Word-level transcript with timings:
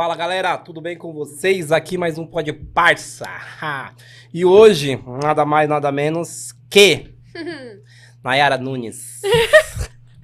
Fala 0.00 0.16
galera, 0.16 0.56
tudo 0.56 0.80
bem 0.80 0.96
com 0.96 1.12
vocês? 1.12 1.70
Aqui 1.70 1.98
mais 1.98 2.16
um 2.16 2.26
Pode 2.26 2.54
Parça. 2.54 3.28
E 4.32 4.46
hoje, 4.46 4.98
nada 5.22 5.44
mais, 5.44 5.68
nada 5.68 5.92
menos 5.92 6.54
que 6.70 7.14
Nayara 8.24 8.56
Nunes. 8.56 9.20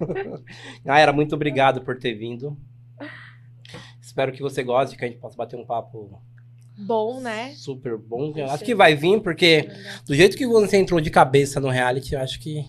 Nayara, 0.83 1.13
muito 1.13 1.35
obrigado 1.35 1.83
por 1.83 1.99
ter 1.99 2.15
vindo. 2.15 2.57
Espero 4.01 4.33
que 4.33 4.41
você 4.41 4.63
goste, 4.63 4.97
que 4.97 5.05
a 5.05 5.09
gente 5.09 5.21
possa 5.21 5.37
bater 5.37 5.61
um 5.61 5.67
papo 5.67 6.23
Bom, 6.79 7.21
né? 7.21 7.53
super 7.55 7.99
bom. 7.99 8.33
Eu 8.35 8.51
acho 8.51 8.65
que 8.65 8.75
vai 8.75 8.95
vir, 8.95 9.21
porque 9.21 9.69
do 10.07 10.15
jeito 10.15 10.39
que 10.39 10.47
você 10.47 10.79
entrou 10.79 11.03
de 11.03 11.11
cabeça 11.11 11.61
no 11.61 11.69
reality, 11.69 12.15
eu 12.15 12.21
acho 12.23 12.41
que 12.41 12.67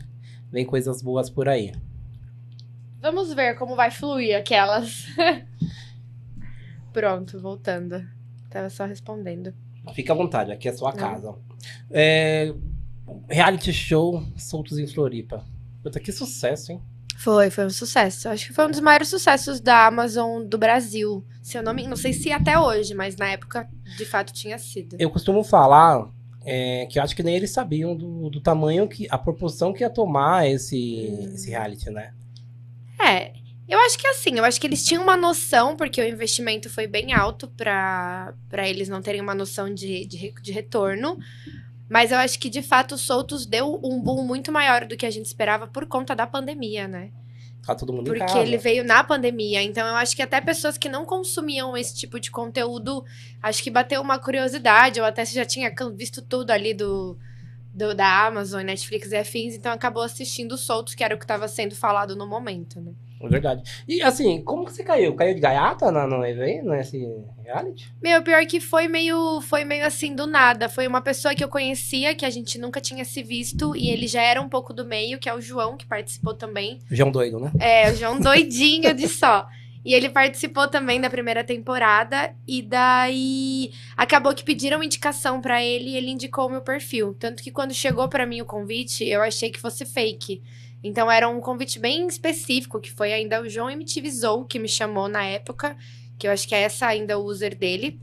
vem 0.51 0.65
coisas 0.65 1.01
boas 1.01 1.29
por 1.29 1.47
aí. 1.47 1.71
Vamos 2.99 3.33
ver 3.33 3.57
como 3.57 3.77
vai 3.77 3.91
fluir 3.91 4.35
aquelas. 4.35 5.05
Pronto, 6.97 7.39
voltando. 7.39 8.03
Tava 8.49 8.71
só 8.71 8.83
respondendo. 8.85 9.53
Fica 9.93 10.13
à 10.13 10.15
vontade, 10.15 10.51
aqui 10.51 10.67
é 10.67 10.71
a 10.71 10.75
sua 10.75 10.91
casa. 10.91 11.35
É, 11.91 12.51
reality 13.29 13.71
show 13.71 14.23
Soltos 14.35 14.79
em 14.79 14.87
Floripa. 14.87 15.45
Puta, 15.83 15.99
que 15.99 16.11
sucesso, 16.11 16.71
hein? 16.71 16.81
Foi, 17.19 17.51
foi 17.51 17.67
um 17.67 17.69
sucesso. 17.69 18.27
Acho 18.29 18.47
que 18.47 18.53
foi 18.53 18.65
um 18.65 18.71
dos 18.71 18.79
maiores 18.79 19.09
sucessos 19.09 19.59
da 19.61 19.85
Amazon 19.85 20.43
do 20.43 20.57
Brasil. 20.57 21.23
Se 21.43 21.55
eu 21.55 21.61
não 21.61 21.71
me... 21.71 21.85
Não 21.85 21.95
sei 21.95 22.13
se 22.13 22.31
até 22.31 22.57
hoje, 22.59 22.95
mas 22.95 23.15
na 23.15 23.29
época, 23.29 23.69
de 23.95 24.03
fato, 24.03 24.33
tinha 24.33 24.57
sido. 24.57 24.95
Eu 24.97 25.11
costumo 25.11 25.43
falar 25.43 26.09
é, 26.43 26.87
que 26.87 26.97
eu 26.97 27.03
acho 27.03 27.15
que 27.15 27.21
nem 27.21 27.35
eles 27.35 27.51
sabiam 27.51 27.95
do, 27.95 28.31
do 28.31 28.41
tamanho 28.41 28.87
que. 28.87 29.05
a 29.11 29.19
proporção 29.19 29.71
que 29.71 29.83
ia 29.83 29.89
tomar 29.89 30.49
esse, 30.49 31.09
Hum. 31.11 31.31
esse 31.35 31.51
reality, 31.51 31.91
né? 31.91 32.15
É, 32.99 33.33
eu 33.67 33.79
acho 33.79 33.97
que 33.97 34.07
assim, 34.07 34.37
eu 34.37 34.45
acho 34.45 34.59
que 34.61 34.67
eles 34.67 34.83
tinham 34.85 35.03
uma 35.03 35.17
noção, 35.17 35.75
porque 35.75 36.01
o 36.01 36.07
investimento 36.07 36.69
foi 36.69 36.87
bem 36.87 37.13
alto 37.13 37.47
pra 37.49 38.33
eles 38.67 38.87
não 38.89 39.01
terem 39.01 39.21
uma 39.21 39.35
noção 39.35 39.73
de, 39.73 40.05
de, 40.05 40.33
de 40.41 40.51
retorno. 40.51 41.17
Mas 41.89 42.11
eu 42.11 42.17
acho 42.17 42.39
que, 42.39 42.49
de 42.49 42.61
fato, 42.61 42.95
o 42.95 42.97
Soltos 42.97 43.45
deu 43.45 43.79
um 43.83 44.01
boom 44.01 44.23
muito 44.23 44.51
maior 44.51 44.85
do 44.85 44.97
que 44.97 45.05
a 45.05 45.11
gente 45.11 45.25
esperava 45.25 45.67
por 45.67 45.85
conta 45.85 46.15
da 46.15 46.27
pandemia, 46.27 46.87
né? 46.87 47.11
Tá 47.65 47.75
todo 47.75 47.91
mundo 47.93 48.09
em 48.09 48.13
Porque 48.13 48.15
casa. 48.15 48.41
ele 48.41 48.57
veio 48.57 48.83
na 48.83 49.03
pandemia. 49.03 49.61
Então, 49.63 49.87
eu 49.87 49.95
acho 49.95 50.15
que 50.15 50.21
até 50.21 50.39
pessoas 50.41 50.77
que 50.77 50.89
não 50.89 51.05
consumiam 51.05 51.75
esse 51.77 51.95
tipo 51.95 52.19
de 52.19 52.31
conteúdo, 52.31 53.03
acho 53.41 53.63
que 53.63 53.69
bateu 53.71 54.01
uma 54.01 54.19
curiosidade, 54.19 54.99
ou 54.99 55.05
até 55.05 55.25
se 55.25 55.35
já 55.35 55.45
tinha 55.45 55.73
visto 55.95 56.21
tudo 56.21 56.51
ali 56.51 56.73
do, 56.73 57.17
do- 57.73 57.95
da 57.95 58.25
Amazon, 58.27 58.63
Netflix 58.63 59.11
e 59.11 59.17
afins, 59.17 59.55
então 59.55 59.71
acabou 59.73 60.03
assistindo 60.03 60.53
o 60.53 60.57
Soltos, 60.57 60.95
que 60.95 61.03
era 61.03 61.15
o 61.15 61.17
que 61.17 61.25
estava 61.25 61.47
sendo 61.47 61.75
falado 61.75 62.15
no 62.15 62.27
momento, 62.27 62.81
né? 62.81 62.93
É 63.19 63.27
verdade. 63.27 63.63
E 63.87 64.01
assim, 64.01 64.43
como 64.43 64.65
que 64.65 64.73
você 64.73 64.83
caiu? 64.83 65.15
Caiu 65.15 65.33
de 65.33 65.41
gaiata 65.41 65.91
na, 65.91 66.05
no 66.05 66.25
evento, 66.25 66.69
nesse 66.69 67.03
reality? 67.43 67.91
Meu, 68.01 68.21
pior 68.21 68.45
que 68.45 68.59
foi 68.59 68.87
meio, 68.87 69.41
foi 69.41 69.63
meio 69.63 69.85
assim 69.85 70.15
do 70.15 70.27
nada. 70.27 70.69
Foi 70.69 70.87
uma 70.87 71.01
pessoa 71.01 71.33
que 71.33 71.43
eu 71.43 71.49
conhecia, 71.49 72.13
que 72.13 72.25
a 72.25 72.29
gente 72.29 72.59
nunca 72.59 72.79
tinha 72.79 73.03
se 73.03 73.23
visto, 73.23 73.75
e 73.75 73.89
ele 73.89 74.07
já 74.07 74.21
era 74.21 74.41
um 74.41 74.49
pouco 74.49 74.73
do 74.73 74.85
meio, 74.85 75.19
que 75.19 75.27
é 75.27 75.33
o 75.33 75.41
João, 75.41 75.75
que 75.75 75.85
participou 75.85 76.33
também. 76.33 76.79
João 76.91 77.11
doido, 77.11 77.39
né? 77.39 77.51
É, 77.59 77.91
o 77.91 77.95
João 77.95 78.19
doidinho 78.19 78.93
de 78.93 79.07
só. 79.07 79.47
E 79.83 79.93
ele 79.93 80.09
participou 80.09 80.67
também 80.67 80.99
da 80.99 81.09
primeira 81.09 81.45
temporada, 81.45 82.35
e 82.45 82.61
daí 82.61 83.71
acabou 83.95 84.35
que 84.35 84.43
pediram 84.43 84.83
indicação 84.83 85.39
pra 85.39 85.63
ele 85.63 85.91
e 85.91 85.95
ele 85.95 86.11
indicou 86.11 86.47
o 86.47 86.49
meu 86.49 86.61
perfil. 86.61 87.15
Tanto 87.17 87.41
que 87.41 87.51
quando 87.51 87.73
chegou 87.73 88.09
pra 88.09 88.25
mim 88.25 88.41
o 88.41 88.45
convite, 88.45 89.05
eu 89.07 89.21
achei 89.21 89.49
que 89.49 89.61
fosse 89.61 89.85
fake. 89.85 90.43
Então 90.83 91.09
era 91.09 91.27
um 91.27 91.41
convite 91.41 91.79
bem 91.79 92.07
específico, 92.07 92.79
que 92.79 92.91
foi 92.91 93.11
ainda 93.13 93.41
o 93.41 93.49
João 93.49 93.69
MTV 93.69 94.11
Zou 94.11 94.45
que 94.45 94.59
me 94.59 94.67
chamou 94.67 95.07
na 95.07 95.23
época, 95.23 95.75
que 96.17 96.27
eu 96.27 96.31
acho 96.31 96.47
que 96.47 96.55
é 96.55 96.61
essa 96.61 96.87
ainda 96.87 97.17
o 97.17 97.25
user 97.25 97.55
dele. 97.55 97.99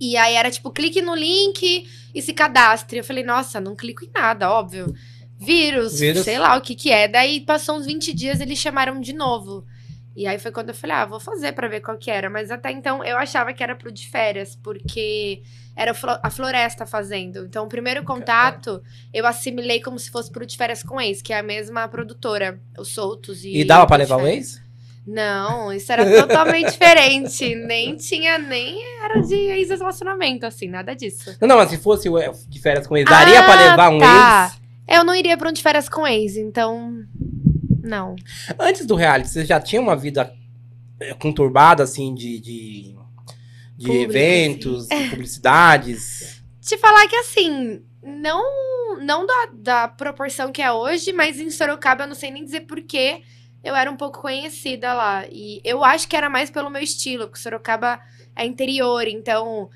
E 0.00 0.16
aí 0.16 0.34
era 0.34 0.50
tipo, 0.50 0.70
clique 0.70 1.02
no 1.02 1.14
link 1.14 1.88
e 2.14 2.22
se 2.22 2.32
cadastre. 2.32 2.98
Eu 2.98 3.04
falei, 3.04 3.24
nossa, 3.24 3.60
não 3.60 3.74
clico 3.74 4.04
em 4.04 4.10
nada, 4.14 4.50
óbvio. 4.50 4.94
Vírus, 5.38 6.00
Vírus. 6.00 6.24
sei 6.24 6.38
lá 6.38 6.56
o 6.56 6.60
que 6.60 6.74
que 6.74 6.90
é. 6.90 7.08
Daí 7.08 7.40
passou 7.40 7.76
uns 7.76 7.86
20 7.86 8.12
dias, 8.12 8.40
eles 8.40 8.58
chamaram 8.58 9.00
de 9.00 9.12
novo. 9.12 9.64
E 10.20 10.26
aí 10.26 10.36
foi 10.36 10.50
quando 10.50 10.70
eu 10.70 10.74
falei, 10.74 10.96
ah, 10.96 11.04
vou 11.06 11.20
fazer 11.20 11.52
pra 11.52 11.68
ver 11.68 11.80
qual 11.80 11.96
que 11.96 12.10
era. 12.10 12.28
Mas 12.28 12.50
até 12.50 12.72
então 12.72 13.04
eu 13.04 13.16
achava 13.16 13.52
que 13.52 13.62
era 13.62 13.76
pro 13.76 13.92
de 13.92 14.08
férias, 14.10 14.56
porque 14.56 15.42
era 15.76 15.92
o 15.92 15.96
a 16.24 16.28
Floresta 16.28 16.84
fazendo. 16.84 17.44
Então 17.46 17.64
o 17.66 17.68
primeiro 17.68 18.02
contato 18.02 18.82
eu 19.14 19.24
assimilei 19.24 19.80
como 19.80 19.96
se 19.96 20.10
fosse 20.10 20.28
pro 20.32 20.44
de 20.44 20.56
férias 20.56 20.82
com 20.82 21.00
ex, 21.00 21.22
que 21.22 21.32
é 21.32 21.38
a 21.38 21.42
mesma 21.42 21.86
produtora, 21.86 22.60
os 22.76 22.88
Soltos. 22.92 23.44
E, 23.44 23.58
E 23.60 23.64
dava 23.64 23.86
de 23.86 23.96
levar 23.98 24.16
o 24.20 24.26
ex? 24.26 24.60
Não, 25.06 25.72
isso 25.72 25.90
era 25.92 26.04
totalmente 26.22 26.72
diferente. 26.72 27.54
Nem 27.54 27.94
tinha, 27.96 28.38
nem 28.38 28.76
era 29.04 29.20
de 29.20 29.34
ex-relacionamento, 29.36 30.44
assim, 30.44 30.66
nada 30.68 30.94
disso. 30.96 31.36
Não, 31.40 31.46
não, 31.46 31.56
mas 31.58 31.70
se 31.70 31.78
fosse 31.78 32.08
o- 32.08 32.18
de 32.48 32.60
férias 32.60 32.88
com 32.88 32.96
ex, 32.96 33.08
daria 33.08 33.38
Ah, 33.38 33.44
pra 33.44 33.54
levar 33.54 33.88
um 33.90 33.98
tá. 34.00 34.50
ex? 34.52 34.60
Eu 34.98 35.04
não 35.04 35.14
iria 35.14 35.36
pra 35.36 35.48
um 35.48 35.52
de 35.52 35.62
férias 35.62 35.88
com 35.88 36.04
ex, 36.06 36.36
então. 36.36 37.04
Não. 37.88 38.16
Antes 38.58 38.84
do 38.84 38.94
reality, 38.94 39.30
você 39.30 39.44
já 39.46 39.58
tinha 39.58 39.80
uma 39.80 39.96
vida 39.96 40.30
eh, 41.00 41.14
conturbada, 41.14 41.82
assim, 41.82 42.14
de, 42.14 42.38
de, 42.38 42.96
de 43.76 43.92
eventos, 43.92 44.88
de 44.88 45.08
publicidades? 45.08 46.42
Te 46.60 46.76
falar 46.76 47.08
que 47.08 47.16
assim, 47.16 47.82
não 48.02 48.42
não 49.00 49.24
da, 49.24 49.48
da 49.52 49.88
proporção 49.88 50.52
que 50.52 50.60
é 50.60 50.70
hoje, 50.70 51.12
mas 51.12 51.40
em 51.40 51.50
Sorocaba 51.50 52.04
eu 52.04 52.08
não 52.08 52.14
sei 52.14 52.30
nem 52.30 52.44
dizer 52.44 52.62
porquê. 52.62 53.22
Eu 53.64 53.74
era 53.74 53.90
um 53.90 53.96
pouco 53.96 54.20
conhecida 54.20 54.92
lá. 54.92 55.24
E 55.30 55.60
eu 55.64 55.82
acho 55.82 56.06
que 56.06 56.16
era 56.16 56.28
mais 56.28 56.50
pelo 56.50 56.70
meu 56.70 56.82
estilo, 56.82 57.26
porque 57.26 57.40
Sorocaba 57.40 58.00
é 58.36 58.44
interior, 58.44 59.06
então. 59.08 59.70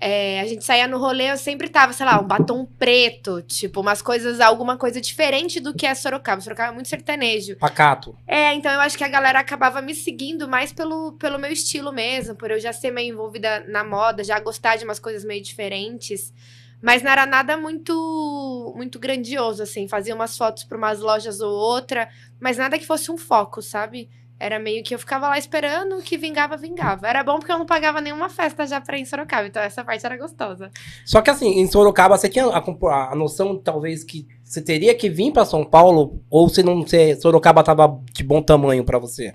É, 0.00 0.40
a 0.40 0.46
gente 0.46 0.64
saía 0.64 0.86
no 0.86 0.96
rolê, 0.96 1.32
eu 1.32 1.36
sempre 1.36 1.68
tava, 1.68 1.92
sei 1.92 2.06
lá, 2.06 2.20
um 2.20 2.26
batom 2.26 2.64
preto, 2.64 3.42
tipo, 3.42 3.80
umas 3.80 4.00
coisas, 4.00 4.40
alguma 4.40 4.76
coisa 4.76 5.00
diferente 5.00 5.58
do 5.58 5.74
que 5.74 5.84
é 5.84 5.94
Sorocaba. 5.94 6.40
Sorocaba 6.40 6.70
é 6.70 6.74
muito 6.74 6.88
sertanejo. 6.88 7.56
Pacato. 7.56 8.16
É, 8.24 8.54
então 8.54 8.70
eu 8.70 8.80
acho 8.80 8.96
que 8.96 9.02
a 9.02 9.08
galera 9.08 9.40
acabava 9.40 9.82
me 9.82 9.94
seguindo 9.96 10.46
mais 10.46 10.72
pelo, 10.72 11.12
pelo 11.14 11.36
meu 11.36 11.50
estilo 11.50 11.92
mesmo, 11.92 12.36
por 12.36 12.48
eu 12.52 12.60
já 12.60 12.72
ser 12.72 12.92
meio 12.92 13.12
envolvida 13.12 13.64
na 13.66 13.82
moda, 13.82 14.22
já 14.22 14.38
gostar 14.38 14.76
de 14.76 14.84
umas 14.84 15.00
coisas 15.00 15.24
meio 15.24 15.42
diferentes. 15.42 16.32
Mas 16.80 17.02
não 17.02 17.10
era 17.10 17.26
nada 17.26 17.56
muito 17.56 18.72
muito 18.76 19.00
grandioso, 19.00 19.64
assim. 19.64 19.88
Fazia 19.88 20.14
umas 20.14 20.38
fotos 20.38 20.62
para 20.62 20.78
umas 20.78 21.00
lojas 21.00 21.40
ou 21.40 21.52
outra, 21.52 22.08
mas 22.38 22.56
nada 22.56 22.78
que 22.78 22.86
fosse 22.86 23.10
um 23.10 23.18
foco, 23.18 23.60
sabe? 23.60 24.08
Era 24.40 24.58
meio 24.58 24.84
que 24.84 24.94
eu 24.94 24.98
ficava 24.98 25.28
lá 25.28 25.38
esperando, 25.38 26.00
que 26.00 26.16
vingava, 26.16 26.56
vingava. 26.56 27.08
Era 27.08 27.24
bom 27.24 27.38
porque 27.38 27.50
eu 27.50 27.58
não 27.58 27.66
pagava 27.66 28.00
nenhuma 28.00 28.28
festa 28.28 28.66
já 28.66 28.80
pra 28.80 28.96
ir 28.96 29.02
em 29.02 29.04
Sorocaba, 29.04 29.48
então 29.48 29.60
essa 29.60 29.84
parte 29.84 30.06
era 30.06 30.16
gostosa. 30.16 30.70
Só 31.04 31.20
que 31.20 31.30
assim, 31.30 31.58
em 31.58 31.66
Sorocaba, 31.66 32.16
você 32.16 32.28
tinha 32.28 32.46
a, 32.46 33.12
a 33.12 33.14
noção, 33.16 33.56
talvez, 33.58 34.04
que 34.04 34.28
você 34.44 34.62
teria 34.62 34.94
que 34.94 35.10
vir 35.10 35.32
pra 35.32 35.44
São 35.44 35.64
Paulo, 35.64 36.22
ou 36.30 36.48
se 36.48 36.62
não 36.62 36.86
se 36.86 37.16
Sorocaba 37.16 37.64
tava 37.64 38.00
de 38.12 38.22
bom 38.22 38.40
tamanho 38.40 38.84
pra 38.84 38.98
você? 38.98 39.34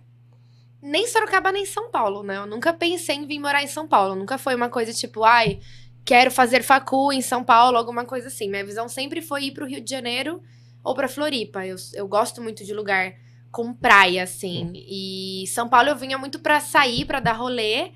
nem 0.84 1.08
Sorocaba 1.08 1.50
nem 1.50 1.66
São 1.66 1.90
Paulo, 1.90 2.24
né? 2.24 2.38
Eu 2.38 2.46
nunca 2.46 2.74
pensei 2.74 3.16
em 3.16 3.26
vir 3.26 3.40
morar 3.40 3.64
em 3.64 3.68
São 3.68 3.88
Paulo. 3.88 4.16
Nunca 4.16 4.38
foi 4.38 4.54
uma 4.54 4.68
coisa 4.68 4.92
tipo, 4.92 5.24
ai, 5.24 5.60
quero 6.04 6.30
fazer 6.30 6.62
facu 6.62 7.14
em 7.14 7.22
São 7.22 7.42
Paulo, 7.42 7.78
alguma 7.78 8.04
coisa 8.04 8.28
assim. 8.28 8.50
Minha 8.50 8.66
visão 8.66 8.90
sempre 8.90 9.22
foi 9.22 9.46
ir 9.46 9.52
pro 9.54 9.66
Rio 9.66 9.80
de 9.80 9.90
Janeiro 9.90 10.42
ou 10.84 10.94
pra 10.94 11.08
Floripa. 11.08 11.66
Eu, 11.66 11.78
eu 11.94 12.06
gosto 12.06 12.42
muito 12.42 12.66
de 12.66 12.74
lugar 12.74 13.16
com 13.54 13.72
praia, 13.74 14.24
assim. 14.24 14.74
E 14.76 15.46
São 15.48 15.70
Paulo 15.70 15.88
eu 15.90 15.96
vinha 15.96 16.18
muito 16.18 16.40
pra 16.40 16.60
sair, 16.60 17.06
pra 17.06 17.20
dar 17.22 17.34
rolê. 17.34 17.92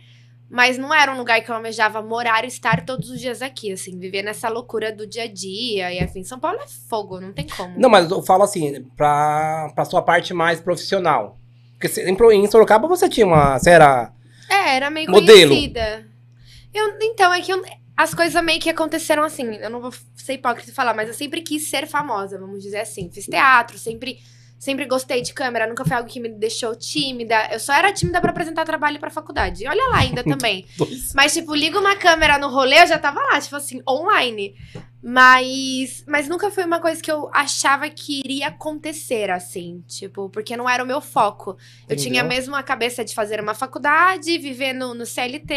Mas 0.50 0.78
não 0.78 0.94
era 0.94 1.12
um 1.14 1.18
lugar 1.18 1.42
que 1.42 1.52
eu 1.52 1.56
almejava 1.56 2.02
morar 2.02 2.46
e 2.46 2.48
estar 2.48 2.86
todos 2.86 3.10
os 3.10 3.20
dias 3.20 3.42
aqui, 3.42 3.70
assim, 3.74 4.00
viver 4.00 4.22
nessa 4.22 4.48
loucura 4.48 4.94
do 4.96 5.06
dia 5.06 5.24
a 5.24 5.28
dia 5.28 5.92
e 5.92 6.00
assim. 6.00 6.24
São 6.24 6.40
Paulo 6.40 6.60
é 6.62 6.68
fogo, 6.90 7.20
não 7.20 7.34
tem 7.34 7.46
como. 7.48 7.78
Não, 7.78 7.90
mas 7.90 8.10
eu 8.10 8.22
falo 8.24 8.44
assim, 8.44 8.82
pra, 8.96 9.70
pra 9.76 9.84
sua 9.84 10.02
parte 10.02 10.34
mais 10.34 10.62
profissional. 10.62 11.38
Porque 11.78 11.90
Pro- 12.16 12.32
em 12.32 12.50
Sorocaba 12.50 12.88
você 12.88 13.10
tinha 13.10 13.26
uma. 13.26 13.60
Você 13.60 13.72
era. 13.72 14.14
É, 14.50 14.78
era 14.78 14.90
meio 14.90 15.12
Modelo. 15.12 15.50
conhecida. 15.50 16.08
Eu, 16.74 16.98
então, 17.02 17.34
é 17.34 17.42
que 17.42 17.52
eu- 17.52 17.62
as 17.98 18.14
coisas 18.14 18.42
meio 18.42 18.62
que 18.62 18.70
aconteceram 18.70 19.24
assim. 19.24 19.56
Eu 19.56 19.70
não 19.70 19.82
vou 19.82 19.92
ser 20.16 20.34
hipócrita 20.36 20.70
e 20.70 20.74
falar, 20.74 20.94
mas 20.94 21.10
eu 21.10 21.14
sempre 21.14 21.42
quis 21.42 21.68
ser 21.70 21.88
famosa, 21.88 22.40
vamos 22.40 22.64
dizer 22.64 22.80
assim. 22.80 23.10
Fiz 23.12 23.26
teatro, 23.26 23.78
sempre, 23.78 24.18
sempre 24.58 24.86
gostei 24.86 25.22
de 25.22 25.34
câmera, 25.34 25.68
nunca 25.68 25.86
foi 25.86 25.96
algo 25.96 26.10
que 26.10 26.20
me 26.20 26.30
deixou 26.30 26.76
tímida. 26.76 27.50
Eu 27.52 27.60
só 27.60 27.74
era 27.74 27.94
tímida 27.94 28.20
pra 28.20 28.32
apresentar 28.32 28.66
trabalho 28.66 29.00
pra 29.00 29.10
faculdade. 29.10 29.64
E 29.64 29.68
olha 29.68 29.88
lá 29.90 30.00
ainda 30.00 30.24
também. 30.26 30.66
Mas, 31.14 31.34
tipo, 31.34 31.54
liga 31.54 31.80
uma 31.80 31.96
câmera 31.96 32.38
no 32.38 32.50
rolê, 32.50 32.82
eu 32.82 32.88
já 32.88 32.98
tava 32.98 33.22
lá, 33.22 33.40
tipo 33.40 33.56
assim, 33.56 33.82
online. 33.88 34.56
Mas, 35.02 36.04
mas 36.08 36.28
nunca 36.28 36.50
foi 36.50 36.66
uma 36.66 36.80
coisa 36.80 37.02
que 37.02 37.12
eu 37.12 37.30
achava 37.34 37.88
que 37.90 38.20
iria 38.26 38.48
acontecer, 38.48 39.30
assim, 39.30 39.84
tipo, 39.88 40.30
porque 40.30 40.58
não 40.58 40.68
era 40.68 40.84
o 40.84 40.88
meu 40.88 41.00
foco. 41.00 41.52
Eu 41.52 41.96
Entendeu? 41.96 42.04
tinha 42.04 42.24
mesmo 42.24 42.56
a 42.56 42.64
cabeça 42.64 43.06
de 43.06 43.14
fazer 43.14 43.40
uma 43.40 43.54
faculdade, 43.54 44.38
viver 44.40 44.74
no, 44.74 44.94
no 44.94 45.06
CLT 45.06 45.54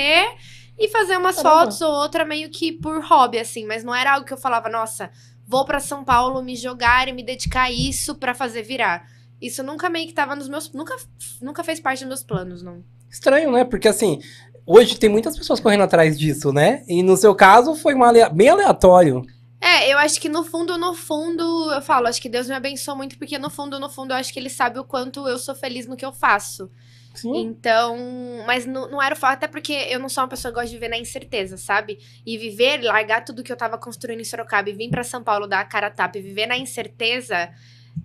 e 0.78 0.88
fazer 0.88 1.16
umas 1.16 1.36
Caramba. 1.36 1.60
fotos 1.62 1.80
ou 1.80 1.90
outra 1.90 2.24
meio 2.24 2.50
que 2.50 2.70
por 2.70 3.02
hobby, 3.02 3.38
assim. 3.38 3.66
Mas 3.66 3.82
não 3.82 3.94
era 3.94 4.12
algo 4.12 4.26
que 4.26 4.32
eu 4.32 4.38
falava, 4.38 4.68
nossa, 4.68 5.10
vou 5.50 5.64
pra 5.64 5.80
São 5.80 6.04
Paulo 6.04 6.40
me 6.42 6.54
jogar 6.54 7.08
e 7.08 7.12
me 7.12 7.24
dedicar 7.24 7.64
a 7.64 7.72
isso 7.72 8.14
pra 8.14 8.32
fazer 8.34 8.62
virar. 8.62 9.04
Isso 9.42 9.62
nunca 9.64 9.90
meio 9.90 10.06
que 10.06 10.12
tava 10.14 10.36
nos 10.36 10.48
meus. 10.48 10.72
Nunca, 10.72 10.96
nunca 11.42 11.64
fez 11.64 11.80
parte 11.80 12.00
dos 12.00 12.08
meus 12.08 12.22
planos, 12.22 12.62
não. 12.62 12.84
Estranho, 13.10 13.50
né? 13.50 13.64
Porque 13.64 13.88
assim, 13.88 14.20
hoje 14.64 14.96
tem 14.96 15.10
muitas 15.10 15.36
pessoas 15.36 15.58
correndo 15.58 15.82
atrás 15.82 16.16
disso, 16.16 16.52
né? 16.52 16.84
E 16.86 17.02
no 17.02 17.16
seu 17.16 17.34
caso 17.34 17.74
foi 17.74 17.94
uma 17.94 18.06
alea- 18.08 18.28
bem 18.28 18.48
aleatório. 18.48 19.22
É, 19.60 19.92
eu 19.92 19.98
acho 19.98 20.20
que 20.20 20.28
no 20.28 20.44
fundo, 20.44 20.78
no 20.78 20.94
fundo, 20.94 21.42
eu 21.72 21.82
falo, 21.82 22.06
acho 22.06 22.22
que 22.22 22.28
Deus 22.30 22.46
me 22.46 22.54
abençoou 22.54 22.96
muito, 22.96 23.18
porque 23.18 23.36
no 23.38 23.50
fundo, 23.50 23.78
no 23.80 23.90
fundo, 23.90 24.12
eu 24.12 24.16
acho 24.16 24.32
que 24.32 24.38
ele 24.38 24.48
sabe 24.48 24.78
o 24.78 24.84
quanto 24.84 25.26
eu 25.28 25.38
sou 25.38 25.54
feliz 25.54 25.86
no 25.86 25.96
que 25.96 26.04
eu 26.04 26.12
faço. 26.12 26.70
Sim. 27.14 27.36
Então, 27.38 27.96
mas 28.46 28.64
não, 28.66 28.88
não 28.90 29.02
era 29.02 29.14
o 29.14 29.18
fato, 29.18 29.34
até 29.34 29.48
porque 29.48 29.72
eu 29.72 29.98
não 29.98 30.08
sou 30.08 30.22
uma 30.22 30.28
pessoa 30.28 30.52
que 30.52 30.54
gosta 30.54 30.68
de 30.68 30.74
viver 30.76 30.88
na 30.88 30.98
incerteza, 30.98 31.56
sabe? 31.56 31.98
E 32.24 32.38
viver, 32.38 32.82
largar 32.82 33.24
tudo 33.24 33.42
que 33.42 33.52
eu 33.52 33.56
tava 33.56 33.76
construindo 33.76 34.20
em 34.20 34.24
Sorocaba 34.24 34.70
e 34.70 34.72
vir 34.72 34.90
pra 34.90 35.02
São 35.02 35.22
Paulo 35.22 35.46
dar 35.46 35.60
a 35.60 35.64
cara 35.64 35.88
a 35.88 35.90
tapa 35.90 36.18
e 36.18 36.22
viver 36.22 36.46
na 36.46 36.56
incerteza 36.56 37.50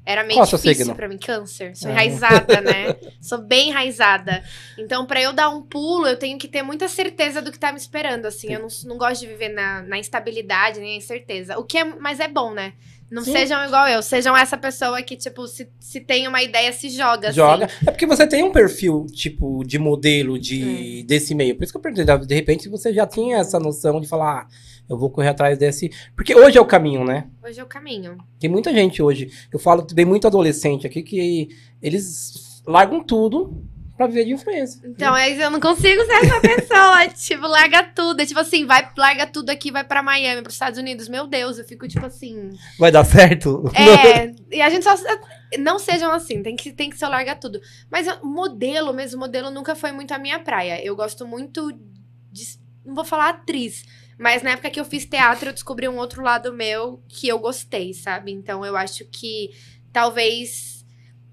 era 0.06 0.24
meio 0.24 0.40
Qual 0.40 0.48
é 0.48 0.58
difícil 0.58 0.96
pra 0.96 1.08
mim. 1.08 1.18
Câncer. 1.18 1.76
Sou 1.76 1.90
Ah. 1.90 1.94
enraizada, 1.94 2.62
né? 2.62 2.96
Sou 3.22 3.38
bem 3.38 3.70
enraizada. 3.70 4.44
Então, 4.78 5.06
pra 5.06 5.22
eu 5.22 5.32
dar 5.32 5.50
um 5.50 5.62
pulo, 5.62 6.08
eu 6.08 6.18
tenho 6.18 6.38
que 6.38 6.48
ter 6.48 6.64
muita 6.64 6.88
certeza 6.88 7.42
do 7.42 7.52
que 7.52 7.60
tá 7.60 7.72
me 7.72 7.78
esperando, 7.78 8.26
assim. 8.26 8.52
Eu 8.52 8.60
não, 8.62 8.68
não 8.86 8.98
gosto 8.98 9.22
de 9.22 9.28
viver 9.28 9.50
na, 9.50 9.84
na 9.84 9.98
instabilidade 9.98 10.80
nem 10.80 10.92
na 10.92 10.98
incerteza. 10.98 11.58
O 11.58 11.64
que 11.64 11.78
é, 11.78 11.84
mas 11.84 12.20
é 12.20 12.28
bom, 12.28 12.52
né? 12.54 12.74
Não 13.12 13.24
Sim. 13.24 13.34
sejam 13.34 13.64
igual 13.66 13.88
eu, 13.88 14.02
sejam 14.02 14.36
essa 14.36 14.58
pessoa 14.58 15.02
que, 15.04 15.16
tipo, 15.16 15.48
se, 15.48 15.70
se 15.80 16.02
tem 16.02 16.28
uma 16.28 16.42
ideia, 16.42 16.74
se 16.74 16.90
joga, 16.90 17.32
Joga. 17.32 17.66
assim. 17.66 17.76
É 17.88 17.92
porque 17.92 18.06
você 18.08 18.26
tem 18.26 18.44
um 18.44 18.52
perfil, 18.52 19.06
tipo, 19.12 19.64
de 19.64 19.78
modelo 19.78 20.40
de, 20.40 21.02
Hum. 21.04 21.06
desse 21.06 21.36
meio. 21.36 21.56
Por 21.56 21.64
isso 21.64 21.72
que 21.74 21.78
eu 21.78 21.82
perguntei, 21.82 22.06
de 22.26 22.36
repente 22.36 22.68
você 22.68 22.92
já 22.92 23.06
tinha 23.06 23.38
essa 23.38 23.60
noção 23.60 24.02
de 24.02 24.08
falar, 24.08 24.42
ah, 24.42 24.48
eu 24.90 24.98
vou 24.98 25.10
correr 25.10 25.30
atrás 25.30 25.58
desse. 25.58 25.92
Porque 26.16 26.36
hoje 26.36 26.58
é 26.58 26.62
o 26.62 26.66
caminho, 26.66 27.04
né? 27.06 27.28
Hoje 27.44 27.60
é 27.60 27.64
o 27.64 27.68
caminho. 27.68 28.18
Tem 28.40 28.50
muita 28.50 28.74
gente 28.74 29.02
hoje. 29.02 29.30
Eu 29.54 29.60
falo, 29.60 29.84
tem 29.84 30.06
muito 30.06 30.26
adolescente 30.28 30.86
aqui 30.88 31.04
que 31.04 31.50
eles 31.82 32.62
largam 32.68 33.04
tudo 33.04 33.64
pra 33.98 34.08
viver 34.08 34.26
de 34.26 34.34
influência. 34.34 34.82
Então, 34.86 35.16
é 35.16 35.30
isso, 35.30 35.42
eu 35.42 35.50
não 35.50 35.60
consigo 35.60 36.04
ser 36.06 36.14
essa 36.14 36.42
pessoa. 36.42 37.08
tipo, 37.16 37.48
larga 37.48 37.84
tudo. 37.84 38.20
É 38.22 38.26
tipo 38.26 38.40
assim, 38.40 38.66
vai, 38.66 38.90
larga 38.98 39.26
tudo 39.28 39.50
aqui, 39.50 39.72
vai 39.72 39.84
pra 39.84 40.04
Miami, 40.04 40.42
pros 40.42 40.56
Estados 40.56 40.80
Unidos. 40.80 41.08
Meu 41.08 41.28
Deus, 41.28 41.58
eu 41.58 41.66
fico 41.66 41.88
tipo 41.88 42.06
assim. 42.06 42.52
Vai 42.78 42.92
dar 42.92 43.06
certo? 43.06 43.64
É, 43.74 44.32
e 44.56 44.62
a 44.62 44.70
gente 44.70 44.84
só. 44.84 44.96
Não 45.60 45.80
sejam 45.80 46.12
assim, 46.12 46.44
tem 46.44 46.56
que, 46.56 46.74
tem 46.74 46.90
que 46.90 46.98
ser 46.98 47.08
larga 47.08 47.36
tudo. 47.36 47.62
Mas 47.90 48.08
eu- 48.08 48.24
modelo 48.24 48.94
mesmo, 48.94 49.20
modelo 49.20 49.50
nunca 49.50 49.76
foi 49.76 49.92
muito 49.92 50.14
a 50.14 50.18
minha 50.18 50.40
praia. 50.40 50.84
Eu 50.84 50.96
gosto 50.96 51.26
muito 51.26 51.72
de. 52.32 52.44
Não 52.86 52.94
vou 52.96 53.06
falar 53.06 53.30
atriz. 53.30 53.84
Mas 54.18 54.42
na 54.42 54.52
época 54.52 54.70
que 54.70 54.80
eu 54.80 54.86
fiz 54.86 55.06
teatro, 55.06 55.50
eu 55.50 55.54
descobri 55.54 55.88
um 55.90 55.98
outro 55.98 56.22
lado 56.24 56.54
meu 56.54 57.04
que 57.08 57.28
eu 57.28 57.38
gostei, 57.38 57.94
sabe? 57.94 58.32
Então 58.32 58.66
eu 58.66 58.76
acho 58.78 59.06
que 59.06 59.52
talvez. 59.92 60.75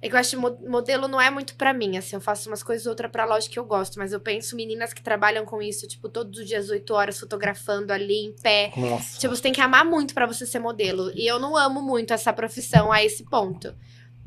É 0.05 0.09
que 0.09 0.17
eu 0.17 0.19
acho 0.19 0.31
que 0.31 0.37
mo- 0.37 0.59
modelo 0.69 1.07
não 1.07 1.21
é 1.21 1.31
muito 1.31 1.55
pra 1.55 1.73
mim, 1.73 1.97
assim. 1.97 2.17
Eu 2.17 2.21
faço 2.21 2.51
umas 2.51 2.61
coisas 2.61 2.89
outra 2.89 3.09
pra 3.09 3.25
lógica 3.25 3.53
que 3.53 3.59
eu 3.59 3.65
gosto. 3.65 4.01
Mas 4.01 4.13
eu 4.13 4.19
penso 4.19 4.57
meninas 4.57 4.93
que 4.93 5.01
trabalham 5.01 5.45
com 5.45 5.63
isso, 5.63 5.87
tipo, 5.87 6.09
todos 6.09 6.41
os 6.41 6.47
dias, 6.47 6.71
oito 6.71 6.93
horas, 6.93 7.21
fotografando 7.21 7.93
ali 7.93 8.27
em 8.27 8.33
pé. 8.43 8.73
Nossa. 8.77 9.17
Tipo, 9.21 9.37
você 9.37 9.43
tem 9.43 9.53
que 9.53 9.61
amar 9.61 9.85
muito 9.85 10.13
pra 10.13 10.27
você 10.27 10.45
ser 10.45 10.59
modelo. 10.59 11.13
E 11.15 11.25
eu 11.25 11.39
não 11.39 11.57
amo 11.57 11.81
muito 11.81 12.13
essa 12.13 12.33
profissão 12.33 12.91
a 12.91 13.01
esse 13.03 13.23
ponto. 13.23 13.73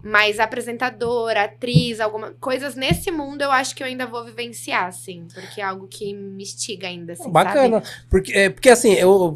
Mas 0.02 0.40
apresentadora, 0.40 1.44
atriz, 1.44 2.00
alguma 2.00 2.32
coisas 2.40 2.76
nesse 2.76 3.12
mundo 3.12 3.42
eu 3.42 3.52
acho 3.52 3.76
que 3.76 3.84
eu 3.84 3.88
ainda 3.88 4.06
vou 4.06 4.24
vivenciar, 4.24 4.86
assim. 4.86 5.28
Porque 5.34 5.60
é 5.60 5.64
algo 5.66 5.88
que 5.90 6.14
me 6.14 6.44
instiga 6.44 6.88
ainda, 6.88 7.14
assim, 7.14 7.30
Bacana. 7.30 7.84
Porque, 8.10 8.32
é, 8.32 8.50
porque 8.50 8.70
assim, 8.70 8.94
eu, 8.94 9.34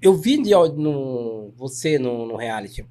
eu 0.00 0.14
vi 0.14 0.40
de, 0.40 0.50
no, 0.50 1.52
você 1.56 1.98
no, 1.98 2.26
no 2.26 2.36
reality. 2.36 2.86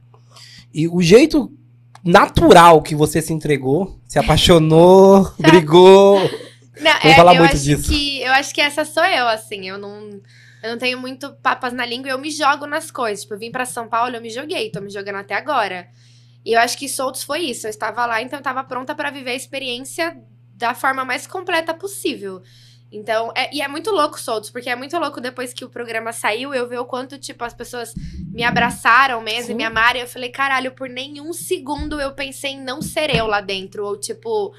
E 0.73 0.87
o 0.87 1.01
jeito 1.01 1.55
natural 2.03 2.81
que 2.81 2.95
você 2.95 3.21
se 3.21 3.33
entregou, 3.33 3.99
se 4.07 4.19
apaixonou, 4.19 5.31
brigou. 5.39 6.19
Não, 6.79 6.91
Vamos 6.93 7.05
é, 7.05 7.15
falar 7.15 7.35
eu 7.35 7.39
muito 7.39 7.55
acho 7.55 7.63
disso. 7.63 7.89
Que, 7.89 8.21
eu 8.21 8.31
acho 8.33 8.53
que 8.53 8.61
essa 8.61 8.85
sou 8.85 9.03
eu, 9.03 9.27
assim. 9.27 9.67
Eu 9.67 9.77
não, 9.77 10.21
eu 10.63 10.71
não 10.71 10.77
tenho 10.77 10.99
muito 10.99 11.31
papas 11.41 11.73
na 11.73 11.85
língua. 11.85 12.09
Eu 12.09 12.17
me 12.17 12.31
jogo 12.31 12.65
nas 12.65 12.89
coisas. 12.89 13.21
Tipo, 13.21 13.33
eu 13.35 13.39
vim 13.39 13.51
pra 13.51 13.65
São 13.65 13.87
Paulo, 13.87 14.15
eu 14.15 14.21
me 14.21 14.29
joguei. 14.29 14.69
Tô 14.71 14.79
me 14.81 14.89
jogando 14.89 15.17
até 15.17 15.35
agora. 15.35 15.87
E 16.45 16.53
eu 16.53 16.59
acho 16.59 16.77
que 16.77 16.87
Soltos 16.87 17.23
foi 17.23 17.41
isso. 17.41 17.67
Eu 17.67 17.69
estava 17.69 18.05
lá, 18.05 18.21
então 18.21 18.37
eu 18.37 18.41
estava 18.41 18.63
pronta 18.63 18.95
pra 18.95 19.11
viver 19.11 19.31
a 19.31 19.35
experiência 19.35 20.17
da 20.55 20.73
forma 20.73 21.05
mais 21.05 21.27
completa 21.27 21.73
possível. 21.73 22.41
Então, 22.91 23.31
é- 23.35 23.53
e 23.55 23.61
é 23.61 23.67
muito 23.67 23.91
louco 23.91 24.19
Soltos, 24.19 24.49
porque 24.49 24.69
é 24.69 24.75
muito 24.75 24.97
louco 24.97 25.21
depois 25.21 25.53
que 25.53 25.63
o 25.63 25.69
programa 25.69 26.11
saiu, 26.11 26.53
eu 26.53 26.67
ver 26.67 26.79
o 26.79 26.85
quanto, 26.85 27.19
tipo, 27.19 27.43
as 27.43 27.53
pessoas 27.53 27.93
me 28.33 28.43
abraçaram 28.43 29.21
mesmo 29.21 29.47
Sim. 29.47 29.51
e 29.51 29.55
me 29.55 29.63
amaram. 29.63 29.99
E 29.99 30.03
eu 30.03 30.07
falei, 30.07 30.29
caralho, 30.29 30.71
por 30.71 30.89
nenhum 30.89 31.31
segundo 31.31 32.01
eu 32.01 32.11
pensei 32.13 32.51
em 32.53 32.61
não 32.63 32.81
ser 32.81 33.15
eu 33.15 33.27
lá 33.27 33.41
dentro. 33.41 33.85
Ou, 33.85 33.95
tipo, 33.95 34.53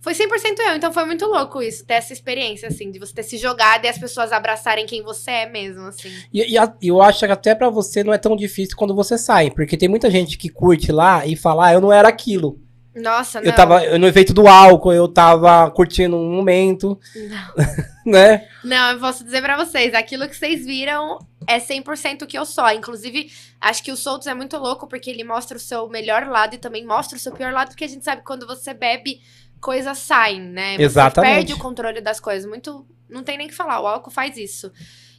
foi 0.00 0.14
100% 0.14 0.60
eu. 0.60 0.76
Então 0.76 0.92
foi 0.92 1.04
muito 1.04 1.26
louco 1.26 1.60
isso, 1.60 1.84
ter 1.84 1.94
essa 1.94 2.12
experiência, 2.12 2.68
assim, 2.68 2.88
de 2.90 3.00
você 3.00 3.12
ter 3.14 3.24
se 3.24 3.36
jogado 3.36 3.84
e 3.84 3.88
as 3.88 3.98
pessoas 3.98 4.30
abraçarem 4.30 4.86
quem 4.86 5.02
você 5.02 5.30
é 5.32 5.46
mesmo, 5.46 5.82
assim. 5.86 6.12
E, 6.32 6.52
e 6.52 6.56
a- 6.58 6.72
eu 6.80 7.02
acho 7.02 7.18
que 7.26 7.32
até 7.32 7.52
pra 7.52 7.68
você 7.68 8.04
não 8.04 8.12
é 8.12 8.18
tão 8.18 8.36
difícil 8.36 8.76
quando 8.76 8.94
você 8.94 9.18
sai. 9.18 9.50
Porque 9.50 9.76
tem 9.76 9.88
muita 9.88 10.08
gente 10.08 10.38
que 10.38 10.48
curte 10.48 10.92
lá 10.92 11.26
e 11.26 11.34
fala, 11.34 11.66
ah, 11.66 11.72
eu 11.72 11.80
não 11.80 11.92
era 11.92 12.06
aquilo. 12.08 12.60
Nossa, 12.94 13.40
não. 13.40 13.46
Eu 13.46 13.54
tava 13.54 13.84
eu, 13.84 13.98
no 13.98 14.06
efeito 14.06 14.34
do 14.34 14.46
álcool, 14.46 14.92
eu 14.92 15.08
tava 15.08 15.70
curtindo 15.70 16.16
um 16.16 16.30
momento, 16.30 16.98
Não. 17.14 17.64
né? 18.12 18.48
Não, 18.62 18.92
eu 18.92 19.00
posso 19.00 19.24
dizer 19.24 19.40
pra 19.40 19.56
vocês, 19.56 19.94
aquilo 19.94 20.28
que 20.28 20.36
vocês 20.36 20.64
viram 20.66 21.18
é 21.46 21.58
100% 21.58 22.22
o 22.22 22.26
que 22.26 22.38
eu 22.38 22.44
sou. 22.44 22.68
Inclusive, 22.70 23.32
acho 23.60 23.82
que 23.82 23.90
o 23.90 23.96
Soltos 23.96 24.26
é 24.26 24.34
muito 24.34 24.58
louco 24.58 24.86
porque 24.86 25.10
ele 25.10 25.24
mostra 25.24 25.56
o 25.56 25.60
seu 25.60 25.88
melhor 25.88 26.26
lado 26.26 26.54
e 26.54 26.58
também 26.58 26.84
mostra 26.84 27.16
o 27.16 27.20
seu 27.20 27.32
pior 27.32 27.52
lado, 27.52 27.68
porque 27.68 27.84
a 27.84 27.88
gente 27.88 28.04
sabe 28.04 28.20
que 28.20 28.26
quando 28.26 28.46
você 28.46 28.74
bebe, 28.74 29.20
coisas 29.60 29.98
saem, 29.98 30.40
né? 30.40 30.76
Você 30.76 30.82
Exatamente. 30.82 31.34
perde 31.34 31.52
o 31.54 31.58
controle 31.58 32.00
das 32.00 32.20
coisas. 32.20 32.48
Muito, 32.48 32.86
não 33.08 33.22
tem 33.22 33.38
nem 33.38 33.46
o 33.46 33.50
que 33.50 33.56
falar, 33.56 33.80
o 33.80 33.86
álcool 33.86 34.10
faz 34.10 34.36
isso. 34.36 34.70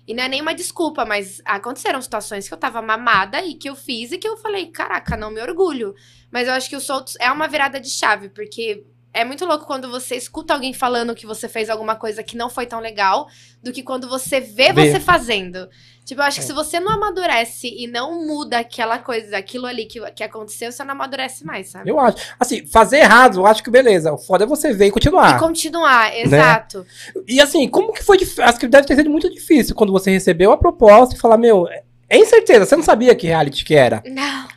E 0.08 0.14
não 0.14 0.24
é 0.24 0.28
nenhuma 0.28 0.54
desculpa, 0.54 1.06
mas 1.06 1.42
aconteceram 1.46 2.02
situações 2.02 2.48
que 2.48 2.54
eu 2.54 2.58
tava 2.58 2.82
mamada 2.82 3.42
e 3.44 3.56
que 3.56 3.70
eu 3.70 3.76
fiz 3.76 4.12
e 4.12 4.18
que 4.18 4.28
eu 4.28 4.36
falei, 4.38 4.68
caraca, 4.68 5.16
não 5.16 5.32
me 5.32 5.42
orgulho. 5.42 5.96
Mas 6.30 6.48
eu 6.48 6.54
acho 6.54 6.70
que 6.70 6.76
o 6.76 6.82
Soltos 6.82 7.16
é 7.20 7.32
uma 7.32 7.48
virada 7.48 7.80
de 7.80 7.90
chave, 7.90 8.30
porque 8.30 8.86
é 9.14 9.24
muito 9.24 9.46
louco 9.46 9.66
quando 9.66 9.90
você 9.90 10.16
escuta 10.16 10.54
alguém 10.54 10.74
falando 10.74 11.14
que 11.14 11.26
você 11.26 11.48
fez 11.48 11.70
alguma 11.70 11.96
coisa 11.96 12.24
que 12.24 12.36
não 12.36 12.50
foi 12.50 12.66
tão 12.66 12.80
legal, 12.80 13.28
do 13.62 13.72
que 13.72 13.84
quando 13.84 14.10
você 14.10 14.40
vê, 14.40 14.74
Vê. 14.74 14.92
você 14.92 15.00
fazendo. 15.00 15.70
Tipo, 16.04 16.20
eu 16.22 16.26
acho 16.26 16.38
que 16.40 16.44
É. 16.44 16.48
se 16.48 16.52
você 16.54 16.80
não 16.82 16.92
amadurece 16.92 17.68
e 17.68 17.88
não 17.88 18.26
muda 18.26 18.60
aquela 18.60 19.00
coisa, 19.00 19.38
aquilo 19.38 19.66
ali 19.68 19.86
que, 19.86 20.02
que 20.12 20.24
aconteceu, 20.24 20.72
você 20.72 20.84
não 20.84 20.92
amadurece 20.92 21.46
mais, 21.46 21.70
sabe? 21.70 21.90
Eu 21.90 21.98
acho. 22.00 22.18
Assim, 22.40 22.66
fazer 22.68 22.98
errado, 22.98 23.40
eu 23.40 23.46
acho 23.46 23.64
que 23.64 23.70
beleza. 23.70 24.12
O 24.12 24.18
foda 24.18 24.44
é 24.44 24.48
você 24.48 24.74
ver 24.74 24.88
e 24.88 24.92
continuar. 24.92 25.38
E 25.38 25.40
continuar, 25.40 26.10
Né? 26.10 26.22
exato. 26.24 26.86
E 27.28 27.40
assim, 27.40 27.70
como 27.70 27.94
que 27.94 28.04
foi 28.04 28.18
difícil? 28.18 28.44
Acho 28.44 28.60
que 28.60 28.68
deve 28.68 28.86
ter 28.88 28.96
sido 28.96 29.10
muito 29.10 29.30
difícil 29.32 29.74
quando 29.76 29.94
você 29.94 30.12
recebeu 30.12 30.52
a 30.52 30.58
proposta 30.58 31.16
e 31.16 31.20
falar, 31.20 31.38
meu, 31.38 31.68
é 32.10 32.18
incerteza, 32.18 32.66
você 32.66 32.76
não 32.76 32.84
sabia 32.84 33.16
que 33.16 33.28
reality 33.28 33.64
que 33.64 33.74
era. 33.76 34.04
Não. 34.06 34.48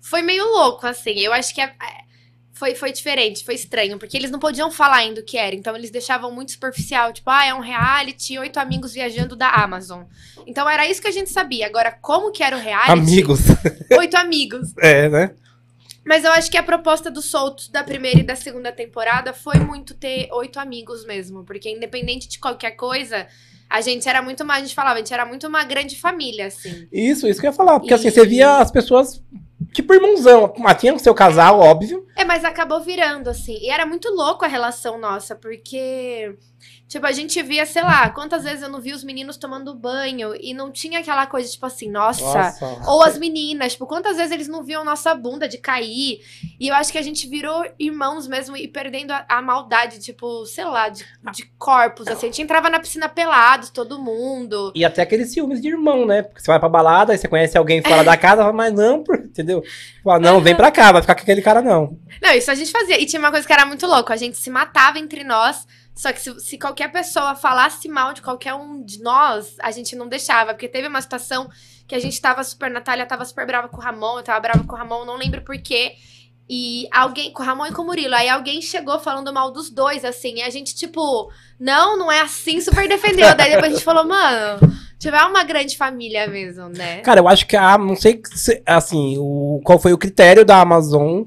Foi 0.00 0.22
meio 0.22 0.44
louco, 0.46 0.86
assim. 0.86 1.18
Eu 1.18 1.32
acho 1.34 1.54
que 1.54 1.60
é- 1.60 1.66
é- 1.66 2.07
foi, 2.58 2.74
foi 2.74 2.90
diferente, 2.92 3.44
foi 3.44 3.54
estranho, 3.54 3.98
porque 3.98 4.16
eles 4.16 4.30
não 4.32 4.38
podiam 4.40 4.68
falar 4.70 4.96
ainda 4.96 5.20
o 5.20 5.24
que 5.24 5.38
era. 5.38 5.54
Então 5.54 5.76
eles 5.76 5.90
deixavam 5.90 6.32
muito 6.32 6.50
superficial, 6.50 7.12
tipo, 7.12 7.30
ah, 7.30 7.46
é 7.46 7.54
um 7.54 7.60
reality, 7.60 8.36
oito 8.36 8.58
amigos 8.58 8.92
viajando 8.92 9.36
da 9.36 9.48
Amazon. 9.48 10.02
Então 10.46 10.68
era 10.68 10.84
isso 10.88 11.00
que 11.00 11.06
a 11.06 11.12
gente 11.12 11.30
sabia. 11.30 11.66
Agora, 11.66 11.92
como 11.92 12.32
que 12.32 12.42
era 12.42 12.56
o 12.56 12.60
reality? 12.60 12.90
Amigos. 12.90 13.40
Oito 13.96 14.16
amigos. 14.16 14.74
É, 14.78 15.08
né? 15.08 15.30
Mas 16.04 16.24
eu 16.24 16.32
acho 16.32 16.50
que 16.50 16.56
a 16.56 16.62
proposta 16.62 17.10
do 17.10 17.20
Soltos 17.22 17.68
da 17.68 17.84
primeira 17.84 18.20
e 18.20 18.22
da 18.22 18.34
segunda 18.34 18.72
temporada 18.72 19.32
foi 19.32 19.58
muito 19.58 19.94
ter 19.94 20.28
oito 20.32 20.58
amigos 20.58 21.04
mesmo. 21.04 21.44
Porque 21.44 21.70
independente 21.70 22.26
de 22.28 22.38
qualquer 22.38 22.72
coisa, 22.72 23.26
a 23.68 23.80
gente 23.82 24.08
era 24.08 24.22
muito 24.22 24.44
mais, 24.44 24.62
a 24.62 24.66
gente 24.66 24.74
falava, 24.74 24.94
a 24.96 24.98
gente 24.98 25.12
era 25.12 25.26
muito 25.26 25.46
uma 25.46 25.64
grande 25.64 25.96
família, 25.96 26.46
assim. 26.46 26.88
Isso, 26.90 27.28
isso 27.28 27.40
que 27.40 27.46
eu 27.46 27.50
ia 27.50 27.56
falar. 27.56 27.78
Porque 27.78 27.92
assim, 27.94 28.08
E- 28.08 28.10
você 28.10 28.26
via 28.26 28.56
as 28.58 28.70
pessoas, 28.70 29.22
tipo 29.72 29.94
irmãozão. 29.94 30.52
Ah, 30.64 30.74
tinha 30.74 30.94
o 30.94 30.98
seu 30.98 31.14
casal, 31.14 31.60
óbvio. 31.60 32.06
É, 32.16 32.24
mas 32.24 32.44
acabou 32.44 32.80
virando, 32.80 33.28
assim. 33.28 33.58
E 33.60 33.70
era 33.70 33.86
muito 33.86 34.08
louco 34.10 34.44
a 34.44 34.48
relação 34.48 34.98
nossa, 34.98 35.34
porque. 35.34 36.34
Tipo, 36.88 37.06
a 37.06 37.12
gente 37.12 37.42
via, 37.42 37.66
sei 37.66 37.82
lá, 37.82 38.08
quantas 38.08 38.44
vezes 38.44 38.62
eu 38.62 38.68
não 38.68 38.80
vi 38.80 38.92
os 38.92 39.04
meninos 39.04 39.36
tomando 39.36 39.74
banho 39.74 40.34
e 40.40 40.54
não 40.54 40.72
tinha 40.72 41.00
aquela 41.00 41.26
coisa, 41.26 41.48
tipo 41.50 41.66
assim, 41.66 41.90
nossa. 41.90 42.54
Ou 42.86 43.02
as 43.02 43.18
meninas, 43.18 43.72
tipo, 43.72 43.86
quantas 43.86 44.16
vezes 44.16 44.32
eles 44.32 44.48
não 44.48 44.64
viam 44.64 44.84
nossa 44.84 45.14
bunda 45.14 45.46
de 45.46 45.58
cair? 45.58 46.20
E 46.58 46.68
eu 46.68 46.74
acho 46.74 46.90
que 46.90 46.96
a 46.96 47.02
gente 47.02 47.28
virou 47.28 47.62
irmãos 47.78 48.26
mesmo 48.26 48.56
e 48.56 48.66
perdendo 48.66 49.10
a, 49.10 49.24
a 49.28 49.42
maldade, 49.42 49.98
tipo, 49.98 50.46
sei 50.46 50.64
lá, 50.64 50.88
de, 50.88 51.04
de 51.32 51.44
corpos, 51.58 52.08
assim. 52.08 52.26
A 52.26 52.30
gente 52.30 52.42
entrava 52.42 52.70
na 52.70 52.80
piscina 52.80 53.08
pelados, 53.08 53.70
todo 53.70 53.98
mundo. 53.98 54.72
E 54.74 54.84
até 54.84 55.02
aqueles 55.02 55.30
ciúmes 55.30 55.60
de 55.60 55.68
irmão, 55.68 56.06
né? 56.06 56.22
Porque 56.22 56.40
você 56.40 56.46
vai 56.46 56.58
pra 56.58 56.68
balada, 56.68 57.12
aí 57.12 57.18
você 57.18 57.28
conhece 57.28 57.58
alguém 57.58 57.82
fora 57.82 58.02
da 58.02 58.16
casa, 58.16 58.42
fala, 58.42 58.52
mas 58.52 58.72
não, 58.72 59.04
entendeu? 59.24 59.62
Fala, 60.02 60.18
não, 60.18 60.40
vem 60.40 60.56
pra 60.56 60.70
cá, 60.70 60.90
vai 60.90 61.02
ficar 61.02 61.14
com 61.14 61.22
aquele 61.22 61.42
cara, 61.42 61.60
não. 61.60 61.98
Não, 62.22 62.32
isso 62.32 62.50
a 62.50 62.54
gente 62.54 62.70
fazia. 62.70 62.98
E 62.98 63.04
tinha 63.04 63.20
uma 63.20 63.30
coisa 63.30 63.46
que 63.46 63.52
era 63.52 63.66
muito 63.66 63.86
louco. 63.86 64.12
A 64.12 64.16
gente 64.16 64.38
se 64.38 64.50
matava 64.50 64.98
entre 64.98 65.22
nós. 65.22 65.66
Só 65.98 66.12
que 66.12 66.20
se, 66.20 66.38
se 66.38 66.56
qualquer 66.56 66.92
pessoa 66.92 67.34
falasse 67.34 67.88
mal 67.88 68.12
de 68.12 68.22
qualquer 68.22 68.54
um 68.54 68.84
de 68.84 69.02
nós, 69.02 69.56
a 69.60 69.72
gente 69.72 69.96
não 69.96 70.06
deixava. 70.08 70.54
Porque 70.54 70.68
teve 70.68 70.86
uma 70.86 71.02
situação 71.02 71.50
que 71.88 71.94
a 71.94 71.98
gente 71.98 72.20
tava 72.20 72.44
super. 72.44 72.70
Natália 72.70 73.04
tava 73.04 73.24
super 73.24 73.44
brava 73.44 73.68
com 73.68 73.78
o 73.78 73.80
Ramon, 73.80 74.18
eu 74.18 74.22
tava 74.22 74.38
brava 74.38 74.62
com 74.62 74.76
o 74.76 74.78
Ramon, 74.78 75.04
não 75.04 75.16
lembro 75.16 75.42
porquê. 75.42 75.94
E 76.48 76.86
alguém, 76.92 77.32
com 77.32 77.42
o 77.42 77.44
Ramon 77.44 77.66
e 77.66 77.72
com 77.72 77.82
o 77.82 77.84
Murilo, 77.84 78.14
aí 78.14 78.28
alguém 78.28 78.62
chegou 78.62 79.00
falando 79.00 79.32
mal 79.34 79.50
dos 79.50 79.70
dois, 79.70 80.04
assim, 80.04 80.36
e 80.36 80.42
a 80.42 80.48
gente, 80.48 80.74
tipo, 80.74 81.30
não, 81.58 81.98
não 81.98 82.10
é 82.12 82.20
assim, 82.20 82.60
super 82.60 82.88
defendeu. 82.88 83.34
Daí 83.34 83.50
depois 83.50 83.72
a 83.72 83.74
gente 83.74 83.84
falou, 83.84 84.06
mano, 84.06 84.58
tiver 85.00 85.20
uma 85.24 85.42
grande 85.42 85.76
família 85.76 86.28
mesmo, 86.28 86.68
né? 86.68 87.00
Cara, 87.00 87.18
eu 87.20 87.28
acho 87.28 87.44
que 87.44 87.56
a. 87.56 87.76
Não 87.76 87.96
sei 87.96 88.22
se- 88.32 88.62
assim, 88.64 89.16
o, 89.18 89.60
qual 89.64 89.78
foi 89.80 89.92
o 89.92 89.98
critério 89.98 90.44
da 90.44 90.60
Amazon 90.60 91.24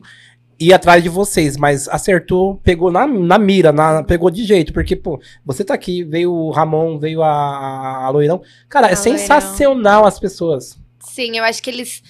ir 0.62 0.74
atrás 0.74 1.02
de 1.04 1.10
vocês, 1.10 1.58
mas 1.58 1.88
acertou, 1.90 2.58
pegou 2.64 2.92
na, 2.92 3.08
na 3.08 3.38
mira, 3.40 3.72
na, 3.72 4.04
pegou 4.04 4.30
de 4.30 4.44
jeito, 4.46 4.72
porque, 4.72 4.96
pô, 4.96 5.20
você 5.46 5.64
tá 5.64 5.74
aqui, 5.74 6.04
veio 6.04 6.32
o 6.32 6.52
Ramon, 6.52 7.00
veio 7.00 7.22
a, 7.24 8.06
a 8.06 8.10
Loirão. 8.10 8.42
Cara, 8.70 8.88
é 8.88 8.94
A 8.94 8.96
Loirão. 8.96 9.18
sensacional 9.18 10.06
as 10.06 10.20
pessoas. 10.20 10.78
Sim, 11.00 11.38
eu 11.38 11.44
acho 11.44 11.62
que 11.64 11.70
eles. 11.70 12.02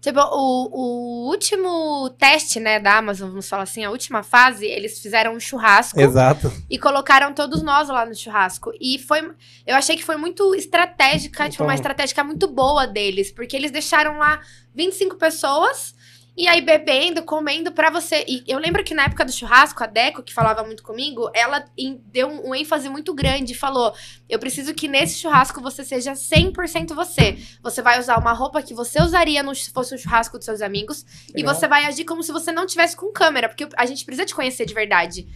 Tipo, 0.00 0.20
o, 0.20 0.68
o 0.72 1.28
último 1.28 2.08
teste, 2.18 2.60
né, 2.60 2.78
da 2.78 2.98
Amazon, 2.98 3.30
vamos 3.30 3.48
falar 3.48 3.64
assim, 3.64 3.84
a 3.84 3.90
última 3.90 4.22
fase, 4.22 4.64
eles 4.64 5.00
fizeram 5.00 5.34
um 5.34 5.40
churrasco 5.40 6.00
Exato. 6.00 6.52
e 6.70 6.78
colocaram 6.78 7.34
todos 7.34 7.62
nós 7.64 7.88
lá 7.88 8.06
no 8.06 8.14
churrasco. 8.14 8.70
E 8.80 8.96
foi. 9.00 9.28
Eu 9.66 9.74
achei 9.74 9.96
que 9.96 10.04
foi 10.04 10.16
muito 10.16 10.54
estratégica, 10.54 11.48
tipo, 11.50 11.64
uma 11.64 11.74
Então- 11.74 11.82
estratégia 11.82 12.22
muito 12.22 12.46
boa 12.46 12.86
deles, 12.86 13.32
porque 13.32 13.56
eles 13.56 13.72
deixaram 13.72 14.18
lá 14.18 14.40
25 14.72 15.16
pessoas. 15.16 15.94
E 16.38 16.46
aí, 16.46 16.60
bebendo, 16.60 17.24
comendo 17.24 17.72
pra 17.72 17.90
você. 17.90 18.24
E 18.28 18.44
eu 18.46 18.60
lembro 18.60 18.84
que 18.84 18.94
na 18.94 19.06
época 19.06 19.24
do 19.24 19.32
churrasco, 19.32 19.82
a 19.82 19.88
Deco, 19.88 20.22
que 20.22 20.32
falava 20.32 20.62
muito 20.62 20.84
comigo, 20.84 21.28
ela 21.34 21.64
deu 22.12 22.28
um, 22.28 22.54
ênfase 22.54 22.88
muito 22.88 23.12
grande 23.12 23.54
e 23.54 23.56
falou: 23.56 23.92
Eu 24.28 24.38
preciso 24.38 24.72
que 24.72 24.86
nesse 24.86 25.18
churrasco 25.18 25.60
você 25.60 25.84
seja 25.84 26.12
100% 26.12 26.94
você. 26.94 27.36
Você 27.60 27.82
vai 27.82 27.98
usar 27.98 28.16
uma 28.20 28.32
roupa 28.32 28.62
que 28.62 28.72
você 28.72 29.02
usaria 29.02 29.42
no, 29.42 29.52
se 29.52 29.72
fosse 29.72 29.92
um 29.96 29.98
churrasco 29.98 30.38
dos 30.38 30.44
seus 30.44 30.62
amigos. 30.62 31.04
E 31.30 31.38
Legal. 31.38 31.56
você 31.56 31.66
vai 31.66 31.86
agir 31.86 32.04
como 32.04 32.22
se 32.22 32.30
você 32.30 32.52
não 32.52 32.66
tivesse 32.66 32.94
com 32.96 33.12
câmera, 33.12 33.48
porque 33.48 33.68
a 33.76 33.84
gente 33.84 34.04
precisa 34.04 34.24
te 34.24 34.32
conhecer 34.32 34.64
de 34.64 34.74
verdade. 34.74 35.26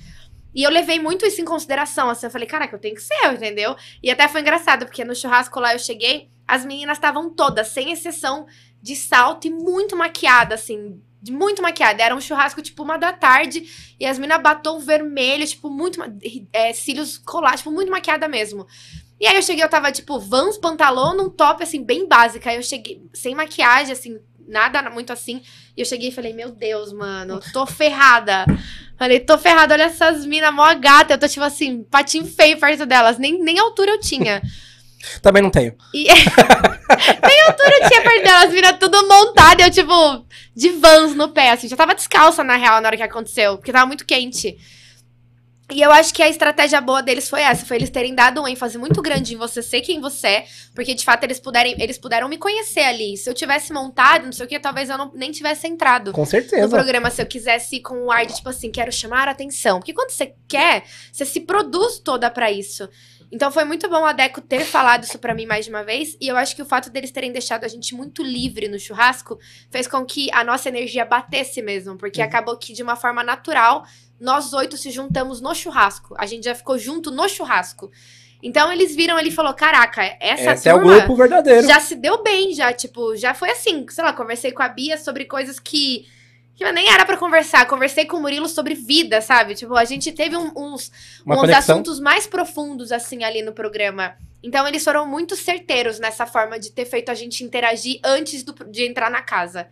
E 0.54 0.62
eu 0.62 0.70
levei 0.70 1.00
muito 1.00 1.26
isso 1.26 1.40
em 1.40 1.44
consideração, 1.44 2.10
assim, 2.10 2.26
eu 2.26 2.30
falei, 2.30 2.46
caraca, 2.46 2.76
eu 2.76 2.80
tenho 2.80 2.94
que 2.94 3.02
ser 3.02 3.14
eu, 3.24 3.32
entendeu? 3.32 3.74
E 4.02 4.10
até 4.10 4.28
foi 4.28 4.42
engraçado, 4.42 4.84
porque 4.84 5.02
no 5.02 5.16
churrasco 5.16 5.58
lá 5.58 5.72
eu 5.72 5.78
cheguei, 5.78 6.28
as 6.46 6.64
meninas 6.64 6.98
estavam 6.98 7.30
todas, 7.30 7.68
sem 7.68 7.90
exceção, 7.90 8.46
de 8.82 8.96
salto 8.96 9.46
e 9.46 9.50
muito 9.50 9.96
maquiada, 9.96 10.56
assim, 10.56 11.00
muito 11.30 11.62
maquiada. 11.62 12.02
Era 12.02 12.14
um 12.14 12.20
churrasco, 12.20 12.60
tipo, 12.60 12.82
uma 12.82 12.98
da 12.98 13.12
tarde, 13.12 13.94
e 13.98 14.04
as 14.04 14.18
meninas 14.18 14.42
batom 14.42 14.80
vermelho, 14.80 15.46
tipo, 15.46 15.70
muito, 15.70 16.00
é, 16.52 16.72
cílios 16.72 17.16
colados, 17.16 17.60
tipo, 17.60 17.70
muito 17.70 17.90
maquiada 17.90 18.26
mesmo. 18.26 18.66
E 19.20 19.26
aí 19.26 19.36
eu 19.36 19.42
cheguei, 19.42 19.62
eu 19.62 19.68
tava, 19.68 19.92
tipo, 19.92 20.18
vans, 20.18 20.58
pantalão, 20.58 21.16
num 21.16 21.30
top, 21.30 21.62
assim, 21.62 21.82
bem 21.84 22.08
básica. 22.08 22.50
Aí 22.50 22.56
eu 22.56 22.62
cheguei, 22.62 23.00
sem 23.14 23.36
maquiagem, 23.36 23.92
assim, 23.92 24.18
nada 24.48 24.90
muito 24.90 25.12
assim. 25.12 25.42
E 25.76 25.80
eu 25.80 25.86
cheguei 25.86 26.08
e 26.08 26.12
falei, 26.12 26.32
meu 26.32 26.50
Deus, 26.50 26.92
mano, 26.92 27.40
tô 27.52 27.64
ferrada. 27.64 28.44
Falei, 28.98 29.20
tô 29.20 29.38
ferrada, 29.38 29.74
olha 29.74 29.84
essas 29.84 30.26
minas 30.26 30.52
mó 30.52 30.74
gata. 30.74 31.14
Eu 31.14 31.18
tô, 31.18 31.28
tipo 31.28 31.44
assim, 31.44 31.84
patinho 31.84 32.26
feio 32.26 32.58
perto 32.58 32.84
delas. 32.84 33.18
Nem, 33.18 33.40
nem 33.42 33.58
altura 33.58 33.92
eu 33.92 34.00
tinha. 34.00 34.42
Também 35.20 35.42
não 35.42 35.50
tenho. 35.50 35.74
E... 35.94 36.04
nem 36.04 37.40
altura 37.46 37.78
eu 37.80 37.88
tinha 37.88 38.02
perto 38.02 38.22
delas, 38.24 38.52
minas 38.52 38.76
tudo 38.78 39.08
montada. 39.08 39.62
Eu, 39.62 39.70
tipo, 39.70 40.26
de 40.54 40.68
vans 40.70 41.14
no 41.14 41.28
pé, 41.28 41.50
assim. 41.50 41.68
Já 41.68 41.76
tava 41.76 41.94
descalça, 41.94 42.44
na 42.44 42.56
real, 42.56 42.80
na 42.80 42.88
hora 42.88 42.96
que 42.96 43.02
aconteceu. 43.02 43.56
Porque 43.56 43.72
tava 43.72 43.86
muito 43.86 44.06
quente. 44.06 44.56
E 45.72 45.80
eu 45.80 45.90
acho 45.90 46.12
que 46.12 46.22
a 46.22 46.28
estratégia 46.28 46.80
boa 46.80 47.02
deles 47.02 47.30
foi 47.30 47.40
essa, 47.40 47.64
foi 47.64 47.78
eles 47.78 47.88
terem 47.88 48.14
dado 48.14 48.42
um 48.42 48.46
ênfase 48.46 48.76
muito 48.76 49.00
grande 49.00 49.34
em 49.34 49.36
você 49.38 49.62
ser 49.62 49.80
quem 49.80 50.00
você 50.00 50.26
é, 50.26 50.44
porque 50.74 50.94
de 50.94 51.02
fato 51.02 51.24
eles 51.24 51.40
puderem, 51.40 51.74
eles 51.78 51.96
puderam 51.96 52.28
me 52.28 52.36
conhecer 52.36 52.82
ali. 52.82 53.16
Se 53.16 53.28
eu 53.28 53.32
tivesse 53.32 53.72
montado, 53.72 54.26
não 54.26 54.32
sei 54.32 54.44
o 54.44 54.48
que, 54.48 54.60
talvez 54.60 54.90
eu 54.90 54.98
não, 54.98 55.10
nem 55.14 55.30
tivesse 55.30 55.66
entrado 55.66 56.12
Com 56.12 56.20
no 56.20 56.26
certeza. 56.26 56.68
programa 56.68 57.10
se 57.10 57.22
eu 57.22 57.26
quisesse 57.26 57.76
ir 57.76 57.80
com 57.80 57.94
um 57.94 58.10
ar 58.10 58.26
de 58.26 58.36
tipo 58.36 58.48
assim, 58.50 58.70
quero 58.70 58.92
chamar 58.92 59.28
a 59.28 59.30
atenção. 59.30 59.78
Porque 59.78 59.94
quando 59.94 60.10
você 60.10 60.34
quer, 60.46 60.84
você 61.10 61.24
se 61.24 61.40
produz 61.40 61.98
toda 61.98 62.28
pra 62.28 62.50
isso. 62.50 62.86
Então 63.32 63.50
foi 63.50 63.64
muito 63.64 63.88
bom 63.88 64.04
a 64.04 64.12
Deco 64.12 64.42
ter 64.42 64.62
falado 64.62 65.04
isso 65.04 65.18
pra 65.18 65.34
mim 65.34 65.46
mais 65.46 65.64
de 65.64 65.70
uma 65.70 65.82
vez. 65.82 66.16
E 66.20 66.28
eu 66.28 66.36
acho 66.36 66.54
que 66.54 66.60
o 66.60 66.66
fato 66.66 66.90
deles 66.90 67.10
terem 67.10 67.32
deixado 67.32 67.64
a 67.64 67.68
gente 67.68 67.94
muito 67.94 68.22
livre 68.22 68.68
no 68.68 68.78
churrasco 68.78 69.38
fez 69.70 69.86
com 69.86 70.04
que 70.04 70.30
a 70.32 70.44
nossa 70.44 70.68
energia 70.68 71.04
batesse 71.06 71.62
mesmo. 71.62 71.96
Porque 71.96 72.20
Uhum. 72.20 72.26
acabou 72.26 72.58
que, 72.58 72.74
de 72.74 72.82
uma 72.82 72.94
forma 72.94 73.24
natural, 73.24 73.86
nós 74.20 74.52
oito 74.52 74.76
se 74.76 74.90
juntamos 74.90 75.40
no 75.40 75.54
churrasco. 75.54 76.14
A 76.18 76.26
gente 76.26 76.44
já 76.44 76.54
ficou 76.54 76.78
junto 76.78 77.10
no 77.10 77.26
churrasco. 77.26 77.90
Então 78.42 78.70
eles 78.70 78.94
viram 78.94 79.16
ali 79.16 79.28
e 79.30 79.32
falou: 79.32 79.54
Caraca, 79.54 80.02
essa 80.20 80.52
Esse 80.52 80.68
é 80.68 80.74
o 80.74 80.80
grupo 80.80 81.14
verdadeiro. 81.16 81.66
já 81.66 81.80
se 81.80 81.94
deu 81.94 82.22
bem, 82.22 82.52
já, 82.52 82.70
tipo, 82.72 83.16
já 83.16 83.32
foi 83.32 83.50
assim, 83.50 83.86
sei 83.88 84.04
lá, 84.04 84.12
conversei 84.12 84.52
com 84.52 84.62
a 84.62 84.68
Bia 84.68 84.98
sobre 84.98 85.24
coisas 85.24 85.58
que, 85.58 86.06
que 86.54 86.70
nem 86.72 86.88
era 86.88 87.04
pra 87.04 87.16
conversar, 87.16 87.66
conversei 87.66 88.04
com 88.04 88.16
o 88.18 88.20
Murilo 88.20 88.48
sobre 88.48 88.74
vida, 88.74 89.20
sabe? 89.20 89.54
Tipo, 89.54 89.74
a 89.74 89.84
gente 89.84 90.12
teve 90.12 90.36
um- 90.36 90.52
uns, 90.56 90.90
Uma 91.24 91.34
uns 91.36 91.40
conexão. 91.40 91.74
assuntos 91.76 91.98
mais 92.00 92.26
profundos, 92.26 92.92
assim, 92.92 93.24
ali 93.24 93.42
no 93.42 93.52
programa. 93.52 94.14
Então, 94.42 94.66
eles 94.66 94.82
foram 94.84 95.06
muito 95.06 95.36
certeiros 95.36 95.98
nessa 96.00 96.26
forma 96.26 96.58
de 96.58 96.70
ter 96.72 96.84
feito 96.84 97.10
a 97.10 97.14
gente 97.14 97.42
interagir 97.44 98.00
antes 98.04 98.42
do- 98.42 98.54
de 98.70 98.84
entrar 98.86 99.10
na 99.10 99.22
casa. 99.22 99.68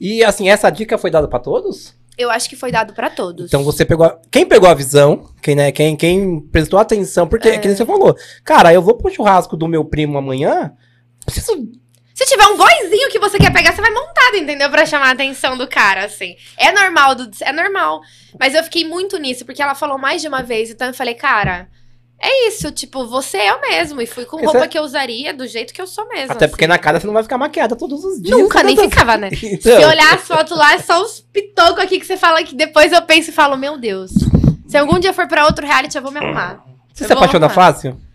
E 0.00 0.24
assim, 0.24 0.48
essa 0.48 0.70
dica 0.70 0.96
foi 0.98 1.10
dada 1.10 1.28
pra 1.28 1.38
todos? 1.38 1.94
Eu 2.18 2.30
acho 2.30 2.48
que 2.48 2.56
foi 2.56 2.72
dado 2.72 2.94
pra 2.94 3.10
todos. 3.10 3.46
Então 3.46 3.62
você 3.62 3.84
pegou. 3.84 4.06
a- 4.06 4.18
Quem 4.32 4.46
pegou 4.46 4.68
a 4.70 4.74
visão, 4.74 5.30
quem, 5.42 5.54
né, 5.54 5.70
quem, 5.70 5.94
quem 5.94 6.40
prestou 6.40 6.78
atenção, 6.78 7.28
porque, 7.28 7.48
É. 7.48 7.58
que 7.58 7.68
você 7.74 7.84
falou, 7.84 8.16
cara, 8.42 8.72
eu 8.72 8.80
vou 8.80 8.94
pro 8.96 9.12
churrasco 9.12 9.54
do 9.54 9.68
meu 9.68 9.84
primo 9.84 10.16
amanhã. 10.16 10.72
Preciso. 11.26 11.52
Se 12.16 12.24
tiver 12.24 12.46
um 12.46 12.56
boizinho 12.56 13.10
que 13.10 13.18
você 13.18 13.36
quer 13.36 13.52
pegar, 13.52 13.74
você 13.74 13.82
vai 13.82 13.90
montado, 13.90 14.36
entendeu? 14.36 14.70
Pra 14.70 14.86
chamar 14.86 15.08
a 15.08 15.12
atenção 15.12 15.54
do 15.54 15.68
cara, 15.68 16.06
assim. 16.06 16.34
É 16.56 16.72
normal, 16.72 17.14
é 17.42 17.52
normal. 17.52 18.00
Mas 18.40 18.54
eu 18.54 18.64
fiquei 18.64 18.88
muito 18.88 19.18
nisso, 19.18 19.44
porque 19.44 19.60
ela 19.60 19.74
falou 19.74 19.98
mais 19.98 20.22
de 20.22 20.28
uma 20.28 20.42
vez, 20.42 20.70
então 20.70 20.86
eu 20.86 20.94
falei, 20.94 21.12
cara, 21.12 21.68
é 22.18 22.48
isso, 22.48 22.72
tipo, 22.72 23.06
você 23.06 23.36
é 23.36 23.50
eu 23.50 23.60
mesmo. 23.60 24.00
E 24.00 24.06
fui 24.06 24.24
com 24.24 24.42
roupa 24.42 24.66
que 24.66 24.78
eu 24.78 24.82
usaria 24.82 25.34
do 25.34 25.46
jeito 25.46 25.74
que 25.74 25.82
eu 25.82 25.86
sou 25.86 26.08
mesmo. 26.08 26.32
Até 26.32 26.48
porque 26.48 26.64
assim. 26.64 26.72
na 26.72 26.78
cara 26.78 26.98
você 26.98 27.06
não 27.06 27.12
vai 27.12 27.22
ficar 27.22 27.36
maquiada 27.36 27.76
todos 27.76 28.02
os 28.02 28.22
dias. 28.22 28.34
Nunca, 28.34 28.62
nem 28.62 28.74
ficava, 28.88 29.18
né? 29.18 29.28
Então, 29.30 29.78
Se 29.78 29.84
olhar 29.84 30.14
as 30.14 30.22
fotos 30.22 30.56
lá, 30.56 30.72
é 30.72 30.78
só 30.78 31.02
os 31.02 31.20
pitocos 31.20 31.84
aqui 31.84 32.00
que 32.00 32.06
você 32.06 32.16
fala 32.16 32.42
que 32.42 32.54
depois 32.54 32.92
eu 32.92 33.02
penso 33.02 33.28
e 33.28 33.34
falo, 33.34 33.58
meu 33.58 33.76
Deus. 33.76 34.10
Se 34.66 34.78
algum 34.78 34.98
dia 34.98 35.12
for 35.12 35.28
pra 35.28 35.44
outro 35.44 35.66
reality, 35.66 35.94
eu 35.98 36.02
vou 36.02 36.10
me 36.10 36.18
arrumar. 36.18 36.64
você 36.94 37.04
eu 37.04 37.08
se 37.08 37.12
apaixona 37.12 37.44
arrumar. 37.44 37.72
fácil? 37.72 38.05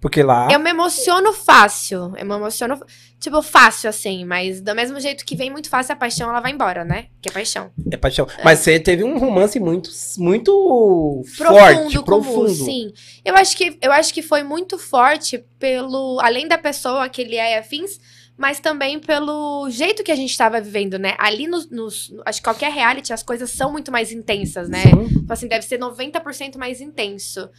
Porque 0.00 0.22
lá. 0.22 0.48
Eu 0.50 0.58
me 0.58 0.70
emociono 0.70 1.32
fácil. 1.32 2.14
Eu 2.16 2.24
me 2.24 2.34
emociono, 2.34 2.80
tipo, 3.20 3.42
fácil, 3.42 3.90
assim. 3.90 4.24
Mas 4.24 4.62
do 4.62 4.74
mesmo 4.74 4.98
jeito 4.98 5.26
que 5.26 5.36
vem 5.36 5.50
muito 5.50 5.68
fácil 5.68 5.92
a 5.92 5.96
paixão, 5.96 6.30
ela 6.30 6.40
vai 6.40 6.52
embora, 6.52 6.84
né? 6.84 7.08
Que 7.20 7.28
é 7.28 7.32
paixão. 7.32 7.70
É 7.90 7.96
paixão. 7.98 8.26
Mas 8.42 8.60
você 8.60 8.80
teve 8.80 9.04
um 9.04 9.18
romance 9.18 9.60
muito, 9.60 9.90
muito 10.16 11.22
Profundo 11.36 11.60
forte, 11.60 12.02
profundo. 12.02 12.48
Sim. 12.48 12.92
Eu 13.22 13.34
acho, 13.36 13.54
que, 13.54 13.78
eu 13.82 13.92
acho 13.92 14.14
que 14.14 14.22
foi 14.22 14.42
muito 14.42 14.78
forte 14.78 15.44
pelo... 15.58 16.18
Além 16.20 16.48
da 16.48 16.56
pessoa 16.56 17.06
que 17.10 17.20
ele 17.20 17.36
é 17.36 17.58
afins, 17.58 18.00
mas 18.38 18.58
também 18.58 18.98
pelo 18.98 19.68
jeito 19.68 20.02
que 20.02 20.10
a 20.10 20.16
gente 20.16 20.34
tava 20.34 20.58
vivendo, 20.62 20.98
né? 20.98 21.14
Ali 21.18 21.46
nos... 21.46 21.70
nos- 21.70 22.10
acho 22.24 22.38
que 22.40 22.44
qualquer 22.44 22.72
reality, 22.72 23.12
as 23.12 23.22
coisas 23.22 23.50
são 23.50 23.70
muito 23.70 23.92
mais 23.92 24.10
intensas, 24.12 24.66
né? 24.66 24.82
Sim. 24.84 25.08
Tipo 25.08 25.32
assim, 25.34 25.46
deve 25.46 25.66
ser 25.66 25.78
90% 25.78 26.56
mais 26.56 26.80
intenso. 26.80 27.50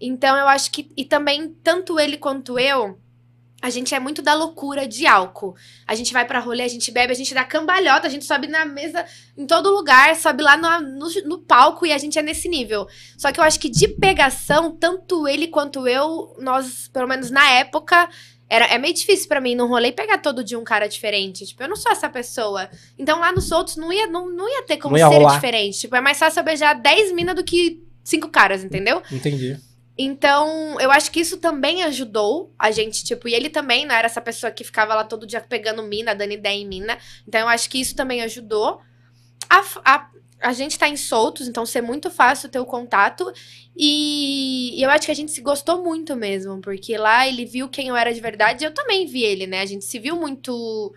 Então, 0.00 0.36
eu 0.36 0.48
acho 0.48 0.70
que. 0.70 0.90
E 0.96 1.04
também, 1.04 1.54
tanto 1.62 1.98
ele 1.98 2.16
quanto 2.16 2.58
eu, 2.58 2.98
a 3.64 3.70
gente 3.70 3.94
é 3.94 3.98
muito 3.98 4.20
da 4.20 4.34
loucura 4.34 4.86
de 4.86 5.06
álcool. 5.06 5.56
A 5.86 5.94
gente 5.94 6.12
vai 6.12 6.26
pra 6.26 6.38
rolê, 6.38 6.64
a 6.64 6.68
gente 6.68 6.92
bebe, 6.92 7.14
a 7.14 7.16
gente 7.16 7.32
dá 7.32 7.42
cambalhota, 7.44 8.06
a 8.06 8.10
gente 8.10 8.26
sobe 8.26 8.46
na 8.46 8.66
mesa 8.66 9.06
em 9.38 9.46
todo 9.46 9.74
lugar, 9.74 10.14
sobe 10.16 10.42
lá 10.42 10.54
no, 10.54 10.98
no, 10.98 11.08
no 11.24 11.38
palco 11.38 11.86
e 11.86 11.92
a 11.92 11.96
gente 11.96 12.18
é 12.18 12.22
nesse 12.22 12.46
nível. 12.46 12.86
Só 13.16 13.32
que 13.32 13.40
eu 13.40 13.44
acho 13.44 13.58
que 13.58 13.70
de 13.70 13.88
pegação, 13.88 14.76
tanto 14.76 15.26
ele 15.26 15.48
quanto 15.48 15.88
eu, 15.88 16.36
nós, 16.40 16.88
pelo 16.88 17.08
menos 17.08 17.30
na 17.30 17.52
época. 17.52 18.06
Era, 18.50 18.66
é 18.66 18.76
meio 18.76 18.92
difícil 18.92 19.26
pra 19.28 19.40
mim 19.40 19.54
num 19.54 19.66
rolê 19.66 19.90
pegar 19.90 20.18
todo 20.18 20.44
dia 20.44 20.58
um 20.58 20.64
cara 20.64 20.86
diferente. 20.86 21.46
Tipo, 21.46 21.62
eu 21.62 21.68
não 21.68 21.76
sou 21.76 21.90
essa 21.90 22.10
pessoa. 22.10 22.68
Então 22.98 23.18
lá 23.18 23.32
nos 23.32 23.50
outros 23.50 23.76
não 23.76 23.90
ia, 23.90 24.06
não, 24.06 24.28
não 24.28 24.46
ia 24.46 24.62
ter 24.64 24.76
como 24.76 24.98
ia 24.98 25.08
ser 25.08 25.14
rolar. 25.14 25.36
diferente. 25.36 25.80
Tipo, 25.80 25.96
é 25.96 26.02
mais 26.02 26.18
fácil 26.18 26.40
eu 26.40 26.44
beijar 26.44 26.74
10 26.74 27.12
minas 27.12 27.34
do 27.34 27.42
que 27.42 27.82
cinco 28.04 28.28
caras, 28.28 28.62
entendeu? 28.62 29.02
Entendi. 29.10 29.58
Então, 29.96 30.78
eu 30.80 30.90
acho 30.90 31.10
que 31.10 31.20
isso 31.20 31.38
também 31.38 31.84
ajudou 31.84 32.52
a 32.58 32.70
gente, 32.70 33.04
tipo, 33.04 33.28
e 33.28 33.34
ele 33.34 33.48
também 33.48 33.86
não 33.86 33.94
era 33.94 34.06
essa 34.06 34.20
pessoa 34.20 34.50
que 34.50 34.64
ficava 34.64 34.94
lá 34.94 35.04
todo 35.04 35.26
dia 35.26 35.40
pegando 35.40 35.82
mina, 35.84 36.14
dando 36.14 36.32
ideia 36.32 36.58
em 36.58 36.66
mina. 36.66 36.98
Então, 37.26 37.42
eu 37.42 37.48
acho 37.48 37.70
que 37.70 37.80
isso 37.80 37.94
também 37.94 38.20
ajudou. 38.22 38.80
A, 39.48 39.62
a, 39.84 40.10
a 40.40 40.52
gente 40.52 40.78
tá 40.78 40.88
em 40.88 40.96
soltos, 40.96 41.46
então 41.48 41.64
ser 41.64 41.80
muito 41.80 42.10
fácil 42.10 42.48
ter 42.48 42.58
o 42.58 42.66
contato. 42.66 43.32
E, 43.76 44.78
e 44.78 44.82
eu 44.82 44.90
acho 44.90 45.06
que 45.06 45.12
a 45.12 45.16
gente 45.16 45.32
se 45.32 45.40
gostou 45.40 45.82
muito 45.82 46.16
mesmo, 46.16 46.60
porque 46.60 46.96
lá 46.98 47.26
ele 47.26 47.44
viu 47.44 47.68
quem 47.68 47.88
eu 47.88 47.96
era 47.96 48.12
de 48.12 48.20
verdade 48.20 48.64
e 48.64 48.66
eu 48.66 48.74
também 48.74 49.06
vi 49.06 49.22
ele, 49.22 49.46
né? 49.46 49.60
A 49.60 49.66
gente 49.66 49.84
se 49.84 49.98
viu 49.98 50.16
muito 50.16 50.92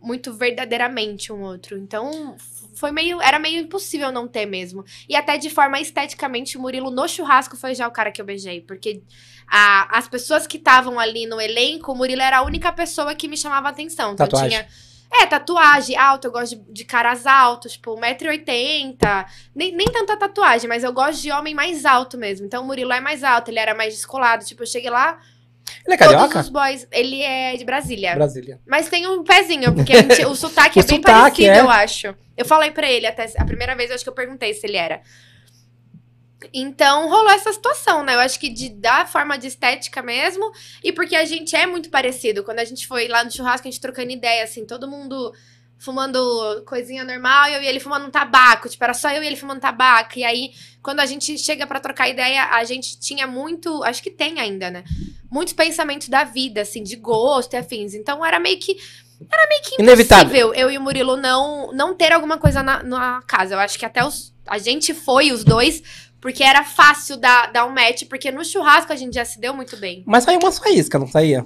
muito 0.00 0.32
verdadeiramente 0.32 1.32
um 1.32 1.42
outro. 1.42 1.76
Então, 1.76 2.36
foi 2.78 2.90
meio 2.92 3.20
era 3.20 3.38
meio 3.38 3.60
impossível 3.60 4.10
não 4.12 4.26
ter 4.28 4.46
mesmo. 4.46 4.84
E 5.08 5.16
até 5.16 5.36
de 5.36 5.50
forma 5.50 5.80
esteticamente, 5.80 6.56
o 6.56 6.60
Murilo 6.60 6.90
no 6.90 7.08
churrasco 7.08 7.56
foi 7.56 7.74
já 7.74 7.86
o 7.88 7.90
cara 7.90 8.10
que 8.12 8.20
eu 8.20 8.24
beijei, 8.24 8.60
porque 8.60 9.02
a- 9.50 9.98
as 9.98 10.08
pessoas 10.08 10.46
que 10.46 10.56
estavam 10.56 10.98
ali 10.98 11.26
no 11.26 11.40
elenco, 11.40 11.92
o 11.92 11.96
Murilo 11.96 12.22
era 12.22 12.38
a 12.38 12.42
única 12.42 12.72
pessoa 12.72 13.14
que 13.14 13.28
me 13.28 13.36
chamava 13.36 13.68
atenção. 13.68 14.12
Então 14.12 14.26
Tatuagem. 14.26 14.50
tinha 14.50 14.68
É, 15.10 15.24
tatuagem 15.24 15.96
alta, 15.96 16.28
eu 16.28 16.30
gosto 16.32 16.54
de, 16.56 16.70
de 16.70 16.84
caras 16.84 17.26
altos, 17.26 17.72
tipo, 17.72 17.94
1,80m. 17.96 19.26
Nem, 19.54 19.72
nem 19.74 19.86
tanta 19.86 20.14
tatuagem, 20.18 20.68
mas 20.68 20.84
eu 20.84 20.92
gosto 20.92 21.22
de 21.22 21.32
homem 21.32 21.54
mais 21.54 21.86
alto 21.86 22.18
mesmo. 22.18 22.44
Então 22.46 22.62
o 22.62 22.66
Murilo 22.66 22.92
é 22.92 23.00
mais 23.00 23.24
alto, 23.24 23.50
ele 23.50 23.58
era 23.58 23.74
mais 23.74 23.94
descolado. 23.94 24.44
Tipo, 24.44 24.62
eu 24.64 24.66
cheguei 24.66 24.90
lá, 24.90 25.18
Ele 25.86 25.94
é 25.94 25.98
todos 25.98 26.12
carioca? 26.14 26.40
os 26.40 26.48
boys. 26.48 26.86
Ele 26.90 27.22
é 27.22 27.56
de 27.56 27.64
Brasília. 27.64 28.14
Brasília. 28.14 28.60
Mas 28.66 28.88
tem 28.88 29.06
um 29.06 29.22
pezinho, 29.24 29.74
porque 29.74 29.94
gente- 29.94 30.24
o 30.26 30.34
sotaque 30.36 30.78
O 30.78 30.82
é 30.82 30.84
bem 30.86 30.96
sotaque, 30.98 31.42
parecido, 31.46 31.50
é. 31.50 31.60
eu 31.60 31.70
acho. 31.70 32.14
Eu 32.36 32.44
falei 32.44 32.70
pra 32.70 32.90
ele 32.90 33.06
até 33.06 33.32
a 33.36 33.44
primeira 33.44 33.74
vez, 33.74 33.90
eu 33.90 33.94
acho 33.96 34.04
que 34.04 34.10
eu 34.10 34.14
perguntei 34.14 34.52
se 34.54 34.66
ele 34.66 34.76
era. 34.76 35.00
Então 36.54 37.08
rolou 37.08 37.30
essa 37.30 37.52
situação, 37.52 38.04
né? 38.04 38.14
Eu 38.14 38.20
acho 38.20 38.38
que 38.38 38.48
de 38.48 38.68
da 38.68 39.04
forma 39.04 39.36
de 39.36 39.48
estética 39.48 40.00
mesmo, 40.02 40.50
e 40.84 40.92
porque 40.92 41.16
a 41.16 41.24
gente 41.24 41.56
é 41.56 41.66
muito 41.66 41.90
parecido. 41.90 42.44
Quando 42.44 42.60
a 42.60 42.64
gente 42.64 42.86
foi 42.86 43.08
lá 43.08 43.24
no 43.24 43.30
churrasco, 43.30 43.66
a 43.66 43.70
gente 43.70 43.80
trocando 43.80 44.10
ideia, 44.12 44.44
assim, 44.44 44.64
todo 44.64 44.86
mundo 44.88 45.32
fumando 45.78 46.18
coisinha 46.66 47.04
normal, 47.04 47.48
e 47.48 47.54
eu 47.54 47.62
e 47.62 47.66
ele 47.66 47.80
fumando 47.80 48.06
um 48.06 48.10
tabaco, 48.10 48.68
tipo, 48.68 48.82
era 48.82 48.92
só 48.92 49.10
eu 49.10 49.22
e 49.22 49.26
ele 49.26 49.36
fumando 49.36 49.60
tabaco. 49.60 50.18
E 50.18 50.24
aí, 50.24 50.50
quando 50.82 51.00
a 51.00 51.06
gente 51.06 51.38
chega 51.38 51.66
pra 51.66 51.80
trocar 51.80 52.08
ideia, 52.08 52.44
a 52.50 52.64
gente 52.64 52.98
tinha 52.98 53.26
muito, 53.26 53.82
acho 53.84 54.02
que 54.02 54.10
tem 54.10 54.40
ainda, 54.40 54.70
né? 54.70 54.84
Muitos 55.30 55.54
pensamentos 55.54 56.08
da 56.08 56.24
vida, 56.24 56.62
assim, 56.62 56.82
de 56.82 56.96
gosto 56.96 57.52
e 57.52 57.56
afins. 57.56 57.94
Então 57.94 58.24
era 58.24 58.40
meio 58.40 58.58
que 58.58 58.76
era 59.30 59.48
meio 59.48 59.62
que 59.62 59.82
Inevitável. 59.82 60.54
eu 60.54 60.70
e 60.70 60.78
o 60.78 60.80
Murilo 60.80 61.16
não 61.16 61.72
não 61.72 61.92
ter 61.92 62.12
alguma 62.12 62.38
coisa 62.38 62.62
na, 62.62 62.82
na 62.82 63.22
casa. 63.26 63.54
Eu 63.54 63.58
acho 63.58 63.78
que 63.78 63.84
até 63.84 64.04
os, 64.04 64.32
a 64.46 64.58
gente 64.58 64.94
foi 64.94 65.32
os 65.32 65.42
dois 65.44 65.82
porque 66.20 66.42
era 66.42 66.64
fácil 66.64 67.16
dar, 67.16 67.52
dar 67.52 67.64
um 67.66 67.70
match, 67.70 68.04
porque 68.08 68.30
no 68.30 68.44
churrasco 68.44 68.92
a 68.92 68.96
gente 68.96 69.14
já 69.14 69.24
se 69.24 69.40
deu 69.40 69.54
muito 69.54 69.76
bem. 69.76 70.02
Mas 70.06 70.24
saiu 70.24 70.40
uma 70.40 70.50
faísca, 70.50 70.98
não 70.98 71.06
saía? 71.06 71.44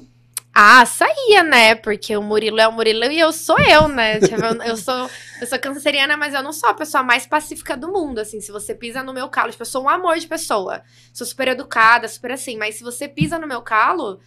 Ah, 0.54 0.84
saía, 0.84 1.42
né? 1.42 1.74
Porque 1.74 2.14
o 2.14 2.22
Murilo 2.22 2.60
é 2.60 2.68
o 2.68 2.72
Murilo 2.72 3.04
e 3.04 3.18
eu 3.18 3.32
sou 3.32 3.58
eu, 3.58 3.88
né? 3.88 4.20
Tipo, 4.20 4.44
eu, 4.64 4.76
sou 4.76 5.08
eu 5.40 5.46
sou 5.46 5.58
canceriana, 5.58 6.16
mas 6.16 6.34
eu 6.34 6.42
não 6.42 6.52
sou 6.52 6.68
a 6.68 6.74
pessoa 6.74 7.02
mais 7.02 7.26
pacífica 7.26 7.74
do 7.76 7.90
mundo, 7.90 8.18
assim. 8.18 8.40
Se 8.40 8.52
você 8.52 8.74
pisa 8.74 9.02
no 9.02 9.14
meu 9.14 9.28
calo, 9.28 9.50
tipo, 9.50 9.62
eu 9.62 9.66
sou 9.66 9.84
um 9.84 9.88
amor 9.88 10.18
de 10.18 10.26
pessoa. 10.26 10.82
Sou 11.12 11.26
super 11.26 11.48
educada, 11.48 12.06
super 12.06 12.32
assim. 12.32 12.58
Mas 12.58 12.74
se 12.74 12.84
você 12.84 13.08
pisa 13.08 13.38
no 13.38 13.46
meu 13.46 13.62
calo, 13.62 14.20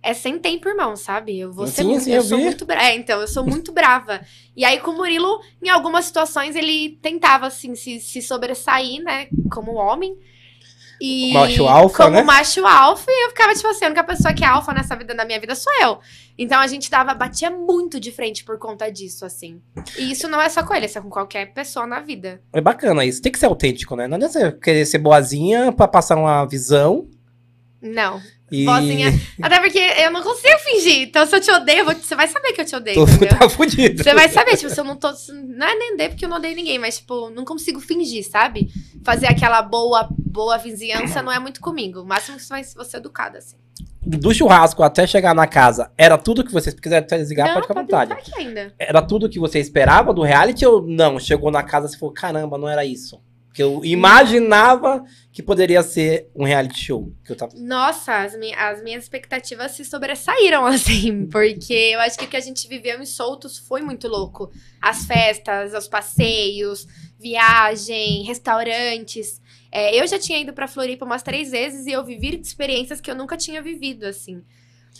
é 0.00 0.14
sem 0.14 0.38
tempo, 0.38 0.68
irmão, 0.68 0.94
sabe? 0.94 1.40
Eu 1.40 1.50
vou 1.50 1.66
ser 1.66 1.82
Sim, 1.82 1.88
muito, 1.88 2.04
sim, 2.04 2.10
eu, 2.10 2.16
eu 2.16 2.22
sou 2.22 2.38
muito 2.38 2.64
brava. 2.64 2.82
É, 2.84 2.94
então, 2.94 3.20
eu 3.20 3.26
sou 3.26 3.44
muito 3.44 3.72
brava. 3.72 4.20
E 4.54 4.64
aí, 4.64 4.78
com 4.78 4.92
o 4.92 4.96
Murilo, 4.96 5.40
em 5.60 5.70
algumas 5.70 6.04
situações, 6.04 6.54
ele 6.54 6.98
tentava, 7.02 7.46
assim, 7.46 7.74
se, 7.74 7.98
se 7.98 8.22
sobressair, 8.22 9.02
né? 9.02 9.28
Como 9.50 9.74
homem. 9.74 10.16
E 11.00 11.32
Macho 11.32 11.66
alfa, 11.66 12.04
como 12.04 12.16
né? 12.16 12.22
macho 12.22 12.64
alfa, 12.64 13.10
e 13.10 13.26
eu 13.26 13.28
ficava, 13.30 13.54
tipo 13.54 13.68
assim, 13.68 13.84
a 13.84 13.88
única 13.88 14.04
pessoa 14.04 14.32
que 14.32 14.44
é 14.44 14.46
alfa 14.46 14.72
nessa 14.72 14.94
vida, 14.96 15.14
na 15.14 15.24
minha 15.24 15.40
vida, 15.40 15.54
sou 15.54 15.72
eu. 15.82 15.98
Então 16.38 16.60
a 16.60 16.66
gente 16.66 16.90
dava, 16.90 17.14
batia 17.14 17.50
muito 17.50 18.00
de 18.00 18.10
frente 18.10 18.44
por 18.44 18.58
conta 18.58 18.90
disso, 18.90 19.24
assim. 19.24 19.60
E 19.98 20.10
isso 20.10 20.28
não 20.28 20.40
é 20.40 20.48
só 20.48 20.62
com 20.62 20.74
ele, 20.74 20.86
isso 20.86 20.98
é 20.98 21.02
com 21.02 21.10
qualquer 21.10 21.52
pessoa 21.52 21.86
na 21.86 22.00
vida. 22.00 22.40
É 22.52 22.60
bacana 22.60 23.04
isso. 23.04 23.22
Tem 23.22 23.30
que 23.30 23.38
ser 23.38 23.46
autêntico, 23.46 23.94
né? 23.96 24.06
Não 24.08 24.16
adianta 24.16 24.32
você 24.32 24.52
querer 24.52 24.86
ser 24.86 24.98
boazinha 24.98 25.72
pra 25.72 25.86
passar 25.86 26.16
uma 26.16 26.44
visão. 26.44 27.08
Não. 27.80 28.20
E... 28.54 28.64
Boazinha. 28.64 29.20
Até 29.42 29.60
porque 29.60 29.78
eu 29.78 30.10
não 30.10 30.22
consigo 30.22 30.58
fingir. 30.60 31.02
Então, 31.02 31.26
se 31.26 31.34
eu 31.34 31.40
te 31.40 31.50
odeio, 31.50 31.80
eu 31.80 31.94
você 31.94 32.14
vai 32.14 32.28
saber 32.28 32.52
que 32.52 32.60
eu 32.60 32.64
te 32.64 32.76
odeio, 32.76 32.94
Tô, 32.94 33.26
tá 33.26 33.48
fudido. 33.48 34.02
Você 34.02 34.14
vai 34.14 34.28
saber, 34.28 34.56
tipo, 34.56 34.72
se 34.72 34.80
eu 34.80 34.84
não 34.84 34.96
tô. 34.96 35.12
Não 35.32 35.66
é 35.66 35.74
nem 35.74 35.94
odeio 35.94 36.10
porque 36.10 36.24
eu 36.24 36.28
não 36.28 36.36
odeio 36.36 36.54
ninguém, 36.54 36.78
mas, 36.78 36.98
tipo, 36.98 37.30
não 37.30 37.44
consigo 37.44 37.80
fingir, 37.80 38.24
sabe? 38.28 38.68
Fazer 39.04 39.26
aquela 39.26 39.60
boa, 39.62 40.08
boa 40.18 40.56
vizinhança 40.56 41.22
não 41.22 41.32
é 41.32 41.38
muito 41.38 41.60
comigo. 41.60 42.00
O 42.00 42.06
máximo 42.06 42.36
que 42.36 42.42
você 42.44 42.48
vai 42.48 42.62
é 42.62 42.96
educada, 42.96 43.38
assim. 43.38 43.56
Do 44.06 44.34
churrasco 44.34 44.82
até 44.82 45.06
chegar 45.06 45.34
na 45.34 45.46
casa, 45.46 45.90
era 45.96 46.18
tudo 46.18 46.44
que 46.44 46.52
vocês 46.52 46.78
quiserem 46.78 47.08
desligar, 47.08 47.46
não, 47.46 47.54
pode 47.54 47.66
ficar 47.66 47.80
à 47.80 47.82
vontade. 47.82 48.12
aqui 48.12 48.32
ainda. 48.36 48.74
Era 48.78 49.00
tudo 49.00 49.30
que 49.30 49.38
você 49.38 49.58
esperava 49.58 50.12
do 50.12 50.22
reality 50.22 50.66
ou 50.66 50.86
não? 50.86 51.18
Chegou 51.18 51.50
na 51.50 51.62
casa 51.62 51.94
e 51.94 51.98
falou, 51.98 52.12
caramba, 52.12 52.58
não 52.58 52.68
era 52.68 52.84
isso. 52.84 53.18
Porque 53.54 53.62
eu 53.62 53.84
imaginava 53.84 55.04
que 55.30 55.40
poderia 55.40 55.80
ser 55.84 56.28
um 56.34 56.42
reality 56.42 56.86
show. 56.86 57.14
Que 57.24 57.30
eu 57.30 57.36
tava... 57.36 57.52
Nossa, 57.54 58.24
as, 58.24 58.36
mi 58.36 58.52
as 58.52 58.82
minhas 58.82 59.04
expectativas 59.04 59.70
se 59.70 59.84
sobressaíram, 59.84 60.66
assim, 60.66 61.26
porque 61.26 61.72
eu 61.72 62.00
acho 62.00 62.18
que 62.18 62.24
o 62.24 62.28
que 62.28 62.36
a 62.36 62.40
gente 62.40 62.66
viveu 62.66 63.00
em 63.00 63.06
soltos 63.06 63.56
foi 63.56 63.80
muito 63.80 64.08
louco. 64.08 64.50
As 64.82 65.06
festas, 65.06 65.72
os 65.72 65.86
passeios, 65.86 66.88
viagem, 67.16 68.24
restaurantes. 68.24 69.40
É, 69.70 70.00
eu 70.00 70.04
já 70.08 70.18
tinha 70.18 70.40
ido 70.40 70.52
pra 70.52 70.66
Floripa 70.66 71.04
umas 71.04 71.22
três 71.22 71.52
vezes 71.52 71.86
e 71.86 71.92
eu 71.92 72.04
vivi 72.04 72.40
experiências 72.40 73.00
que 73.00 73.08
eu 73.08 73.14
nunca 73.14 73.36
tinha 73.36 73.62
vivido, 73.62 74.02
assim. 74.04 74.42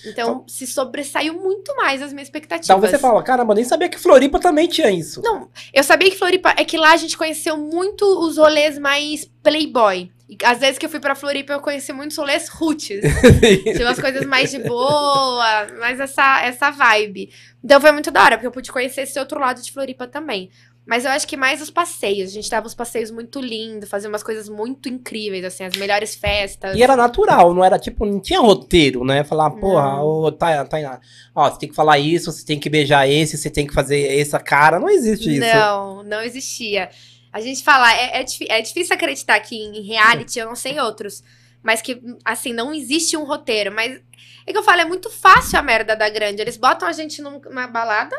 Então, 0.06 0.44
se 0.46 0.66
sobressaiu 0.66 1.34
muito 1.34 1.74
mais 1.76 2.02
as 2.02 2.12
minhas 2.12 2.28
expectativas. 2.28 2.76
Então 2.76 2.80
você 2.80 2.98
fala, 2.98 3.22
caramba, 3.22 3.54
nem 3.54 3.64
sabia 3.64 3.88
que 3.88 3.98
Floripa 3.98 4.38
também 4.38 4.68
tinha 4.68 4.90
isso. 4.90 5.22
Não, 5.22 5.48
eu 5.72 5.82
sabia 5.84 6.10
que 6.10 6.18
Floripa. 6.18 6.54
É 6.56 6.64
que 6.64 6.76
lá 6.76 6.92
a 6.92 6.96
gente 6.96 7.16
conheceu 7.16 7.56
muito 7.56 8.04
os 8.04 8.36
rolês 8.36 8.78
mais 8.78 9.24
playboy. 9.42 10.10
E 10.28 10.38
às 10.42 10.58
vezes 10.58 10.78
que 10.78 10.86
eu 10.86 10.90
fui 10.90 11.00
pra 11.00 11.14
Floripa, 11.14 11.52
eu 11.52 11.60
conheci 11.60 11.92
muitos 11.92 12.16
rolês 12.16 12.48
roots. 12.48 13.00
Tinha 13.62 13.86
umas 13.86 14.00
coisas 14.00 14.24
mais 14.24 14.50
de 14.50 14.58
boa, 14.58 15.66
mais 15.78 16.00
essa, 16.00 16.42
essa 16.42 16.70
vibe. 16.70 17.30
Então 17.62 17.80
foi 17.80 17.92
muito 17.92 18.10
da 18.10 18.22
hora, 18.22 18.36
porque 18.36 18.46
eu 18.46 18.52
pude 18.52 18.72
conhecer 18.72 19.02
esse 19.02 19.18
outro 19.18 19.38
lado 19.38 19.62
de 19.62 19.70
Floripa 19.70 20.06
também. 20.06 20.50
Mas 20.86 21.04
eu 21.06 21.10
acho 21.12 21.26
que 21.26 21.36
mais 21.36 21.62
os 21.62 21.70
passeios. 21.70 22.30
A 22.30 22.32
gente 22.34 22.48
tava 22.50 22.66
uns 22.66 22.74
passeios 22.74 23.10
muito 23.10 23.40
lindos, 23.40 23.88
fazia 23.88 24.08
umas 24.08 24.22
coisas 24.22 24.48
muito 24.50 24.86
incríveis, 24.88 25.42
assim, 25.44 25.64
as 25.64 25.74
melhores 25.76 26.14
festas. 26.14 26.76
E 26.76 26.82
era 26.82 26.94
natural, 26.94 27.54
não 27.54 27.64
era 27.64 27.78
tipo, 27.78 28.04
não 28.04 28.20
tinha 28.20 28.38
roteiro, 28.40 29.02
né? 29.02 29.24
Falar, 29.24 29.50
porra, 29.52 30.02
ô, 30.02 30.30
tá, 30.30 30.62
tá, 30.66 31.00
ó, 31.34 31.50
você 31.50 31.58
tem 31.60 31.68
que 31.70 31.74
falar 31.74 31.98
isso, 31.98 32.30
você 32.30 32.44
tem 32.44 32.60
que 32.60 32.68
beijar 32.68 33.08
esse, 33.08 33.38
você 33.38 33.48
tem 33.48 33.66
que 33.66 33.72
fazer 33.72 34.18
essa 34.20 34.38
cara. 34.38 34.78
Não 34.78 34.90
existe 34.90 35.30
isso. 35.30 35.40
Não, 35.40 36.02
não 36.02 36.20
existia. 36.20 36.90
A 37.32 37.40
gente 37.40 37.64
fala, 37.64 37.90
é, 37.94 38.20
é, 38.20 38.24
é 38.50 38.60
difícil 38.60 38.94
acreditar 38.94 39.40
que 39.40 39.56
em 39.56 39.80
reality, 39.82 40.38
eu 40.38 40.46
não 40.46 40.54
sei 40.54 40.78
outros, 40.78 41.22
mas 41.62 41.80
que, 41.80 41.98
assim, 42.24 42.52
não 42.52 42.74
existe 42.74 43.16
um 43.16 43.24
roteiro. 43.24 43.72
Mas 43.74 44.00
é 44.46 44.52
que 44.52 44.58
eu 44.58 44.62
falo, 44.62 44.82
é 44.82 44.84
muito 44.84 45.08
fácil 45.08 45.58
a 45.58 45.62
merda 45.62 45.96
da 45.96 46.10
grande. 46.10 46.42
Eles 46.42 46.58
botam 46.58 46.86
a 46.86 46.92
gente 46.92 47.22
num- 47.22 47.40
numa 47.40 47.66
balada, 47.66 48.14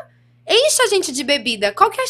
enche 0.48 0.82
a 0.82 0.86
gente 0.86 1.12
de 1.12 1.24
bebida. 1.24 1.72
Qual 1.72 1.90
que 1.90 2.00
é 2.00 2.04
a 2.04 2.06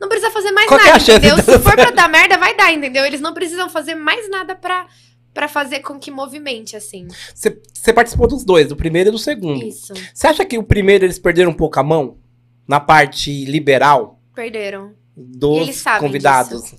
Não 0.00 0.08
precisa 0.08 0.30
fazer 0.30 0.50
mais 0.52 0.66
Qual 0.68 0.80
é 0.80 0.84
nada, 0.84 1.02
entendeu? 1.02 1.36
de 1.36 1.42
Se 1.42 1.58
for 1.58 1.74
pra 1.74 1.90
dar 1.90 2.08
merda, 2.08 2.38
vai 2.38 2.56
dar, 2.56 2.72
entendeu? 2.72 3.04
Eles 3.04 3.20
não 3.20 3.34
precisam 3.34 3.68
fazer 3.68 3.94
mais 3.94 4.28
nada 4.30 4.54
pra, 4.54 4.86
pra 5.34 5.48
fazer 5.48 5.80
com 5.80 5.98
que 5.98 6.10
movimente, 6.10 6.76
assim. 6.76 7.06
Você, 7.34 7.92
participou 7.92 8.26
dos 8.26 8.44
dois, 8.44 8.68
do 8.68 8.76
primeiro 8.76 9.10
e 9.10 9.12
do 9.12 9.18
segundo. 9.18 9.62
Isso. 9.62 9.92
Você 10.14 10.26
acha 10.26 10.44
que 10.44 10.58
o 10.58 10.62
primeiro 10.62 11.04
eles 11.04 11.18
perderam 11.18 11.50
um 11.50 11.56
pouco 11.56 11.78
a 11.78 11.82
mão? 11.82 12.18
Na 12.66 12.80
parte 12.80 13.44
liberal 13.44 14.20
Perderam. 14.34 14.92
dos 15.16 15.62
eles 15.62 15.76
sabem 15.76 16.00
convidados? 16.00 16.74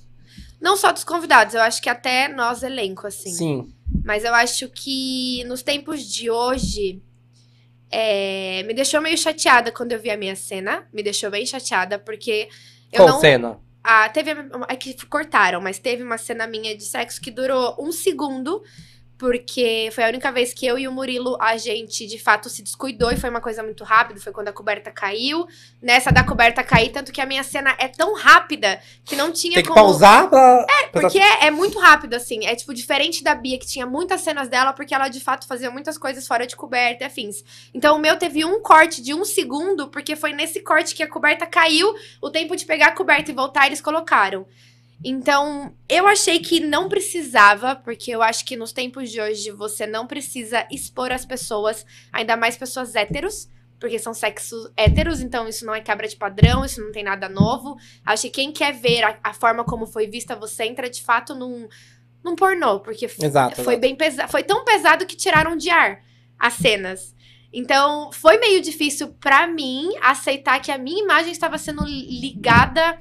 Não 0.59 0.75
só 0.75 0.91
dos 0.91 1.03
convidados, 1.03 1.53
eu 1.53 1.61
acho 1.61 1.81
que 1.81 1.89
até 1.89 2.27
nós, 2.27 2.63
elenco, 2.63 3.07
assim. 3.07 3.31
Sim. 3.31 3.73
Mas 4.03 4.23
eu 4.23 4.33
acho 4.33 4.67
que 4.69 5.43
nos 5.45 5.61
tempos 5.61 6.03
de 6.03 6.29
hoje. 6.29 7.01
É, 7.89 8.63
me 8.63 8.73
deixou 8.73 9.01
meio 9.01 9.17
chateada 9.17 9.71
quando 9.71 9.93
eu 9.93 9.99
vi 9.99 10.09
a 10.09 10.17
minha 10.17 10.35
cena. 10.35 10.87
Me 10.93 11.01
deixou 11.01 11.29
bem 11.29 11.45
chateada, 11.45 11.97
porque 11.97 12.49
eu 12.91 12.97
Qual 12.97 13.09
não. 13.09 13.19
cena? 13.19 13.59
Ah, 13.83 14.09
teve. 14.09 14.31
É 14.67 14.75
que 14.75 14.93
cortaram, 15.05 15.61
mas 15.61 15.79
teve 15.79 16.03
uma 16.03 16.17
cena 16.17 16.45
minha 16.45 16.75
de 16.75 16.83
sexo 16.83 17.21
que 17.21 17.31
durou 17.31 17.75
um 17.79 17.91
segundo. 17.91 18.61
Porque 19.17 19.89
foi 19.93 20.03
a 20.03 20.07
única 20.09 20.31
vez 20.31 20.53
que 20.53 20.65
eu 20.65 20.77
e 20.77 20.87
o 20.87 20.91
Murilo, 20.91 21.35
a 21.41 21.57
gente 21.57 22.05
de 22.05 22.19
fato 22.19 22.49
se 22.49 22.61
descuidou 22.61 23.11
e 23.11 23.17
foi 23.17 23.29
uma 23.31 23.41
coisa 23.41 23.63
muito 23.63 23.83
rápida. 23.83 24.19
Foi 24.19 24.31
quando 24.31 24.49
a 24.49 24.53
coberta 24.53 24.91
caiu. 24.91 25.47
Nessa 25.81 26.11
da 26.11 26.23
coberta 26.23 26.63
cair, 26.63 26.91
tanto 26.91 27.11
que 27.11 27.19
a 27.19 27.25
minha 27.25 27.43
cena 27.43 27.75
é 27.79 27.87
tão 27.87 28.13
rápida 28.15 28.79
que 29.03 29.15
não 29.15 29.31
tinha 29.31 29.55
Tem 29.55 29.63
que 29.63 29.69
como. 29.69 29.81
pausar 29.81 30.29
pra. 30.29 30.65
pra- 30.91 31.01
Porque 31.01 31.17
é, 31.19 31.47
é 31.47 31.51
muito 31.51 31.79
rápido, 31.79 32.13
assim. 32.13 32.45
É, 32.45 32.55
tipo, 32.55 32.73
diferente 32.75 33.23
da 33.23 33.33
Bia, 33.33 33.57
que 33.57 33.65
tinha 33.65 33.85
muitas 33.87 34.21
cenas 34.21 34.47
dela, 34.49 34.71
porque 34.71 34.93
ela, 34.93 35.07
de 35.07 35.19
fato, 35.19 35.47
fazia 35.47 35.71
muitas 35.71 35.97
coisas 35.97 36.27
fora 36.27 36.45
de 36.45 36.55
coberta 36.55 37.03
e 37.03 37.07
afins. 37.07 37.43
Então, 37.73 37.95
o 37.95 37.99
meu 37.99 38.17
teve 38.17 38.45
um 38.45 38.61
corte 38.61 39.01
de 39.01 39.15
um 39.15 39.25
segundo, 39.25 39.87
porque 39.87 40.15
foi 40.15 40.31
nesse 40.31 40.59
corte 40.59 40.93
que 40.93 41.01
a 41.01 41.09
coberta 41.09 41.45
caiu, 41.47 41.91
o 42.21 42.29
tempo 42.29 42.55
de 42.55 42.65
pegar 42.65 42.87
a 42.87 42.95
coberta 42.95 43.31
e 43.31 43.33
voltar, 43.33 43.65
eles 43.65 43.81
colocaram. 43.81 44.45
Então, 45.03 45.75
eu 45.87 46.07
achei 46.07 46.39
que 46.39 46.59
não 46.59 46.89
precisava, 46.89 47.75
porque 47.75 48.09
eu 48.09 48.21
acho 48.21 48.43
que 48.43 48.57
nos 48.57 48.71
tempos 48.71 49.11
de 49.11 49.21
hoje 49.21 49.51
você 49.51 49.85
não 49.85 50.07
precisa 50.07 50.67
expor 50.71 51.11
as 51.11 51.25
pessoas, 51.25 51.85
ainda 52.11 52.35
mais 52.35 52.57
pessoas 52.57 52.95
héteros, 52.95 53.47
porque 53.79 53.99
são 53.99 54.11
sexos 54.11 54.71
héteros, 54.75 55.21
então 55.21 55.47
isso 55.47 55.63
não 55.65 55.75
é 55.75 55.81
quebra 55.81 56.07
de 56.07 56.15
padrão, 56.15 56.65
isso 56.65 56.81
não 56.81 56.91
tem 56.91 57.03
nada 57.03 57.29
novo. 57.29 57.77
Acho 58.03 58.23
que 58.23 58.29
quem 58.31 58.51
quer 58.51 58.73
ver 58.73 59.03
a, 59.03 59.19
a 59.23 59.33
forma 59.33 59.63
como 59.63 59.85
foi 59.85 60.07
vista, 60.07 60.35
você 60.35 60.63
entra 60.63 60.89
de 60.89 61.03
fato 61.03 61.35
num, 61.35 61.67
num 62.23 62.35
pornô, 62.35 62.79
porque 62.79 63.05
Exato. 63.05 63.55
foi 63.55 63.75
exato. 63.75 63.79
bem 63.79 63.95
pesado. 63.95 64.31
Foi 64.31 64.41
tão 64.41 64.65
pesado 64.65 65.05
que 65.05 65.15
tiraram 65.15 65.55
de 65.55 65.69
ar 65.69 66.01
as 66.39 66.53
cenas. 66.53 67.15
Então, 67.53 68.11
foi 68.11 68.39
meio 68.39 68.61
difícil 68.61 69.09
pra 69.19 69.47
mim 69.47 69.89
aceitar 70.01 70.59
que 70.59 70.71
a 70.71 70.77
minha 70.77 71.03
imagem 71.03 71.31
estava 71.31 71.57
sendo 71.57 71.85
ligada 71.85 72.99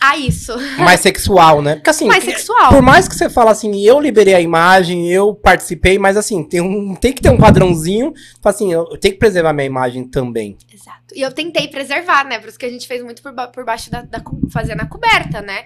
a 0.00 0.16
isso. 0.16 0.54
Mais 0.78 1.00
sexual, 1.00 1.60
né? 1.62 1.76
Porque 1.76 1.90
assim, 1.90 2.06
Mais 2.06 2.24
sexual. 2.24 2.70
por 2.70 2.82
mais 2.82 3.08
que 3.08 3.14
você 3.14 3.28
fala 3.28 3.50
assim, 3.50 3.80
eu 3.80 4.00
liberei 4.00 4.34
a 4.34 4.40
imagem, 4.40 5.08
eu 5.10 5.34
participei, 5.34 5.98
mas 5.98 6.16
assim, 6.16 6.44
tem, 6.44 6.60
um, 6.60 6.94
tem 6.94 7.12
que 7.12 7.22
ter 7.22 7.30
um 7.30 7.38
padrãozinho. 7.38 8.12
Assim, 8.44 8.72
eu, 8.72 8.88
eu 8.90 8.98
tenho 8.98 9.14
que 9.14 9.20
preservar 9.20 9.52
minha 9.52 9.66
imagem 9.66 10.04
também. 10.04 10.56
Exato. 10.72 11.14
E 11.14 11.20
eu 11.20 11.32
tentei 11.32 11.68
preservar, 11.68 12.24
né? 12.24 12.38
Por 12.38 12.48
isso 12.48 12.58
que 12.58 12.66
a 12.66 12.70
gente 12.70 12.86
fez 12.86 13.02
muito 13.02 13.22
por, 13.22 13.32
por 13.50 13.64
baixo 13.64 13.90
da, 13.90 14.02
da 14.02 14.22
fazer 14.50 14.74
na 14.74 14.86
coberta, 14.86 15.40
né? 15.42 15.64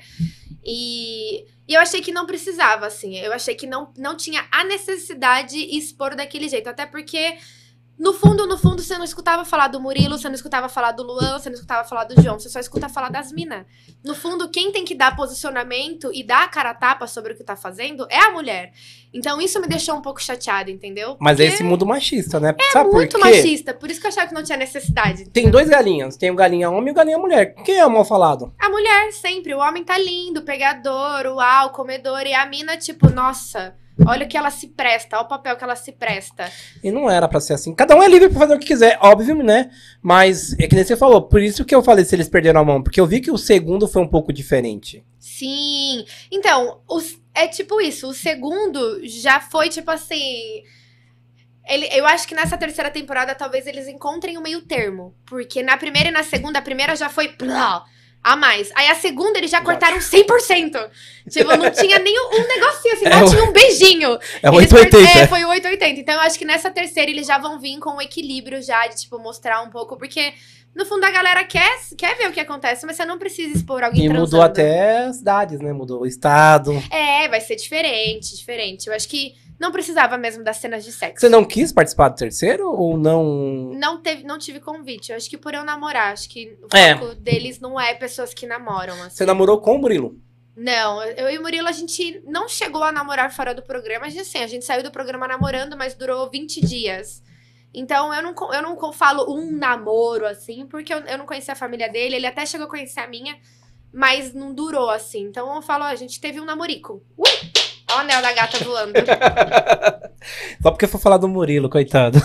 E, 0.65 1.45
e 1.69 1.75
eu 1.75 1.81
achei 1.81 2.01
que 2.01 2.13
não 2.13 2.27
precisava, 2.27 2.87
assim. 2.87 3.17
Eu 3.19 3.33
achei 3.33 3.55
que 3.55 3.67
não, 3.67 3.93
não 3.97 4.17
tinha 4.17 4.45
a 4.51 4.65
necessidade 4.65 5.51
de 5.51 5.77
expor 5.77 6.15
daquele 6.15 6.49
jeito. 6.49 6.69
Até 6.69 6.87
porque, 6.87 7.37
no 7.99 8.13
fundo, 8.13 8.47
no 8.47 8.59
fundo, 8.59 8.83
você 8.83 8.97
não 8.97 9.05
escutava 9.05 9.45
falar 9.45 9.69
do 9.69 9.81
Murilo, 9.81 10.19
você 10.19 10.29
não 10.29 10.35
escutava 10.35 10.69
falar 10.69 10.93
do 10.93 11.03
Luan, 11.03 11.39
você 11.39 11.49
não 11.49 11.55
escutava 11.55 11.87
falar 11.87 12.05
do 12.05 12.21
João, 12.21 12.39
você 12.39 12.49
só 12.49 12.59
escuta 12.59 12.89
falar 12.89 13.11
das 13.11 13.31
minas. 13.31 13.65
No 14.05 14.15
fundo, 14.15 14.49
quem 14.49 14.73
tem 14.73 14.85
que 14.85 14.95
dar 14.95 15.15
posicionamento 15.15 16.11
e 16.13 16.25
dar 16.25 16.45
a 16.45 16.49
cara 16.49 16.71
a 16.71 16.75
tapa 16.75 17.07
sobre 17.07 17.33
o 17.33 17.37
que 17.37 17.45
tá 17.45 17.55
fazendo 17.55 18.07
é 18.11 18.19
a 18.19 18.33
mulher. 18.33 18.73
Então 19.15 19.41
isso 19.41 19.61
me 19.61 19.69
deixou 19.69 19.95
um 19.95 20.03
pouco 20.03 20.23
chateada, 20.23 20.71
entendeu? 20.71 21.17
Mas 21.21 21.39
é 21.39 21.45
Porque 21.45 21.55
esse 21.55 21.63
mundo 21.63 21.87
machista, 21.87 22.41
né? 22.41 22.57
Sabe 22.73 22.91
muito 22.91 23.19
por 23.19 23.21
machista, 23.21 23.75
por 23.75 23.91
isso 23.91 24.01
que 24.01 24.07
eu 24.07 24.11
achava 24.11 24.27
que 24.27 24.35
não 24.35 24.43
tinha 24.43 24.59
necessidade. 24.59 25.27
Tem 25.27 25.51
dois 25.51 25.69
galinhas. 25.69 26.17
Tem 26.17 26.31
o 26.31 26.35
galinha 26.35 26.71
homem 26.71 26.89
e 26.89 26.91
o 26.91 26.95
galinha 26.95 27.19
mulher. 27.19 27.55
Quem 27.65 27.79
é 27.79 27.87
o 27.87 27.91
mal 27.91 28.05
falado? 28.05 28.53
A 28.59 28.69
mulher 28.69 29.13
sempre, 29.13 29.55
o 29.55 29.59
homem 29.59 29.85
tá 29.85 29.99
lindo, 29.99 30.43
pegador, 30.43 31.27
uau, 31.27 31.71
comedor, 31.71 32.23
e 32.27 32.35
a 32.35 32.47
mina, 32.47 32.77
tipo, 32.77 33.11
nossa, 33.11 33.77
olha 34.07 34.25
o 34.27 34.29
que 34.29 34.37
ela 34.37 34.51
se 34.51 34.69
presta, 34.69 35.17
olha 35.17 35.25
o 35.25 35.29
papel 35.29 35.57
que 35.57 35.65
ela 35.65 35.77
se 35.77 35.93
presta. 35.93 36.51
E 36.83 36.91
não 36.91 37.09
era 37.11 37.27
pra 37.29 37.41
ser 37.41 37.55
assim. 37.55 37.75
Cada 37.75 37.95
um 37.97 38.03
é 38.03 38.09
livre 38.09 38.29
pra 38.29 38.39
fazer 38.41 38.55
o 38.55 38.59
que 38.59 38.67
quiser, 38.67 38.99
óbvio, 39.01 39.37
né? 39.43 39.71
Mas 40.03 40.53
é 40.59 40.67
que 40.67 40.75
nem 40.75 40.85
você 40.85 40.97
falou. 40.97 41.23
Por 41.23 41.41
isso 41.41 41.65
que 41.65 41.75
eu 41.75 41.83
falei 41.83 42.05
se 42.05 42.15
eles 42.15 42.29
perderam 42.29 42.61
a 42.61 42.65
mão. 42.65 42.83
Porque 42.83 43.01
eu 43.01 43.07
vi 43.07 43.21
que 43.21 43.31
o 43.31 43.39
segundo 43.39 43.87
foi 43.89 44.03
um 44.03 44.09
pouco 44.09 44.33
diferente. 44.33 45.05
Sim. 45.19 46.05
Então, 46.31 46.81
os- 46.89 47.21
é 47.35 47.47
tipo 47.49 47.81
isso. 47.81 48.09
O 48.09 48.15
segundo 48.15 49.01
já 49.05 49.41
foi 49.41 49.69
tipo 49.69 49.91
assim. 49.91 50.63
Ele, 51.69 51.89
eu 51.93 52.05
acho 52.07 52.27
que 52.27 52.35
nessa 52.35 52.59
terceira 52.59 52.91
temporada 52.91 53.35
talvez 53.35 53.67
eles 53.67 53.87
encontrem 53.87 54.37
o 54.37 54.43
meio 54.43 54.63
termo. 54.63 55.15
Porque 55.25 55.63
na 55.63 55.77
primeira 55.77 56.09
e 56.09 56.13
na 56.13 56.25
segunda, 56.25 56.59
a 56.59 56.63
primeira 56.63 56.97
já 56.97 57.09
foi 57.09 57.29
plá, 57.29 57.85
a 58.23 58.37
mais. 58.37 58.71
Aí 58.75 58.87
a 58.89 58.95
segunda 58.95 59.39
eles 59.39 59.51
já 59.51 59.61
cortaram 59.61 59.99
100%. 59.99 60.89
Tipo, 61.31 61.57
não 61.57 61.71
tinha 61.73 61.99
nem 61.99 62.19
um 62.21 62.47
negocinho 62.47 62.95
assim, 62.95 63.07
É 63.07 63.11
não 63.11 63.25
o- 63.25 63.31
tinha 63.31 63.45
um 63.45 63.53
beijinho. 63.53 64.13
É 64.43 64.49
Eles 64.49 64.73
880. 64.73 65.13
per- 65.13 65.23
É, 65.23 65.27
foi 65.27 65.45
o 65.45 65.49
880. 65.49 66.01
Então 66.01 66.15
eu 66.15 66.21
acho 66.21 66.39
que 66.39 66.45
nessa 66.45 66.71
terceira 66.71 67.11
eles 67.11 67.27
já 67.27 67.39
vão 67.39 67.59
vir 67.59 67.79
com 67.79 67.97
um 67.97 68.01
equilíbrio 68.01 68.63
já 68.63 68.87
de, 68.87 69.01
tipo, 69.01 69.19
mostrar 69.19 69.61
um 69.63 69.71
pouco. 69.71 69.97
Porque, 69.97 70.33
no 70.75 70.85
fundo, 70.87 71.05
a 71.05 71.11
galera 71.11 71.45
quer, 71.45 71.79
quer 71.99 72.17
ver 72.17 72.29
o 72.29 72.33
que 72.33 72.41
acontece, 72.41 72.87
mas 72.87 72.97
você 72.97 73.05
não 73.05 73.19
precisa 73.19 73.57
expor 73.57 73.83
alguém 73.83 74.05
E 74.05 74.09
transando. 74.09 74.25
mudou 74.27 74.43
até 74.43 74.99
as 75.07 75.17
cidades, 75.17 75.61
né? 75.61 75.73
Mudou 75.73 76.03
o 76.03 76.07
estado. 76.07 76.73
É, 76.91 77.29
vai 77.29 77.41
ser 77.41 77.57
diferente, 77.57 78.37
diferente. 78.37 78.87
Eu 78.89 78.95
acho 78.95 79.09
que 79.09 79.35
não 79.63 79.71
precisava 79.71 80.19
mesmo 80.19 80.43
das 80.43 80.57
cenas 80.57 80.85
de 80.85 80.91
sexo. 80.91 81.21
Você 81.21 81.29
não 81.29 81.45
quis 81.45 81.73
participar 81.73 82.09
do 82.09 82.17
terceiro? 82.17 82.69
Ou 82.69 82.99
não. 82.99 83.71
Não, 83.73 84.03
teve, 84.03 84.25
não 84.25 84.37
tive 84.37 84.59
convite. 84.59 85.11
Eu 85.13 85.17
acho 85.17 85.31
que 85.31 85.39
por 85.39 85.55
eu 85.55 85.63
namorar, 85.65 86.13
acho 86.13 86.29
que 86.29 86.59
o 86.61 86.77
É. 86.77 86.97
foco 86.99 87.15
deles 87.15 87.61
não 87.61 87.81
é 87.81 87.95
pessoas 87.95 88.35
que 88.35 88.45
namoram, 88.45 88.95
assim. 89.05 89.17
Você 89.19 89.25
namorou 89.25 89.61
com 89.61 89.77
o 89.77 89.79
Murilo? 89.79 90.21
Não, 90.57 91.03
eu 91.05 91.31
e 91.31 91.39
o 91.39 91.43
Murilo, 91.43 91.69
a 91.69 91.73
gente 91.73 92.21
não 92.27 92.49
chegou 92.49 92.83
a 92.83 92.91
namorar 92.93 93.33
fora 93.33 93.55
do 93.55 93.63
programa, 93.63 94.05
mas 94.07 94.19
assim, 94.19 94.39
a 94.39 94.47
gente 94.49 94.65
saiu 94.65 94.83
do 94.83 94.91
programa 94.91 95.27
namorando, 95.29 95.77
mas 95.79 95.95
durou 95.95 96.29
20 96.29 96.61
dias. 96.61 97.23
Então, 97.73 98.13
eu 98.13 98.23
não, 98.23 98.35
eu 98.53 98.63
não 98.63 98.93
falo 98.93 99.33
um 99.33 99.51
namoro, 99.57 100.27
assim, 100.27 100.67
porque 100.67 100.93
eu, 100.93 100.99
eu 100.99 101.17
não 101.17 101.25
conhecia 101.25 101.53
a 101.55 101.57
família 101.57 101.89
dele, 101.89 102.17
ele 102.17 102.27
até 102.27 102.45
chegou 102.45 102.67
a 102.67 102.71
conhecer 102.71 103.01
a 103.01 103.07
minha, 103.07 103.39
mas 103.95 104.35
não 104.35 104.53
durou, 104.53 104.91
assim. 104.91 105.23
Então, 105.23 105.55
eu 105.55 105.63
falo, 105.63 105.85
ó, 105.85 105.87
a 105.87 105.95
gente 105.95 106.21
teve 106.21 106.39
um 106.41 106.45
namorico. 106.45 107.03
Ui! 107.17 107.62
O 107.95 107.99
anel 107.99 108.23
da 108.23 108.33
gata 108.33 108.59
voando. 108.65 108.93
Só 110.63 110.71
porque 110.71 110.87
foi 110.87 111.01
falar 111.01 111.17
do 111.19 111.29
Murilo, 111.29 111.69
coitado. 111.69 112.21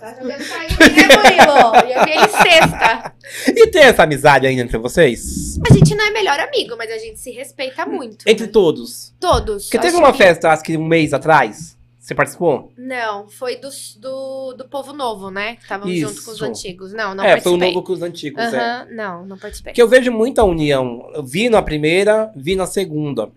Tá 0.00 0.10
jogando 0.14 0.38
né, 0.38 0.66
Murilo? 1.16 1.88
E 1.88 1.92
eu 1.92 2.04
vi 2.04 2.10
ele 2.12 2.28
sexta. 2.28 3.12
E 3.48 3.66
tem 3.68 3.82
essa 3.82 4.02
amizade 4.04 4.46
ainda 4.46 4.62
entre 4.62 4.78
vocês? 4.78 5.58
A 5.68 5.74
gente 5.74 5.94
não 5.94 6.06
é 6.06 6.10
melhor 6.10 6.38
amigo, 6.38 6.74
mas 6.76 6.90
a 6.90 6.98
gente 6.98 7.18
se 7.18 7.30
respeita 7.32 7.84
muito. 7.84 8.24
Entre 8.26 8.46
né? 8.46 8.52
todos? 8.52 9.14
todos. 9.20 9.64
Porque 9.64 9.78
teve 9.78 9.96
uma 9.96 10.12
que- 10.12 10.18
festa, 10.18 10.50
acho 10.50 10.62
que 10.62 10.76
um 10.76 10.84
mês 10.86 11.12
atrás. 11.12 11.76
Você 11.98 12.14
participou? 12.14 12.72
Não, 12.78 13.28
foi 13.28 13.56
dos- 13.56 13.96
do, 13.96 14.52
do 14.52 14.68
povo 14.68 14.92
novo, 14.92 15.28
né? 15.28 15.56
Que 15.56 15.62
estavam 15.62 15.92
junto 15.92 16.22
com 16.22 16.30
os 16.30 16.40
antigos. 16.40 16.92
Não, 16.92 17.16
não 17.16 17.24
é, 17.24 17.40
foi 17.40 17.50
o 17.50 17.58
participei. 17.58 17.68
novo 17.74 17.82
com 17.84 17.92
os 17.92 18.02
antigos, 18.02 18.44
é. 18.44 18.56
Aham, 18.56 18.86
Não, 18.92 19.26
não 19.26 19.36
participei. 19.36 19.72
Porque 19.72 19.82
eu 19.82 19.88
vejo 19.88 20.12
muita 20.12 20.44
união. 20.44 21.10
Eu 21.12 21.24
vi 21.24 21.48
na 21.50 21.60
primeira, 21.60 22.30
vi 22.36 22.54
na 22.54 22.64
segunda. 22.64 23.28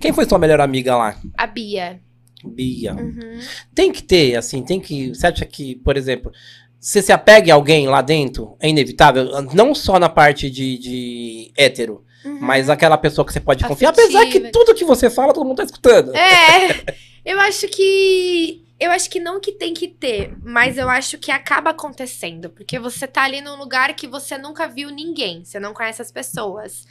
Quem 0.00 0.12
foi 0.12 0.24
sua 0.28 0.38
melhor 0.38 0.60
amiga 0.60 0.96
lá? 0.96 1.16
A 1.36 1.46
Bia. 1.46 2.00
Bia. 2.44 2.94
Uhum. 2.94 3.40
Tem 3.74 3.92
que 3.92 4.02
ter, 4.02 4.36
assim, 4.36 4.62
tem 4.62 4.80
que. 4.80 5.08
Você 5.14 5.26
acha 5.26 5.44
que, 5.44 5.76
por 5.76 5.96
exemplo, 5.96 6.32
você 6.78 7.02
se 7.02 7.12
apega 7.12 7.52
a 7.52 7.56
alguém 7.56 7.86
lá 7.88 8.00
dentro, 8.00 8.56
é 8.60 8.68
inevitável? 8.68 9.42
Não 9.52 9.74
só 9.74 9.98
na 9.98 10.08
parte 10.08 10.50
de, 10.50 10.78
de 10.78 11.52
hétero, 11.56 12.04
Uhum. 12.24 12.38
mas 12.38 12.68
aquela 12.68 12.98
pessoa 12.98 13.24
que 13.26 13.32
você 13.32 13.40
pode 13.40 13.64
confiar. 13.64 13.92
Afetiva. 13.92 14.18
Apesar 14.20 14.30
que 14.30 14.50
tudo 14.50 14.74
que 14.74 14.84
você 14.84 15.08
fala, 15.08 15.32
todo 15.32 15.46
mundo 15.46 15.56
tá 15.56 15.64
escutando. 15.64 16.14
É, 16.14 16.84
eu 17.24 17.40
acho 17.40 17.66
que. 17.68 18.62
Eu 18.78 18.90
acho 18.90 19.10
que 19.10 19.20
não 19.20 19.38
que 19.40 19.52
tem 19.52 19.74
que 19.74 19.88
ter, 19.88 20.34
mas 20.42 20.78
eu 20.78 20.88
acho 20.88 21.18
que 21.18 21.30
acaba 21.30 21.70
acontecendo. 21.70 22.48
Porque 22.48 22.78
você 22.78 23.06
tá 23.06 23.22
ali 23.24 23.42
num 23.42 23.56
lugar 23.56 23.94
que 23.94 24.06
você 24.06 24.38
nunca 24.38 24.66
viu 24.66 24.90
ninguém, 24.90 25.44
você 25.44 25.60
não 25.60 25.74
conhece 25.74 26.00
as 26.00 26.10
pessoas. 26.10 26.86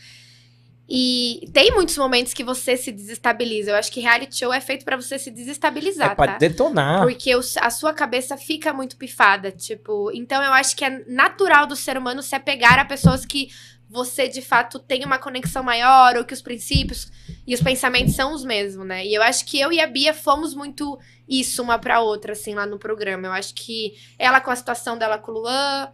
E 0.92 1.48
tem 1.54 1.72
muitos 1.72 1.96
momentos 1.98 2.34
que 2.34 2.44
você 2.44 2.76
se 2.76 2.92
desestabiliza. 2.92 3.70
Eu 3.72 3.76
acho 3.76 3.92
que 3.92 4.00
reality 4.00 4.38
show 4.40 4.52
é 4.52 4.60
feito 4.60 4.84
pra 4.84 4.96
você 4.96 5.20
se 5.20 5.30
desestabilizar, 5.30 6.12
é 6.12 6.16
pra 6.16 6.28
tá? 6.28 6.38
detonar. 6.40 7.02
Porque 7.04 7.36
o- 7.36 7.42
a 7.62 7.70
sua 7.70 7.94
cabeça 7.94 8.36
fica 8.36 8.74
muito 8.74 8.98
pifada, 8.98 9.52
tipo. 9.52 10.10
Então 10.12 10.42
eu 10.44 10.52
acho 10.52 10.76
que 10.76 10.84
é 10.84 11.04
natural 11.08 11.68
do 11.68 11.76
ser 11.76 11.96
humano 11.96 12.24
se 12.24 12.34
apegar 12.34 12.80
a 12.80 12.86
pessoas 12.86 13.24
que 13.24 13.50
você 13.88 14.28
de 14.28 14.42
fato 14.42 14.78
tem 14.80 15.04
uma 15.04 15.18
conexão 15.18 15.64
maior, 15.64 16.16
ou 16.16 16.24
que 16.24 16.34
os 16.34 16.42
princípios 16.42 17.12
e 17.46 17.54
os 17.56 17.62
pensamentos 17.62 18.16
são 18.16 18.34
os 18.34 18.44
mesmos, 18.44 18.86
né? 18.86 19.06
E 19.06 19.14
eu 19.14 19.22
acho 19.24 19.46
que 19.46 19.60
eu 19.60 19.72
e 19.72 19.80
a 19.80 19.88
Bia 19.88 20.14
fomos 20.14 20.54
muito 20.56 20.98
isso 21.28 21.62
uma 21.64 21.78
pra 21.80 22.00
outra, 22.00 22.34
assim, 22.34 22.54
lá 22.56 22.66
no 22.68 22.78
programa. 22.80 23.28
Eu 23.28 23.32
acho 23.32 23.54
que 23.56 23.94
ela 24.18 24.42
com 24.42 24.52
a 24.52 24.56
situação 24.56 24.96
dela 24.98 25.18
com 25.18 25.32
o 25.32 25.36
Luan, 25.40 25.92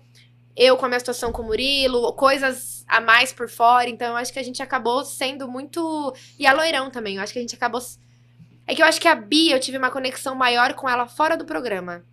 eu 0.56 0.78
com 0.78 0.86
a 0.86 0.88
minha 0.88 1.00
situação 1.00 1.32
com 1.32 1.42
o 1.42 1.46
Murilo, 1.46 2.14
coisas 2.14 2.86
a 2.88 3.02
mais 3.02 3.34
por 3.34 3.50
fora. 3.50 3.90
Então 3.90 4.10
eu 4.10 4.16
acho 4.16 4.32
que 4.32 4.40
a 4.40 4.44
gente 4.44 4.62
acabou 4.64 5.04
sendo 5.04 5.48
muito. 5.48 6.14
E 6.40 6.48
a 6.48 6.54
Loirão 6.54 6.90
também, 6.90 7.18
eu 7.18 7.22
acho 7.22 7.34
que 7.34 7.40
a 7.40 7.42
gente 7.42 7.56
acabou. 7.56 7.82
É 8.68 8.74
que 8.74 8.82
eu 8.82 8.86
acho 8.86 9.00
que 9.00 9.08
a 9.08 9.16
Bia, 9.16 9.56
eu 9.56 9.60
tive 9.60 9.78
uma 9.78 9.92
conexão 9.92 10.34
maior 10.34 10.74
com 10.74 10.90
ela 10.90 11.08
fora 11.08 11.38
do 11.38 11.46
programa. 11.46 12.04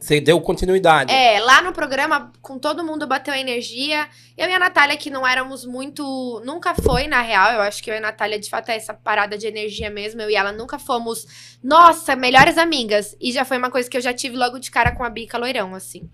Você 0.00 0.18
deu 0.18 0.40
continuidade. 0.40 1.12
É, 1.12 1.38
lá 1.40 1.60
no 1.60 1.72
programa, 1.74 2.32
com 2.40 2.58
todo 2.58 2.82
mundo 2.82 3.06
bateu 3.06 3.34
a 3.34 3.38
energia. 3.38 4.08
Eu 4.36 4.48
e 4.48 4.52
a 4.54 4.58
Natália, 4.58 4.96
que 4.96 5.10
não 5.10 5.26
éramos 5.26 5.66
muito. 5.66 6.40
Nunca 6.42 6.74
foi, 6.74 7.06
na 7.06 7.20
real. 7.20 7.52
Eu 7.52 7.60
acho 7.60 7.82
que 7.82 7.90
eu 7.90 7.94
e 7.94 7.98
a 7.98 8.00
Natália, 8.00 8.38
de 8.38 8.48
fato, 8.48 8.70
é 8.70 8.76
essa 8.76 8.94
parada 8.94 9.36
de 9.36 9.46
energia 9.46 9.90
mesmo. 9.90 10.22
Eu 10.22 10.30
e 10.30 10.34
ela 10.36 10.52
nunca 10.52 10.78
fomos, 10.78 11.58
nossa, 11.62 12.16
melhores 12.16 12.56
amigas. 12.56 13.14
E 13.20 13.30
já 13.30 13.44
foi 13.44 13.58
uma 13.58 13.70
coisa 13.70 13.90
que 13.90 13.96
eu 13.96 14.00
já 14.00 14.14
tive 14.14 14.36
logo 14.38 14.58
de 14.58 14.70
cara 14.70 14.92
com 14.96 15.04
a 15.04 15.10
Bica 15.10 15.36
Loirão, 15.36 15.74
assim. 15.74 16.08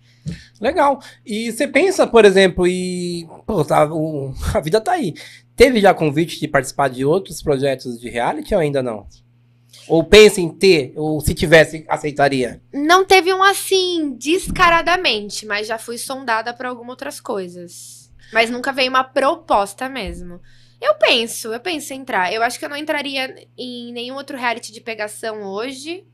Legal. 0.60 0.98
E 1.24 1.52
você 1.52 1.68
pensa, 1.68 2.08
por 2.08 2.24
exemplo, 2.24 2.66
e. 2.66 3.24
Pô, 3.46 3.64
tá, 3.64 3.84
o- 3.86 4.34
a 4.52 4.60
vida 4.60 4.80
tá 4.80 4.92
aí. 4.92 5.14
Teve 5.54 5.80
já 5.80 5.94
convite 5.94 6.40
de 6.40 6.48
participar 6.48 6.88
de 6.90 7.04
outros 7.04 7.40
projetos 7.40 8.00
de 8.00 8.10
reality 8.10 8.52
ou 8.52 8.60
ainda 8.60 8.82
não? 8.82 9.06
Ou 9.88 10.02
pensa 10.02 10.40
em 10.40 10.48
ter, 10.48 10.92
ou 10.96 11.20
se 11.20 11.34
tivesse, 11.34 11.84
aceitaria? 11.88 12.60
Não 12.72 13.04
teve 13.04 13.32
um 13.32 13.42
assim, 13.42 14.16
descaradamente, 14.18 15.46
mas 15.46 15.66
já 15.66 15.78
fui 15.78 15.96
sondada 15.96 16.52
por 16.52 16.66
algumas 16.66 16.90
outras 16.90 17.20
coisas. 17.20 18.10
Mas 18.32 18.50
nunca 18.50 18.72
veio 18.72 18.90
uma 18.90 19.04
proposta 19.04 19.88
mesmo. 19.88 20.40
Eu 20.80 20.94
penso, 20.94 21.52
eu 21.52 21.60
penso 21.60 21.92
em 21.94 22.00
entrar. 22.00 22.32
Eu 22.32 22.42
acho 22.42 22.58
que 22.58 22.64
eu 22.64 22.68
não 22.68 22.76
entraria 22.76 23.46
em 23.56 23.92
nenhum 23.92 24.14
outro 24.14 24.36
reality 24.36 24.72
de 24.72 24.80
pegação 24.80 25.42
hoje. 25.44 26.04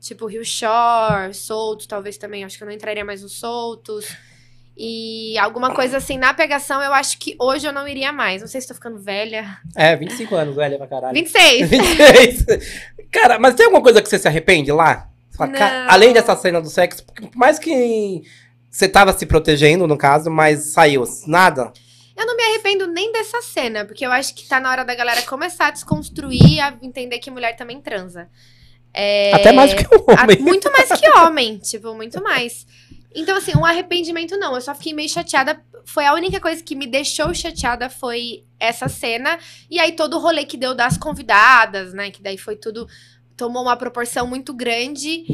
Tipo 0.00 0.26
Rio 0.26 0.44
Shore, 0.44 1.34
Soltos, 1.34 1.86
talvez 1.86 2.16
também. 2.16 2.44
Acho 2.44 2.56
que 2.56 2.62
eu 2.62 2.68
não 2.68 2.74
entraria 2.74 3.04
mais 3.04 3.22
nos 3.22 3.38
Soltos. 3.38 4.06
E 4.76 5.36
alguma 5.38 5.74
coisa 5.74 5.96
assim, 5.96 6.16
na 6.16 6.32
pegação, 6.32 6.80
eu 6.80 6.94
acho 6.94 7.18
que 7.18 7.34
hoje 7.40 7.66
eu 7.66 7.72
não 7.72 7.88
iria 7.88 8.12
mais. 8.12 8.40
Não 8.40 8.46
sei 8.46 8.60
se 8.60 8.68
tô 8.68 8.74
ficando 8.74 9.00
velha. 9.00 9.58
É, 9.74 9.96
25 9.96 10.36
anos, 10.36 10.54
velha 10.54 10.78
pra 10.78 10.86
caralho. 10.86 11.14
26. 11.14 11.68
26. 11.68 12.46
Cara, 13.10 13.38
mas 13.38 13.54
tem 13.54 13.66
alguma 13.66 13.82
coisa 13.82 14.02
que 14.02 14.08
você 14.08 14.18
se 14.18 14.28
arrepende 14.28 14.70
lá? 14.72 15.08
Fala, 15.36 15.52
"Ca- 15.52 15.84
Não. 15.84 15.90
Além 15.90 16.12
dessa 16.12 16.34
cena 16.36 16.60
do 16.60 16.68
sexo, 16.68 17.04
porque 17.04 17.26
por 17.26 17.36
mais 17.36 17.58
que 17.58 18.22
você 18.70 18.88
tava 18.88 19.12
se 19.16 19.24
protegendo, 19.24 19.86
no 19.86 19.96
caso, 19.96 20.30
mas 20.30 20.72
saiu 20.72 21.04
nada? 21.26 21.72
Eu 22.16 22.26
não 22.26 22.36
me 22.36 22.42
arrependo 22.42 22.86
nem 22.88 23.12
dessa 23.12 23.40
cena, 23.40 23.84
porque 23.84 24.04
eu 24.04 24.10
acho 24.10 24.34
que 24.34 24.46
tá 24.48 24.58
na 24.58 24.70
hora 24.70 24.84
da 24.84 24.94
galera 24.94 25.22
começar 25.22 25.68
a 25.68 25.70
desconstruir, 25.70 26.60
a 26.60 26.74
entender 26.82 27.18
que 27.20 27.30
mulher 27.30 27.54
também 27.56 27.80
transa. 27.80 28.28
É, 28.92 29.32
Até 29.34 29.52
mais 29.52 29.72
do 29.72 29.76
que 29.76 29.94
o 29.94 30.04
a- 30.10 30.22
homem. 30.24 30.38
muito 30.40 30.70
mais 30.72 30.88
que 30.90 31.08
homem, 31.10 31.58
tipo, 31.62 31.94
muito 31.94 32.20
mais. 32.22 32.66
Então, 33.14 33.36
assim, 33.36 33.52
um 33.56 33.64
arrependimento 33.64 34.36
não. 34.36 34.54
Eu 34.54 34.60
só 34.60 34.74
fiquei 34.74 34.92
meio 34.92 35.08
chateada. 35.08 35.62
Foi 35.84 36.04
a 36.04 36.14
única 36.14 36.40
coisa 36.40 36.62
que 36.62 36.74
me 36.74 36.86
deixou 36.86 37.32
chateada 37.34 37.88
foi 37.88 38.44
essa 38.60 38.88
cena. 38.88 39.38
E 39.70 39.78
aí 39.78 39.92
todo 39.92 40.16
o 40.16 40.20
rolê 40.20 40.44
que 40.44 40.56
deu 40.56 40.74
das 40.74 40.98
convidadas, 40.98 41.92
né? 41.92 42.10
Que 42.10 42.22
daí 42.22 42.36
foi 42.36 42.56
tudo. 42.56 42.86
Tomou 43.36 43.62
uma 43.62 43.76
proporção 43.76 44.26
muito 44.26 44.52
grande. 44.52 45.24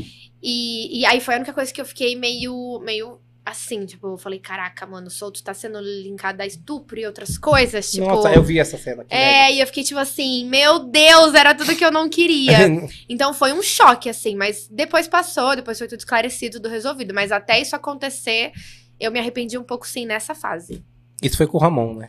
E, 0.42 1.00
e 1.00 1.06
aí 1.06 1.20
foi 1.20 1.34
a 1.34 1.36
única 1.38 1.52
coisa 1.52 1.72
que 1.72 1.80
eu 1.80 1.86
fiquei 1.86 2.14
meio. 2.16 2.80
meio 2.80 3.20
assim, 3.44 3.84
tipo, 3.84 4.06
eu 4.06 4.16
falei, 4.16 4.38
caraca, 4.38 4.86
mano, 4.86 5.08
o 5.08 5.10
Solto 5.10 5.42
tá 5.42 5.52
sendo 5.52 5.78
linkado 5.80 6.40
a 6.40 6.46
estupro 6.46 6.98
e 6.98 7.04
outras 7.04 7.36
coisas. 7.36 7.90
Tipo. 7.90 8.06
Nossa, 8.06 8.32
eu 8.32 8.42
vi 8.42 8.58
essa 8.58 8.78
cena. 8.78 9.04
que 9.04 9.14
É, 9.14 9.52
e 9.52 9.60
eu 9.60 9.66
fiquei 9.66 9.84
tipo 9.84 10.00
assim, 10.00 10.48
meu 10.48 10.78
Deus, 10.78 11.34
era 11.34 11.54
tudo 11.54 11.76
que 11.76 11.84
eu 11.84 11.90
não 11.90 12.08
queria. 12.08 12.54
Então 13.08 13.34
foi 13.34 13.52
um 13.52 13.62
choque, 13.62 14.08
assim, 14.08 14.34
mas 14.34 14.66
depois 14.70 15.06
passou, 15.06 15.54
depois 15.54 15.78
foi 15.78 15.86
tudo 15.86 15.98
esclarecido, 15.98 16.56
tudo 16.56 16.68
resolvido. 16.68 17.12
Mas 17.12 17.30
até 17.30 17.60
isso 17.60 17.76
acontecer, 17.76 18.52
eu 18.98 19.10
me 19.10 19.18
arrependi 19.18 19.58
um 19.58 19.62
pouco, 19.62 19.86
sim, 19.86 20.06
nessa 20.06 20.34
fase. 20.34 20.82
Isso 21.22 21.36
foi 21.36 21.46
com 21.46 21.58
o 21.58 21.60
Ramon, 21.60 21.94
né? 21.94 22.08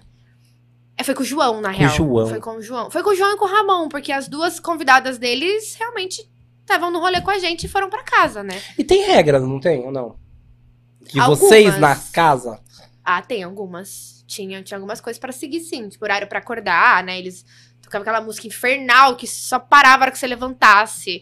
É, 0.98 1.04
foi 1.04 1.14
com 1.14 1.22
o 1.22 1.26
João, 1.26 1.60
na 1.60 1.72
Com 1.72 1.78
real. 1.78 1.92
João. 1.92 2.28
Foi 2.28 2.40
com 2.40 2.52
o 2.52 2.62
João. 2.62 2.92
Foi 2.92 3.04
com 3.04 3.10
o 3.10 3.16
João 3.16 3.34
e 3.34 3.38
com 3.38 3.46
o 3.46 3.48
Ramon, 3.48 3.90
porque 3.90 4.12
as 4.12 4.28
duas 4.28 4.60
convidadas 4.60 5.18
deles 5.18 5.76
realmente 5.76 6.28
estavam 6.62 6.90
no 6.90 7.00
rolê 7.00 7.22
com 7.22 7.32
a 7.32 7.38
gente 7.38 7.66
e 7.66 7.70
foram 7.70 7.90
pra 7.90 8.04
casa, 8.04 8.42
né? 8.42 8.62
E 8.78 8.84
tem 8.84 9.04
regras, 9.04 9.44
não 9.44 9.60
tem? 9.60 9.84
Ou 9.84 9.92
não? 9.92 10.16
Que 11.08 11.20
Algumas. 11.20 11.40
vocês 11.40 11.80
na 11.80 11.96
casa. 11.96 12.60
Ah, 13.04 13.22
tem 13.22 13.44
algumas. 13.44 14.24
Tinha, 14.28 14.64
tinha 14.64 14.78
algumas 14.78 15.00
coisas 15.00 15.20
pra 15.20 15.32
seguir, 15.32 15.60
sim. 15.62 15.88
Tipo, 15.88 16.04
horário 16.06 16.28
pra 16.28 16.40
acordar, 16.40 17.04
né? 17.04 17.20
Eles 17.20 17.46
tocavam 17.82 18.02
aquela 18.02 18.22
música 18.22 18.48
infernal 18.48 19.16
que 19.16 19.28
só 19.28 19.60
parava 19.60 19.98
na 19.98 20.04
hora 20.04 20.12
que 20.12 20.18
você 20.18 20.28
levantasse. 20.28 21.22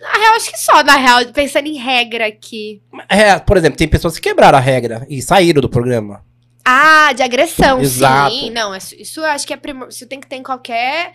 Na 0.00 0.12
real, 0.18 0.34
acho 0.34 0.50
que 0.50 0.58
só, 0.58 0.82
na 0.82 0.96
real, 0.96 1.26
pensando 1.26 1.66
em 1.66 1.76
regra 1.76 2.26
aqui. 2.26 2.82
É, 3.06 3.38
por 3.38 3.58
exemplo, 3.58 3.76
tem 3.76 3.86
pessoas 3.86 4.14
que 4.14 4.22
quebraram 4.22 4.56
a 4.56 4.60
regra 4.60 5.06
e 5.10 5.20
saíram 5.20 5.60
do 5.60 5.68
programa. 5.68 6.24
Ah, 6.64 7.12
de 7.12 7.22
agressão, 7.22 7.80
Exato. 7.80 8.34
sim. 8.34 8.50
Não, 8.50 8.74
isso, 8.74 8.94
isso 8.94 9.20
eu 9.20 9.26
acho 9.26 9.46
que 9.46 9.52
é 9.52 9.56
primor... 9.58 9.88
Isso 9.88 10.06
tem 10.06 10.18
que 10.18 10.26
ter 10.26 10.36
em 10.36 10.42
qualquer. 10.42 11.12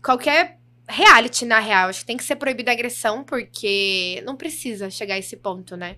qualquer 0.00 0.58
reality, 0.88 1.44
na 1.44 1.58
real. 1.58 1.88
Acho 1.88 2.00
que 2.00 2.06
tem 2.06 2.16
que 2.16 2.22
ser 2.24 2.36
proibida 2.36 2.70
a 2.70 2.74
agressão, 2.74 3.24
porque 3.24 4.22
não 4.24 4.36
precisa 4.36 4.88
chegar 4.88 5.14
a 5.14 5.18
esse 5.18 5.36
ponto, 5.36 5.76
né? 5.76 5.96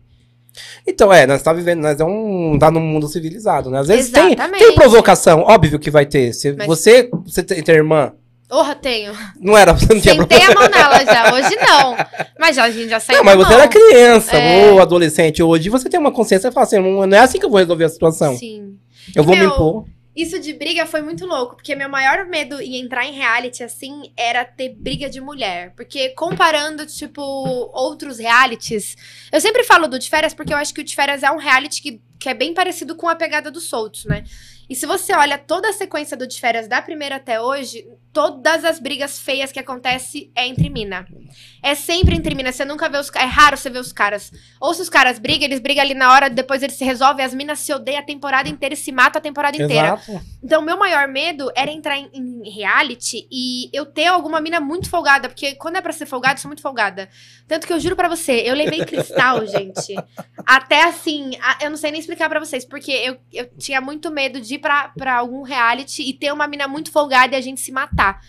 Então, 0.86 1.12
é, 1.12 1.26
nós 1.26 1.42
tá 1.42 1.52
vivendo, 1.52 1.80
nós 1.80 2.00
é 2.00 2.04
um, 2.04 2.56
tá 2.58 2.70
num 2.70 2.80
mundo 2.80 3.06
civilizado, 3.08 3.70
né? 3.70 3.78
Às 3.80 3.88
vezes 3.88 4.10
tem, 4.10 4.34
tem 4.34 4.74
provocação, 4.74 5.40
óbvio 5.40 5.78
que 5.78 5.90
vai 5.90 6.04
ter. 6.06 6.32
Se 6.32 6.52
Mas- 6.52 6.66
você, 6.66 7.08
você 7.24 7.42
tem, 7.42 7.62
tem 7.62 7.74
irmã, 7.76 8.12
Porra, 8.48 8.74
tenho. 8.74 9.12
não 9.40 9.56
era, 9.56 9.72
você 9.72 9.94
não 9.94 10.00
tinha 10.00 10.14
Sentei 10.16 10.42
a 10.42 10.52
mão 10.52 10.68
nela 10.68 11.04
já. 11.04 11.32
Hoje 11.34 11.56
não. 11.56 11.96
Mas 12.38 12.56
já, 12.56 12.64
a 12.64 12.70
gente 12.70 12.88
já 12.88 12.98
saiu 12.98 13.18
Não, 13.18 13.24
mas 13.24 13.36
você 13.36 13.50
mão. 13.50 13.58
era 13.60 13.68
criança 13.68 14.36
É. 14.36 14.72
ou 14.72 14.80
adolescente. 14.82 15.40
Hoje 15.40 15.68
você 15.68 15.88
tem 15.88 16.00
uma 16.00 16.10
consciência 16.10 16.48
e 16.48 16.52
fala 16.52 16.66
assim: 16.66 16.78
não 16.80 17.16
é 17.16 17.20
assim 17.20 17.38
que 17.38 17.44
eu 17.44 17.50
vou 17.50 17.60
resolver 17.60 17.84
a 17.84 17.88
situação. 17.88 18.36
Sim. 18.36 18.74
Eu 19.14 19.22
vou 19.22 19.34
me 19.36 19.42
Meu, 19.42 19.50
impor. 19.50 19.84
Isso 20.14 20.40
de 20.40 20.52
briga 20.52 20.86
foi 20.86 21.02
muito 21.02 21.24
louco, 21.24 21.54
porque 21.54 21.74
meu 21.76 21.88
maior 21.88 22.26
medo 22.26 22.60
em 22.60 22.80
entrar 22.80 23.06
em 23.06 23.12
reality, 23.12 23.62
assim, 23.62 24.12
era 24.16 24.44
ter 24.44 24.70
briga 24.70 25.08
de 25.08 25.20
mulher. 25.20 25.72
Porque 25.76 26.10
comparando, 26.10 26.84
tipo, 26.84 27.22
outros 27.72 28.18
realities, 28.18 28.96
eu 29.30 29.40
sempre 29.40 29.62
falo 29.62 29.86
do 29.86 29.98
de 29.98 30.10
férias 30.10 30.34
porque 30.34 30.52
eu 30.52 30.56
acho 30.56 30.74
que 30.74 30.80
o 30.80 30.84
de 30.84 30.94
férias 30.94 31.22
é 31.22 31.30
um 31.30 31.36
reality 31.36 31.80
que, 31.80 32.02
que 32.18 32.28
é 32.28 32.34
bem 32.34 32.52
parecido 32.52 32.96
com 32.96 33.08
a 33.08 33.14
pegada 33.14 33.50
dos 33.50 33.68
soltos, 33.68 34.04
né? 34.04 34.24
E 34.68 34.76
se 34.76 34.86
você 34.86 35.12
olha 35.12 35.36
toda 35.36 35.68
a 35.68 35.72
sequência 35.72 36.16
do 36.16 36.28
de 36.28 36.38
férias 36.40 36.68
da 36.68 36.80
primeira 36.80 37.16
até 37.16 37.40
hoje, 37.40 37.84
todas 38.12 38.64
as 38.64 38.78
brigas 38.78 39.18
feias 39.18 39.50
que 39.50 39.58
acontecem 39.58 40.30
é 40.32 40.46
entre 40.46 40.70
mina. 40.70 41.08
É 41.62 41.74
sempre 41.74 42.14
entre 42.16 42.34
mina, 42.34 42.52
você 42.52 42.64
nunca 42.64 42.88
vê 42.88 42.98
os 42.98 43.10
É 43.14 43.24
raro 43.24 43.56
você 43.56 43.68
ver 43.70 43.78
os 43.78 43.92
caras. 43.92 44.32
Ou 44.60 44.72
se 44.74 44.82
os 44.82 44.88
caras 44.88 45.18
brigam, 45.18 45.44
eles 45.44 45.60
brigam 45.60 45.82
ali 45.82 45.94
na 45.94 46.12
hora, 46.12 46.30
depois 46.30 46.62
eles 46.62 46.76
se 46.76 46.84
resolvem, 46.84 47.24
as 47.24 47.34
minas 47.34 47.58
se 47.60 47.72
odeiam 47.72 47.98
a 48.00 48.02
temporada 48.02 48.48
inteira 48.48 48.74
e 48.74 48.76
se 48.76 48.90
matam 48.92 49.18
a 49.18 49.22
temporada 49.22 49.56
inteira. 49.62 49.88
Exato. 49.88 50.20
Então, 50.42 50.62
meu 50.62 50.78
maior 50.78 51.06
medo 51.08 51.50
era 51.54 51.70
entrar 51.70 51.98
em, 51.98 52.08
em 52.14 52.50
reality 52.50 53.26
e 53.30 53.68
eu 53.72 53.84
ter 53.86 54.06
alguma 54.06 54.40
mina 54.40 54.58
muito 54.60 54.88
folgada, 54.88 55.28
porque 55.28 55.54
quando 55.56 55.76
é 55.76 55.80
pra 55.80 55.92
ser 55.92 56.06
folgada, 56.06 56.34
eu 56.34 56.38
sou 56.42 56.48
muito 56.48 56.62
folgada. 56.62 57.08
Tanto 57.46 57.66
que 57.66 57.72
eu 57.72 57.80
juro 57.80 57.94
pra 57.96 58.08
você, 58.08 58.32
eu 58.46 58.54
levei 58.54 58.84
cristal, 58.84 59.44
gente. 59.46 59.94
Até 60.46 60.84
assim, 60.84 61.32
a- 61.42 61.58
eu 61.62 61.70
não 61.70 61.76
sei 61.76 61.90
nem 61.90 62.00
explicar 62.00 62.28
pra 62.28 62.40
vocês, 62.40 62.64
porque 62.64 62.90
eu, 62.92 63.18
eu 63.32 63.48
tinha 63.58 63.80
muito 63.80 64.10
medo 64.10 64.40
de 64.40 64.54
ir 64.54 64.58
pra, 64.58 64.88
pra 64.96 65.16
algum 65.16 65.42
reality 65.42 66.02
e 66.02 66.12
ter 66.12 66.32
uma 66.32 66.46
mina 66.46 66.66
muito 66.66 66.90
folgada 66.90 67.34
e 67.34 67.38
a 67.38 67.40
gente 67.40 67.60
se 67.60 67.70
matar. 67.72 68.20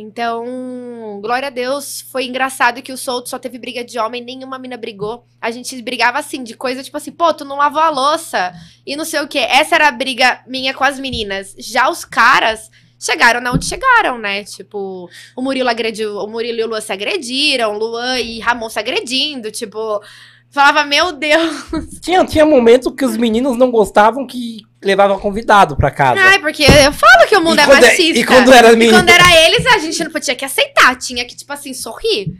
Então, 0.00 1.18
glória 1.20 1.48
a 1.48 1.50
Deus, 1.50 2.02
foi 2.12 2.24
engraçado 2.24 2.80
que 2.80 2.92
o 2.92 2.96
solto 2.96 3.28
só 3.28 3.36
teve 3.36 3.58
briga 3.58 3.84
de 3.84 3.98
homem, 3.98 4.22
nenhuma 4.22 4.56
mina 4.56 4.76
brigou. 4.76 5.24
A 5.40 5.50
gente 5.50 5.82
brigava 5.82 6.20
assim, 6.20 6.44
de 6.44 6.54
coisa 6.54 6.84
tipo 6.84 6.96
assim, 6.96 7.10
pô, 7.10 7.34
tu 7.34 7.44
não 7.44 7.56
lavou 7.56 7.82
a 7.82 7.90
louça 7.90 8.52
e 8.86 8.94
não 8.94 9.04
sei 9.04 9.20
o 9.20 9.26
que. 9.26 9.38
Essa 9.38 9.74
era 9.74 9.88
a 9.88 9.92
briga 9.92 10.40
minha 10.46 10.72
com 10.72 10.84
as 10.84 11.00
meninas. 11.00 11.52
Já 11.58 11.90
os 11.90 12.04
caras 12.04 12.70
chegaram 12.96 13.40
na 13.40 13.50
onde 13.50 13.66
chegaram, 13.66 14.18
né? 14.18 14.44
Tipo, 14.44 15.10
o 15.34 15.42
Murilo 15.42 15.68
agrediu, 15.68 16.18
o 16.18 16.28
Murilo 16.28 16.60
e 16.60 16.62
o 16.62 16.68
Luan 16.68 16.80
se 16.80 16.92
agrediram, 16.92 17.76
Luan 17.76 18.20
e 18.20 18.38
Ramon 18.38 18.70
se 18.70 18.78
agredindo, 18.78 19.50
tipo, 19.50 20.00
falava, 20.48 20.84
meu 20.84 21.10
Deus. 21.10 21.56
Tinha, 22.00 22.24
tinha 22.24 22.46
momentos 22.46 22.92
que 22.94 23.04
os 23.04 23.16
meninos 23.16 23.56
não 23.56 23.72
gostavam 23.72 24.24
que 24.24 24.67
levavam 24.82 25.18
convidado 25.18 25.76
pra 25.76 25.90
casa. 25.90 26.20
Ai, 26.20 26.38
porque 26.38 26.62
eu 26.62 26.92
falo 26.92 27.26
que 27.28 27.36
o 27.36 27.40
mundo 27.40 27.58
E 27.58 27.62
é 27.62 27.66
quando 27.66 27.84
é- 27.84 27.88
machista. 27.90 28.18
e 28.18 28.24
quando 28.24 28.52
era 28.52 28.72
E 28.72 28.90
quando 28.90 29.08
era 29.08 29.36
eles, 29.46 29.66
a 29.66 29.78
gente 29.78 30.04
não 30.04 30.10
podia 30.10 30.34
que 30.36 30.44
aceitar, 30.44 30.96
tinha 30.96 31.24
que, 31.24 31.34
tipo 31.36 31.52
assim, 31.52 31.74
sorrir. 31.74 32.32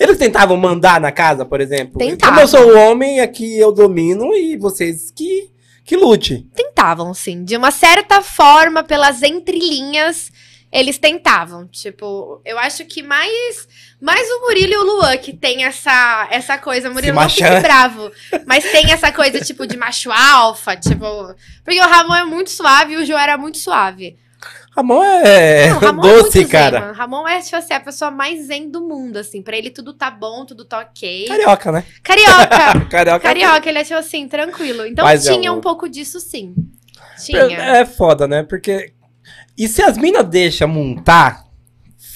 Eles 0.00 0.18
tentavam 0.18 0.56
mandar 0.56 1.00
na 1.00 1.12
casa, 1.12 1.44
por 1.44 1.60
exemplo. 1.60 1.98
Tentavam. 1.98 2.34
Como 2.34 2.40
eu 2.40 2.48
sou 2.48 2.72
o 2.72 2.76
homem, 2.78 3.20
aqui 3.20 3.58
eu 3.58 3.70
domino 3.72 4.34
e 4.34 4.56
vocês 4.56 5.12
que, 5.14 5.50
que 5.84 5.96
lute. 5.96 6.46
Tentavam, 6.54 7.14
sim. 7.14 7.44
De 7.44 7.56
uma 7.56 7.70
certa 7.70 8.20
forma, 8.22 8.82
pelas 8.82 9.22
entrelinhas, 9.22 10.30
eles 10.74 10.98
tentavam. 10.98 11.66
Tipo, 11.68 12.40
eu 12.44 12.58
acho 12.58 12.84
que 12.84 13.02
mais, 13.02 13.68
mais 14.00 14.28
o 14.28 14.40
Murilo 14.40 14.72
e 14.72 14.76
o 14.76 14.82
Luan 14.82 15.16
que 15.16 15.32
tem 15.32 15.64
essa, 15.64 16.26
essa 16.30 16.58
coisa. 16.58 16.90
O 16.90 16.92
Murilo 16.92 17.14
não 17.14 17.30
fique 17.30 17.60
bravo, 17.60 18.10
mas 18.44 18.64
tem 18.70 18.90
essa 18.90 19.12
coisa, 19.12 19.40
tipo, 19.40 19.66
de 19.66 19.76
macho 19.76 20.10
alfa, 20.10 20.76
tipo... 20.76 21.06
Porque 21.64 21.80
o 21.80 21.88
Ramon 21.88 22.14
é 22.16 22.24
muito 22.24 22.50
suave 22.50 22.94
e 22.94 22.96
o 22.96 23.06
João 23.06 23.20
era 23.20 23.38
muito 23.38 23.56
suave. 23.58 24.16
Ramon 24.76 25.04
é 25.04 25.68
Não, 25.70 25.78
Ramon 25.78 26.02
doce, 26.02 26.38
é 26.38 26.40
muito 26.40 26.50
cara. 26.50 26.80
zen. 26.88 26.92
Ramon 26.94 27.28
é, 27.28 27.40
tipo 27.40 27.54
assim, 27.56 27.72
a 27.74 27.78
pessoa 27.80 28.10
mais 28.10 28.46
zen 28.46 28.68
do 28.68 28.80
mundo, 28.80 29.16
assim. 29.18 29.40
Pra 29.40 29.56
ele 29.56 29.70
tudo 29.70 29.94
tá 29.94 30.10
bom, 30.10 30.44
tudo 30.44 30.64
tá 30.64 30.80
ok. 30.80 31.26
Carioca, 31.28 31.70
né? 31.70 31.84
Carioca! 32.02 32.80
Carioca. 32.90 33.20
Carioca, 33.20 33.68
ele 33.68 33.78
é, 33.78 33.84
tipo 33.84 33.94
assim, 33.98 34.26
tranquilo. 34.26 34.84
Então 34.84 35.04
Mas 35.04 35.24
é 35.28 35.32
tinha 35.32 35.52
um- 35.52 35.58
um 35.58 35.60
pouco 35.60 35.88
disso, 35.88 36.18
sim. 36.18 36.52
Tinha. 37.24 37.56
É 37.78 37.86
foda, 37.86 38.26
né? 38.26 38.42
Porque. 38.42 38.92
E 39.56 39.68
se 39.68 39.82
as 39.82 39.96
minas 39.96 40.26
deixam 40.26 40.68
montar, 40.68 41.44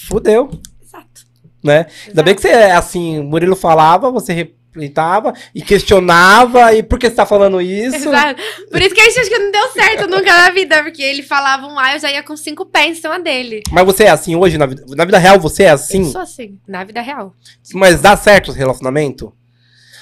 fudeu, 0.08 0.50
Exato. 0.82 1.22
né? 1.62 1.86
Ainda 2.06 2.22
bem 2.22 2.34
que 2.34 2.40
você 2.42 2.48
é 2.48 2.72
assim, 2.72 3.18
o 3.20 3.24
Murilo 3.24 3.54
falava, 3.54 4.10
você 4.10 4.32
repliitava 4.32 5.32
e 5.54 5.62
questionava, 5.62 6.74
e 6.74 6.82
por 6.82 6.98
que 6.98 7.08
você 7.08 7.16
tá 7.16 7.26
falando 7.26 7.60
isso? 7.60 7.96
Exato. 7.96 8.40
Por 8.70 8.80
isso 8.80 8.94
que 8.94 9.00
a 9.00 9.04
gente 9.04 9.20
acha 9.20 9.30
que 9.30 9.38
não 9.38 9.50
deu 9.50 9.68
certo 9.72 10.08
nunca 10.08 10.36
na 10.36 10.50
vida, 10.50 10.82
porque 10.82 11.02
ele 11.02 11.22
falava 11.22 11.66
um 11.66 11.78
A, 11.78 11.94
eu 11.94 12.00
já 12.00 12.10
ia 12.10 12.22
com 12.22 12.36
cinco 12.36 12.66
pés 12.66 12.98
em 12.98 13.00
cima 13.00 13.18
dele. 13.20 13.62
Mas 13.70 13.84
você 13.84 14.04
é 14.04 14.10
assim 14.10 14.36
hoje, 14.36 14.58
na 14.58 14.66
vida, 14.66 14.84
na 14.88 15.04
vida 15.04 15.18
real 15.18 15.38
você 15.38 15.64
é 15.64 15.70
Eu 15.70 15.74
assim, 15.74 16.10
sou 16.10 16.20
assim, 16.20 16.58
na 16.66 16.84
vida 16.84 17.00
real. 17.00 17.34
mas 17.74 18.00
dá 18.00 18.16
certo 18.16 18.50
o 18.50 18.54
relacionamento? 18.54 19.32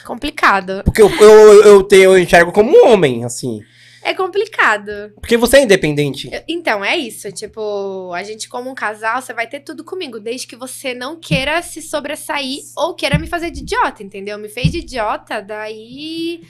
Complicado. 0.05 0.83
Porque 0.85 1.03
eu, 1.03 1.11
eu, 1.11 1.63
eu, 1.65 1.83
tenho, 1.83 2.05
eu 2.05 2.19
enxergo 2.19 2.53
como 2.53 2.71
um 2.71 2.93
homem, 2.93 3.25
assim. 3.25 3.61
É 4.09 4.15
complicado. 4.15 5.13
Porque 5.17 5.37
você 5.37 5.57
é 5.59 5.63
independente. 5.65 6.29
Eu- 6.33 6.43
Então, 6.47 6.85
é 6.85 6.97
isso. 6.97 7.31
Tipo, 7.33 8.13
a 8.15 8.23
gente, 8.23 8.49
como 8.49 8.71
um 8.71 8.75
casal, 8.75 9.21
você 9.21 9.35
vai 9.35 9.49
ter 9.49 9.61
tudo 9.61 9.83
comigo, 9.83 10.21
desde 10.21 10.47
que 10.47 10.55
você 10.55 10.95
não 10.95 11.19
queira 11.19 11.61
se 11.61 11.83
sobressair 11.83 12.61
ou 12.77 12.95
queira 12.95 13.19
me 13.19 13.27
fazer 13.27 13.51
de 13.51 13.61
idiota, 13.61 14.03
entendeu? 14.05 14.39
Me 14.39 14.49
fez 14.49 14.71
de 14.71 14.79
idiota, 14.79 15.41
daí 15.43 16.41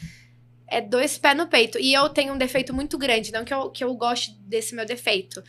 é 0.68 0.80
dois 0.82 1.16
pés 1.16 1.36
no 1.36 1.46
peito. 1.46 1.78
E 1.78 1.94
eu 1.94 2.08
tenho 2.10 2.34
um 2.34 2.38
defeito 2.38 2.74
muito 2.74 2.98
grande, 2.98 3.32
não 3.32 3.42
que 3.44 3.54
eu, 3.54 3.70
que 3.70 3.82
eu 3.82 3.94
goste 3.94 4.32
desse 4.40 4.74
meu 4.74 4.84
defeito. 4.84 5.42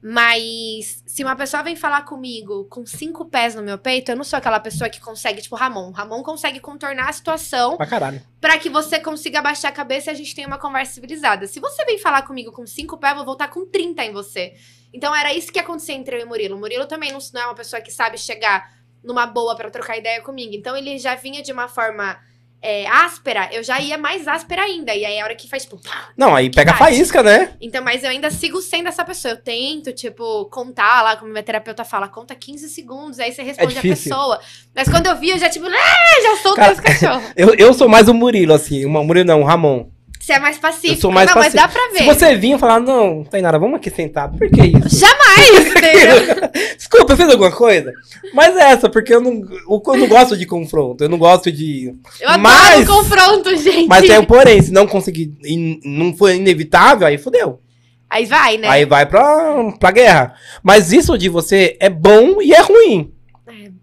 Mas 0.00 1.02
se 1.06 1.24
uma 1.24 1.34
pessoa 1.34 1.62
vem 1.62 1.74
falar 1.74 2.02
comigo 2.02 2.66
com 2.66 2.86
cinco 2.86 3.24
pés 3.24 3.54
no 3.54 3.62
meu 3.62 3.76
peito, 3.76 4.12
eu 4.12 4.16
não 4.16 4.22
sou 4.22 4.36
aquela 4.36 4.60
pessoa 4.60 4.88
que 4.88 5.00
consegue, 5.00 5.42
tipo, 5.42 5.56
Ramon. 5.56 5.90
Ramon 5.90 6.22
consegue 6.22 6.60
contornar 6.60 7.08
a 7.08 7.12
situação 7.12 7.76
Pra 7.76 7.86
caralho. 7.86 8.22
Pra 8.40 8.58
que 8.58 8.70
você 8.70 9.00
consiga 9.00 9.40
abaixar 9.40 9.72
a 9.72 9.74
cabeça 9.74 10.10
e 10.10 10.12
a 10.12 10.16
gente 10.16 10.34
tenha 10.34 10.46
uma 10.46 10.58
conversa 10.58 10.92
civilizada. 10.92 11.48
Se 11.48 11.58
você 11.58 11.84
vem 11.84 11.98
falar 11.98 12.22
comigo 12.22 12.52
com 12.52 12.64
cinco 12.64 12.96
pés, 12.96 13.12
eu 13.12 13.16
vou 13.16 13.26
voltar 13.26 13.48
com 13.48 13.66
30 13.66 14.04
em 14.04 14.12
você. 14.12 14.54
Então 14.92 15.14
era 15.14 15.34
isso 15.34 15.52
que 15.52 15.58
acontecia 15.58 15.94
entre 15.94 16.16
eu 16.16 16.20
e 16.20 16.24
Murilo. 16.24 16.56
O 16.56 16.60
Murilo 16.60 16.86
também 16.86 17.12
não, 17.12 17.18
não 17.34 17.40
é 17.40 17.44
uma 17.46 17.54
pessoa 17.54 17.82
que 17.82 17.90
sabe 17.90 18.16
chegar 18.16 18.72
numa 19.02 19.26
boa 19.26 19.56
pra 19.56 19.70
trocar 19.70 19.98
ideia 19.98 20.22
comigo. 20.22 20.54
Então 20.54 20.76
ele 20.76 20.96
já 20.98 21.16
vinha 21.16 21.42
de 21.42 21.52
uma 21.52 21.66
forma 21.66 22.18
é, 22.60 22.86
áspera, 22.88 23.48
eu 23.52 23.62
já 23.62 23.80
ia 23.80 23.96
mais 23.96 24.26
áspera 24.26 24.62
ainda. 24.62 24.94
E 24.94 25.04
aí 25.04 25.14
é 25.14 25.20
a 25.20 25.24
hora 25.24 25.34
que 25.34 25.48
faz, 25.48 25.62
tipo. 25.62 25.80
Não, 26.16 26.34
aí 26.34 26.50
pega 26.50 26.72
a 26.72 26.74
bate. 26.74 26.84
faísca, 26.84 27.22
né? 27.22 27.52
Então, 27.60 27.82
mas 27.82 28.02
eu 28.02 28.10
ainda 28.10 28.30
sigo 28.30 28.60
sendo 28.60 28.88
essa 28.88 29.04
pessoa. 29.04 29.34
Eu 29.34 29.36
tento, 29.36 29.92
tipo, 29.92 30.46
contar 30.46 31.02
lá, 31.02 31.16
como 31.16 31.30
minha 31.30 31.42
terapeuta 31.42 31.84
fala, 31.84 32.08
conta 32.08 32.34
15 32.34 32.68
segundos, 32.68 33.20
aí 33.20 33.32
você 33.32 33.42
responde 33.42 33.78
a 33.78 33.80
difícil. 33.80 34.10
pessoa. 34.10 34.40
Mas 34.74 34.88
quando 34.88 35.06
eu 35.06 35.16
vi, 35.16 35.30
eu 35.30 35.38
já, 35.38 35.48
tipo, 35.48 35.66
ah, 35.66 36.22
já 36.22 36.36
soltei 36.42 36.64
Cara, 36.64 36.74
os 36.74 36.80
cachorros. 36.80 37.24
Eu, 37.36 37.54
eu 37.54 37.72
sou 37.72 37.88
mais 37.88 38.08
o 38.08 38.14
Murilo, 38.14 38.52
assim. 38.52 38.84
O 38.84 38.90
Murilo 38.90 39.26
não, 39.26 39.42
o 39.42 39.44
Ramon. 39.44 39.88
Você 40.28 40.34
é 40.34 40.38
mais 40.40 40.58
pacífico. 40.58 40.92
Eu 40.92 41.00
sou 41.00 41.10
mais 41.10 41.26
não, 41.30 41.36
mas 41.36 41.54
pacífico. 41.54 41.66
dá 41.66 41.72
pra 41.72 41.90
ver. 41.90 41.98
Se 42.00 42.04
você 42.04 42.36
vir 42.36 42.54
e 42.54 42.58
falar, 42.58 42.80
não, 42.80 43.24
Tainara, 43.24 43.58
vamos 43.58 43.76
aqui 43.76 43.88
sentar. 43.88 44.30
Por 44.30 44.50
que 44.50 44.60
isso? 44.60 44.98
Jamais? 45.00 45.72
Desculpa, 46.76 47.14
eu 47.14 47.16
fiz 47.16 47.30
alguma 47.30 47.50
coisa? 47.50 47.94
Mas 48.34 48.54
é 48.54 48.72
essa, 48.72 48.90
porque 48.90 49.14
eu 49.14 49.22
não, 49.22 49.32
eu 49.32 49.96
não 49.96 50.06
gosto 50.06 50.36
de 50.36 50.44
confronto. 50.44 51.02
Eu 51.02 51.08
não 51.08 51.16
gosto 51.16 51.50
de. 51.50 51.94
Eu 52.20 52.28
adoro 52.28 52.42
Mas- 52.42 52.86
o 52.86 52.92
confronto, 52.94 53.56
gente. 53.56 53.88
Mas 53.88 54.06
tem 54.06 54.18
um 54.18 54.24
porém, 54.26 54.60
se 54.60 54.70
não 54.70 54.86
conseguir, 54.86 55.32
não 55.82 56.14
foi 56.14 56.36
inevitável, 56.36 57.06
aí 57.06 57.16
fodeu. 57.16 57.62
Aí 58.10 58.26
vai, 58.26 58.58
né? 58.58 58.68
Aí 58.68 58.84
vai 58.84 59.06
pra, 59.06 59.72
pra 59.80 59.90
guerra. 59.90 60.34
Mas 60.62 60.92
isso 60.92 61.16
de 61.16 61.30
você 61.30 61.74
é 61.80 61.88
bom 61.88 62.42
e 62.42 62.52
é 62.52 62.60
ruim. 62.60 63.14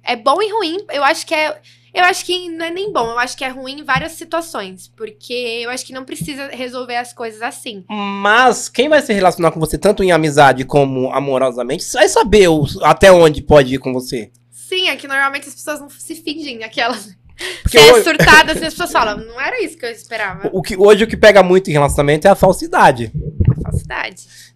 É 0.03 0.15
bom 0.15 0.39
e 0.43 0.51
ruim. 0.51 0.77
Eu 0.93 1.03
acho 1.03 1.25
que 1.25 1.34
é. 1.34 1.58
Eu 1.95 2.03
acho 2.03 2.25
que 2.25 2.49
não 2.49 2.65
é 2.65 2.71
nem 2.71 2.91
bom, 2.91 3.10
eu 3.12 3.17
acho 3.19 3.38
que 3.38 3.43
é 3.45 3.47
ruim 3.49 3.79
em 3.79 3.84
várias 3.84 4.12
situações. 4.13 4.91
Porque 4.97 5.34
eu 5.63 5.69
acho 5.69 5.86
que 5.86 5.93
não 5.93 6.03
precisa 6.03 6.47
resolver 6.51 6.97
as 6.97 7.13
coisas 7.13 7.41
assim. 7.41 7.86
Mas 7.89 8.67
quem 8.67 8.89
vai 8.89 9.01
se 9.01 9.13
relacionar 9.13 9.51
com 9.51 9.60
você, 9.60 9.77
tanto 9.77 10.03
em 10.03 10.12
amizade 10.12 10.65
como 10.65 11.12
amorosamente, 11.13 11.86
vai 11.93 12.10
saber 12.10 12.49
o- 12.49 12.65
até 12.84 13.12
onde 13.12 13.41
pode 13.41 13.75
ir 13.75 13.77
com 13.79 13.93
você. 13.93 14.29
Sim, 14.51 14.89
é 14.89 14.95
que 14.95 15.08
normalmente 15.08 15.47
as 15.47 15.55
pessoas 15.55 15.79
não 15.79 15.89
se 15.89 16.15
fingem 16.15 16.63
aquelas. 16.63 17.15
Porque 17.63 17.77
Você 17.77 17.89
é 17.89 17.93
hoje, 17.93 18.03
surtada, 18.05 18.51
as 18.53 18.60
pessoas 18.60 18.91
falam, 18.91 19.17
não 19.17 19.39
era 19.39 19.62
isso 19.63 19.77
que 19.77 19.86
eu 19.86 19.89
esperava. 19.91 20.49
o 20.53 20.62
que, 20.62 20.75
hoje 20.77 21.03
o 21.03 21.08
que 21.08 21.17
pega 21.17 21.43
muito 21.43 21.69
em 21.69 21.73
relacionamento 21.73 22.27
é 22.27 22.31
a 22.31 22.36
falsidade. 22.36 23.12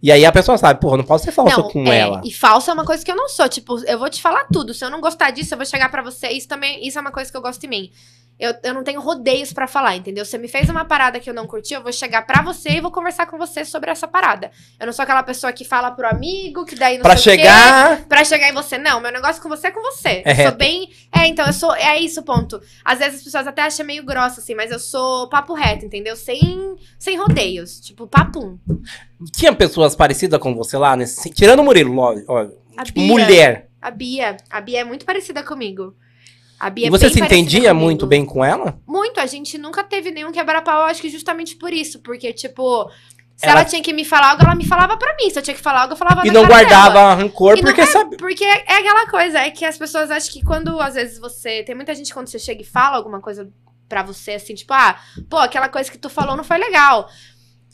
E 0.02 0.12
aí 0.12 0.26
a 0.26 0.32
pessoa 0.32 0.58
sabe, 0.58 0.80
porra, 0.80 0.98
não 0.98 1.04
posso 1.04 1.26
ser 1.26 1.32
falso 1.32 1.62
não, 1.62 1.70
com 1.70 1.86
é, 1.86 2.00
ela. 2.00 2.22
E 2.24 2.32
falso 2.32 2.70
é 2.70 2.74
uma 2.74 2.86
coisa 2.86 3.04
que 3.04 3.12
eu 3.12 3.16
não 3.16 3.30
sou. 3.30 3.48
Tipo, 3.50 3.80
eu 3.86 4.00
vou 4.00 4.10
te 4.10 4.22
falar 4.22 4.46
tudo. 4.52 4.74
Se 4.74 4.84
eu 4.84 4.90
não 4.90 5.02
gostar 5.02 5.32
disso, 5.32 5.54
eu 5.54 5.58
vou 5.58 5.66
chegar 5.66 5.90
pra 5.90 6.02
você. 6.02 6.30
Isso 6.30 6.48
também, 6.48 6.86
isso 6.88 6.98
é 6.98 7.02
uma 7.02 7.12
coisa 7.12 7.30
que 7.30 7.38
eu 7.38 7.42
gosto 7.42 7.64
em 7.64 7.70
mim. 7.70 7.92
Eu, 8.40 8.54
eu 8.64 8.74
não 8.74 8.84
tenho 8.86 9.02
rodeios 9.02 9.52
pra 9.52 9.68
falar, 9.68 9.98
entendeu? 9.98 10.24
Você 10.24 10.38
me 10.38 10.48
fez 10.48 10.70
uma 10.70 10.86
parada 10.86 11.20
que 11.20 11.30
eu 11.30 11.34
não 11.34 11.46
curti, 11.46 11.74
eu 11.74 11.84
vou 11.84 11.92
chegar 11.92 12.22
pra 12.26 12.42
você 12.42 12.70
e 12.70 12.80
vou 12.82 12.90
conversar 12.90 13.26
com 13.26 13.38
você 13.38 13.66
sobre 13.66 13.92
essa 13.92 14.08
parada. 14.08 14.50
Eu 14.80 14.86
não 14.86 14.94
sou 14.94 15.04
aquela 15.04 15.22
pessoa 15.24 15.52
que 15.52 15.66
fala 15.66 15.92
pro 15.92 16.08
amigo, 16.08 16.64
que 16.66 16.74
daí 16.76 16.96
não 16.96 17.04
Pra 17.04 17.18
sei 17.18 17.34
o 17.34 17.38
quê, 17.38 17.44
chegar. 17.44 18.06
Pra 18.06 18.24
chegar 18.24 18.48
em 18.50 18.54
você. 18.54 18.78
Não, 18.78 19.02
meu 19.02 19.12
negócio 19.12 19.42
com 19.42 19.50
você 19.50 19.68
é 19.68 19.72
com 19.72 19.82
você. 19.82 20.24
É 20.26 20.32
eu 20.32 20.50
sou 20.50 20.58
bem. 20.58 20.90
É, 21.14 21.28
então, 21.28 21.46
eu 21.46 21.52
sou. 21.52 21.76
É 21.76 22.00
isso, 22.00 22.24
ponto. 22.24 22.62
Às 22.86 23.00
vezes 23.00 23.16
as 23.20 23.24
pessoas 23.26 23.46
até 23.46 23.62
acham 23.64 23.86
meio 23.86 24.06
grossa, 24.06 24.40
assim, 24.40 24.56
mas 24.56 24.72
eu 24.72 24.80
sou 24.80 25.28
papo 25.28 25.54
reto, 25.54 25.86
entendeu? 25.86 26.16
Sem, 26.16 26.78
sem 26.98 27.18
rodeios. 27.18 27.80
Tipo, 27.82 28.08
papum. 28.08 28.58
Tinha 29.36 29.54
pessoas 29.54 29.98
parecidas 29.98 30.40
com 30.40 30.56
você 30.56 30.78
lá, 30.78 30.96
nesse, 30.96 31.30
tirando 31.30 31.60
o 31.60 31.64
Murilo, 31.64 31.94
ó, 31.98 32.48
A 32.78 32.84
Tipo, 32.86 33.02
Bia. 33.02 33.08
mulher. 33.08 33.70
A 33.82 33.92
Bia. 33.92 34.38
A 34.50 34.62
Bia 34.62 34.80
é 34.80 34.84
muito 34.86 35.06
parecida 35.06 35.44
comigo. 35.44 35.94
A 36.60 36.70
Bia 36.70 36.86
E 36.86 36.88
é 36.88 36.92
você 36.92 37.10
se 37.10 37.22
entendia 37.22 37.74
muito 37.74 38.06
bem 38.06 38.26
com 38.26 38.44
ela? 38.44 38.78
Muito. 38.86 39.20
A 39.20 39.26
gente 39.26 39.58
nunca 39.58 39.84
teve 39.84 40.12
nenhum 40.12 40.32
quebra-pau, 40.32 40.84
acho 40.84 41.02
que 41.02 41.10
justamente 41.10 41.56
por 41.56 41.72
isso. 41.72 42.00
Porque, 42.00 42.34
tipo, 42.34 42.90
se 43.38 43.46
Ela- 43.46 43.62
ela... 43.62 43.66
tinha 43.66 43.82
que 43.82 43.94
me 43.94 44.04
falar 44.04 44.32
algo, 44.32 44.44
ela 44.44 44.56
me 44.56 44.66
falava 44.66 44.98
pra 44.98 45.16
mim. 45.16 45.30
Se 45.30 45.40
eu 45.40 45.44
tinha 45.44 45.56
que 45.56 45.62
falar 45.62 45.84
algo, 45.84 45.94
eu 45.94 45.98
falava 45.98 46.28
E 46.28 46.32
não 46.32 46.46
guardava 46.46 46.94
dela. 46.96 47.14
rancor, 47.16 47.58
E 47.58 47.62
porque 47.62 47.86
sabe. 47.86 48.18
Porque 48.18 48.44
é 48.44 48.78
aquela 48.78 49.08
coisa, 49.08 49.40
é 49.40 49.50
que 49.52 49.64
as 49.64 49.78
pessoas 49.78 50.12
acham 50.12 50.34
que 50.34 50.44
quando, 50.44 50.80
às 50.82 50.96
vezes, 50.96 51.18
você. 51.18 51.64
Tem 51.64 51.74
muita 51.76 51.96
gente 51.96 52.14
quando 52.14 52.28
você 52.28 52.38
chega 52.38 52.62
e 52.62 52.66
fala 52.66 52.98
alguma 52.98 53.22
coisa 53.22 53.50
pra 53.88 54.04
você, 54.04 54.32
assim, 54.34 54.54
tipo, 54.54 54.74
ah, 54.74 54.96
pô, 55.30 55.38
aquela 55.38 55.70
coisa 55.70 55.90
que 55.90 55.98
tu 55.98 56.10
falou 56.10 56.36
não 56.36 56.44
foi 56.44 56.58
legal. 56.58 57.10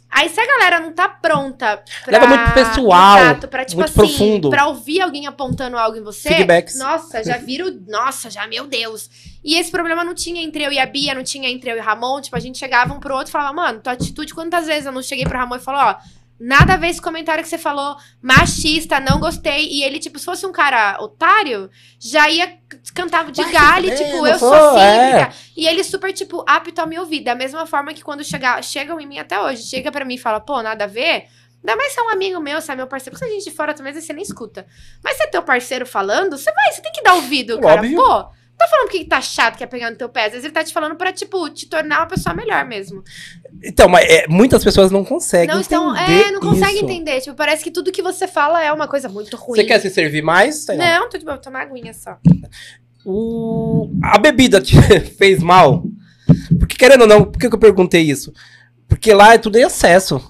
Aí 0.10 0.30
se 0.30 0.40
a 0.40 0.46
galera 0.48 0.80
não 0.80 0.94
tá 0.94 1.10
pronta 1.10 1.84
pra. 2.06 2.20
Leva 2.20 2.28
muito 2.28 2.54
pessoal, 2.54 3.18
Exato, 3.18 3.48
pra, 3.50 3.66
tipo 3.66 3.82
muito 3.82 3.90
assim, 3.90 4.00
profundo. 4.00 4.50
pra 4.50 4.68
ouvir 4.68 5.02
alguém 5.02 5.28
apontando 5.28 5.78
algo 5.78 5.98
em 5.98 6.02
você. 6.04 6.30
Feedbacks. 6.30 6.78
Nossa, 6.78 7.22
já 7.24 7.36
viro. 7.40 7.82
Nossa, 7.88 8.30
já, 8.30 8.48
meu 8.48 8.66
Deus. 8.66 9.10
E 9.44 9.56
esse 9.60 9.70
problema 9.70 10.04
não 10.04 10.16
tinha 10.16 10.42
entre 10.42 10.64
eu 10.64 10.72
e 10.72 10.80
a 10.80 10.86
Bia, 10.86 11.14
não 11.14 11.24
tinha 11.24 11.50
entre 11.50 11.70
eu 11.70 11.76
e 11.76 11.80
o 11.80 11.84
Ramon. 11.84 12.22
Tipo, 12.22 12.38
a 12.38 12.40
gente 12.40 12.58
chegava 12.58 12.94
um 12.94 13.00
pro 13.00 13.14
outro 13.14 13.30
e 13.30 13.32
falava, 13.32 13.52
mano, 13.54 13.82
tua 13.82 13.94
atitude, 13.94 14.34
quantas 14.34 14.66
vezes 14.68 14.86
eu 14.86 14.92
não 14.92 15.04
cheguei 15.04 15.26
pro 15.26 15.38
Ramon 15.38 15.58
e 15.58 15.60
falou, 15.60 15.82
ó, 15.82 15.96
nada 16.40 16.74
a 16.74 16.78
ver 16.78 16.88
esse 16.88 17.02
comentário 17.02 17.44
que 17.44 17.50
você 17.50 17.58
falou, 17.58 17.96
machista, 18.22 19.00
não 19.00 19.20
gostei. 19.20 19.68
E 19.68 19.84
ele, 19.84 20.00
tipo, 20.00 20.20
se 20.20 20.26
fosse 20.26 20.46
um 20.46 20.52
cara 20.52 20.98
otário, 21.00 21.70
já 22.00 22.30
ia 22.30 22.58
cantava 22.94 23.32
de 23.32 23.44
galho, 23.52 23.96
tipo, 23.96 24.26
eu 24.26 24.40
sou, 24.40 24.54
assim. 24.54 24.80
é. 24.80 25.32
E 25.56 25.68
ele 25.68 25.84
super, 25.84 26.12
tipo, 26.14 26.44
apto 26.48 26.82
a 26.82 26.86
me 26.86 27.00
ouvir. 27.00 27.22
Da 27.22 27.36
mesma 27.36 27.66
forma 27.66 27.94
que 27.94 28.04
quando 28.04 28.24
chegar, 28.24 28.64
chegam 28.64 29.00
em 29.00 29.08
mim 29.08 29.20
até 29.20 29.40
hoje, 29.42 29.64
chega 29.64 29.92
pra 29.92 30.06
mim 30.06 30.16
e 30.16 30.20
fala, 30.20 30.40
pô, 30.40 30.62
nada 30.62 30.84
a 30.84 30.88
ver. 30.88 31.28
Ainda 31.64 31.76
mais 31.76 31.94
se 31.94 32.00
é 32.00 32.04
um 32.04 32.10
amigo 32.10 32.40
meu, 32.40 32.62
se 32.62 32.72
é 32.72 32.76
meu 32.76 32.86
parceiro. 32.86 33.18
Porque 33.18 33.26
se 33.26 33.32
a 33.32 33.36
gente 33.36 33.50
de 33.50 33.56
fora 33.56 33.74
também, 33.74 33.92
vezes 33.92 34.06
você 34.06 34.14
nem 34.14 34.22
escuta. 34.22 34.68
Mas 35.04 35.18
se 35.18 35.24
é 35.24 35.28
teu 35.28 35.42
parceiro 35.42 35.86
falando, 35.86 36.38
você 36.38 36.52
vai, 36.52 36.72
você 36.72 36.82
tem 36.82 36.92
que 36.92 37.02
dar 37.02 37.16
ouvido, 37.16 37.60
cara. 37.60 37.82
Óbvio. 37.82 37.98
Pô, 37.98 38.28
tá 38.58 38.68
falando 38.68 38.88
porque 38.88 39.06
tá 39.06 39.22
chato, 39.22 39.58
quer 39.58 39.68
pegar 39.68 39.92
no 39.92 39.98
teu 39.98 40.10
pé. 40.10 40.26
Às 40.26 40.32
vezes 40.32 40.46
ele 40.46 40.54
tá 40.54 40.64
te 40.64 40.74
falando 40.74 40.96
pra, 40.96 41.12
tipo, 41.12 41.50
te 41.50 41.68
tornar 41.68 42.00
uma 42.00 42.08
pessoa 42.08 42.34
melhor 42.34 42.66
mesmo. 42.66 43.04
Então, 43.64 43.88
mas 43.90 44.06
é, 44.10 44.28
muitas 44.28 44.64
pessoas 44.64 44.92
não 44.92 45.04
conseguem 45.04 45.54
não 45.54 45.62
estão. 45.62 45.96
entender 45.96 46.28
É, 46.28 46.32
não 46.32 46.40
consegue 46.40 46.76
isso. 46.76 46.86
entender. 46.86 47.22
Tipo, 47.22 47.36
parece 47.36 47.64
que 47.64 47.72
tudo 47.72 47.92
que 47.92 48.02
você 48.02 48.28
fala 48.28 48.64
é 48.64 48.72
uma 48.72 48.88
coisa 48.88 49.10
muito 49.10 49.36
ruim. 49.38 49.60
Você 49.60 49.66
quer 49.66 49.80
se 49.80 49.90
servir 49.90 50.22
mais? 50.22 50.66
Lá. 50.68 50.76
Não, 50.76 51.10
tô 51.10 51.18
de 51.18 51.26
boa, 51.26 51.38
tomar 51.38 51.62
aguinha 51.62 51.94
só. 51.94 52.18
O... 53.06 53.90
A 54.04 54.18
bebida 54.18 54.62
te 54.62 54.76
fez 55.18 55.42
mal? 55.42 55.84
Porque, 56.60 56.76
querendo 56.76 57.02
ou 57.02 57.08
não, 57.08 57.24
por 57.26 57.40
que 57.40 57.50
que 57.50 57.56
eu 57.56 57.60
perguntei 57.60 58.02
isso? 58.02 58.34
Porque 58.88 59.14
lá 59.14 59.34
é 59.34 59.38
tudo 59.38 59.58
em 59.58 59.64
excesso. 59.64 60.22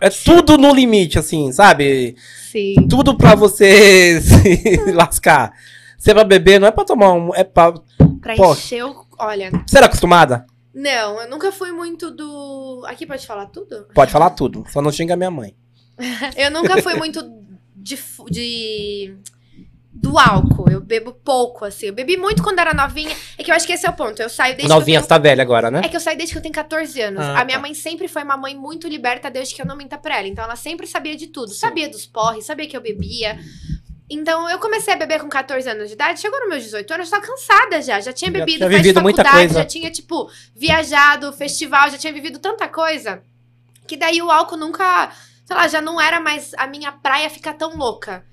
É 0.00 0.10
tudo 0.10 0.58
no 0.58 0.74
limite, 0.74 1.18
assim, 1.18 1.52
sabe? 1.52 2.16
Sim. 2.50 2.74
Tudo 2.88 3.16
pra 3.16 3.34
você 3.34 4.20
se 4.20 4.92
lascar. 4.92 5.52
Se 6.02 6.10
é 6.10 6.14
pra 6.14 6.24
beber, 6.24 6.58
não 6.58 6.66
é 6.66 6.72
pra 6.72 6.84
tomar 6.84 7.12
um. 7.12 7.32
É 7.32 7.44
pra. 7.44 7.74
Pra 8.20 8.34
Pô. 8.34 8.54
encher 8.54 8.84
o. 8.84 9.06
Olha. 9.20 9.52
Você 9.64 9.76
era 9.76 9.86
acostumada? 9.86 10.44
Não, 10.74 11.20
eu 11.20 11.30
nunca 11.30 11.52
fui 11.52 11.70
muito 11.70 12.10
do. 12.10 12.82
Aqui 12.88 13.06
pode 13.06 13.24
falar 13.24 13.46
tudo? 13.46 13.86
Pode 13.94 14.10
falar 14.10 14.30
tudo. 14.30 14.64
Só 14.68 14.82
não 14.82 14.90
xinga 14.90 15.14
minha 15.14 15.30
mãe. 15.30 15.54
Eu 16.36 16.50
nunca 16.50 16.82
fui 16.82 16.94
muito 16.94 17.22
de, 17.76 17.96
de- 18.28 19.14
do 19.92 20.18
álcool. 20.18 20.68
Eu 20.68 20.80
bebo 20.80 21.12
pouco, 21.12 21.64
assim. 21.64 21.86
Eu 21.86 21.92
bebi 21.92 22.16
muito 22.16 22.42
quando 22.42 22.58
era 22.58 22.74
novinha. 22.74 23.14
É 23.38 23.44
que 23.44 23.52
eu 23.52 23.54
acho 23.54 23.64
que 23.64 23.72
esse 23.72 23.86
é 23.86 23.90
o 23.90 23.92
ponto. 23.92 24.20
Eu 24.20 24.28
saio 24.28 24.56
desde 24.56 24.68
Novinha, 24.74 24.98
que 24.98 25.04
você 25.04 25.08
tá 25.08 25.18
velha 25.18 25.40
agora, 25.42 25.70
né? 25.70 25.82
tenho... 25.82 25.88
É 25.88 25.90
que 25.90 25.96
eu 25.96 26.00
saí 26.00 26.16
desde 26.16 26.34
que 26.34 26.38
eu 26.38 26.42
tenho 26.42 26.54
14 26.54 27.00
anos. 27.00 27.20
Ah, 27.20 27.42
a 27.42 27.44
minha 27.44 27.58
tá. 27.58 27.62
mãe 27.62 27.74
sempre 27.74 28.08
foi 28.08 28.24
uma 28.24 28.36
mãe 28.36 28.56
muito 28.56 28.88
liberta 28.88 29.30
desde 29.30 29.54
que 29.54 29.62
eu 29.62 29.66
não 29.66 29.76
minta 29.76 29.96
pra 29.96 30.18
ela. 30.18 30.26
Então 30.26 30.42
ela 30.42 30.56
sempre 30.56 30.84
sabia 30.88 31.14
de 31.16 31.28
tudo. 31.28 31.50
Sim. 31.52 31.60
Sabia 31.60 31.88
dos 31.88 32.06
porres, 32.06 32.44
sabia 32.44 32.66
que 32.66 32.76
eu 32.76 32.80
bebia. 32.80 33.38
Então 34.12 34.48
eu 34.50 34.58
comecei 34.58 34.92
a 34.92 34.96
beber 34.96 35.20
com 35.20 35.28
14 35.28 35.68
anos 35.70 35.88
de 35.88 35.94
idade. 35.94 36.20
Chegou 36.20 36.38
nos 36.40 36.48
meus 36.50 36.64
18 36.64 36.92
anos, 36.92 37.06
eu 37.10 37.18
tava 37.18 37.26
cansada 37.26 37.80
já. 37.80 37.98
Já 37.98 38.12
tinha 38.12 38.30
Já 38.30 38.38
bebido, 38.38 38.58
tinha 38.58 38.70
faz 38.70 38.82
vivido 38.82 39.00
muita 39.00 39.24
faculdade, 39.24 39.48
coisa. 39.48 39.60
já 39.60 39.66
tinha, 39.66 39.90
tipo, 39.90 40.30
viajado, 40.54 41.32
festival, 41.32 41.90
já 41.90 41.96
tinha 41.96 42.12
vivido 42.12 42.38
tanta 42.38 42.68
coisa. 42.68 43.22
Que 43.86 43.96
daí 43.96 44.20
o 44.20 44.30
álcool 44.30 44.58
nunca, 44.58 45.10
sei 45.46 45.56
lá, 45.56 45.66
já 45.66 45.80
não 45.80 46.00
era 46.00 46.20
mais 46.20 46.52
a 46.54 46.66
minha 46.66 46.92
praia 46.92 47.30
ficar 47.30 47.54
tão 47.54 47.74
louca. 47.76 48.24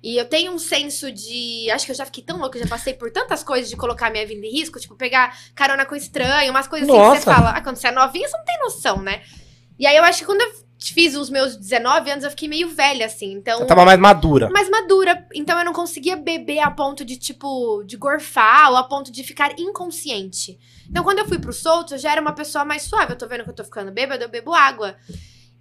E 0.00 0.16
eu 0.16 0.24
tenho 0.26 0.52
um 0.52 0.58
senso 0.58 1.10
de. 1.10 1.68
Acho 1.70 1.86
que 1.86 1.92
eu 1.92 1.96
já 1.96 2.04
fiquei 2.04 2.22
tão 2.22 2.38
louca, 2.38 2.58
já 2.58 2.66
passei 2.66 2.94
por 2.94 3.10
tantas 3.10 3.42
coisas 3.42 3.68
de 3.68 3.76
colocar 3.76 4.10
minha 4.10 4.26
vida 4.26 4.46
em 4.46 4.50
risco, 4.50 4.78
tipo, 4.78 4.94
pegar 4.94 5.36
carona 5.54 5.84
com 5.84 5.96
estranho, 5.96 6.50
umas 6.50 6.68
coisas 6.68 6.88
assim 6.88 6.96
que 6.98 7.04
você 7.06 7.26
Nossa. 7.26 7.34
fala. 7.34 7.50
Ah, 7.50 7.60
quando 7.60 7.76
você 7.76 7.88
é 7.88 7.90
novinha, 7.90 8.28
você 8.28 8.36
não 8.36 8.44
tem 8.44 8.58
noção, 8.60 9.02
né? 9.02 9.22
E 9.78 9.86
aí 9.86 9.96
eu 9.96 10.04
acho 10.04 10.20
que 10.20 10.26
quando 10.26 10.42
eu 10.42 10.63
fiz 10.92 11.14
os 11.14 11.30
meus 11.30 11.56
19 11.56 12.10
anos, 12.10 12.24
eu 12.24 12.30
fiquei 12.30 12.48
meio 12.48 12.68
velha, 12.68 13.06
assim. 13.06 13.32
Então. 13.32 13.58
Você 13.58 13.66
tava 13.66 13.84
mais 13.84 13.98
madura. 13.98 14.50
mais 14.50 14.68
madura. 14.68 15.26
Então 15.34 15.58
eu 15.58 15.64
não 15.64 15.72
conseguia 15.72 16.16
beber 16.16 16.58
a 16.58 16.70
ponto 16.70 17.04
de, 17.04 17.16
tipo, 17.16 17.82
de 17.84 17.96
gorfar 17.96 18.70
ou 18.70 18.76
a 18.76 18.84
ponto 18.84 19.10
de 19.10 19.22
ficar 19.22 19.58
inconsciente. 19.58 20.58
Então 20.90 21.04
quando 21.04 21.20
eu 21.20 21.26
fui 21.26 21.38
pro 21.38 21.52
solto, 21.52 21.94
eu 21.94 21.98
já 21.98 22.12
era 22.12 22.20
uma 22.20 22.32
pessoa 22.32 22.64
mais 22.64 22.82
suave. 22.82 23.12
Eu 23.12 23.18
tô 23.18 23.26
vendo 23.26 23.44
que 23.44 23.50
eu 23.50 23.54
tô 23.54 23.64
ficando 23.64 23.92
bêbada, 23.92 24.24
eu 24.24 24.28
bebo 24.28 24.52
água. 24.52 24.96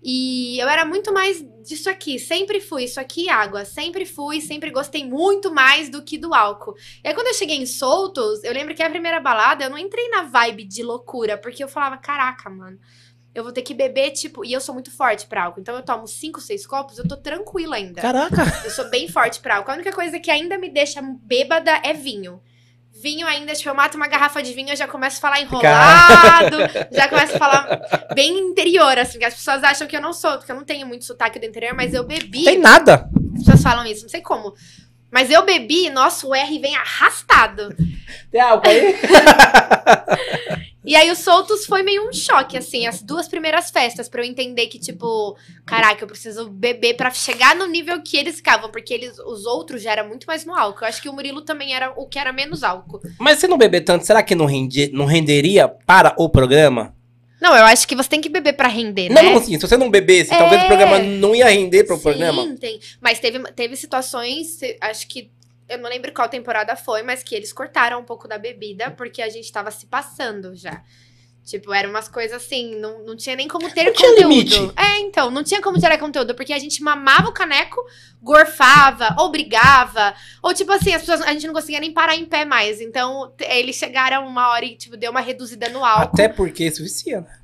E 0.05 0.59
eu 0.59 0.67
era 0.67 0.83
muito 0.83 1.13
mais 1.13 1.41
disso 1.65 1.89
aqui. 1.89 2.19
Sempre 2.19 2.59
fui 2.59 2.83
isso 2.83 2.99
aqui 2.99 3.29
água. 3.29 3.63
Sempre 3.63 4.05
fui, 4.05 4.41
sempre 4.41 4.69
gostei 4.69 5.07
muito 5.07 5.53
mais 5.53 5.87
do 5.89 6.03
que 6.03 6.17
do 6.17 6.33
álcool. 6.33 6.75
E 7.01 7.07
aí 7.07 7.13
quando 7.13 7.27
eu 7.27 7.33
cheguei 7.33 7.55
em 7.55 7.65
soltos, 7.65 8.43
eu 8.43 8.51
lembro 8.51 8.75
que 8.75 8.83
a 8.83 8.89
primeira 8.89 9.21
balada, 9.21 9.63
eu 9.63 9.69
não 9.69 9.77
entrei 9.77 10.09
na 10.09 10.23
vibe 10.23 10.65
de 10.65 10.83
loucura. 10.83 11.37
Porque 11.37 11.63
eu 11.63 11.69
falava, 11.69 11.97
caraca, 11.97 12.49
mano. 12.49 12.77
Eu 13.35 13.43
vou 13.43 13.51
ter 13.51 13.63
que 13.63 13.73
beber, 13.73 14.11
tipo... 14.11 14.45
E 14.45 14.53
eu 14.53 14.61
sou 14.61 14.73
muito 14.73 14.91
forte 14.91 15.25
pra 15.25 15.45
álcool. 15.45 15.59
Então 15.59 15.75
eu 15.75 15.81
tomo 15.81 16.07
cinco, 16.07 16.39
seis 16.39 16.67
copos, 16.67 16.97
eu 16.99 17.07
tô 17.07 17.17
tranquila 17.17 17.75
ainda. 17.75 18.01
Caraca. 18.01 18.43
Eu 18.63 18.69
sou 18.69 18.89
bem 18.89 19.07
forte 19.07 19.39
pra 19.39 19.57
álcool. 19.57 19.71
A 19.71 19.75
única 19.75 19.91
coisa 19.91 20.19
que 20.19 20.29
ainda 20.29 20.57
me 20.57 20.69
deixa 20.69 21.01
bêbada 21.01 21.71
é 21.83 21.93
vinho. 21.93 22.41
Vinho 23.01 23.25
ainda, 23.27 23.53
tipo, 23.53 23.69
eu 23.69 23.73
mato 23.75 23.97
uma 23.97 24.07
garrafa 24.07 24.41
de 24.41 24.53
vinho, 24.53 24.69
eu 24.69 24.75
já 24.75 24.87
começo 24.87 25.17
a 25.17 25.19
falar 25.19 25.41
enrolado, 25.41 26.57
já 26.91 27.07
começo 27.09 27.35
a 27.35 27.39
falar 27.39 27.81
bem 28.13 28.37
interior, 28.37 28.97
assim, 28.99 29.17
que 29.17 29.25
as 29.25 29.33
pessoas 29.33 29.63
acham 29.63 29.87
que 29.87 29.97
eu 29.97 30.01
não 30.01 30.13
sou, 30.13 30.37
porque 30.37 30.51
eu 30.51 30.55
não 30.55 30.63
tenho 30.63 30.85
muito 30.85 31.03
sotaque 31.03 31.39
do 31.39 31.45
interior, 31.45 31.73
mas 31.73 31.93
eu 31.93 32.03
bebi. 32.05 32.45
Tem 32.45 32.59
nada. 32.59 33.09
As 33.33 33.39
pessoas 33.39 33.63
falam 33.63 33.85
isso, 33.85 34.03
não 34.03 34.09
sei 34.09 34.21
como. 34.21 34.53
Mas 35.11 35.29
eu 35.29 35.43
bebi, 35.43 35.89
nossa, 35.89 36.25
o 36.25 36.33
R 36.33 36.59
vem 36.59 36.75
arrastado. 36.75 37.75
Tem 38.31 38.39
álcool 38.39 38.69
aí? 38.69 38.95
E 40.85 40.95
aí, 40.95 41.09
os 41.11 41.19
soltos 41.19 41.65
foi 41.65 41.81
meio 41.81 42.07
um 42.07 42.11
choque, 42.11 42.57
assim, 42.57 42.85
as 42.85 43.01
duas 43.01 43.27
primeiras 43.27 43.71
festas, 43.71 44.09
pra 44.09 44.21
eu 44.21 44.29
entender 44.29 44.67
que, 44.67 44.77
tipo, 44.77 45.37
caraca, 45.65 46.03
eu 46.03 46.07
preciso 46.07 46.49
beber 46.49 46.95
pra 46.95 47.09
chegar 47.11 47.55
no 47.55 47.65
nível 47.67 48.01
que 48.01 48.17
eles 48.17 48.35
ficavam, 48.35 48.69
porque 48.69 48.93
eles, 48.93 49.17
os 49.19 49.45
outros 49.45 49.81
já 49.81 49.91
era 49.93 50.03
muito 50.03 50.25
mais 50.27 50.43
no 50.45 50.53
álcool. 50.53 50.83
Eu 50.83 50.87
acho 50.89 51.01
que 51.01 51.07
o 51.09 51.13
Murilo 51.13 51.41
também 51.41 51.73
era 51.73 51.93
o 51.95 52.05
que 52.07 52.19
era 52.19 52.33
menos 52.33 52.63
álcool. 52.63 53.01
Mas 53.17 53.39
se 53.39 53.47
não 53.47 53.57
beber 53.57 53.81
tanto, 53.81 54.05
será 54.05 54.21
que 54.21 54.35
não, 54.35 54.45
rende, 54.45 54.89
não 54.93 55.05
renderia 55.05 55.67
para 55.69 56.13
o 56.17 56.27
programa? 56.29 56.93
Não, 57.41 57.55
eu 57.55 57.65
acho 57.65 57.85
que 57.87 57.95
você 57.95 58.07
tem 58.09 58.21
que 58.21 58.29
beber 58.29 58.53
pra 58.53 58.69
render, 58.69 59.09
Não, 59.09 59.21
né? 59.21 59.29
não, 59.29 59.37
assim, 59.37 59.59
se 59.59 59.67
você 59.67 59.75
não 59.75 59.89
bebesse, 59.89 60.33
É. 60.33 60.37
talvez 60.37 60.63
o 60.63 60.65
programa 60.65 60.99
não 60.99 61.35
ia 61.35 61.49
render 61.49 61.83
pro 61.83 61.97
Sim, 61.97 62.01
programa. 62.03 62.55
tem. 62.57 62.79
Mas 63.01 63.19
teve, 63.19 63.39
teve 63.51 63.75
situações, 63.75 64.59
acho 64.79 65.07
que. 65.09 65.29
Eu 65.73 65.79
não 65.79 65.89
lembro 65.89 66.13
qual 66.13 66.29
temporada 66.29 66.75
foi, 66.75 67.01
mas 67.03 67.23
que 67.23 67.35
eles 67.35 67.51
cortaram 67.53 67.99
um 67.99 68.03
pouco 68.05 68.27
da 68.27 68.37
bebida, 68.37 68.91
porque 68.91 69.21
a 69.21 69.29
gente 69.29 69.51
tava 69.51 69.71
se 69.71 69.85
passando 69.87 70.55
já. 70.55 70.81
Tipo, 71.45 71.73
eram 71.73 71.89
umas 71.89 72.07
coisas 72.07 72.41
assim, 72.41 72.79
não, 72.79 73.03
não 73.03 73.17
tinha 73.17 73.35
nem 73.35 73.49
como 73.49 73.69
ter 73.69 73.83
Não 73.83 73.91
tinha 73.93 74.09
conteúdo. 74.11 74.29
limite. 74.29 74.55
É, 74.77 74.99
então, 74.99 75.29
não 75.29 75.43
tinha 75.43 75.61
como 75.61 75.77
ter 75.77 75.97
conteúdo, 75.97 76.33
porque 76.35 76.53
a 76.53 76.57
gente 76.59 76.81
mamava 76.81 77.27
o 77.27 77.33
caneco, 77.33 77.83
gorfava, 78.21 79.13
ou 79.19 79.29
brigava, 79.29 80.15
ou 80.41 80.53
tipo 80.53 80.71
assim, 80.71 80.93
as 80.93 81.01
pessoas, 81.01 81.19
a 81.21 81.33
gente 81.33 81.45
não 81.45 81.53
conseguia 81.53 81.81
nem 81.81 81.91
parar 81.93 82.15
em 82.15 82.25
pé 82.25 82.45
mais. 82.45 82.79
Então, 82.79 83.33
eles 83.41 83.75
chegaram 83.75 84.25
uma 84.25 84.49
hora 84.51 84.63
e, 84.63 84.75
tipo, 84.77 84.95
deu 84.95 85.11
uma 85.11 85.19
reduzida 85.19 85.67
no 85.67 85.83
álcool. 85.83 86.13
Até 86.13 86.29
porque 86.29 86.63
isso 86.63 86.81
vicia, 86.81 87.19
né? 87.19 87.39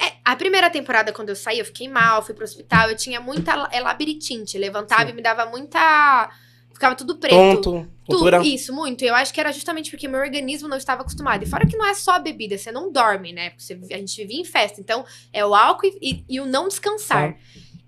É, 0.00 0.12
a 0.24 0.36
primeira 0.36 0.70
temporada, 0.70 1.12
quando 1.12 1.30
eu 1.30 1.36
saí, 1.36 1.58
eu 1.58 1.64
fiquei 1.64 1.88
mal, 1.88 2.22
fui 2.22 2.32
pro 2.36 2.44
hospital, 2.44 2.88
eu 2.88 2.96
tinha 2.96 3.20
muita 3.20 3.56
la- 3.56 3.68
labirintite, 3.80 4.56
levantava 4.56 5.06
Sim. 5.06 5.10
e 5.10 5.12
me 5.12 5.22
dava 5.22 5.44
muita. 5.46 6.30
Ficava 6.78 6.94
tudo 6.94 7.16
preto. 7.18 7.34
Tonto, 7.34 7.72
Tu- 7.72 8.06
cultura. 8.06 8.40
isso, 8.46 8.72
muito. 8.72 9.04
Eu 9.04 9.12
acho 9.16 9.34
que 9.34 9.40
era 9.40 9.50
justamente 9.52 9.90
porque 9.90 10.06
meu 10.06 10.20
organismo 10.20 10.68
não 10.68 10.76
estava 10.76 11.00
acostumado. 11.02 11.42
E 11.42 11.46
fora 11.46 11.66
que 11.66 11.76
não 11.76 11.84
é 11.84 11.92
só 11.92 12.12
a 12.12 12.18
bebida, 12.20 12.56
você 12.56 12.70
não 12.70 12.92
dorme, 12.92 13.32
né? 13.32 13.50
Porque 13.50 13.64
você- 13.64 13.74
a 13.92 13.98
gente 13.98 14.16
vivia 14.22 14.40
em 14.40 14.44
festa. 14.44 14.80
Então, 14.80 15.04
é 15.32 15.44
o 15.44 15.56
álcool 15.56 15.86
e, 15.86 15.98
e- 16.00 16.24
e 16.28 16.40
o 16.40 16.46
não 16.46 16.68
descansar. 16.68 17.36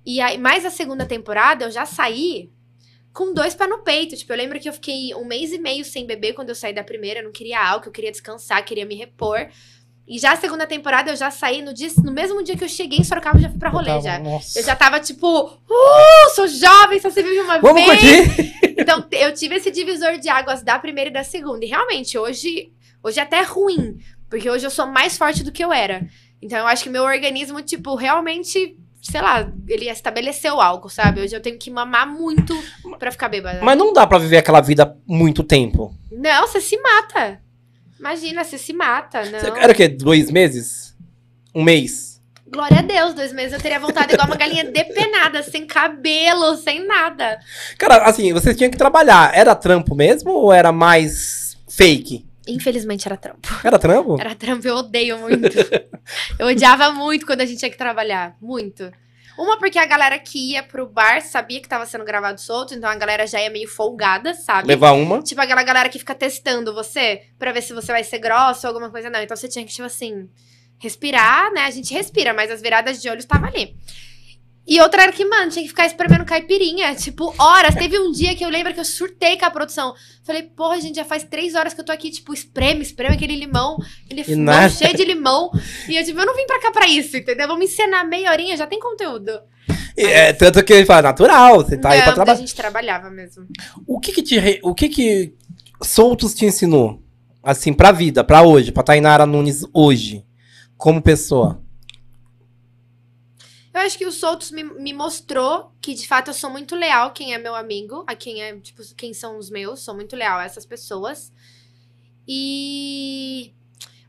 E 0.05 0.21
aí, 0.21 0.37
mais 0.37 0.65
a 0.65 0.71
segunda 0.71 1.07
temporada, 1.07 1.67
eu 1.67 1.71
já 1.71 1.87
saí 1.87 2.51
com 3.13 3.33
dois 3.33 3.55
pés 3.55 3.71
no 3.71 3.79
peito. 3.85 4.17
Tipo, 4.17 4.33
eu 4.33 4.37
lembro 4.37 4.59
que 4.59 4.69
eu 4.69 4.73
fiquei 4.73 5.15
um 5.15 5.25
mês 5.25 5.53
e 5.53 5.59
meio 5.59 5.85
sem 5.85 6.05
beber 6.05 6.33
quando 6.33 6.49
eu 6.49 6.55
saí 6.57 6.73
da 6.73 6.83
primeira. 6.83 7.21
Eu 7.21 7.25
não 7.27 7.33
queria 7.33 7.61
álcool, 7.65 7.91
eu 7.91 7.93
queria 7.93 8.11
descansar, 8.11 8.65
queria 8.65 8.85
me 8.85 8.97
repor. 8.97 9.49
E 10.11 10.19
já 10.19 10.33
a 10.33 10.37
segunda 10.37 10.67
temporada, 10.67 11.13
eu 11.13 11.17
já 11.17 11.31
saí 11.31 11.63
no, 11.63 11.73
dia, 11.73 11.89
no 12.03 12.11
mesmo 12.11 12.43
dia 12.43 12.57
que 12.57 12.65
eu 12.65 12.69
cheguei 12.69 12.99
em 12.99 13.05
Sorocaba, 13.05 13.39
eu 13.39 13.43
já 13.43 13.49
fui 13.49 13.61
pra 13.61 13.71
rolê 13.71 13.87
Tava- 13.87 14.01
já. 14.03 14.19
Nossa. 14.19 14.59
Eu 14.59 14.65
já 14.65 14.75
tava 14.75 14.99
tipo, 14.99 15.45
uh, 15.45 16.31
sou 16.35 16.49
jovem, 16.49 16.99
só 16.99 17.09
se 17.11 17.23
vive 17.23 17.39
uma 17.39 17.61
Vamos 17.61 17.85
vez. 17.87 18.01
curtir? 18.01 18.51
Então, 18.81 19.05
eu 19.13 19.33
tive 19.35 19.57
esse 19.57 19.71
divisor 19.71 20.19
de 20.19 20.29
águas 20.29 20.63
da 20.63 20.79
primeira 20.79 21.11
e 21.11 21.13
da 21.13 21.23
segunda. 21.23 21.65
E 21.65 21.69
realmente, 21.69 22.17
hoje, 22.19 22.73
hoje 23.03 23.21
é 23.21 23.23
até 23.23 23.43
ruim. 23.43 23.99
Porque 24.29 24.49
hoje 24.49 24.67
eu 24.67 24.71
sou 24.71 24.87
mais 24.87 25.19
forte 25.19 25.45
do 25.45 25.53
que 25.53 25.63
eu 25.63 25.71
era. 25.73 26.09
Então, 26.41 26.59
eu 26.59 26.67
acho 26.67 26.83
que 26.85 26.89
meu 26.91 27.05
organismo, 27.05 27.61
tipo, 27.61 27.95
realmente, 27.95 28.77
sei 29.03 29.21
lá, 29.21 29.53
ele 29.69 29.89
estabeleceu 29.91 30.61
algo, 30.63 30.89
sabe? 30.89 31.21
Hoje 31.21 31.37
eu 31.37 31.43
tenho 31.43 31.59
que 31.59 31.71
mamar 31.71 32.09
muito 32.09 32.57
pra 32.99 33.13
ficar 33.13 33.29
bêbada. 33.29 33.61
Mas 33.63 33.77
não 33.79 33.93
dá 33.93 34.07
pra 34.07 34.17
viver 34.19 34.39
aquela 34.39 34.63
vida 34.63 34.97
muito 35.07 35.45
tempo. 35.45 35.95
Não, 36.11 36.47
você 36.47 36.61
se 36.61 36.77
mata. 36.81 37.39
Imagina, 38.01 38.43
você 38.43 38.57
se 38.57 38.73
mata, 38.73 39.23
não. 39.27 39.57
Era 39.59 39.73
o 39.73 39.75
quê? 39.75 39.87
Dois 39.87 40.31
meses? 40.31 40.97
Um 41.55 41.63
mês? 41.63 42.19
Glória 42.47 42.79
a 42.79 42.83
Deus, 42.83 43.13
dois 43.15 43.31
meses 43.31 43.53
eu 43.53 43.61
teria 43.61 43.79
voltado 43.79 44.13
igual 44.13 44.27
uma 44.27 44.37
galinha 44.37 44.65
depenada, 44.73 45.43
sem 45.43 45.67
cabelo, 45.67 46.57
sem 46.57 46.85
nada. 46.85 47.39
Cara, 47.79 47.99
assim, 48.05 48.33
você 48.33 48.55
tinha 48.55 48.71
que 48.71 48.79
trabalhar. 48.79 49.37
Era 49.37 49.55
trampo 49.55 49.95
mesmo 49.95 50.31
ou 50.33 50.51
era 50.53 50.73
mais 50.73 51.59
fake? 51.69 52.27
Infelizmente 52.49 53.07
era 53.07 53.19
trampo. 53.19 53.49
Era 53.63 53.79
trampo? 53.79 54.19
Era 54.19 54.35
trampo, 54.35 54.67
eu 54.67 54.77
odeio 54.77 55.19
muito. 55.19 55.47
eu 56.39 56.47
odiava 56.47 56.91
muito 56.93 57.27
quando 57.27 57.43
a 57.43 57.47
gente 57.47 57.59
tinha 57.59 57.71
que 57.71 57.79
trabalhar. 57.79 58.35
Muito. 58.41 58.91
Uma, 59.41 59.59
porque 59.59 59.79
a 59.79 59.87
galera 59.87 60.19
que 60.19 60.51
ia 60.51 60.63
pro 60.63 60.87
bar 60.87 61.23
sabia 61.23 61.63
que 61.63 61.69
tava 61.69 61.87
sendo 61.87 62.05
gravado 62.05 62.39
solto, 62.39 62.75
então 62.75 62.91
a 62.91 62.95
galera 62.95 63.27
já 63.27 63.41
ia 63.41 63.49
meio 63.49 63.67
folgada, 63.67 64.35
sabe? 64.35 64.69
Levar 64.69 64.93
uma. 64.93 65.23
Tipo 65.23 65.41
aquela 65.41 65.63
galera 65.63 65.89
que 65.89 65.99
fica 65.99 66.15
testando 66.15 66.75
você 66.75 67.23
pra 67.39 67.51
ver 67.51 67.63
se 67.63 67.73
você 67.73 67.91
vai 67.91 68.05
ser 68.05 68.19
grossa 68.19 68.69
ou 68.69 68.75
alguma 68.75 68.91
coisa, 68.91 69.09
não. 69.09 69.19
Então 69.19 69.35
você 69.35 69.49
tinha 69.49 69.65
que, 69.65 69.73
tipo 69.73 69.87
assim, 69.87 70.29
respirar, 70.79 71.51
né? 71.55 71.63
A 71.63 71.71
gente 71.71 71.95
respira, 71.95 72.35
mas 72.35 72.51
as 72.51 72.61
viradas 72.61 73.01
de 73.01 73.09
olho 73.09 73.21
estavam 73.21 73.49
ali. 73.49 73.75
E 74.71 74.81
outra 74.81 75.03
era 75.03 75.11
que, 75.13 75.25
mano, 75.25 75.51
tinha 75.51 75.65
que 75.65 75.69
ficar 75.69 75.85
espremendo 75.85 76.25
caipirinha, 76.25 76.95
tipo, 76.95 77.35
horas. 77.37 77.75
Teve 77.75 77.99
um 77.99 78.13
dia 78.13 78.37
que 78.37 78.45
eu 78.45 78.49
lembro 78.49 78.73
que 78.73 78.79
eu 78.79 78.85
surtei 78.85 79.37
com 79.37 79.45
a 79.45 79.51
produção. 79.51 79.93
Falei, 80.23 80.45
porra, 80.45 80.81
gente, 80.81 80.95
já 80.95 81.05
faz 81.05 81.25
três 81.25 81.57
horas 81.57 81.75
que 81.75 81.81
eu 81.81 81.85
tô 81.85 81.91
aqui, 81.91 82.09
tipo, 82.09 82.33
espreme, 82.33 82.81
espreme 82.83 83.17
aquele 83.17 83.35
limão, 83.35 83.77
E 84.09 84.15
limão 84.15 84.45
nada. 84.45 84.69
cheio 84.69 84.97
de 84.97 85.05
limão. 85.05 85.51
E 85.89 85.97
eu, 85.97 86.05
tipo, 86.05 86.21
eu 86.21 86.25
não 86.25 86.37
vim 86.37 86.47
pra 86.47 86.61
cá 86.61 86.71
pra 86.71 86.87
isso, 86.87 87.17
entendeu? 87.17 87.49
Vamos 87.49 87.65
ensinar 87.65 88.05
meia 88.05 88.31
horinha, 88.31 88.57
já 88.57 88.65
tem 88.65 88.79
conteúdo. 88.79 89.33
E, 89.97 90.05
é, 90.05 90.33
tanto 90.33 90.63
que 90.63 90.73
ele 90.73 90.87
fala, 90.87 91.03
natural, 91.03 91.57
você 91.65 91.77
tá 91.77 91.91
aí 91.91 91.97
não, 91.99 92.05
pra 92.05 92.13
a 92.13 92.15
trabalhar. 92.15 92.39
gente 92.39 92.55
trabalhava 92.55 93.11
mesmo. 93.11 93.47
O 93.85 93.99
que 93.99 94.13
que 94.13 94.23
te, 94.23 94.39
re- 94.39 94.61
o 94.63 94.73
que 94.73 94.89
que 94.89 95.35
Soltos 95.83 96.33
te 96.33 96.45
ensinou? 96.47 97.03
Assim, 97.43 97.73
pra 97.73 97.91
vida, 97.91 98.23
pra 98.23 98.43
hoje, 98.43 98.71
pra 98.71 98.85
Tainara 98.85 99.27
Nunes 99.27 99.65
hoje, 99.75 100.25
como 100.77 101.03
pessoa. 101.03 101.61
Eu 103.73 103.81
acho 103.83 103.97
que 103.97 104.05
o 104.07 104.11
Soltos 104.13 104.51
me, 104.51 104.65
me 104.65 104.93
mostrou 104.93 105.71
que, 105.81 105.95
de 105.95 106.07
fato, 106.09 106.29
eu 106.29 106.35
sou 106.35 106.51
muito 106.51 106.75
leal 106.75 107.07
a 107.09 107.11
quem 107.11 107.33
é 107.35 107.39
meu 107.39 107.55
amigo, 107.55 108.05
a 108.07 108.17
quem 108.17 108.43
é, 108.43 108.57
tipo, 108.59 108.83
quem 108.97 109.15
são 109.15 109.39
os 109.39 109.49
meus, 109.49 109.81
sou 109.81 109.95
muito 109.95 110.17
leal 110.17 110.39
a 110.39 110.45
essas 110.45 110.67
pessoas. 110.67 111.33
E 112.27 113.53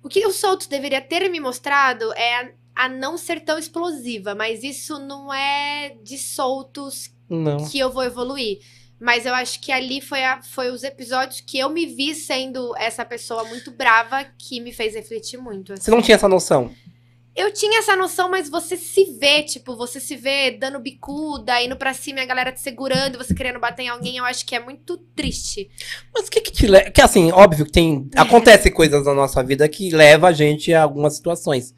o 0.03 0.09
que 0.09 0.25
o 0.25 0.31
Soltos 0.31 0.67
deveria 0.67 1.01
ter 1.01 1.29
me 1.29 1.39
mostrado 1.39 2.11
é 2.13 2.35
a, 2.75 2.85
a 2.85 2.89
não 2.89 3.17
ser 3.17 3.41
tão 3.41 3.57
explosiva, 3.57 4.33
mas 4.35 4.63
isso 4.63 4.97
não 4.99 5.33
é 5.33 5.95
de 6.03 6.17
Soltos 6.17 7.11
Não. 7.29 7.57
que 7.69 7.77
eu 7.79 7.91
vou 7.91 8.03
evoluir. 8.03 8.59
Mas 8.99 9.25
eu 9.25 9.33
acho 9.33 9.59
que 9.59 9.71
ali 9.71 9.99
foi, 9.99 10.23
a- 10.23 10.43
foi 10.43 10.69
os 10.69 10.83
episódios 10.83 11.41
que 11.41 11.57
eu 11.57 11.69
me 11.69 11.87
vi 11.87 12.13
sendo 12.13 12.75
essa 12.77 13.03
pessoa 13.03 13.43
muito 13.45 13.71
brava 13.71 14.23
que 14.37 14.59
me 14.59 14.71
fez 14.71 14.93
refletir 14.93 15.37
muito. 15.39 15.73
assim. 15.73 15.83
Você 15.85 15.91
não 15.91 16.03
tinha 16.03 16.13
essa 16.15 16.29
noção. 16.29 16.71
Eu 17.33 17.53
tinha 17.53 17.79
essa 17.79 17.95
noção, 17.95 18.29
mas 18.29 18.49
você 18.49 18.75
se 18.75 19.05
vê, 19.17 19.41
tipo, 19.43 19.75
você 19.75 20.01
se 20.01 20.17
vê 20.17 20.51
dando 20.51 20.79
bicuda, 20.79 21.61
indo 21.61 21.77
pra 21.77 21.93
cima 21.93 22.19
e 22.19 22.23
a 22.23 22.25
galera 22.25 22.51
te 22.51 22.59
segurando, 22.59 23.17
você 23.17 23.33
querendo 23.33 23.59
bater 23.59 23.83
em 23.83 23.89
alguém, 23.89 24.17
eu 24.17 24.25
acho 24.25 24.45
que 24.45 24.53
é 24.53 24.59
muito 24.59 24.97
triste. 25.15 25.69
Mas 26.13 26.27
o 26.27 26.31
que 26.31 26.41
que 26.41 26.51
te 26.51 26.67
leva... 26.67 26.91
Que 26.91 27.01
assim, 27.01 27.31
óbvio 27.31 27.65
que 27.65 27.71
tem... 27.71 28.09
Acontece 28.17 28.69
coisas 28.69 29.05
na 29.05 29.13
nossa 29.13 29.41
vida 29.41 29.67
que 29.69 29.91
leva 29.91 30.27
a 30.27 30.33
gente 30.33 30.73
a 30.73 30.83
algumas 30.83 31.15
situações. 31.15 31.73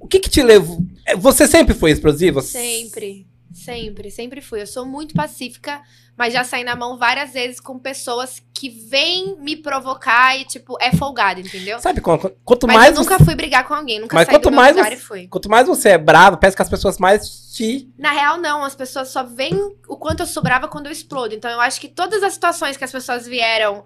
O 0.00 0.08
que 0.08 0.18
que 0.18 0.28
te 0.28 0.42
levou... 0.42 0.78
é, 1.06 1.14
Você 1.14 1.46
sempre 1.46 1.72
foi 1.72 1.92
explosiva? 1.92 2.42
Sempre, 2.42 3.28
sempre, 3.52 4.10
sempre 4.10 4.40
fui. 4.40 4.60
Eu 4.60 4.66
sou 4.66 4.84
muito 4.84 5.14
pacífica, 5.14 5.82
mas 6.16 6.32
já 6.32 6.44
saí 6.44 6.62
na 6.64 6.76
mão 6.76 6.96
várias 6.96 7.32
vezes 7.32 7.58
com 7.60 7.78
pessoas 7.78 8.42
que 8.54 8.68
vêm 8.70 9.36
me 9.40 9.56
provocar 9.56 10.36
e, 10.38 10.44
tipo, 10.44 10.76
é 10.80 10.92
folgado, 10.96 11.40
entendeu? 11.40 11.78
Sabe, 11.80 12.00
quanto, 12.00 12.30
quanto 12.44 12.66
Mas 12.66 12.76
mais... 12.76 12.94
eu 12.96 13.02
nunca 13.02 13.18
você- 13.18 13.24
fui 13.24 13.34
brigar 13.34 13.66
com 13.66 13.74
alguém, 13.74 13.98
nunca 14.00 14.14
Mas 14.14 14.26
saí 14.26 14.34
do 14.34 14.38
quanto 14.38 14.50
meu 14.52 14.60
mais 14.60 14.76
lugar 14.76 14.90
você- 14.90 14.96
e 14.96 15.00
fui. 15.00 15.26
Quanto 15.28 15.50
mais 15.50 15.66
você 15.66 15.88
é 15.90 15.98
bravo, 15.98 16.36
parece 16.36 16.56
que 16.56 16.62
as 16.62 16.68
pessoas 16.70 16.98
mais 16.98 17.52
te... 17.52 17.88
Na 17.98 18.12
real, 18.12 18.38
não. 18.38 18.64
As 18.64 18.74
pessoas 18.74 19.08
só 19.08 19.22
veem 19.24 19.76
o 19.88 19.96
quanto 19.96 20.20
eu 20.20 20.26
sou 20.26 20.42
brava 20.42 20.68
quando 20.68 20.86
eu 20.86 20.92
explodo. 20.92 21.34
Então, 21.34 21.50
eu 21.50 21.60
acho 21.60 21.80
que 21.80 21.88
todas 21.88 22.22
as 22.22 22.34
situações 22.34 22.76
que 22.76 22.84
as 22.84 22.92
pessoas 22.92 23.26
vieram 23.26 23.84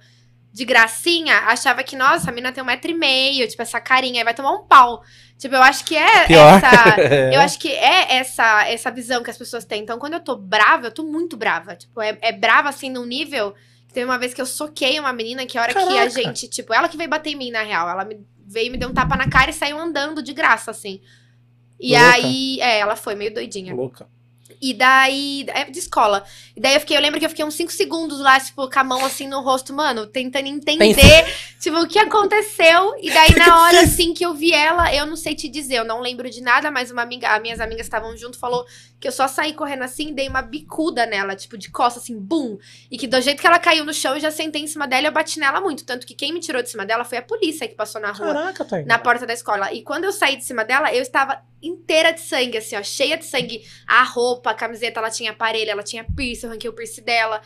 de 0.53 0.65
gracinha, 0.65 1.37
achava 1.47 1.83
que, 1.83 1.95
nossa, 1.95 2.31
a 2.31 2.33
mina 2.33 2.51
tem 2.51 2.63
um 2.63 2.67
metro 2.67 2.91
e 2.91 2.95
meio, 2.95 3.47
tipo, 3.47 3.63
essa 3.63 3.81
carinha, 3.81 4.21
aí 4.21 4.25
vai 4.25 4.35
tomar 4.35 4.53
um 4.53 4.65
pau. 4.65 5.03
Tipo, 5.37 5.55
eu 5.55 5.63
acho 5.63 5.85
que 5.85 5.97
é 5.97 6.27
Pior. 6.27 6.59
essa. 6.59 7.01
Eu 7.33 7.41
acho 7.41 7.59
que 7.61 7.69
é 7.69 8.17
essa, 8.17 8.67
essa 8.67 8.91
visão 8.91 9.23
que 9.23 9.31
as 9.31 9.39
pessoas 9.39 9.65
têm. 9.65 9.83
Então, 9.83 9.99
quando 9.99 10.15
eu 10.15 10.21
tô 10.21 10.35
brava, 10.35 10.89
eu 10.89 10.91
tô 10.91 11.05
muito 11.05 11.37
brava. 11.37 11.77
Tipo, 11.77 12.03
é, 12.03 12.19
é 12.21 12.33
brava 12.33 12.69
assim 12.69 12.91
num 12.91 13.05
nível. 13.05 13.55
Teve 13.93 14.05
uma 14.05 14.19
vez 14.19 14.35
que 14.35 14.41
eu 14.41 14.47
soquei 14.47 14.99
uma 14.99 15.13
menina 15.13 15.47
que 15.47 15.57
a 15.57 15.63
hora 15.63 15.73
que 15.73 15.79
a 15.79 15.87
Caraca. 15.87 16.11
gente, 16.11 16.49
tipo, 16.49 16.75
ela 16.75 16.89
que 16.89 16.97
veio 16.97 17.09
bater 17.09 17.31
em 17.31 17.37
mim, 17.37 17.51
na 17.53 17.63
real. 17.63 17.89
Ela 17.89 18.05
me, 18.05 18.19
veio 18.45 18.67
e 18.67 18.71
me 18.71 18.79
deu 18.79 18.89
um 18.89 18.95
tapa 18.95 19.17
na 19.17 19.29
cara 19.29 19.51
e 19.51 19.55
saiu 19.55 19.79
andando 19.79 20.23
de 20.23 20.33
graça, 20.33 20.73
assim. 20.73 21.01
E 21.79 21.93
Louca. 21.93 22.15
aí, 22.15 22.61
é, 22.61 22.81
ela 22.81 22.97
foi 22.97 23.15
meio 23.15 23.33
doidinha. 23.33 23.73
Louca. 23.73 24.09
E 24.61 24.75
daí. 24.75 25.47
É 25.49 25.65
de 25.65 25.79
escola. 25.79 26.25
E 26.57 26.61
daí 26.61 26.75
eu 26.75 26.81
fiquei, 26.81 26.97
eu 26.97 27.01
lembro 27.01 27.19
que 27.19 27.27
eu 27.27 27.31
fiquei 27.31 27.45
uns 27.45 27.55
5 27.55 27.73
segundos 27.73 28.19
lá, 28.21 28.41
tipo, 28.41 28.69
com 28.69 28.79
a 28.79 28.85
mão 28.85 29.05
assim 29.05 29.29
no 29.29 29.41
rosto, 29.41 29.73
mano, 29.73 30.07
tentando 30.07 30.47
entender, 30.47 31.25
tipo, 31.61 31.79
o 31.79 31.87
que 31.87 31.99
aconteceu. 31.99 32.95
E 33.01 33.11
daí, 33.11 33.35
na 33.39 33.63
hora, 33.63 33.81
assim, 33.83 34.13
que 34.13 34.25
eu 34.25 34.35
vi 34.35 34.53
ela, 34.53 34.93
eu 34.95 35.07
não 35.07 35.17
sei 35.17 35.35
te 35.35 35.49
dizer, 35.49 35.77
eu 35.77 35.85
não 35.85 36.01
lembro 36.01 36.29
de 36.29 36.41
nada, 36.41 36.71
mas 36.71 36.91
uma 36.91 37.03
amiga, 37.03 37.29
as 37.29 37.41
minhas 37.41 37.61
amigas 37.61 37.87
estavam 37.87 38.17
junto, 38.17 38.39
falou 38.39 38.65
que 39.01 39.07
eu 39.07 39.13
só 39.13 39.29
saí 39.29 39.53
correndo 39.53 39.85
assim, 39.85 40.13
dei 40.13 40.29
uma 40.29 40.43
bicuda 40.43 41.07
nela, 41.07 41.37
tipo, 41.37 41.57
de 41.57 41.71
costa, 41.71 42.01
assim, 42.01 42.19
bum. 42.19 42.59
E 42.91 42.99
que 42.99 43.07
do 43.07 43.21
jeito 43.21 43.41
que 43.41 43.47
ela 43.47 43.59
caiu 43.59 43.85
no 43.85 43.95
chão, 43.95 44.15
eu 44.15 44.21
já 44.21 44.31
sentei 44.31 44.63
em 44.63 44.67
cima 44.67 44.89
dela 44.89 45.03
e 45.03 45.07
eu 45.07 45.13
bati 45.13 45.39
nela 45.39 45.61
muito. 45.61 45.85
Tanto 45.85 46.07
que 46.07 46.15
quem 46.15 46.33
me 46.33 46.41
tirou 46.41 46.63
de 46.63 46.69
cima 46.69 46.85
dela 46.85 47.05
foi 47.05 47.19
a 47.19 47.23
polícia 47.23 47.69
que 47.69 47.75
passou 47.75 48.01
na 48.01 48.11
rua 48.11 48.35
Caraca, 48.35 48.65
Tainara. 48.65 48.89
na 48.89 48.99
porta 48.99 49.27
da 49.27 49.33
escola. 49.33 49.73
E 49.73 49.83
quando 49.83 50.05
eu 50.05 50.13
saí 50.13 50.37
de 50.37 50.45
cima 50.45 50.65
dela, 50.65 50.93
eu 50.93 51.03
estava 51.03 51.41
inteira 51.63 52.13
de 52.13 52.21
sangue, 52.21 52.59
assim, 52.59 52.77
ó, 52.77 52.83
cheia 52.83 53.17
de 53.17 53.25
sangue. 53.25 53.63
A 53.87 54.03
roupa, 54.03 54.38
a 54.45 54.55
camiseta, 54.55 55.01
ela 55.01 55.11
tinha 55.11 55.31
aparelho, 55.31 55.71
ela 55.71 55.83
tinha 55.83 56.05
piercing, 56.05 56.47
eu 56.47 56.53
ranquei 56.53 56.71
o 56.71 56.73
piercing 56.73 57.03
dela. 57.03 57.41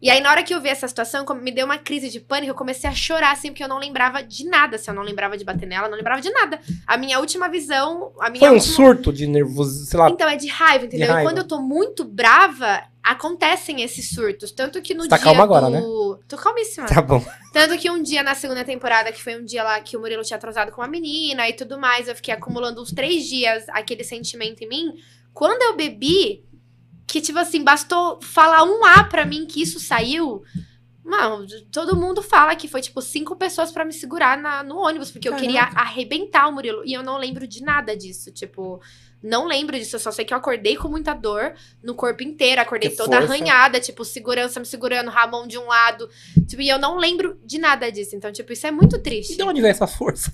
E 0.00 0.08
aí, 0.08 0.20
na 0.20 0.30
hora 0.30 0.44
que 0.44 0.54
eu 0.54 0.60
vi 0.60 0.68
essa 0.68 0.86
situação, 0.86 1.26
me 1.42 1.50
deu 1.50 1.64
uma 1.64 1.76
crise 1.76 2.08
de 2.08 2.20
pânico, 2.20 2.52
eu 2.52 2.54
comecei 2.54 2.88
a 2.88 2.94
chorar, 2.94 3.32
assim, 3.32 3.48
porque 3.48 3.64
eu 3.64 3.68
não 3.68 3.78
lembrava 3.78 4.22
de 4.22 4.44
nada. 4.44 4.78
Se 4.78 4.88
eu 4.88 4.94
não 4.94 5.02
lembrava 5.02 5.36
de 5.36 5.44
bater 5.44 5.66
nela, 5.66 5.86
eu 5.86 5.90
não 5.90 5.96
lembrava 5.98 6.22
de 6.22 6.30
nada. 6.30 6.60
A 6.86 6.96
minha 6.96 7.18
última 7.18 7.48
visão, 7.48 8.12
a 8.20 8.30
minha 8.30 8.38
Foi 8.38 8.50
um 8.50 8.54
última... 8.54 8.74
surto 8.74 9.12
de 9.12 9.26
nervoso, 9.26 9.86
sei 9.86 9.98
lá. 9.98 10.08
Então, 10.08 10.28
é 10.28 10.36
de 10.36 10.46
raiva, 10.46 10.84
entendeu? 10.84 11.08
raiva. 11.08 11.22
E 11.22 11.24
quando 11.24 11.38
eu 11.38 11.48
tô 11.48 11.60
muito 11.60 12.04
brava, 12.04 12.84
acontecem 13.02 13.82
esses 13.82 14.10
surtos. 14.10 14.52
Tanto 14.52 14.80
que 14.80 14.94
no 14.94 15.02
Você 15.02 15.08
tá 15.08 15.16
dia 15.16 15.24
calma 15.24 15.42
agora, 15.42 15.66
do... 15.66 15.72
né? 15.72 16.22
Tô 16.28 16.36
calmíssima. 16.36 16.86
Tá 16.86 17.02
bom. 17.02 17.24
Tanto 17.52 17.76
que 17.76 17.90
um 17.90 18.00
dia 18.00 18.22
na 18.22 18.36
segunda 18.36 18.64
temporada, 18.64 19.10
que 19.10 19.20
foi 19.20 19.36
um 19.36 19.44
dia 19.44 19.64
lá 19.64 19.80
que 19.80 19.96
o 19.96 20.00
Murilo 20.00 20.22
tinha 20.22 20.36
atrasado 20.36 20.70
com 20.70 20.80
uma 20.80 20.86
menina 20.86 21.48
e 21.48 21.54
tudo 21.54 21.76
mais, 21.76 22.06
eu 22.06 22.14
fiquei 22.14 22.32
acumulando 22.32 22.80
uns 22.80 22.92
três 22.92 23.24
dias 23.24 23.64
aquele 23.70 24.04
sentimento 24.04 24.62
em 24.62 24.68
mim. 24.68 24.94
Quando 25.38 25.62
eu 25.62 25.76
bebi, 25.76 26.44
que 27.06 27.20
tipo 27.20 27.38
assim, 27.38 27.62
bastou 27.62 28.18
falar 28.20 28.64
um 28.64 28.84
A 28.84 29.04
pra 29.04 29.24
mim 29.24 29.46
que 29.46 29.62
isso 29.62 29.78
saiu. 29.78 30.42
Mano, 31.04 31.46
todo 31.70 31.94
mundo 31.96 32.20
fala 32.22 32.56
que 32.56 32.66
foi 32.66 32.80
tipo 32.80 33.00
cinco 33.00 33.36
pessoas 33.36 33.70
pra 33.70 33.84
me 33.84 33.92
segurar 33.92 34.36
na- 34.36 34.64
no 34.64 34.76
ônibus, 34.78 35.12
porque 35.12 35.28
eu 35.28 35.36
queria 35.36 35.62
arrebentar 35.76 36.48
o 36.48 36.52
Murilo. 36.52 36.82
E 36.84 36.92
eu 36.92 37.04
não 37.04 37.16
lembro 37.18 37.46
de 37.46 37.62
nada 37.62 37.96
disso. 37.96 38.32
Tipo, 38.32 38.82
não 39.22 39.46
lembro 39.46 39.78
disso. 39.78 39.94
Eu 39.94 40.00
só 40.00 40.10
sei 40.10 40.24
que 40.24 40.34
eu 40.34 40.38
acordei 40.38 40.76
com 40.76 40.88
muita 40.88 41.14
dor 41.14 41.54
no 41.84 41.94
corpo 41.94 42.24
inteiro. 42.24 42.60
Acordei 42.60 42.90
Que 42.90 42.96
toda 42.96 43.18
força. 43.18 43.32
arranhada, 43.32 43.78
tipo, 43.80 44.04
segurança 44.04 44.58
me 44.58 44.66
segurando, 44.66 45.08
Ramon 45.08 45.46
de 45.46 45.56
um 45.56 45.66
lado. 45.68 46.10
Tipo, 46.48 46.62
e 46.62 46.68
eu 46.68 46.80
não 46.80 46.96
lembro 46.98 47.38
de 47.44 47.58
nada 47.58 47.92
disso. 47.92 48.16
Então, 48.16 48.32
tipo, 48.32 48.52
isso 48.52 48.66
é 48.66 48.70
muito 48.72 48.96
E 48.96 49.00
triste. 49.02 49.36
de 49.36 49.42
onde 49.44 49.60
vem 49.62 49.70
essa 49.70 49.86
força? 49.86 50.30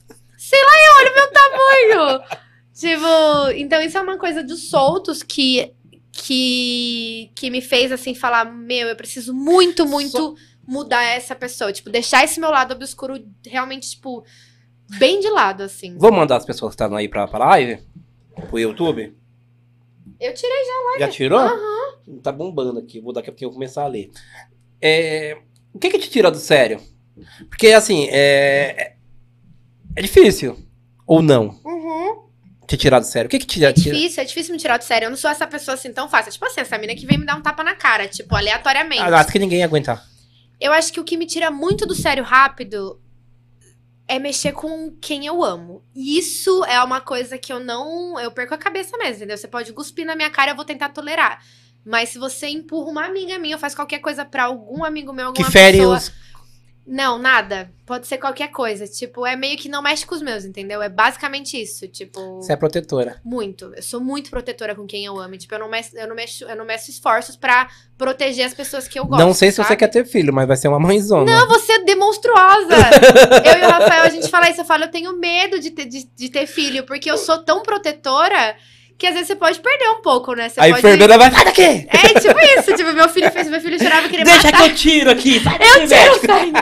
tamanho. 1.31 2.21
tipo, 2.75 3.51
então 3.57 3.81
isso 3.81 3.97
é 3.97 4.01
uma 4.01 4.19
coisa 4.19 4.43
dos 4.43 4.69
soltos 4.69 5.23
que 5.23 5.73
que 6.13 7.31
que 7.35 7.51
me 7.51 7.61
fez 7.61 7.91
assim 7.93 8.15
falar, 8.15 8.45
meu, 8.45 8.89
eu 8.89 8.97
preciso 8.97 9.33
muito, 9.33 9.87
muito 9.87 10.37
mudar 10.67 11.03
essa 11.03 11.35
pessoa, 11.35 11.73
tipo, 11.73 11.91
deixar 11.91 12.25
esse 12.25 12.41
meu 12.41 12.51
lado 12.51 12.75
obscuro 12.75 13.25
realmente 13.47 13.91
tipo 13.91 14.25
bem 14.99 15.21
de 15.21 15.29
lado 15.29 15.63
assim. 15.63 15.97
Vou 15.97 16.13
mandar 16.13 16.37
as 16.37 16.45
pessoas 16.45 16.75
que 16.75 16.83
estão 16.83 16.97
aí 16.97 17.09
pra, 17.09 17.27
pra 17.27 17.47
live? 17.47 17.83
Pro 18.49 18.59
YouTube? 18.59 19.15
Eu 20.21 20.35
tirei 20.35 20.65
Já 20.99 21.09
tirou? 21.09 21.41
Tá 22.23 22.31
bombando 22.31 22.79
aqui. 22.79 23.01
Vou 23.01 23.13
daqui 23.13 23.29
a 23.29 23.33
pouquinho 23.33 23.49
eu 23.49 23.53
começar 23.53 23.85
a 23.85 23.89
ler. 23.89 24.11
É, 24.81 25.39
O 25.73 25.79
que 25.79 25.91
que 25.91 25.99
te 25.99 26.11
tira 26.11 26.31
do 26.31 26.39
sério? 26.39 26.81
Porque, 27.49 27.69
assim, 27.69 28.07
é... 28.11 28.95
É 29.97 30.03
difícil. 30.03 30.57
Ou 31.07 31.23
não? 31.23 31.61
Uhum. 31.65 31.74
Te 32.77 32.83
tirar 32.83 32.99
do 32.99 33.07
sério. 33.07 33.27
O 33.27 33.31
que 33.31 33.39
que 33.39 33.47
te 33.47 33.55
tira? 33.55 33.71
É 33.71 33.73
difícil, 33.73 34.23
é 34.23 34.27
difícil 34.27 34.53
me 34.53 34.61
tirar 34.61 34.79
do 34.79 34.85
sério. 34.85 35.07
Eu 35.07 35.11
não 35.11 35.17
sou 35.17 35.31
essa 35.31 35.47
pessoa 35.47 35.75
assim 35.75 35.93
tão 35.93 36.09
fácil. 36.09 36.33
Tipo 36.33 36.47
assim, 36.47 36.61
essa 36.61 36.77
mina 36.77 36.95
que 36.95 37.07
vem 37.07 37.19
me 37.19 37.25
dar 37.25 37.37
um 37.37 37.43
tapa 37.43 37.63
na 37.63 37.75
cara, 37.75 38.09
tipo, 38.09 38.35
aleatoriamente. 38.35 39.03
Ah, 39.03 39.19
acho 39.21 39.31
que 39.31 39.39
ninguém 39.39 39.61
ia 39.61 39.65
aguentar. 39.65 40.05
Eu 40.61 40.73
acho 40.73 40.93
que 40.93 41.01
o 41.01 41.05
que 41.05 41.17
me 41.17 41.27
tira 41.27 41.51
muito 41.51 41.87
do 41.87 41.95
sério 41.95 42.25
rápido 42.25 43.01
é 44.07 44.19
mexer 44.19 44.53
com 44.53 44.95
quem 45.01 45.27
eu 45.27 45.43
amo. 45.43 45.83
E 45.95 46.19
isso 46.19 46.65
é 46.65 46.83
uma 46.83 47.01
coisa 47.01 47.39
que 47.39 47.53
eu 47.53 47.61
não. 47.61 48.19
Eu 48.19 48.31
perco 48.31 48.55
a 48.55 48.59
cabeça 48.59 48.97
mesmo, 48.99 49.17
entendeu? 49.17 49.37
Você 49.37 49.49
pode 49.49 49.73
cuspir 49.73 50.05
na 50.05 50.15
minha 50.17 50.31
cara, 50.31 50.53
eu 50.53 50.57
vou 50.57 50.65
tentar 50.65 50.91
tolerar. 50.91 51.43
Mas 51.85 52.11
se 52.11 52.19
você 52.19 52.49
empurra 52.49 52.91
uma 52.91 53.05
amiga 53.05 53.39
minha 53.39 53.57
ou 53.57 53.61
faz 53.61 53.75
qualquer 53.75 53.99
coisa 53.99 54.25
pra 54.25 54.45
algum 54.45 54.85
amigo 54.85 55.13
meu, 55.13 55.33
Que 55.33 55.43
alguma 55.43 55.51
fere 55.51 55.79
pessoa. 55.79 55.97
os... 55.97 56.13
Não, 56.87 57.19
nada. 57.19 57.71
Pode 57.87 58.07
ser 58.07 58.19
qualquer 58.19 58.49
coisa. 58.49 58.87
Tipo, 58.87 59.27
é 59.27 59.35
meio 59.35 59.57
que 59.57 59.69
não 59.69 59.83
mexe 59.83 60.05
com 60.05 60.15
os 60.15 60.21
meus, 60.21 60.45
entendeu? 60.45 60.83
É 60.83 60.89
basicamente 60.89 61.61
isso. 61.61 61.89
Tipo. 61.89 62.37
Você 62.37 62.53
é 62.53 62.57
protetora. 62.57 63.21
Muito. 63.25 63.73
Eu 63.75 63.83
sou 63.83 64.01
muito 64.01 64.31
protetora 64.31 64.75
com 64.75 64.87
quem 64.87 65.05
eu 65.05 65.19
amo. 65.19 65.37
Tipo, 65.39 65.55
eu 65.55 65.59
não 65.61 65.69
mexo, 65.69 65.97
eu 65.97 66.07
não 66.07 66.15
mexo, 66.15 66.45
eu 66.45 66.57
não 66.57 66.65
mexo 66.65 66.91
esforços 66.91 67.37
pra 67.37 67.69
proteger 67.97 68.45
as 68.45 68.53
pessoas 68.53 68.87
que 68.87 68.99
eu 68.99 69.07
gosto. 69.07 69.21
não 69.21 69.33
sei 69.33 69.51
se 69.51 69.57
sabe? 69.57 69.69
você 69.69 69.77
quer 69.77 69.89
ter 69.89 70.05
filho, 70.05 70.33
mas 70.33 70.47
vai 70.47 70.57
ser 70.57 70.69
uma 70.69 70.81
mãezona. 70.81 71.25
Não, 71.25 71.49
você 71.49 71.73
é 71.73 71.85
demonstruosa. 71.85 72.75
eu 73.45 73.59
e 73.63 73.67
o 73.67 73.71
Rafael, 73.71 74.05
a 74.05 74.11
gente 74.11 74.29
fala 74.29 74.51
isso. 74.51 74.61
Eu 74.61 74.67
falo, 74.67 74.85
eu 74.85 74.91
tenho 74.91 75.19
medo 75.19 75.59
de 75.59 75.71
ter, 75.71 75.87
de, 75.87 76.05
de 76.05 76.29
ter 76.29 76.47
filho, 76.47 76.85
porque 76.85 77.11
eu 77.11 77.17
sou 77.17 77.43
tão 77.43 77.63
protetora 77.63 78.57
que 79.05 79.09
às 79.09 79.15
vezes 79.15 79.27
você 79.29 79.37
pode 79.37 79.61
perder 79.61 79.91
um 79.91 80.01
pouco, 80.01 80.33
né? 80.35 80.49
Você 80.49 80.59
a 80.59 80.63
pode... 80.65 80.81
vai... 80.83 81.31
Sai 81.31 81.45
daqui! 81.45 81.63
É, 81.63 82.21
tipo 82.21 82.41
isso. 82.59 82.75
Tipo, 82.75 82.93
meu 82.95 83.09
filho 83.09 83.31
fez, 83.31 83.49
meu 83.51 83.61
filho 83.61 83.79
chorava, 83.79 84.09
queria 84.09 84.25
Deixa 84.25 84.45
matar. 84.45 84.57
que 84.57 84.71
eu 84.71 84.75
tiro 84.75 85.11
aqui! 85.11 85.41
Sai 85.41 85.55
Eu 85.55 85.59
daqui, 85.59 85.75
tiro 85.75 85.89
médico. 85.89 86.27
sangue. 86.27 86.53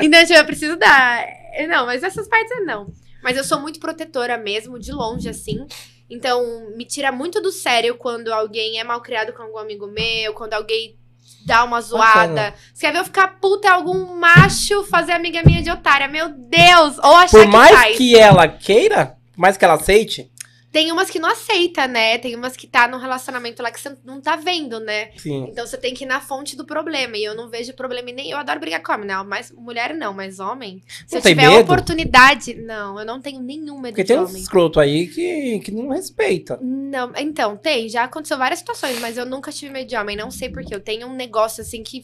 Então, 0.00 0.20
tipo, 0.22 0.38
eu 0.38 0.44
preciso 0.46 0.76
dar. 0.76 1.26
Não, 1.68 1.84
mas 1.84 2.02
essas 2.02 2.26
partes 2.26 2.64
não. 2.64 2.86
Mas 3.22 3.36
eu 3.36 3.44
sou 3.44 3.60
muito 3.60 3.78
protetora 3.78 4.38
mesmo, 4.38 4.78
de 4.78 4.90
longe, 4.90 5.28
assim. 5.28 5.66
Então, 6.08 6.72
me 6.76 6.86
tira 6.86 7.12
muito 7.12 7.40
do 7.42 7.52
sério 7.52 7.94
quando 7.96 8.32
alguém 8.32 8.80
é 8.80 8.84
mal 8.84 9.00
criado 9.02 9.32
com 9.34 9.42
algum 9.42 9.58
amigo 9.58 9.86
meu, 9.86 10.32
quando 10.32 10.54
alguém 10.54 10.96
dá 11.44 11.62
uma 11.62 11.80
zoada. 11.80 12.54
Você 12.72 12.86
quer 12.86 12.92
ver 12.92 13.00
eu 13.00 13.04
ficar 13.04 13.38
puta 13.38 13.70
algum 13.70 14.16
macho 14.16 14.82
fazer 14.84 15.12
amiga 15.12 15.42
minha 15.44 15.60
de 15.62 15.70
otária? 15.70 16.08
Meu 16.08 16.30
Deus! 16.30 16.96
Ou 16.98 17.14
achar 17.16 17.30
Por 17.38 17.42
que 17.42 17.52
mais 17.52 17.76
faz. 17.76 17.96
que 17.98 18.16
ela 18.18 18.48
queira, 18.48 19.14
por 19.34 19.40
mais 19.40 19.56
que 19.58 19.64
ela 19.64 19.74
aceite, 19.74 20.30
Tem 20.72 20.90
umas 20.90 21.10
que 21.10 21.18
não 21.18 21.28
aceita, 21.28 21.86
né? 21.86 22.16
Tem 22.16 22.34
umas 22.34 22.56
que 22.56 22.66
tá 22.66 22.88
num 22.88 22.96
relacionamento 22.96 23.62
lá 23.62 23.70
que 23.70 23.78
você 23.78 23.94
não 24.04 24.20
tá 24.22 24.36
vendo, 24.36 24.80
né? 24.80 25.10
sim. 25.18 25.44
Então 25.50 25.66
você 25.66 25.76
tem 25.76 25.92
que 25.92 26.04
ir 26.04 26.06
na 26.06 26.18
fonte 26.20 26.56
do 26.56 26.64
problema. 26.64 27.14
E 27.16 27.22
eu 27.24 27.34
não 27.34 27.48
vejo 27.50 27.74
problema 27.74 28.08
em 28.08 28.14
nem. 28.14 28.30
Eu 28.30 28.38
adoro 28.38 28.58
brigar 28.58 28.82
com 28.82 28.90
homem, 28.92 29.06
né? 29.06 29.22
Mas 29.22 29.52
mulher 29.52 29.94
não, 29.94 30.14
mas 30.14 30.40
homem. 30.40 30.82
Se 31.06 31.14
Não 31.14 31.18
eu 31.18 31.22
tem 31.22 31.34
tiver 31.34 31.48
medo? 31.50 31.60
oportunidade. 31.62 32.54
Não, 32.54 32.98
eu 32.98 33.04
não 33.04 33.20
tenho 33.20 33.40
nenhum 33.40 33.78
medo 33.78 33.92
Porque 33.94 34.02
de 34.02 34.08
tem 34.08 34.18
uns 34.18 34.30
homem. 34.30 34.42
escroto 34.42 34.80
aí 34.80 35.06
que, 35.08 35.60
que 35.60 35.70
não 35.70 35.88
respeita. 35.90 36.58
Não, 36.62 37.12
então, 37.18 37.54
tem. 37.56 37.88
Já 37.90 38.04
aconteceu 38.04 38.38
várias 38.38 38.60
situações, 38.60 38.98
mas 38.98 39.18
eu 39.18 39.26
nunca 39.26 39.52
tive 39.52 39.70
medo 39.72 39.88
de 39.88 39.96
homem. 39.96 40.16
Não 40.16 40.30
sei 40.30 40.48
porquê. 40.48 40.74
Eu 40.74 40.80
tenho 40.80 41.06
um 41.06 41.14
negócio 41.14 41.60
assim 41.60 41.82
que. 41.82 42.02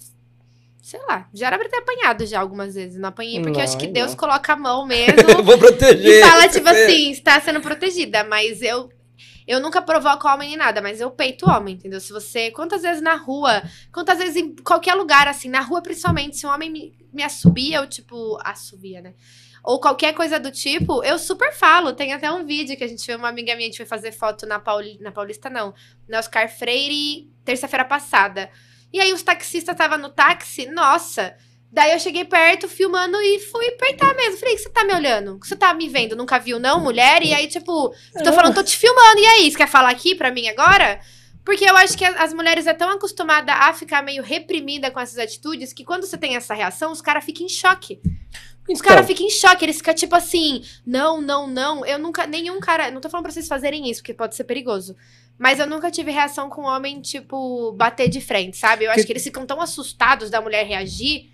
Sei 0.88 0.98
lá, 1.06 1.28
já 1.34 1.48
era 1.48 1.58
pra 1.58 1.68
ter 1.68 1.76
apanhado 1.76 2.24
já 2.24 2.40
algumas 2.40 2.74
vezes. 2.74 2.98
Não 2.98 3.10
apanhei 3.10 3.42
porque 3.42 3.58
eu 3.58 3.62
acho 3.62 3.76
que 3.76 3.84
Não, 3.84 3.92
Deus 3.92 4.12
não. 4.12 4.16
coloca 4.16 4.54
a 4.54 4.56
mão 4.56 4.86
mesmo. 4.88 5.42
Vou 5.44 5.58
proteger. 5.58 6.24
E 6.24 6.26
fala, 6.26 6.48
tipo 6.48 6.66
assim, 6.66 7.10
está 7.10 7.38
sendo 7.42 7.60
protegida, 7.60 8.24
mas 8.24 8.62
eu. 8.62 8.88
Eu 9.46 9.60
nunca 9.60 9.82
provoco 9.82 10.26
homem 10.26 10.48
nem 10.48 10.56
nada, 10.56 10.80
mas 10.80 10.98
eu 10.98 11.10
peito 11.10 11.46
homem, 11.46 11.74
entendeu? 11.74 12.00
Se 12.00 12.10
você. 12.10 12.50
Quantas 12.52 12.80
vezes 12.80 13.02
na 13.02 13.16
rua, 13.16 13.62
quantas 13.92 14.16
vezes 14.16 14.36
em 14.36 14.56
qualquer 14.56 14.94
lugar, 14.94 15.28
assim, 15.28 15.50
na 15.50 15.60
rua 15.60 15.82
principalmente, 15.82 16.38
se 16.38 16.46
um 16.46 16.50
homem 16.50 16.70
me, 16.70 16.94
me 17.12 17.22
assobia, 17.22 17.76
eu, 17.76 17.86
tipo. 17.86 18.38
Assovia, 18.42 19.02
né? 19.02 19.12
Ou 19.62 19.78
qualquer 19.78 20.14
coisa 20.14 20.40
do 20.40 20.50
tipo, 20.50 21.04
eu 21.04 21.18
super 21.18 21.52
falo. 21.52 21.92
Tem 21.92 22.14
até 22.14 22.32
um 22.32 22.46
vídeo 22.46 22.78
que 22.78 22.84
a 22.84 22.88
gente 22.88 23.06
viu 23.06 23.18
uma 23.18 23.28
amiga 23.28 23.54
minha, 23.54 23.68
a 23.68 23.70
gente 23.70 23.76
foi 23.76 23.84
fazer 23.84 24.12
foto 24.12 24.46
na, 24.46 24.58
Pauli, 24.58 24.96
na 25.02 25.12
Paulista, 25.12 25.50
não. 25.50 25.74
Na 26.08 26.18
Oscar 26.18 26.48
Freire, 26.48 27.30
terça-feira 27.44 27.84
passada. 27.84 28.48
E 28.92 29.00
aí 29.00 29.12
os 29.12 29.22
taxistas 29.22 29.74
estavam 29.74 29.98
no 29.98 30.08
táxi, 30.08 30.66
nossa. 30.66 31.34
Daí 31.70 31.92
eu 31.92 32.00
cheguei 32.00 32.24
perto, 32.24 32.66
filmando 32.66 33.20
e 33.20 33.38
fui 33.40 33.70
peitar 33.72 34.16
mesmo. 34.16 34.38
Falei, 34.38 34.54
"O 34.54 34.56
que 34.56 34.62
você 34.62 34.70
tá 34.70 34.84
me 34.84 34.94
olhando? 34.94 35.34
O 35.34 35.40
que 35.40 35.46
você 35.46 35.56
tá 35.56 35.74
me 35.74 35.86
vendo? 35.88 36.16
Nunca 36.16 36.38
viu, 36.38 36.58
não, 36.58 36.80
mulher? 36.80 37.22
E 37.22 37.34
aí, 37.34 37.46
tipo, 37.46 37.94
tô 38.24 38.32
falando, 38.32 38.54
tô 38.54 38.62
te 38.62 38.76
filmando. 38.76 39.20
E 39.20 39.26
aí, 39.26 39.50
você 39.50 39.56
quer 39.58 39.68
falar 39.68 39.90
aqui 39.90 40.14
pra 40.14 40.30
mim 40.32 40.48
agora? 40.48 40.98
Porque 41.44 41.64
eu 41.64 41.76
acho 41.76 41.96
que 41.96 42.04
as 42.04 42.32
mulheres 42.32 42.66
é 42.66 42.72
tão 42.74 42.90
acostumada 42.90 43.52
a 43.52 43.72
ficar 43.74 44.02
meio 44.02 44.22
reprimida 44.22 44.90
com 44.90 45.00
essas 45.00 45.18
atitudes 45.18 45.72
que 45.74 45.84
quando 45.84 46.04
você 46.06 46.16
tem 46.16 46.36
essa 46.36 46.54
reação, 46.54 46.90
os 46.92 47.00
caras 47.02 47.24
ficam 47.24 47.44
em 47.44 47.48
choque. 47.48 48.00
Os 48.68 48.80
Então, 48.80 48.88
caras 48.90 49.06
ficam 49.06 49.26
em 49.26 49.30
choque, 49.30 49.64
eles 49.64 49.78
ficam 49.78 49.94
tipo 49.94 50.14
assim, 50.14 50.62
não, 50.86 51.22
não, 51.22 51.46
não. 51.46 51.86
Eu 51.86 51.98
nunca, 51.98 52.26
nenhum 52.26 52.60
cara, 52.60 52.90
não 52.90 53.00
tô 53.00 53.08
falando 53.08 53.24
pra 53.24 53.32
vocês 53.32 53.48
fazerem 53.48 53.90
isso, 53.90 54.00
porque 54.02 54.12
pode 54.12 54.36
ser 54.36 54.44
perigoso. 54.44 54.94
Mas 55.38 55.58
eu 55.60 55.66
nunca 55.66 55.90
tive 55.90 56.10
reação 56.10 56.48
com 56.50 56.62
homem, 56.62 57.00
tipo, 57.00 57.72
bater 57.72 58.08
de 58.08 58.20
frente, 58.20 58.56
sabe? 58.56 58.84
Eu 58.84 58.90
acho 58.90 59.00
Que- 59.00 59.06
que 59.06 59.12
eles 59.12 59.22
ficam 59.24 59.46
tão 59.46 59.60
assustados 59.60 60.30
da 60.30 60.40
mulher 60.40 60.66
reagir 60.66 61.30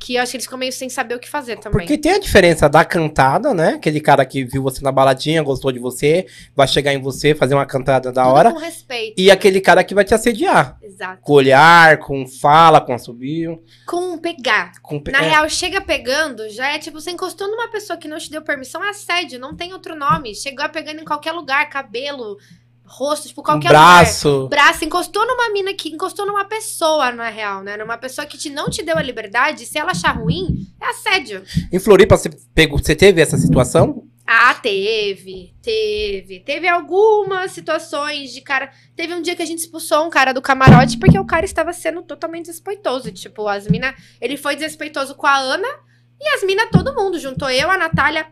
que 0.00 0.14
eu 0.14 0.22
acho 0.22 0.30
que 0.32 0.36
eles 0.38 0.46
ficam 0.46 0.58
meio 0.58 0.72
sem 0.72 0.88
saber 0.88 1.14
o 1.14 1.18
que 1.18 1.28
fazer 1.28 1.56
também. 1.58 1.72
Porque 1.78 1.98
tem 1.98 2.12
a 2.12 2.18
diferença 2.18 2.68
da 2.70 2.84
cantada, 2.86 3.52
né? 3.52 3.74
Aquele 3.74 4.00
cara 4.00 4.24
que 4.24 4.42
viu 4.44 4.62
você 4.62 4.82
na 4.82 4.90
baladinha, 4.90 5.42
gostou 5.42 5.70
de 5.70 5.78
você, 5.78 6.26
vai 6.56 6.66
chegar 6.66 6.94
em 6.94 7.00
você, 7.00 7.34
fazer 7.34 7.54
uma 7.54 7.66
cantada 7.66 8.10
da 8.10 8.22
Tudo 8.24 8.32
hora. 8.34 8.52
com 8.52 8.58
respeito. 8.58 9.20
E 9.20 9.30
aquele 9.30 9.60
cara 9.60 9.84
que 9.84 9.94
vai 9.94 10.04
te 10.04 10.14
assediar. 10.14 10.78
Exato. 10.82 11.20
Com 11.22 11.32
olhar, 11.34 11.98
com 11.98 12.26
fala, 12.26 12.80
com 12.80 12.94
assobio. 12.94 13.62
Com 13.86 14.16
pegar. 14.18 14.72
Com... 14.82 14.98
pe- 14.98 15.12
Na 15.12 15.22
é, 15.22 15.28
real, 15.28 15.48
chega 15.50 15.80
pegando, 15.82 16.48
já 16.48 16.72
é 16.74 16.78
tipo, 16.78 16.98
você 16.98 17.10
encostou 17.10 17.46
numa 17.48 17.68
pessoa 17.68 17.98
que 17.98 18.08
não 18.08 18.18
te 18.18 18.30
deu 18.30 18.40
permissão, 18.42 18.82
é 18.82 18.88
assédio, 18.88 19.38
não 19.38 19.54
tem 19.54 19.74
outro 19.74 19.94
nome. 19.94 20.34
Chegou 20.34 20.66
pegando 20.70 21.00
em 21.02 21.04
qualquer 21.04 21.32
lugar, 21.32 21.68
cabelo, 21.68 22.38
rosto, 22.84 23.28
tipo, 23.28 23.40
um 23.40 23.44
qualquer 23.44 23.68
lugar. 23.68 24.02
braço. 24.02 24.48
braço, 24.48 24.84
encostou 24.84 25.26
numa 25.26 25.50
mina 25.50 25.72
que 25.74 25.88
encostou 25.88 26.26
numa 26.26 26.44
pessoa, 26.44 27.10
na 27.10 27.28
real, 27.28 27.62
né? 27.62 27.76
Numa 27.76 27.96
pessoa 27.96 28.26
que 28.26 28.38
te, 28.38 28.50
não 28.50 28.68
te 28.68 28.82
deu 28.82 28.96
a 28.96 29.02
liberdade, 29.02 29.66
se 29.66 29.78
ela 29.78 29.92
achar 29.92 30.16
ruim, 30.16 30.66
é 30.80 30.86
assédio. 30.86 31.42
Em 31.72 31.78
Floripa, 31.78 32.16
você, 32.16 32.30
pegou, 32.54 32.78
você 32.78 32.94
teve 32.94 33.20
essa 33.20 33.36
situação? 33.36 34.04
Ah, 34.26 34.54
teve, 34.54 35.54
teve. 35.60 36.40
Teve 36.40 36.66
algumas 36.66 37.52
situações 37.52 38.32
de 38.32 38.40
cara. 38.40 38.70
Teve 38.96 39.14
um 39.14 39.20
dia 39.20 39.36
que 39.36 39.42
a 39.42 39.46
gente 39.46 39.58
expulsou 39.58 40.06
um 40.06 40.10
cara 40.10 40.32
do 40.32 40.40
camarote 40.40 40.96
porque 40.96 41.18
o 41.18 41.26
cara 41.26 41.44
estava 41.44 41.74
sendo 41.74 42.02
totalmente 42.02 42.46
desrespeitoso. 42.46 43.12
Tipo, 43.12 43.46
as 43.46 43.68
minas. 43.68 43.94
Ele 44.18 44.38
foi 44.38 44.54
desrespeitoso 44.54 45.14
com 45.14 45.26
a 45.26 45.36
Ana 45.36 45.68
e 46.18 46.26
as 46.28 46.42
minas, 46.42 46.70
todo 46.72 46.94
mundo. 46.94 47.18
Juntou 47.18 47.50
eu, 47.50 47.70
a 47.70 47.76
Natália, 47.76 48.26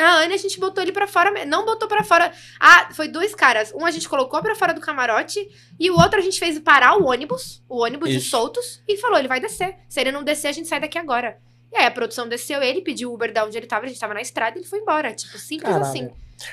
A 0.00 0.22
Anne, 0.22 0.34
a 0.34 0.38
gente 0.38 0.58
botou 0.58 0.82
ele 0.82 0.92
pra 0.92 1.06
fora. 1.06 1.44
Não 1.44 1.64
botou 1.64 1.88
pra 1.88 2.02
fora. 2.02 2.32
Ah, 2.58 2.88
foi 2.92 3.08
dois 3.08 3.34
caras. 3.34 3.72
Um 3.74 3.84
a 3.84 3.90
gente 3.90 4.08
colocou 4.08 4.40
pra 4.40 4.54
fora 4.54 4.72
do 4.74 4.80
camarote. 4.80 5.46
E 5.78 5.90
o 5.90 5.98
outro 5.98 6.18
a 6.18 6.22
gente 6.22 6.38
fez 6.38 6.58
parar 6.58 6.96
o 6.96 7.06
ônibus. 7.06 7.62
O 7.68 7.82
ônibus 7.82 8.08
de 8.10 8.16
Ixi. 8.16 8.30
soltos. 8.30 8.82
E 8.88 8.96
falou: 8.96 9.18
ele 9.18 9.28
vai 9.28 9.40
descer. 9.40 9.76
Se 9.88 10.00
ele 10.00 10.12
não 10.12 10.22
descer, 10.24 10.48
a 10.48 10.52
gente 10.52 10.68
sai 10.68 10.80
daqui 10.80 10.98
agora. 10.98 11.38
E 11.72 11.76
aí 11.76 11.86
a 11.86 11.90
produção 11.90 12.28
desceu 12.28 12.60
ele, 12.62 12.80
pediu 12.82 13.10
o 13.10 13.14
Uber 13.14 13.32
da 13.32 13.44
onde 13.44 13.56
ele 13.56 13.66
tava. 13.66 13.84
A 13.84 13.88
gente 13.88 14.00
tava 14.00 14.14
na 14.14 14.20
estrada 14.20 14.56
e 14.56 14.60
ele 14.62 14.68
foi 14.68 14.80
embora. 14.80 15.12
Tipo, 15.14 15.38
simples 15.38 15.70
Caralho. 15.72 15.84
assim. 15.84 16.10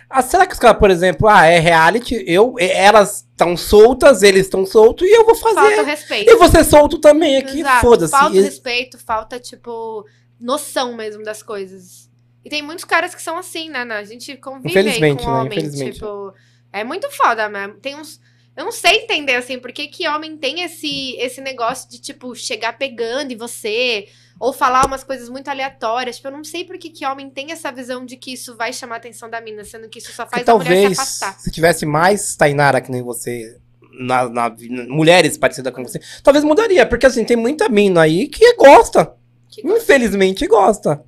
Ah, 0.10 0.22
será 0.22 0.46
que 0.46 0.54
os 0.54 0.60
caras, 0.60 0.78
por 0.80 0.92
exemplo, 0.92 1.30
ah, 1.30 1.46
é 1.46 1.60
reality, 1.60 2.22
eu, 2.28 2.56
elas 2.60 3.26
estão 3.32 3.56
soltas, 3.56 4.22
eles 4.22 4.42
estão 4.42 4.66
soltos 4.66 5.08
e 5.08 5.12
eu 5.12 5.26
vou 5.26 5.34
Falta 5.34 5.62
o 5.62 5.64
fazer. 5.64 5.82
respeito. 5.84 6.30
E 6.30 6.36
você 6.36 6.62
solto 6.64 7.00
também 7.00 7.38
aqui, 7.38 7.64
foda-se. 7.80 8.12
Falta 8.12 8.36
respeito, 8.36 8.98
falta, 9.00 9.40
tipo, 9.40 10.06
noção 10.40 10.94
mesmo 10.94 11.24
das 11.24 11.42
coisas. 11.42 12.07
E 12.48 12.50
tem 12.50 12.62
muitos 12.62 12.86
caras 12.86 13.14
que 13.14 13.22
são 13.22 13.38
assim, 13.38 13.70
né? 13.70 13.84
né? 13.84 13.98
A 13.98 14.06
gente 14.06 14.38
convive 14.38 14.80
aí 14.80 15.16
com 15.18 15.30
né? 15.30 15.38
homem, 15.38 15.70
tipo... 15.70 16.34
É 16.72 16.82
muito 16.82 17.12
foda, 17.12 17.50
mas 17.50 17.74
tem 17.82 17.98
uns... 17.98 18.22
Eu 18.56 18.64
não 18.64 18.72
sei 18.72 19.00
entender, 19.04 19.36
assim, 19.36 19.60
por 19.60 19.74
que 19.74 19.88
que 19.88 20.08
homem 20.08 20.38
tem 20.38 20.62
esse, 20.62 21.18
esse 21.18 21.42
negócio 21.42 21.90
de, 21.90 22.00
tipo, 22.00 22.34
chegar 22.34 22.78
pegando 22.78 23.34
em 23.34 23.36
você... 23.36 24.08
Ou 24.40 24.54
falar 24.54 24.86
umas 24.86 25.04
coisas 25.04 25.28
muito 25.28 25.50
aleatórias. 25.50 26.18
Tipo, 26.18 26.30
eu 26.30 26.32
não 26.32 26.44
sei 26.44 26.64
por 26.64 26.78
que 26.78 26.90
que 26.90 27.06
homem 27.06 27.30
tem 27.30 27.52
essa 27.52 27.70
visão 27.70 28.06
de 28.06 28.16
que 28.16 28.32
isso 28.32 28.56
vai 28.56 28.72
chamar 28.72 28.96
a 28.96 28.98
atenção 29.00 29.30
da 29.30 29.42
mina, 29.42 29.66
sendo 29.66 29.90
que 29.90 29.98
isso 30.00 30.14
só 30.14 30.24
Porque 30.26 30.46
faz 30.46 30.48
a 30.48 30.54
mulher 30.54 30.68
se 30.68 30.74
talvez, 30.76 31.00
afastar. 31.00 31.40
se 31.40 31.52
tivesse 31.52 31.86
mais 31.86 32.36
Tainara 32.36 32.80
que 32.80 32.92
nem 32.92 33.02
você, 33.02 33.58
na, 34.00 34.30
na- 34.30 34.56
mulheres 34.88 35.38
parecidas 35.40 35.74
com 35.74 35.84
você, 35.84 36.00
talvez 36.24 36.46
mudaria. 36.46 36.86
Porque 36.86 37.08
assim, 37.08 37.26
tem 37.26 37.36
muita 37.36 37.68
mina 37.68 38.04
aí 38.04 38.28
que 38.28 38.56
gosta. 38.56 39.12
Que 39.50 39.64
gosta. 39.64 39.78
Infelizmente 39.84 40.46
gosta. 40.46 41.04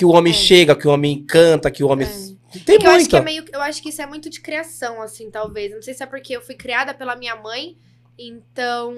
Que 0.00 0.04
o 0.06 0.12
homem 0.12 0.32
É. 0.32 0.34
chega, 0.34 0.74
que 0.74 0.88
o 0.88 0.90
homem 0.90 1.22
canta, 1.26 1.70
que 1.70 1.84
o 1.84 1.88
homem. 1.88 2.06
É. 2.06 2.58
Tem 2.64 2.78
que 2.78 2.86
eu 2.86 2.90
acho 2.90 3.06
que 3.06 3.16
é 3.16 3.20
meio. 3.20 3.44
Eu 3.52 3.60
acho 3.60 3.82
que 3.82 3.90
isso 3.90 4.00
é 4.00 4.06
muito 4.06 4.30
de 4.30 4.40
criação, 4.40 5.02
assim, 5.02 5.30
talvez. 5.30 5.74
Não 5.74 5.82
sei 5.82 5.92
se 5.92 6.02
é 6.02 6.06
porque 6.06 6.34
eu 6.34 6.40
fui 6.40 6.54
criada 6.54 6.94
pela 6.94 7.14
minha 7.14 7.36
mãe, 7.36 7.76
então. 8.18 8.94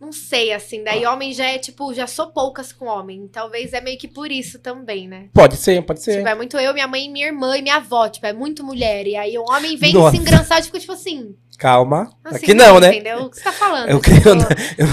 Não 0.00 0.12
sei, 0.12 0.52
assim. 0.52 0.84
Daí 0.84 1.04
homem 1.04 1.32
já 1.32 1.46
é, 1.46 1.58
tipo, 1.58 1.92
já 1.92 2.06
sou 2.06 2.28
poucas 2.28 2.72
com 2.72 2.84
homem. 2.86 3.26
Talvez 3.26 3.72
é 3.72 3.80
meio 3.80 3.98
que 3.98 4.06
por 4.06 4.30
isso 4.30 4.60
também, 4.60 5.08
né? 5.08 5.30
Pode 5.34 5.56
ser, 5.56 5.82
pode 5.84 6.00
ser. 6.00 6.18
Tipo, 6.18 6.28
é 6.28 6.34
muito 6.36 6.56
eu, 6.56 6.72
minha 6.72 6.86
mãe, 6.86 7.10
minha 7.10 7.26
irmã 7.26 7.58
e 7.58 7.62
minha 7.62 7.76
avó. 7.78 8.08
Tipo, 8.08 8.26
é 8.26 8.32
muito 8.32 8.62
mulher. 8.62 9.04
E 9.04 9.16
aí 9.16 9.36
o 9.36 9.42
homem 9.50 9.76
vem 9.76 9.92
Nossa. 9.92 10.14
se 10.14 10.22
engraçar 10.22 10.60
e 10.60 10.62
fica, 10.62 10.78
tipo 10.78 10.92
assim. 10.92 11.34
Calma. 11.58 12.16
assim, 12.24 12.36
Aqui 12.36 12.54
não, 12.54 12.78
né? 12.78 12.88
Entendeu? 12.90 13.22
O 13.24 13.30
que 13.30 13.36
você 13.36 13.42
tá 13.42 13.50
falando? 13.50 13.88
Eu, 13.90 14.00
Tipo, 14.00 14.28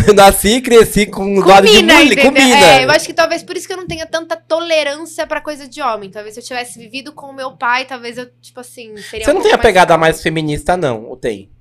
eu 0.07 0.13
nasci 0.15 0.55
e 0.55 0.61
cresci 0.61 1.05
com 1.05 1.37
o 1.37 1.45
lado 1.45 1.67
de 1.67 1.75
Comida, 1.75 1.93
mulher, 1.93 2.21
comida. 2.25 2.65
É, 2.81 2.83
eu 2.83 2.89
acho 2.89 3.05
que 3.05 3.13
talvez 3.13 3.43
por 3.43 3.55
isso 3.55 3.67
que 3.67 3.73
eu 3.73 3.77
não 3.77 3.85
tenha 3.85 4.07
tanta 4.07 4.35
tolerância 4.35 5.27
pra 5.27 5.39
coisa 5.39 5.67
de 5.67 5.79
homem. 5.79 6.09
Talvez 6.09 6.33
se 6.33 6.39
eu 6.39 6.43
tivesse 6.43 6.79
vivido 6.79 7.13
com 7.13 7.27
o 7.27 7.33
meu 7.33 7.51
pai, 7.55 7.85
talvez 7.85 8.17
eu, 8.17 8.27
tipo 8.41 8.59
assim, 8.59 8.97
seria 8.97 9.25
Você 9.25 9.31
um 9.31 9.35
não 9.35 9.41
tem 9.43 9.51
a 9.53 9.59
pegada 9.59 9.89
calma. 9.89 10.01
mais 10.07 10.23
feminista, 10.23 10.75
não, 10.75 11.05
ou 11.05 11.15
tem? 11.15 11.51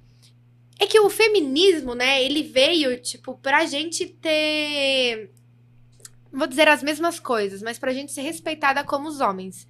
É 0.80 0.86
que 0.86 0.98
o 0.98 1.10
feminismo, 1.10 1.94
né, 1.94 2.24
ele 2.24 2.42
veio, 2.42 2.98
tipo, 2.98 3.34
pra 3.34 3.66
gente 3.66 4.06
ter. 4.06 5.30
Vou 6.32 6.46
dizer 6.46 6.66
as 6.66 6.82
mesmas 6.82 7.20
coisas, 7.20 7.62
mas 7.62 7.78
pra 7.78 7.92
gente 7.92 8.10
ser 8.10 8.22
respeitada 8.22 8.82
como 8.82 9.06
os 9.06 9.20
homens. 9.20 9.68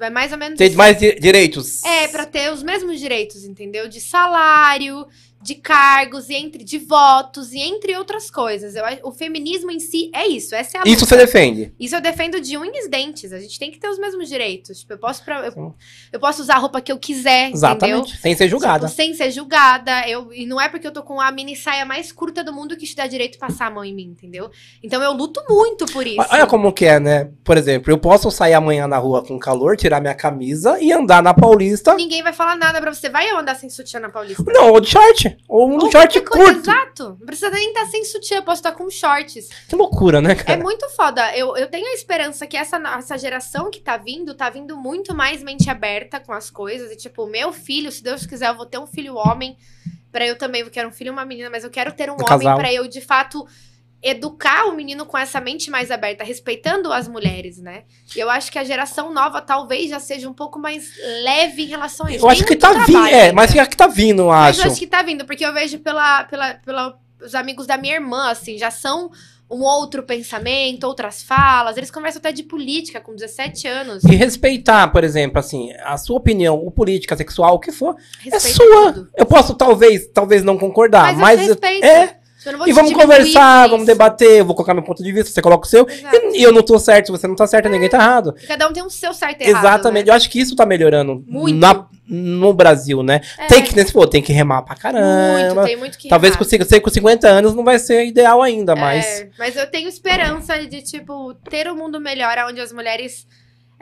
É 0.00 0.10
mais 0.10 0.32
ou 0.32 0.38
menos. 0.38 0.58
Tem 0.58 0.68
assim. 0.68 0.76
mais 0.76 0.98
di- 0.98 1.18
direitos. 1.20 1.82
É, 1.84 2.08
pra 2.08 2.26
ter 2.26 2.52
os 2.52 2.62
mesmos 2.62 2.98
direitos, 2.98 3.44
entendeu? 3.44 3.88
De 3.88 4.00
salário, 4.00 5.06
de 5.44 5.56
cargos, 5.56 6.30
e 6.30 6.34
entre 6.34 6.64
de 6.64 6.78
votos, 6.78 7.52
e 7.52 7.58
entre 7.60 7.94
outras 7.96 8.30
coisas. 8.30 8.74
Eu, 8.74 8.82
o 9.02 9.12
feminismo 9.12 9.70
em 9.70 9.78
si 9.78 10.10
é 10.14 10.26
isso. 10.26 10.54
Essa 10.54 10.78
é 10.78 10.80
a 10.80 10.84
Isso 10.86 11.04
você 11.04 11.16
defende. 11.18 11.74
Isso 11.78 11.94
eu 11.94 12.00
defendo 12.00 12.40
de 12.40 12.56
unhas 12.56 12.86
e 12.86 12.88
dentes. 12.88 13.30
A 13.30 13.38
gente 13.38 13.58
tem 13.58 13.70
que 13.70 13.78
ter 13.78 13.88
os 13.88 13.98
mesmos 13.98 14.26
direitos. 14.28 14.80
Tipo, 14.80 14.94
eu 14.94 14.98
posso, 14.98 15.22
pra- 15.22 15.46
eu, 15.46 15.74
eu 16.12 16.18
posso 16.18 16.40
usar 16.40 16.54
a 16.54 16.58
roupa 16.58 16.80
que 16.80 16.90
eu 16.90 16.98
quiser, 16.98 17.48
entendeu? 17.50 17.58
Exatamente. 17.58 18.16
Sem 18.16 18.34
ser 18.34 18.48
julgada. 18.48 18.86
Tipo, 18.86 18.96
sem 18.96 19.12
ser 19.14 19.30
julgada. 19.30 20.08
Eu, 20.08 20.32
e 20.32 20.46
não 20.46 20.58
é 20.58 20.68
porque 20.68 20.86
eu 20.86 20.92
tô 20.92 21.02
com 21.02 21.20
a 21.20 21.30
mini 21.30 21.54
saia 21.54 21.84
mais 21.84 22.10
curta 22.10 22.42
do 22.42 22.52
mundo 22.52 22.74
que 22.76 22.86
te 22.86 22.96
dá 22.96 23.06
direito 23.06 23.32
de 23.32 23.38
passar 23.38 23.66
a 23.66 23.70
mão 23.70 23.84
em 23.84 23.94
mim, 23.94 24.04
entendeu? 24.16 24.50
Então 24.82 25.02
eu 25.02 25.12
luto 25.12 25.42
muito 25.48 25.84
por 25.92 26.06
isso. 26.06 26.26
Olha 26.30 26.46
como 26.46 26.72
que 26.72 26.86
é, 26.86 26.98
né? 26.98 27.30
Por 27.44 27.58
exemplo, 27.58 27.92
eu 27.92 27.98
posso 27.98 28.30
sair 28.30 28.54
amanhã 28.54 28.86
na 28.88 28.96
rua 28.96 29.22
com 29.22 29.38
calor, 29.38 29.76
tirar 29.76 30.00
minha 30.00 30.14
camisa 30.14 30.78
e 30.80 30.90
andar 30.90 31.22
na 31.22 31.34
Paulista. 31.34 31.94
Ninguém 31.94 32.22
vai 32.22 32.32
falar 32.32 32.56
nada 32.56 32.80
pra 32.80 32.94
você. 32.94 33.10
Vai 33.10 33.30
eu 33.30 33.36
andar 33.36 33.54
sem 33.56 33.68
sutiã 33.68 34.00
na 34.00 34.08
Paulista? 34.08 34.42
Não, 34.46 34.70
ou 34.72 34.80
de 34.80 34.88
short. 34.88 35.33
Ou 35.48 35.68
um 35.68 35.74
Ou 35.74 35.90
short 35.90 36.20
coisa, 36.22 36.52
curto. 36.54 36.70
Exato. 36.70 37.16
Não 37.18 37.26
precisa 37.26 37.50
nem 37.50 37.68
estar 37.68 37.86
sem 37.86 38.04
sutiã, 38.04 38.42
posso 38.42 38.60
estar 38.60 38.72
com 38.72 38.88
shorts. 38.90 39.48
Que 39.68 39.76
loucura, 39.76 40.20
né, 40.20 40.32
É 40.32 40.34
cara? 40.34 40.62
muito 40.62 40.88
foda. 40.90 41.36
Eu, 41.36 41.56
eu 41.56 41.68
tenho 41.68 41.86
a 41.86 41.92
esperança 41.94 42.46
que 42.46 42.56
essa, 42.56 42.76
essa 42.76 43.18
geração 43.18 43.70
que 43.70 43.80
tá 43.80 43.96
vindo, 43.96 44.34
tá 44.34 44.48
vindo 44.50 44.76
muito 44.76 45.14
mais 45.14 45.42
mente 45.42 45.68
aberta 45.70 46.20
com 46.20 46.32
as 46.32 46.50
coisas. 46.50 46.90
E, 46.90 46.96
tipo, 46.96 47.26
meu 47.26 47.52
filho, 47.52 47.90
se 47.90 48.02
Deus 48.02 48.26
quiser, 48.26 48.48
eu 48.48 48.56
vou 48.56 48.66
ter 48.66 48.78
um 48.78 48.86
filho 48.86 49.14
homem. 49.16 49.56
Pra 50.10 50.26
eu 50.26 50.36
também, 50.38 50.60
eu 50.60 50.70
quero 50.70 50.88
um 50.88 50.92
filho 50.92 51.08
e 51.08 51.10
uma 51.10 51.24
menina, 51.24 51.50
mas 51.50 51.64
eu 51.64 51.70
quero 51.70 51.92
ter 51.92 52.08
um 52.08 52.14
Um 52.14 52.32
homem 52.32 52.54
pra 52.54 52.72
eu, 52.72 52.86
de 52.86 53.00
fato, 53.00 53.44
educar 54.04 54.66
o 54.66 54.76
menino 54.76 55.06
com 55.06 55.16
essa 55.16 55.40
mente 55.40 55.70
mais 55.70 55.90
aberta, 55.90 56.22
respeitando 56.22 56.92
as 56.92 57.08
mulheres, 57.08 57.56
né? 57.56 57.84
E 58.14 58.20
eu 58.20 58.28
acho 58.28 58.52
que 58.52 58.58
a 58.58 58.64
geração 58.64 59.10
nova 59.12 59.40
talvez 59.40 59.88
já 59.88 59.98
seja 59.98 60.28
um 60.28 60.34
pouco 60.34 60.58
mais 60.58 60.92
leve 61.22 61.62
em 61.62 61.66
relação 61.66 62.06
a 62.06 62.12
isso. 62.12 62.22
Eu 62.24 62.28
acho 62.28 62.44
que 62.44 62.54
tá 62.54 62.84
vindo. 62.84 63.06
É, 63.06 63.22
ainda. 63.22 63.32
mas 63.32 63.56
acho 63.56 63.70
que 63.70 63.76
tá 63.76 63.86
vindo, 63.86 64.22
eu 64.22 64.28
Mas 64.28 64.58
acho. 64.58 64.66
eu 64.66 64.70
acho 64.70 64.80
que 64.80 64.86
tá 64.86 65.02
vindo, 65.02 65.24
porque 65.24 65.44
eu 65.44 65.54
vejo 65.54 65.78
pela, 65.78 66.24
pela, 66.24 66.54
pela, 66.54 66.98
os 67.24 67.34
amigos 67.34 67.66
da 67.66 67.78
minha 67.78 67.94
irmã, 67.94 68.30
assim, 68.30 68.58
já 68.58 68.70
são 68.70 69.10
um 69.50 69.62
outro 69.62 70.02
pensamento, 70.02 70.84
outras 70.84 71.22
falas. 71.22 71.78
Eles 71.78 71.90
conversam 71.90 72.18
até 72.18 72.30
de 72.30 72.42
política 72.42 73.00
com 73.00 73.14
17 73.14 73.66
anos. 73.66 74.04
E 74.04 74.14
respeitar, 74.14 74.88
por 74.88 75.02
exemplo, 75.02 75.38
assim, 75.38 75.72
a 75.82 75.96
sua 75.96 76.18
opinião, 76.18 76.56
o 76.62 76.70
política, 76.70 77.16
sexual, 77.16 77.54
o 77.54 77.58
que 77.58 77.72
for, 77.72 77.96
é 78.30 78.38
sua. 78.38 78.92
tudo. 78.92 79.08
Eu 79.16 79.24
posso 79.24 79.54
talvez, 79.54 80.08
talvez 80.08 80.42
não 80.42 80.58
concordar, 80.58 81.16
Mas, 81.16 81.38
mas, 81.38 81.48
eu 81.48 81.58
é. 81.82 82.23
E 82.66 82.72
vamos 82.72 82.92
conversar, 82.92 83.68
vamos 83.68 83.86
debater, 83.86 84.38
eu 84.40 84.44
vou 84.44 84.54
colocar 84.54 84.74
meu 84.74 84.82
ponto 84.82 85.02
de 85.02 85.12
vista, 85.12 85.30
você 85.30 85.40
coloca 85.42 85.66
o 85.66 85.68
seu. 85.70 85.86
E, 86.34 86.38
e 86.40 86.42
eu 86.42 86.52
não 86.52 86.62
tô 86.62 86.78
certo, 86.78 87.12
você 87.12 87.26
não 87.26 87.34
tá 87.36 87.46
certo, 87.46 87.68
ninguém 87.68 87.88
tá 87.88 87.98
errado. 87.98 88.34
Cada 88.46 88.68
um 88.68 88.72
tem 88.72 88.82
um 88.82 88.90
seu 88.90 89.12
certo 89.14 89.40
e 89.42 89.48
errado. 89.48 89.64
Exatamente. 89.64 90.06
né? 90.06 90.10
Eu 90.12 90.14
acho 90.16 90.28
que 90.30 90.40
isso 90.40 90.54
tá 90.56 90.66
melhorando 90.66 91.24
Muito. 91.26 91.56
na- 91.58 91.86
no 92.06 92.52
Brasil, 92.52 93.02
né? 93.02 93.22
É, 93.38 93.46
Tem 93.46 93.62
que, 93.62 93.74
nesse 93.74 93.90
pô, 93.92 94.06
tem 94.06 94.20
que 94.20 94.30
remar 94.32 94.60
pra 94.62 94.74
muito, 94.74 94.82
caramba. 94.82 95.64
tem 95.64 95.76
muito 95.76 95.96
que 95.96 96.08
Talvez 96.08 96.36
com, 96.36 96.44
cinco- 96.44 96.64
sei 96.66 96.78
que 96.78 96.84
com 96.84 96.90
50 96.90 97.26
anos 97.28 97.54
não 97.54 97.64
vai 97.64 97.78
ser 97.78 98.04
ideal 98.04 98.42
ainda, 98.42 98.76
mas. 98.76 99.04
É, 99.22 99.28
mas 99.38 99.56
eu 99.56 99.66
tenho 99.66 99.88
esperança 99.88 100.58
de, 100.66 100.82
tipo, 100.82 101.32
ter 101.48 101.66
um 101.70 101.74
mundo 101.74 101.98
melhor 102.00 102.36
onde 102.48 102.60
as 102.60 102.72
mulheres. 102.72 103.26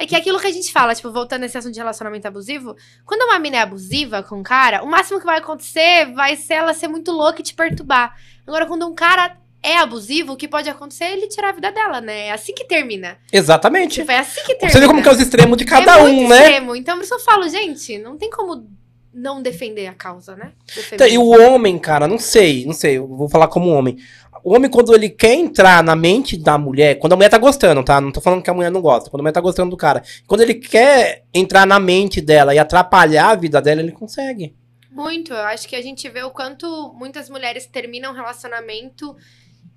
É 0.02 0.06
que 0.06 0.16
é 0.16 0.18
aquilo 0.18 0.40
que 0.40 0.48
a 0.48 0.52
gente 0.52 0.72
fala, 0.72 0.96
tipo, 0.96 1.12
voltando 1.12 1.42
nesse 1.42 1.56
assunto 1.56 1.72
de 1.72 1.78
relacionamento 1.78 2.26
abusivo, 2.26 2.74
quando 3.06 3.22
uma 3.22 3.38
mina 3.38 3.58
é 3.58 3.60
abusiva 3.60 4.20
com 4.20 4.40
um 4.40 4.42
cara, 4.42 4.82
o 4.82 4.86
máximo 4.90 5.20
que 5.20 5.24
vai 5.24 5.38
acontecer 5.38 6.12
vai 6.12 6.34
ser 6.34 6.54
ela 6.54 6.74
ser 6.74 6.88
muito 6.88 7.12
louca 7.12 7.40
e 7.40 7.44
te 7.44 7.54
perturbar. 7.54 8.12
Agora, 8.44 8.66
quando 8.66 8.84
um 8.84 8.96
cara 8.96 9.36
é 9.62 9.78
abusivo, 9.78 10.32
o 10.32 10.36
que 10.36 10.48
pode 10.48 10.68
acontecer 10.68 11.04
é 11.04 11.12
ele 11.12 11.28
tirar 11.28 11.50
a 11.50 11.52
vida 11.52 11.70
dela, 11.70 12.00
né? 12.00 12.26
É 12.26 12.32
assim 12.32 12.52
que 12.52 12.64
termina. 12.64 13.16
Exatamente. 13.32 14.00
Tipo, 14.00 14.10
é 14.10 14.18
assim 14.18 14.40
que 14.40 14.56
termina. 14.56 14.72
Você 14.72 14.80
vê 14.80 14.88
como 14.88 15.00
que 15.00 15.08
é 15.08 15.12
os 15.12 15.20
extremos 15.20 15.56
de 15.56 15.64
cada 15.64 16.00
é 16.00 16.02
um, 16.02 16.28
né? 16.28 16.36
extremo. 16.36 16.74
Então, 16.74 16.96
por 16.96 17.04
isso 17.04 17.14
eu 17.14 17.20
falo, 17.20 17.48
gente, 17.48 17.96
não 17.98 18.18
tem 18.18 18.28
como 18.28 18.66
não 19.14 19.40
defender 19.40 19.86
a 19.86 19.94
causa, 19.94 20.34
né? 20.34 20.52
Então, 20.92 21.06
E 21.06 21.16
o 21.16 21.28
homem, 21.28 21.78
cara, 21.78 22.08
não 22.08 22.18
sei, 22.18 22.64
não 22.64 22.72
sei, 22.72 22.96
eu 22.96 23.06
vou 23.06 23.28
falar 23.28 23.46
como 23.46 23.70
homem. 23.70 23.98
O 24.44 24.54
homem, 24.54 24.70
quando 24.70 24.94
ele 24.94 25.08
quer 25.08 25.34
entrar 25.34 25.82
na 25.84 25.94
mente 25.94 26.36
da 26.36 26.58
mulher, 26.58 26.98
quando 26.98 27.12
a 27.12 27.16
mulher 27.16 27.28
tá 27.28 27.38
gostando, 27.38 27.82
tá? 27.84 28.00
Não 28.00 28.10
tô 28.10 28.20
falando 28.20 28.42
que 28.42 28.50
a 28.50 28.54
mulher 28.54 28.70
não 28.70 28.80
gosta, 28.80 29.08
quando 29.10 29.20
a 29.20 29.22
mulher 29.22 29.32
tá 29.32 29.40
gostando 29.40 29.70
do 29.70 29.76
cara. 29.76 30.02
Quando 30.26 30.40
ele 30.40 30.54
quer 30.54 31.24
entrar 31.32 31.66
na 31.66 31.78
mente 31.78 32.20
dela 32.20 32.54
e 32.54 32.58
atrapalhar 32.58 33.30
a 33.30 33.34
vida 33.36 33.60
dela, 33.62 33.80
ele 33.80 33.92
consegue. 33.92 34.54
Muito. 34.90 35.32
Eu 35.32 35.38
acho 35.46 35.66
que 35.68 35.76
a 35.76 35.80
gente 35.82 36.08
vê 36.08 36.22
o 36.22 36.30
quanto 36.30 36.92
muitas 36.98 37.30
mulheres 37.30 37.66
terminam 37.66 38.12
um 38.12 38.14
relacionamento 38.14 39.16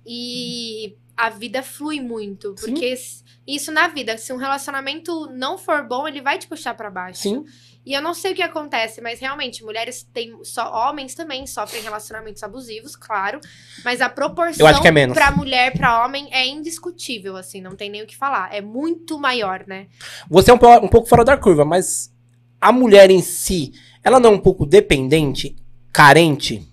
e 0.04 0.96
a 1.16 1.30
vida 1.30 1.62
flui 1.62 2.00
muito. 2.00 2.54
Sim. 2.58 2.72
Porque 2.72 2.86
s- 2.86 3.24
isso 3.46 3.72
na 3.72 3.88
vida, 3.88 4.18
se 4.18 4.32
um 4.32 4.36
relacionamento 4.36 5.26
não 5.32 5.56
for 5.56 5.86
bom, 5.86 6.06
ele 6.06 6.20
vai 6.20 6.38
te 6.38 6.46
puxar 6.46 6.74
pra 6.74 6.90
baixo. 6.90 7.20
Sim. 7.22 7.44
E 7.86 7.94
eu 7.94 8.02
não 8.02 8.12
sei 8.12 8.32
o 8.32 8.34
que 8.34 8.42
acontece, 8.42 9.00
mas 9.00 9.20
realmente, 9.20 9.64
mulheres 9.64 10.02
têm. 10.12 10.36
Só, 10.42 10.72
homens 10.72 11.14
também 11.14 11.46
sofrem 11.46 11.82
relacionamentos 11.82 12.42
abusivos, 12.42 12.96
claro. 12.96 13.40
Mas 13.84 14.00
a 14.00 14.08
proporção 14.08 14.66
é 14.66 14.90
menos. 14.90 15.16
pra 15.16 15.30
mulher, 15.30 15.72
pra 15.72 16.04
homem, 16.04 16.28
é 16.32 16.44
indiscutível, 16.44 17.36
assim, 17.36 17.60
não 17.60 17.76
tem 17.76 17.88
nem 17.88 18.02
o 18.02 18.06
que 18.06 18.16
falar. 18.16 18.52
É 18.52 18.60
muito 18.60 19.18
maior, 19.18 19.64
né? 19.66 19.86
Você 20.28 20.50
é 20.50 20.54
um, 20.54 20.58
um 20.84 20.88
pouco 20.88 21.08
fora 21.08 21.24
da 21.24 21.36
curva, 21.36 21.64
mas 21.64 22.12
a 22.60 22.72
mulher 22.72 23.08
em 23.08 23.22
si, 23.22 23.72
ela 24.02 24.18
não 24.18 24.32
é 24.32 24.34
um 24.34 24.40
pouco 24.40 24.66
dependente, 24.66 25.54
carente 25.92 26.66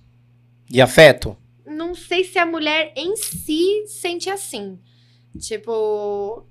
de 0.68 0.82
afeto? 0.82 1.38
não 1.74 1.96
sei 1.96 2.24
se 2.24 2.40
a 2.40 2.46
mulher 2.46 2.94
em 2.96 3.16
si 3.16 3.86
sente 3.88 4.30
assim. 4.30 4.80
Tipo, 5.40 6.46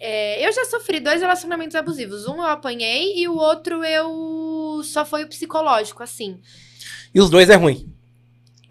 é, 0.00 0.46
eu 0.46 0.50
já 0.50 0.64
sofri 0.64 0.98
dois 0.98 1.20
relacionamentos 1.20 1.76
abusivos. 1.76 2.26
Um 2.26 2.36
eu 2.36 2.46
apanhei 2.46 3.18
e 3.18 3.28
o 3.28 3.36
outro 3.36 3.84
eu 3.84 4.80
só 4.82 5.04
foi 5.04 5.24
o 5.24 5.28
psicológico, 5.28 6.02
assim. 6.02 6.40
E 7.14 7.20
os 7.20 7.28
dois 7.28 7.50
é 7.50 7.54
ruim. 7.54 7.92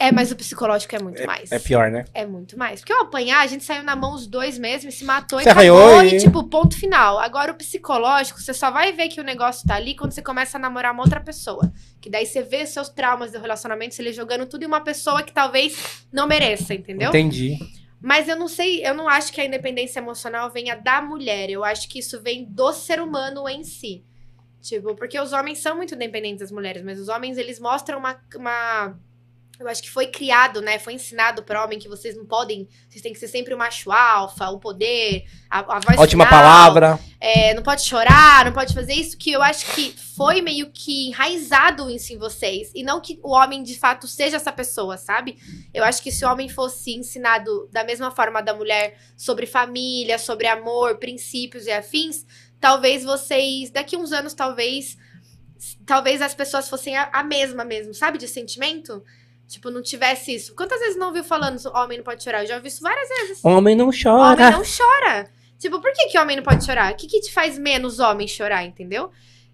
É, 0.01 0.13
mas 0.13 0.31
o 0.31 0.35
psicológico 0.35 0.95
é 0.95 0.99
muito 0.99 1.23
mais. 1.27 1.51
É 1.51 1.59
pior, 1.59 1.91
né? 1.91 2.05
É 2.13 2.25
muito 2.25 2.57
mais. 2.57 2.79
Porque 2.79 2.93
eu 2.93 3.01
apanhar, 3.01 3.41
a 3.41 3.47
gente 3.47 3.65
saiu 3.65 3.83
na 3.83 3.97
mão 3.97 4.15
os 4.15 4.25
dois 4.25 4.57
mesmo 4.57 4.89
e 4.89 4.93
se 4.93 5.03
matou 5.03 5.39
Você 5.39 5.49
e 5.49 5.51
acabou. 5.51 6.01
E... 6.01 6.15
e- 6.15 6.19
tipo, 6.19 6.41
ponto 6.45 6.75
final. 6.79 7.19
Agora, 7.19 7.51
o 7.51 7.55
psicológico, 7.55 8.41
você 8.41 8.53
só 8.53 8.71
vai 8.71 8.93
ver 8.93 9.09
que 9.09 9.19
o 9.19 9.23
negócio 9.25 9.67
tá 9.67 9.75
ali 9.75 9.95
quando 9.95 10.13
você 10.13 10.21
começa 10.21 10.57
a 10.57 10.59
namorar 10.59 10.93
uma 10.93 11.03
outra 11.03 11.19
pessoa. 11.19 11.69
Que 11.99 12.09
daí 12.09 12.25
você 12.25 12.41
vê 12.41 12.65
seus 12.65 12.87
traumas 12.87 13.33
do 13.33 13.39
relacionamento, 13.39 13.93
você 13.93 14.13
jogando 14.13 14.45
tudo 14.45 14.63
em 14.63 14.67
uma 14.67 14.81
pessoa 14.81 15.21
que 15.21 15.33
talvez 15.33 16.05
não 16.13 16.25
mereça, 16.25 16.73
entendeu? 16.73 17.09
Entendi. 17.09 17.59
Mas 18.01 18.29
eu 18.29 18.37
não 18.37 18.47
sei, 18.47 18.85
eu 18.85 18.93
não 18.93 19.09
acho 19.09 19.33
que 19.33 19.41
a 19.41 19.45
independência 19.45 19.99
emocional 19.99 20.49
venha 20.49 20.75
da 20.75 21.01
mulher. 21.01 21.49
Eu 21.49 21.63
acho 21.63 21.89
que 21.89 21.99
isso 21.99 22.21
vem 22.21 22.45
do 22.45 22.71
ser 22.71 23.01
humano 23.01 23.47
em 23.49 23.63
si. 23.63 24.05
Tipo, 24.61 24.95
porque 24.95 25.19
os 25.19 25.33
homens 25.33 25.59
são 25.59 25.75
muito 25.75 25.95
independentes 25.95 26.39
das 26.39 26.51
mulheres, 26.51 26.83
mas 26.83 26.99
os 26.99 27.07
homens, 27.07 27.37
eles 27.37 27.59
mostram 27.59 27.99
uma. 27.99 28.21
uma 28.35 28.97
eu 29.59 29.67
acho 29.67 29.83
que 29.83 29.89
foi 29.89 30.07
criado, 30.07 30.61
né? 30.61 30.79
Foi 30.79 30.93
ensinado 30.93 31.43
pro 31.43 31.61
homem 31.61 31.77
que 31.77 31.89
vocês 31.89 32.15
não 32.15 32.25
podem. 32.25 32.67
Vocês 32.87 33.01
têm 33.01 33.11
que 33.11 33.19
ser 33.19 33.27
sempre 33.27 33.53
o 33.53 33.57
macho 33.57 33.91
alfa, 33.91 34.49
o 34.49 34.57
poder, 34.57 35.25
a, 35.49 35.59
a 35.59 35.79
voz 35.81 35.99
Ótima 35.99 36.25
final, 36.25 36.41
palavra. 36.41 36.99
é, 37.19 37.53
não 37.53 37.61
pode 37.61 37.81
chorar, 37.81 38.45
não 38.45 38.53
pode 38.53 38.73
fazer 38.73 38.93
isso, 38.93 39.17
que 39.17 39.31
eu 39.31 39.43
acho 39.43 39.65
que 39.75 39.93
foi 40.15 40.41
meio 40.41 40.71
que 40.71 41.09
enraizado 41.09 41.89
isso 41.89 42.13
em 42.13 42.17
vocês. 42.17 42.71
E 42.73 42.83
não 42.83 43.01
que 43.01 43.19
o 43.21 43.31
homem, 43.31 43.61
de 43.61 43.77
fato, 43.77 44.07
seja 44.07 44.37
essa 44.37 44.51
pessoa, 44.51 44.97
sabe? 44.97 45.37
Eu 45.73 45.83
acho 45.83 46.01
que 46.01 46.11
se 46.11 46.23
o 46.23 46.31
homem 46.31 46.47
fosse 46.47 46.95
ensinado 46.95 47.67
da 47.69 47.83
mesma 47.83 48.11
forma 48.11 48.41
da 48.41 48.53
mulher 48.53 48.97
sobre 49.17 49.45
família, 49.45 50.17
sobre 50.17 50.47
amor, 50.47 50.99
princípios 50.99 51.65
e 51.65 51.71
afins, 51.71 52.25
talvez 52.61 53.03
vocês, 53.03 53.69
daqui 53.71 53.97
uns 53.97 54.13
anos, 54.13 54.33
talvez. 54.33 54.97
Talvez 55.85 56.21
as 56.21 56.33
pessoas 56.33 56.69
fossem 56.69 56.95
a, 56.95 57.09
a 57.11 57.21
mesma 57.21 57.65
mesmo, 57.65 57.93
sabe? 57.93 58.17
De 58.17 58.29
sentimento. 58.29 59.03
Tipo, 59.49 59.71
não 59.71 59.81
tivesse 59.81 60.33
isso. 60.35 60.55
Quantas 60.55 60.79
vezes 60.79 60.95
não 60.95 61.07
ouviu 61.07 61.23
falando 61.23 61.59
homem 61.73 61.97
não 61.97 62.05
pode 62.05 62.23
chorar? 62.23 62.43
Eu 62.43 62.47
já 62.47 62.55
ouvi 62.57 62.67
isso 62.67 62.83
várias 62.83 63.09
vezes. 63.09 63.43
Homem 63.43 63.75
não 63.75 63.87
Homem 63.87 64.03
chora. 64.03 64.51
não 64.51 64.61
chora. 64.63 65.31
Tipo, 65.57 65.81
por 65.81 65.91
que, 65.91 66.05
que 66.07 66.19
homem 66.19 66.35
não 66.37 66.43
pode 66.43 66.63
chorar? 66.63 66.93
O 66.93 66.95
que, 66.95 67.07
que 67.07 67.19
te 67.19 67.33
faz 67.33 67.57
menos 67.57 67.99
homem 67.99 68.27
chorar, 68.27 68.63
entendeu? 68.63 69.09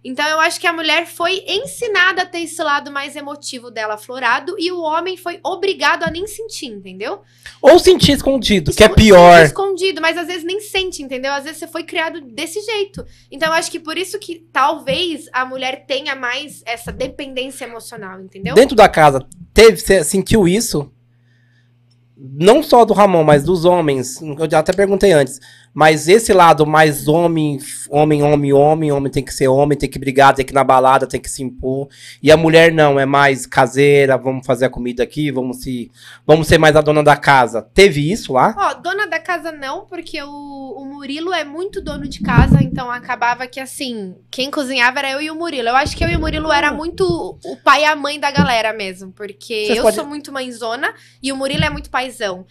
Então 0.05 0.23
eu 0.27 0.39
acho 0.39 0.59
que 0.59 0.67
a 0.67 0.71
mulher 0.71 1.07
foi 1.07 1.43
ensinada 1.47 2.21
a 2.21 2.25
ter 2.27 2.41
esse 2.41 2.61
lado 2.61 2.91
mais 2.91 3.15
emotivo 3.15 3.71
dela 3.71 3.95
aflorado 3.95 4.55
e 4.59 4.71
o 4.71 4.79
homem 4.79 5.17
foi 5.17 5.39
obrigado 5.43 6.03
a 6.03 6.11
nem 6.11 6.27
sentir, 6.27 6.67
entendeu? 6.67 7.21
Ou 7.59 7.79
sentir 7.79 8.11
escondido, 8.11 8.71
que 8.71 8.83
é 8.83 8.87
pior. 8.87 9.43
Escondido, 9.43 9.99
mas 9.99 10.15
às 10.15 10.27
vezes 10.27 10.43
nem 10.43 10.61
sente, 10.61 11.01
entendeu? 11.01 11.33
Às 11.33 11.45
vezes 11.45 11.57
você 11.57 11.67
foi 11.67 11.81
criado 11.83 12.21
desse 12.21 12.61
jeito. 12.61 13.03
Então 13.31 13.47
eu 13.47 13.55
acho 13.55 13.71
que 13.71 13.79
por 13.79 13.97
isso 13.97 14.19
que 14.19 14.45
talvez 14.53 15.27
a 15.33 15.43
mulher 15.43 15.87
tenha 15.87 16.15
mais 16.15 16.61
essa 16.67 16.91
dependência 16.91 17.65
emocional, 17.65 18.21
entendeu? 18.21 18.53
Dentro 18.53 18.75
da 18.75 18.87
casa, 18.87 19.25
teve, 19.55 19.77
você 19.77 20.03
sentiu 20.03 20.47
isso? 20.47 20.87
Não 22.15 22.61
só 22.61 22.85
do 22.85 22.93
Ramon, 22.93 23.23
mas 23.23 23.43
dos 23.43 23.65
homens. 23.65 24.21
Eu 24.21 24.49
já 24.49 24.59
até 24.59 24.71
perguntei 24.71 25.13
antes. 25.13 25.39
Mas 25.77 26.07
esse 26.07 26.31
lado 26.31 26.65
mais 26.65 27.05
homem, 27.09 27.59
homem, 27.89 28.23
homem, 28.23 28.53
homem, 28.53 28.91
homem 28.93 29.11
tem 29.11 29.21
que 29.21 29.33
ser 29.33 29.49
homem, 29.49 29.77
tem 29.77 29.89
que 29.89 29.99
brigar, 29.99 30.33
tem 30.33 30.45
que 30.45 30.53
ir 30.53 30.55
na 30.55 30.63
balada, 30.63 31.05
tem 31.05 31.19
que 31.19 31.29
se 31.29 31.43
impor. 31.43 31.89
E 32.23 32.31
a 32.31 32.37
mulher 32.37 32.71
não, 32.71 32.97
é 32.97 33.05
mais 33.05 33.45
caseira, 33.45 34.17
vamos 34.17 34.45
fazer 34.47 34.63
a 34.65 34.69
comida 34.69 35.03
aqui, 35.03 35.29
vamos 35.31 35.57
se. 35.57 35.91
Vamos 36.25 36.47
ser 36.47 36.57
mais 36.57 36.77
a 36.77 36.81
dona 36.81 37.03
da 37.03 37.17
casa. 37.17 37.61
Teve 37.73 38.09
isso 38.09 38.31
lá? 38.31 38.55
Ó, 38.57 38.73
dona 38.75 39.05
da 39.05 39.19
casa 39.19 39.51
não, 39.51 39.85
porque 39.85 40.23
o, 40.23 40.29
o 40.77 40.85
Murilo 40.85 41.33
é 41.33 41.43
muito 41.43 41.81
dono 41.81 42.07
de 42.07 42.21
casa, 42.21 42.63
então 42.63 42.89
acabava 42.89 43.45
que 43.45 43.59
assim, 43.59 44.15
quem 44.31 44.49
cozinhava 44.49 44.99
era 44.99 45.11
eu 45.11 45.21
e 45.21 45.29
o 45.29 45.35
Murilo. 45.35 45.67
Eu 45.67 45.75
acho 45.75 45.97
que 45.97 46.05
eu 46.05 46.09
e 46.09 46.15
o 46.15 46.19
Murilo 46.21 46.53
era 46.53 46.71
muito 46.71 47.37
o 47.43 47.57
pai 47.57 47.81
e 47.81 47.85
a 47.85 47.97
mãe 47.97 48.17
da 48.17 48.31
galera 48.31 48.71
mesmo, 48.71 49.11
porque 49.11 49.65
Vocês 49.65 49.77
eu 49.77 49.83
pode- 49.83 49.95
sou 49.97 50.05
muito 50.05 50.31
mãezona 50.31 50.93
e 51.21 51.33
o 51.33 51.35
Murilo 51.35 51.65
é 51.65 51.69
muito 51.69 51.89
paizão. 51.89 52.45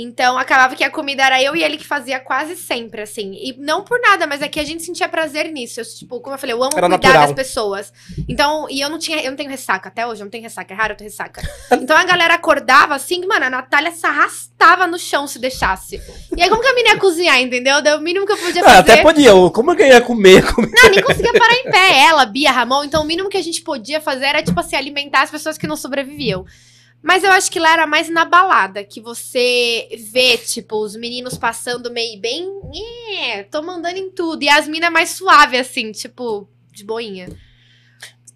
Então 0.00 0.38
acabava 0.38 0.76
que 0.76 0.84
a 0.84 0.90
comida 0.90 1.24
era 1.24 1.42
eu 1.42 1.56
e 1.56 1.62
ele 1.62 1.76
que 1.76 1.86
fazia 1.86 2.20
quase 2.20 2.54
sempre, 2.54 3.02
assim. 3.02 3.32
E 3.34 3.54
não 3.58 3.82
por 3.82 4.00
nada, 4.00 4.26
mas 4.26 4.40
é 4.40 4.48
que 4.48 4.60
a 4.60 4.64
gente 4.64 4.82
sentia 4.84 5.08
prazer 5.08 5.50
nisso. 5.50 5.80
Eu, 5.80 5.84
tipo, 5.84 6.20
como 6.20 6.34
eu 6.34 6.38
falei, 6.38 6.54
eu 6.54 6.62
amo 6.62 6.72
Era 6.76 6.88
cuidar 6.88 7.08
natural. 7.08 7.26
das 7.26 7.32
pessoas. 7.32 7.92
Então, 8.28 8.66
e 8.70 8.80
eu 8.80 8.88
não 8.88 8.98
tinha, 8.98 9.20
eu 9.22 9.30
não 9.30 9.36
tenho 9.36 9.50
ressaca 9.50 9.88
até 9.88 10.06
hoje, 10.06 10.20
eu 10.20 10.24
não 10.26 10.30
tenho 10.30 10.44
ressaca, 10.44 10.72
é 10.72 10.76
raro 10.76 10.92
eu 10.92 10.96
ter 10.96 11.04
ressaca. 11.04 11.42
Então 11.72 11.96
a 11.96 12.04
galera 12.04 12.34
acordava 12.34 12.94
assim, 12.94 13.26
mano, 13.26 13.46
a 13.46 13.50
Natália 13.50 13.90
se 13.90 14.06
arrastava 14.06 14.86
no 14.86 14.98
chão 14.98 15.26
se 15.26 15.38
deixasse. 15.38 16.00
E 16.36 16.42
aí 16.42 16.48
como 16.48 16.62
que 16.62 16.68
a 16.68 16.74
menina 16.74 16.94
ia 16.94 17.00
cozinhar, 17.00 17.40
entendeu? 17.40 17.82
Daí 17.82 17.96
o 17.96 18.00
mínimo 18.00 18.24
que 18.26 18.32
eu 18.32 18.36
podia 18.38 18.62
Ah, 18.62 18.64
fazer. 18.64 18.78
até 18.92 19.02
podia. 19.02 19.32
Como 19.52 19.72
eu 19.72 19.86
ia 19.86 20.00
comer? 20.00 20.52
comer? 20.54 20.70
Não, 20.72 20.90
nem 20.90 21.02
conseguia 21.02 21.32
parar 21.32 21.54
em 21.54 21.64
pé. 21.70 21.98
Ela, 22.06 22.24
Bia, 22.24 22.52
Ramon. 22.52 22.84
Então, 22.84 23.02
o 23.02 23.06
mínimo 23.06 23.28
que 23.28 23.36
a 23.36 23.42
gente 23.42 23.62
podia 23.62 24.00
fazer 24.00 24.26
era, 24.26 24.42
tipo 24.42 24.58
assim, 24.60 24.76
alimentar 24.76 25.22
as 25.22 25.30
pessoas 25.30 25.58
que 25.58 25.66
não 25.66 25.76
sobreviviam. 25.76 26.44
Mas 27.02 27.22
eu 27.22 27.30
acho 27.30 27.50
que 27.50 27.60
lá 27.60 27.72
era 27.72 27.86
mais 27.86 28.08
na 28.08 28.24
balada, 28.24 28.82
que 28.82 29.00
você 29.00 29.88
vê, 30.12 30.36
tipo, 30.36 30.76
os 30.76 30.96
meninos 30.96 31.38
passando 31.38 31.90
meio 31.90 32.20
bem. 32.20 32.48
É, 33.22 33.44
tô 33.44 33.62
mandando 33.62 33.98
em 33.98 34.10
tudo. 34.10 34.42
E 34.42 34.48
as 34.48 34.66
minas 34.66 34.92
mais 34.92 35.10
suave, 35.10 35.56
assim, 35.56 35.92
tipo, 35.92 36.48
de 36.72 36.84
boinha. 36.84 37.28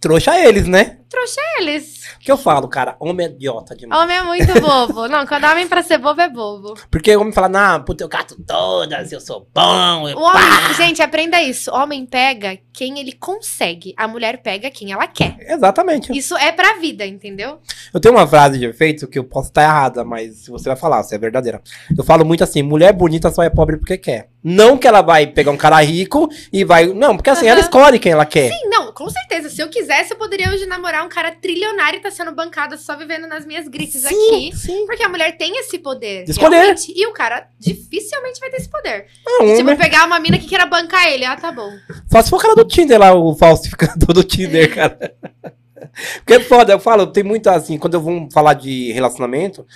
Trouxa 0.02 0.36
eles, 0.36 0.66
né? 0.66 0.96
Eles. 1.58 2.02
O 2.16 2.18
que 2.18 2.32
eu 2.32 2.36
falo, 2.36 2.66
cara? 2.66 2.96
Homem 2.98 3.26
é 3.26 3.30
idiota 3.30 3.76
demais. 3.76 4.02
Homem 4.02 4.16
é 4.16 4.22
muito 4.22 4.60
bobo. 4.60 5.06
Não, 5.06 5.24
quando 5.26 5.44
homem 5.44 5.68
pra 5.68 5.82
ser 5.82 5.98
bobo 5.98 6.20
é 6.20 6.28
bobo. 6.28 6.74
Porque 6.90 7.14
o 7.14 7.20
homem 7.20 7.32
fala, 7.32 7.48
não, 7.48 7.84
puta, 7.84 8.02
eu 8.02 8.08
cato 8.08 8.36
todas, 8.44 9.12
eu 9.12 9.20
sou 9.20 9.46
bom. 9.54 10.08
Eu 10.08 10.16
O 10.16 10.22
homem, 10.22 10.74
gente, 10.76 11.00
aprenda 11.00 11.40
isso. 11.40 11.70
Homem 11.72 12.04
pega 12.04 12.58
quem 12.72 12.98
ele 12.98 13.12
consegue. 13.12 13.94
A 13.96 14.08
mulher 14.08 14.42
pega 14.42 14.70
quem 14.70 14.90
ela 14.90 15.06
quer. 15.06 15.36
Exatamente. 15.40 16.16
Isso 16.16 16.36
é 16.36 16.50
pra 16.50 16.78
vida, 16.78 17.06
entendeu? 17.06 17.60
Eu 17.94 18.00
tenho 18.00 18.14
uma 18.14 18.26
frase 18.26 18.58
de 18.58 18.64
efeito 18.64 19.06
que 19.06 19.18
eu 19.18 19.24
posso 19.24 19.48
estar 19.48 19.62
errada, 19.62 20.04
mas 20.04 20.48
você 20.48 20.68
vai 20.68 20.76
falar, 20.76 21.02
se 21.04 21.14
é 21.14 21.18
verdadeira. 21.18 21.62
Eu 21.96 22.02
falo 22.02 22.24
muito 22.24 22.42
assim: 22.42 22.62
mulher 22.62 22.92
bonita 22.92 23.30
só 23.30 23.42
é 23.42 23.50
pobre 23.50 23.76
porque 23.76 23.98
quer. 23.98 24.30
Não 24.42 24.76
que 24.76 24.88
ela 24.88 25.02
vai 25.02 25.26
pegar 25.26 25.52
um 25.52 25.56
cara 25.56 25.80
rico 25.82 26.28
e 26.52 26.64
vai. 26.64 26.86
Não, 26.86 27.16
porque 27.16 27.30
assim, 27.30 27.46
ela 27.46 27.60
escolhe 27.60 27.98
quem 28.00 28.10
ela 28.10 28.26
quer. 28.26 28.50
Sim, 28.50 28.68
não, 28.68 28.81
com 28.92 29.08
certeza. 29.10 29.48
Se 29.48 29.60
eu 29.62 29.68
quisesse, 29.68 30.12
eu 30.12 30.16
poderia 30.18 30.50
hoje 30.50 30.66
namorar 30.66 31.04
um 31.04 31.08
cara 31.08 31.32
trilionário 31.32 31.98
e 31.98 32.02
tá 32.02 32.10
sendo 32.10 32.32
bancada 32.32 32.76
só 32.76 32.96
vivendo 32.96 33.26
nas 33.26 33.44
minhas 33.44 33.66
grites 33.68 34.04
aqui. 34.04 34.50
sim. 34.54 34.86
Porque 34.86 35.02
a 35.02 35.08
mulher 35.08 35.36
tem 35.36 35.58
esse 35.58 35.78
poder. 35.78 36.24
De 36.24 36.30
escolher. 36.32 36.56
realmente. 36.56 36.92
E 36.96 37.06
o 37.06 37.12
cara 37.12 37.48
dificilmente 37.58 38.38
vai 38.40 38.50
ter 38.50 38.56
esse 38.58 38.68
poder. 38.68 39.06
Não, 39.26 39.40
Tipo, 39.46 39.60
homem- 39.62 39.76
pegar 39.76 40.06
uma 40.06 40.18
mina 40.20 40.38
que 40.38 40.46
queira 40.46 40.66
bancar 40.66 41.06
ele. 41.08 41.24
Ah, 41.24 41.36
tá 41.36 41.50
bom. 41.50 41.70
Só 42.10 42.22
se 42.22 42.30
for 42.30 42.36
o 42.36 42.40
cara 42.40 42.54
do 42.54 42.64
Tinder 42.64 42.98
lá, 42.98 43.14
o 43.14 43.34
falsificador 43.34 44.12
do 44.14 44.22
Tinder, 44.24 44.72
cara. 44.74 45.14
Porque 46.18 46.34
é 46.34 46.40
foda, 46.40 46.72
eu 46.72 46.80
falo, 46.80 47.06
tem 47.06 47.24
muito 47.24 47.48
assim, 47.48 47.76
quando 47.76 47.94
eu 47.94 48.00
vou 48.00 48.28
falar 48.32 48.54
de 48.54 48.92
relacionamento, 48.92 49.66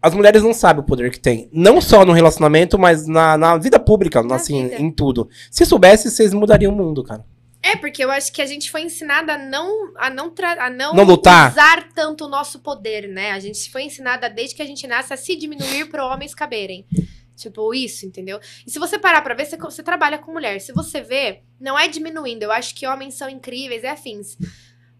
as 0.00 0.14
mulheres 0.14 0.42
não 0.42 0.52
sabem 0.52 0.82
o 0.82 0.86
poder 0.86 1.10
que 1.10 1.18
tem. 1.18 1.48
Não 1.52 1.80
só 1.80 2.04
no 2.04 2.12
relacionamento, 2.12 2.78
mas 2.78 3.06
na, 3.06 3.36
na 3.36 3.56
vida 3.56 3.78
pública, 3.80 4.22
Na 4.22 4.36
assim, 4.36 4.68
vida. 4.68 4.80
em 4.82 4.90
tudo. 4.90 5.28
Se 5.50 5.64
soubesse, 5.64 6.10
vocês 6.10 6.32
mudariam 6.34 6.72
o 6.72 6.76
mundo, 6.76 7.02
cara. 7.02 7.24
É, 7.66 7.74
porque 7.74 8.04
eu 8.04 8.12
acho 8.12 8.32
que 8.32 8.40
a 8.40 8.46
gente 8.46 8.70
foi 8.70 8.82
ensinada 8.82 9.34
a 9.34 9.38
não, 9.38 9.92
a 9.96 10.08
não, 10.08 10.32
a 10.58 10.70
não, 10.70 10.94
Não 10.94 11.02
lutar. 11.04 11.50
usar 11.50 11.88
tanto 11.92 12.26
o 12.26 12.28
nosso 12.28 12.60
poder, 12.60 13.08
né? 13.08 13.32
A 13.32 13.40
gente 13.40 13.68
foi 13.72 13.82
ensinada 13.82 14.30
desde 14.30 14.54
que 14.54 14.62
a 14.62 14.66
gente 14.66 14.86
nasce 14.86 15.12
a 15.12 15.16
se 15.16 15.34
diminuir 15.34 15.86
para 15.90 16.06
homens 16.06 16.32
caberem. 16.32 16.86
Tipo, 17.34 17.74
isso, 17.74 18.06
entendeu? 18.06 18.38
E 18.64 18.70
se 18.70 18.78
você 18.78 18.98
parar 18.98 19.20
pra 19.20 19.34
ver, 19.34 19.46
você, 19.46 19.56
você 19.56 19.82
trabalha 19.82 20.16
com 20.16 20.32
mulher. 20.32 20.60
Se 20.60 20.72
você 20.72 21.00
vê, 21.00 21.42
não 21.60 21.76
é 21.76 21.88
diminuindo. 21.88 22.44
Eu 22.44 22.52
acho 22.52 22.72
que 22.72 22.86
homens 22.86 23.14
são 23.14 23.28
incríveis 23.28 23.82
e 23.82 23.88
afins. 23.88 24.38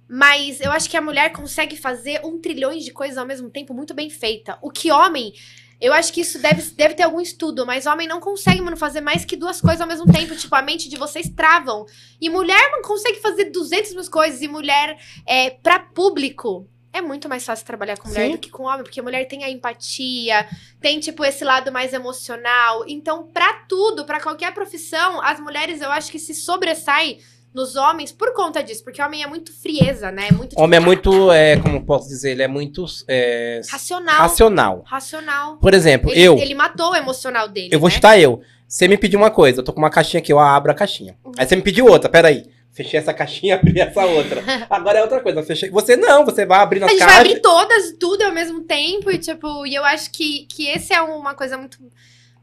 Mas 0.08 0.60
eu 0.60 0.72
acho 0.72 0.90
que 0.90 0.96
a 0.96 1.00
mulher 1.00 1.32
consegue 1.32 1.76
fazer 1.76 2.20
um 2.24 2.40
trilhão 2.40 2.76
de 2.76 2.90
coisas 2.90 3.16
ao 3.16 3.26
mesmo 3.26 3.48
tempo 3.48 3.72
muito 3.72 3.94
bem 3.94 4.10
feita. 4.10 4.58
O 4.60 4.72
que 4.72 4.90
homem. 4.90 5.32
Eu 5.80 5.92
acho 5.92 6.12
que 6.12 6.22
isso 6.22 6.38
deve, 6.38 6.62
deve 6.72 6.94
ter 6.94 7.02
algum 7.02 7.20
estudo, 7.20 7.66
mas 7.66 7.86
homem 7.86 8.08
não 8.08 8.20
consegue, 8.20 8.60
mano, 8.62 8.76
fazer 8.76 9.00
mais 9.00 9.24
que 9.24 9.36
duas 9.36 9.60
coisas 9.60 9.80
ao 9.80 9.86
mesmo 9.86 10.10
tempo. 10.10 10.34
Tipo, 10.34 10.54
a 10.54 10.62
mente 10.62 10.88
de 10.88 10.96
vocês 10.96 11.28
travam. 11.28 11.84
E 12.20 12.30
mulher 12.30 12.70
não 12.72 12.82
consegue 12.82 13.20
fazer 13.20 13.46
200 13.46 13.94
mil 13.94 14.10
coisas. 14.10 14.40
E 14.40 14.48
mulher, 14.48 14.98
é, 15.26 15.50
pra 15.50 15.78
público, 15.78 16.66
é 16.92 17.02
muito 17.02 17.28
mais 17.28 17.44
fácil 17.44 17.66
trabalhar 17.66 17.98
com 17.98 18.08
mulher 18.08 18.26
Sim. 18.26 18.32
do 18.32 18.38
que 18.38 18.50
com 18.50 18.64
homem. 18.64 18.84
Porque 18.84 19.02
mulher 19.02 19.26
tem 19.26 19.44
a 19.44 19.50
empatia, 19.50 20.48
tem, 20.80 20.98
tipo, 20.98 21.22
esse 21.24 21.44
lado 21.44 21.70
mais 21.70 21.92
emocional. 21.92 22.84
Então, 22.88 23.24
pra 23.24 23.64
tudo, 23.68 24.06
pra 24.06 24.20
qualquer 24.20 24.54
profissão, 24.54 25.20
as 25.22 25.38
mulheres, 25.38 25.82
eu 25.82 25.90
acho 25.90 26.10
que 26.10 26.18
se 26.18 26.34
sobressaem 26.34 27.20
nos 27.56 27.74
homens 27.74 28.12
por 28.12 28.34
conta 28.34 28.62
disso. 28.62 28.84
Porque 28.84 29.00
homem 29.00 29.22
é 29.22 29.26
muito 29.26 29.50
frieza, 29.50 30.12
né? 30.12 30.28
É 30.28 30.32
muito, 30.32 30.50
tipo, 30.50 30.62
Homem 30.62 30.76
é 30.76 30.80
muito, 30.80 31.32
é, 31.32 31.56
como 31.56 31.82
posso 31.84 32.06
dizer, 32.06 32.32
ele 32.32 32.42
é 32.42 32.48
muito 32.48 32.84
é, 33.08 33.62
racional. 33.70 34.18
racional. 34.18 34.82
Racional. 34.86 35.56
Por 35.56 35.72
exemplo, 35.72 36.10
Ele, 36.10 36.22
eu, 36.22 36.36
ele 36.38 36.54
matou 36.54 36.90
o 36.90 36.94
emocional 36.94 37.48
dele, 37.48 37.70
eu 37.72 37.80
vou 37.80 37.88
né? 37.88 37.94
chutar 37.94 38.20
eu. 38.20 38.42
Você 38.68 38.86
me 38.86 38.98
pediu 38.98 39.18
uma 39.18 39.30
coisa, 39.30 39.60
eu 39.60 39.64
tô 39.64 39.72
com 39.72 39.78
uma 39.78 39.88
caixinha 39.88 40.20
aqui, 40.20 40.32
eu 40.32 40.38
abro 40.38 40.70
a 40.70 40.74
caixinha. 40.74 41.16
Uhum. 41.24 41.32
Aí 41.38 41.46
você 41.46 41.56
me 41.56 41.62
pediu 41.62 41.86
outra, 41.86 42.10
peraí. 42.10 42.44
Fechei 42.72 43.00
essa 43.00 43.14
caixinha, 43.14 43.54
abri 43.56 43.80
essa 43.80 44.04
outra. 44.04 44.42
Agora 44.68 44.98
é 44.98 45.02
outra 45.02 45.20
coisa, 45.20 45.42
fechei. 45.42 45.70
Você 45.70 45.96
não, 45.96 46.26
você 46.26 46.44
vai 46.44 46.58
abrir 46.58 46.78
A 46.78 46.80
nas 46.82 46.90
gente 46.90 46.98
vai 46.98 47.08
caixas. 47.08 47.26
abrir 47.26 47.40
todas, 47.40 47.92
tudo 47.98 48.22
ao 48.22 48.32
mesmo 48.32 48.60
tempo, 48.64 49.10
e 49.10 49.16
tipo, 49.18 49.64
e 49.66 49.74
eu 49.74 49.84
acho 49.84 50.10
que, 50.10 50.46
que 50.46 50.66
esse 50.68 50.92
é 50.92 51.00
uma 51.00 51.32
coisa 51.34 51.56
muito, 51.56 51.78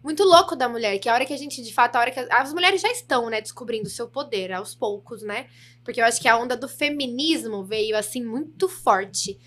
muito 0.03 0.23
louco 0.23 0.55
da 0.55 0.67
mulher, 0.67 0.99
que 0.99 1.07
a 1.07 1.13
hora 1.13 1.25
que 1.25 1.33
a 1.33 1.37
gente, 1.37 1.61
de 1.61 1.73
fato, 1.73 1.95
a 1.95 1.99
hora 2.01 2.11
que 2.11 2.19
as, 2.19 2.29
as 2.29 2.53
mulheres 2.53 2.81
já 2.81 2.91
estão, 2.91 3.29
né, 3.29 3.39
descobrindo 3.39 3.87
o 3.87 3.91
seu 3.91 4.07
poder 4.07 4.51
aos 4.51 4.75
poucos, 4.75 5.23
né? 5.23 5.47
Porque 5.83 6.01
eu 6.01 6.05
acho 6.05 6.21
que 6.21 6.27
a 6.27 6.37
onda 6.37 6.57
do 6.57 6.67
feminismo 6.67 7.63
veio 7.63 7.95
assim 7.95 8.23
muito 8.23 8.67
forte. 8.67 9.39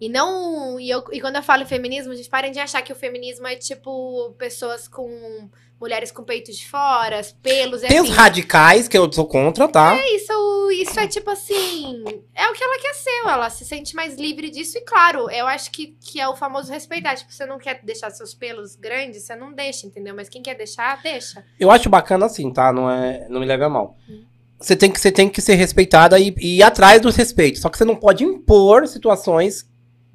E 0.00 0.08
não. 0.08 0.78
E, 0.78 0.90
eu, 0.90 1.02
e 1.12 1.20
quando 1.20 1.36
eu 1.36 1.42
falo 1.42 1.66
feminismo, 1.66 2.14
gente, 2.14 2.28
parem 2.28 2.52
de 2.52 2.58
achar 2.58 2.82
que 2.82 2.92
o 2.92 2.96
feminismo 2.96 3.46
é 3.46 3.56
tipo 3.56 4.32
pessoas 4.38 4.86
com. 4.86 5.50
Mulheres 5.80 6.10
com 6.10 6.22
peitos 6.22 6.56
de 6.56 6.66
fora, 6.66 7.20
pelos. 7.42 7.82
Tem 7.82 8.00
os 8.00 8.08
assim, 8.08 8.16
radicais, 8.16 8.88
que 8.88 8.96
eu 8.96 9.10
sou 9.12 9.26
contra, 9.26 9.68
tá? 9.68 9.96
é 9.96 10.16
isso, 10.16 10.70
isso 10.72 10.98
é 10.98 11.06
tipo 11.06 11.30
assim. 11.30 12.04
É 12.34 12.48
o 12.48 12.52
que 12.52 12.64
ela 12.64 12.80
quer 12.80 12.94
ser, 12.94 13.22
ela 13.26 13.50
se 13.50 13.64
sente 13.64 13.94
mais 13.94 14.16
livre 14.16 14.50
disso. 14.50 14.78
E 14.78 14.80
claro, 14.82 15.30
eu 15.30 15.46
acho 15.46 15.70
que, 15.70 15.96
que 16.00 16.20
é 16.20 16.28
o 16.28 16.36
famoso 16.36 16.72
respeitar. 16.72 17.14
Tipo, 17.14 17.32
você 17.32 17.46
não 17.46 17.58
quer 17.58 17.80
deixar 17.82 18.10
seus 18.10 18.34
pelos 18.34 18.76
grandes, 18.76 19.22
você 19.22 19.36
não 19.36 19.52
deixa, 19.52 19.86
entendeu? 19.86 20.14
Mas 20.14 20.28
quem 20.28 20.42
quer 20.42 20.54
deixar, 20.54 21.00
deixa. 21.02 21.44
Eu 21.58 21.70
acho 21.70 21.88
bacana 21.88 22.26
assim, 22.26 22.52
tá? 22.52 22.72
Não, 22.72 22.90
é, 22.90 23.26
não 23.28 23.40
me 23.40 23.46
leve 23.46 23.64
a 23.64 23.68
mal. 23.68 23.96
Hum. 24.08 24.24
Você 24.58 24.74
tem, 24.74 24.90
que, 24.90 24.98
você 24.98 25.12
tem 25.12 25.28
que 25.28 25.42
ser 25.42 25.54
respeitada 25.56 26.18
e, 26.18 26.34
e 26.38 26.58
ir 26.58 26.62
atrás 26.62 27.00
do 27.00 27.10
respeito. 27.10 27.58
Só 27.58 27.68
que 27.68 27.76
você 27.76 27.84
não 27.84 27.96
pode 27.96 28.24
impor 28.24 28.86
situações 28.86 29.68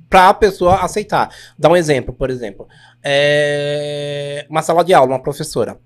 pra 0.09 0.33
pessoa 0.33 0.77
aceitar. 0.77 1.29
Dá 1.57 1.69
um 1.69 1.75
exemplo, 1.75 2.13
por 2.13 2.29
exemplo. 2.29 2.67
É, 3.03 4.45
uma 4.49 4.61
sala 4.61 4.83
de 4.83 4.93
aula, 4.93 5.11
uma 5.13 5.21
professora. 5.21 5.79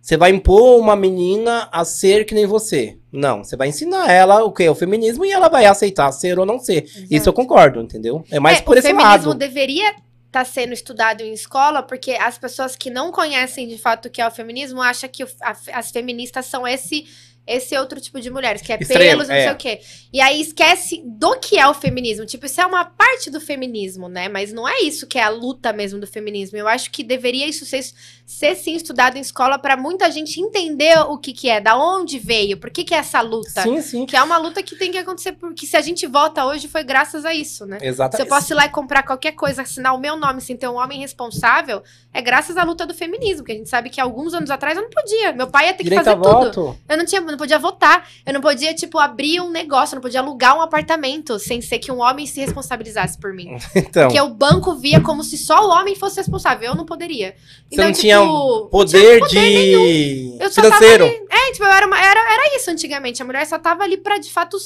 Você 0.00 0.16
vai 0.16 0.30
impor 0.30 0.78
uma 0.78 0.94
menina 0.96 1.68
a 1.72 1.84
ser 1.84 2.24
que 2.24 2.34
nem 2.34 2.46
você. 2.46 2.98
Não, 3.12 3.42
você 3.44 3.56
vai 3.56 3.68
ensinar 3.68 4.10
ela 4.10 4.44
o 4.44 4.52
que 4.52 4.62
é 4.62 4.70
o 4.70 4.74
feminismo 4.74 5.24
e 5.24 5.32
ela 5.32 5.48
vai 5.48 5.66
aceitar 5.66 6.10
ser 6.12 6.38
ou 6.38 6.46
não 6.46 6.58
ser. 6.58 6.84
Isso 7.10 7.28
eu 7.28 7.32
concordo, 7.32 7.80
entendeu? 7.80 8.24
É 8.30 8.38
mais 8.38 8.58
É, 8.58 8.62
por 8.62 8.76
o 8.76 8.78
esse 8.78 8.88
feminismo 8.88 9.28
lado. 9.28 9.34
deveria 9.34 9.94
estar 10.26 10.44
sendo 10.44 10.72
estudado 10.72 11.22
em 11.22 11.32
escola, 11.32 11.82
porque 11.82 12.12
as 12.12 12.38
pessoas 12.38 12.76
que 12.76 12.90
não 12.90 13.10
conhecem 13.10 13.66
de 13.66 13.76
fato 13.78 14.06
o 14.06 14.10
que 14.10 14.20
é 14.20 14.26
o 14.26 14.30
feminismo 14.30 14.80
acham 14.80 15.08
que 15.08 15.24
o- 15.24 15.28
a- 15.42 15.56
as 15.72 15.90
feministas 15.90 16.46
são 16.46 16.66
esse 16.66 17.04
esse 17.48 17.76
outro 17.76 18.00
tipo 18.00 18.20
de 18.20 18.30
mulheres, 18.30 18.60
que 18.60 18.72
é 18.72 18.78
Extremo, 18.78 19.00
pelos, 19.00 19.28
não 19.28 19.34
é. 19.34 19.44
sei 19.44 19.52
o 19.52 19.56
quê. 19.56 19.80
E 20.12 20.20
aí 20.20 20.40
esquece 20.40 21.02
do 21.04 21.38
que 21.40 21.58
é 21.58 21.66
o 21.66 21.74
feminismo. 21.74 22.26
Tipo, 22.26 22.46
isso 22.46 22.60
é 22.60 22.66
uma 22.66 22.84
parte 22.84 23.30
do 23.30 23.40
feminismo, 23.40 24.08
né? 24.08 24.28
Mas 24.28 24.52
não 24.52 24.68
é 24.68 24.80
isso 24.82 25.06
que 25.06 25.18
é 25.18 25.22
a 25.22 25.30
luta 25.30 25.72
mesmo 25.72 25.98
do 25.98 26.06
feminismo. 26.06 26.58
Eu 26.58 26.68
acho 26.68 26.90
que 26.90 27.02
deveria 27.02 27.46
isso 27.46 27.64
ser, 27.64 27.80
ser 28.28 28.54
sim 28.56 28.74
estudado 28.74 29.16
em 29.16 29.20
escola 29.20 29.58
pra 29.58 29.74
muita 29.74 30.10
gente 30.10 30.38
entender 30.38 30.98
o 31.08 31.16
que 31.16 31.32
que 31.32 31.48
é, 31.48 31.62
da 31.62 31.78
onde 31.78 32.18
veio, 32.18 32.58
por 32.58 32.68
que 32.68 32.84
que 32.84 32.94
é 32.94 32.98
essa 32.98 33.22
luta. 33.22 33.62
Sim, 33.62 33.80
sim. 33.80 34.04
Que 34.04 34.14
é 34.14 34.22
uma 34.22 34.36
luta 34.36 34.62
que 34.62 34.76
tem 34.76 34.92
que 34.92 34.98
acontecer, 34.98 35.32
porque 35.32 35.64
se 35.64 35.74
a 35.78 35.80
gente 35.80 36.06
vota 36.06 36.44
hoje 36.44 36.68
foi 36.68 36.84
graças 36.84 37.24
a 37.24 37.32
isso, 37.32 37.64
né? 37.64 37.78
Se 37.78 37.86
eu 37.86 37.88
Exatamente. 37.88 38.28
posso 38.28 38.52
ir 38.52 38.54
lá 38.54 38.66
e 38.66 38.68
comprar 38.68 39.02
qualquer 39.02 39.32
coisa, 39.32 39.62
assinar 39.62 39.94
o 39.94 39.98
meu 39.98 40.14
nome 40.14 40.42
sem 40.42 40.58
ter 40.58 40.68
um 40.68 40.76
homem 40.76 41.00
responsável, 41.00 41.82
é 42.12 42.20
graças 42.20 42.58
à 42.58 42.64
luta 42.64 42.84
do 42.84 42.92
feminismo, 42.92 43.46
que 43.46 43.52
a 43.52 43.54
gente 43.54 43.70
sabe 43.70 43.88
que 43.88 43.98
alguns 43.98 44.34
anos 44.34 44.50
atrás 44.50 44.76
eu 44.76 44.82
não 44.82 44.90
podia. 44.90 45.32
Meu 45.32 45.46
pai 45.46 45.68
ia 45.68 45.72
ter 45.72 45.78
que 45.78 45.84
Direito 45.84 46.04
fazer 46.04 46.16
tudo. 46.20 46.28
voto. 46.28 46.78
Eu 46.86 46.98
não 46.98 47.06
tinha, 47.06 47.22
não 47.22 47.38
podia 47.38 47.58
votar. 47.58 48.06
Eu 48.26 48.34
não 48.34 48.42
podia, 48.42 48.74
tipo, 48.74 48.98
abrir 48.98 49.40
um 49.40 49.50
negócio, 49.50 49.94
eu 49.94 49.96
não 49.96 50.02
podia 50.02 50.20
alugar 50.20 50.54
um 50.54 50.60
apartamento 50.60 51.38
sem 51.38 51.62
ser 51.62 51.78
que 51.78 51.90
um 51.90 52.00
homem 52.00 52.26
se 52.26 52.40
responsabilizasse 52.40 53.16
por 53.18 53.32
mim. 53.32 53.56
Então, 53.74 54.08
Porque 54.08 54.20
o 54.20 54.28
banco 54.28 54.74
via 54.74 55.00
como 55.00 55.24
se 55.24 55.38
só 55.38 55.66
o 55.66 55.70
homem 55.70 55.94
fosse 55.94 56.16
responsável. 56.16 56.68
Eu 56.68 56.74
não 56.74 56.84
poderia. 56.84 57.34
Você 57.70 57.82
não 57.82 57.92
tinha 57.92 58.17
não 58.26 58.68
poder, 58.68 59.20
de 59.26 60.36
Eu 60.40 60.50
só 60.50 60.62
financeiro. 60.62 61.04
ali. 61.04 61.20
É, 61.30 61.52
tipo, 61.52 61.64
eu 61.64 61.70
era, 61.72 61.86
uma- 61.86 61.98
era, 62.00 62.20
era 62.20 62.56
isso 62.56 62.70
antigamente. 62.70 63.22
A 63.22 63.24
mulher 63.24 63.46
só 63.46 63.58
tava 63.58 63.82
ali 63.84 63.96
pra, 63.96 64.18
de 64.18 64.30
fato, 64.32 64.56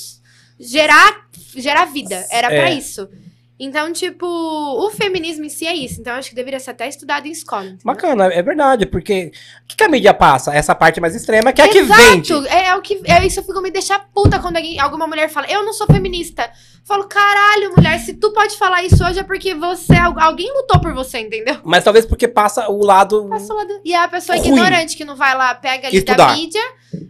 gerar, 0.58 1.26
gerar 1.56 1.86
vida. 1.86 2.26
Era 2.30 2.48
pra 2.48 2.70
É. 2.70 2.74
isso. 2.74 3.08
Então, 3.58 3.92
tipo, 3.92 4.26
o 4.26 4.90
feminismo 4.90 5.44
em 5.44 5.48
si 5.48 5.64
é 5.66 5.74
isso. 5.74 6.00
Então, 6.00 6.14
eu 6.14 6.18
acho 6.18 6.30
que 6.30 6.34
deveria 6.34 6.58
ser 6.58 6.70
até 6.72 6.88
estudado 6.88 7.26
em 7.28 7.30
escola. 7.30 7.64
entendeu? 7.66 7.82
Bacana, 7.84 8.24
é 8.26 8.42
verdade, 8.42 8.86
porque 8.86 9.30
o 9.62 9.66
que, 9.68 9.76
que 9.76 9.84
a 9.84 9.88
mídia 9.88 10.12
passa? 10.12 10.52
Essa 10.52 10.74
parte 10.74 11.00
mais 11.00 11.14
extrema, 11.14 11.52
que 11.52 11.62
é 11.62 11.66
a 11.66 11.68
que 11.68 11.82
vende. 11.82 12.32
É, 12.48 12.66
é 12.68 12.74
o 12.74 12.82
que 12.82 13.00
é 13.04 13.24
isso 13.24 13.40
fica 13.44 13.60
me 13.60 13.70
deixar 13.70 14.00
puta 14.12 14.40
quando 14.40 14.56
alguém, 14.56 14.80
alguma 14.80 15.06
mulher 15.06 15.28
fala, 15.28 15.46
eu 15.48 15.64
não 15.64 15.72
sou 15.72 15.86
feminista. 15.86 16.50
Falo, 16.84 17.04
caralho, 17.04 17.72
mulher, 17.76 17.98
se 18.00 18.14
tu 18.14 18.32
pode 18.32 18.56
falar 18.58 18.82
isso 18.82 19.04
hoje 19.04 19.20
é 19.20 19.22
porque 19.22 19.54
você, 19.54 19.94
al- 19.94 20.18
alguém 20.18 20.52
lutou 20.52 20.80
por 20.80 20.92
você, 20.92 21.20
entendeu? 21.20 21.56
Mas 21.64 21.84
talvez 21.84 22.04
porque 22.04 22.26
passa 22.26 22.68
o 22.68 22.84
lado. 22.84 23.28
Passa 23.28 23.54
lá 23.54 23.64
do- 23.64 23.80
E 23.84 23.92
é 23.94 23.98
a 23.98 24.08
pessoa 24.08 24.36
Ruim. 24.36 24.48
ignorante 24.48 24.96
que 24.96 25.04
não 25.04 25.14
vai 25.14 25.36
lá, 25.36 25.54
pega 25.54 25.86
ali 25.88 26.02
da 26.02 26.12
Estudar. 26.12 26.36
mídia, 26.36 26.60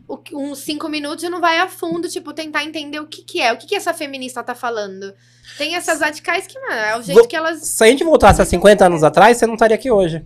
o 0.09 0.20
uns 0.35 0.59
cinco 0.59 0.89
minutos 0.91 1.25
e 1.25 1.29
não 1.31 1.41
vai 1.41 1.59
a 1.59 1.68
fundo, 1.68 2.07
tipo, 2.09 2.33
tentar 2.35 2.64
entender 2.64 3.01
o 3.01 3.07
que 3.07 3.23
que 3.23 3.41
é, 3.41 3.51
o 3.53 3.57
que 3.57 3.66
que 3.66 3.75
essa 3.75 3.95
feminista 3.95 4.43
tá 4.43 4.55
falando. 4.55 5.12
Tem 5.57 5.75
essas 5.75 6.01
radicais 6.01 6.47
que, 6.47 6.59
mano, 6.61 6.73
é 6.75 6.99
o 6.99 7.03
jeito 7.03 7.18
Vou- 7.18 7.27
que 7.29 7.35
elas... 7.35 7.61
Se 7.66 7.83
a 7.83 7.87
gente 7.87 8.05
voltasse 8.05 8.41
a 8.43 8.45
50 8.45 8.85
anos 8.87 9.03
atrás, 9.03 9.39
você 9.39 9.47
não 9.47 9.55
estaria 9.55 9.75
aqui 9.75 9.91
hoje. 9.91 10.23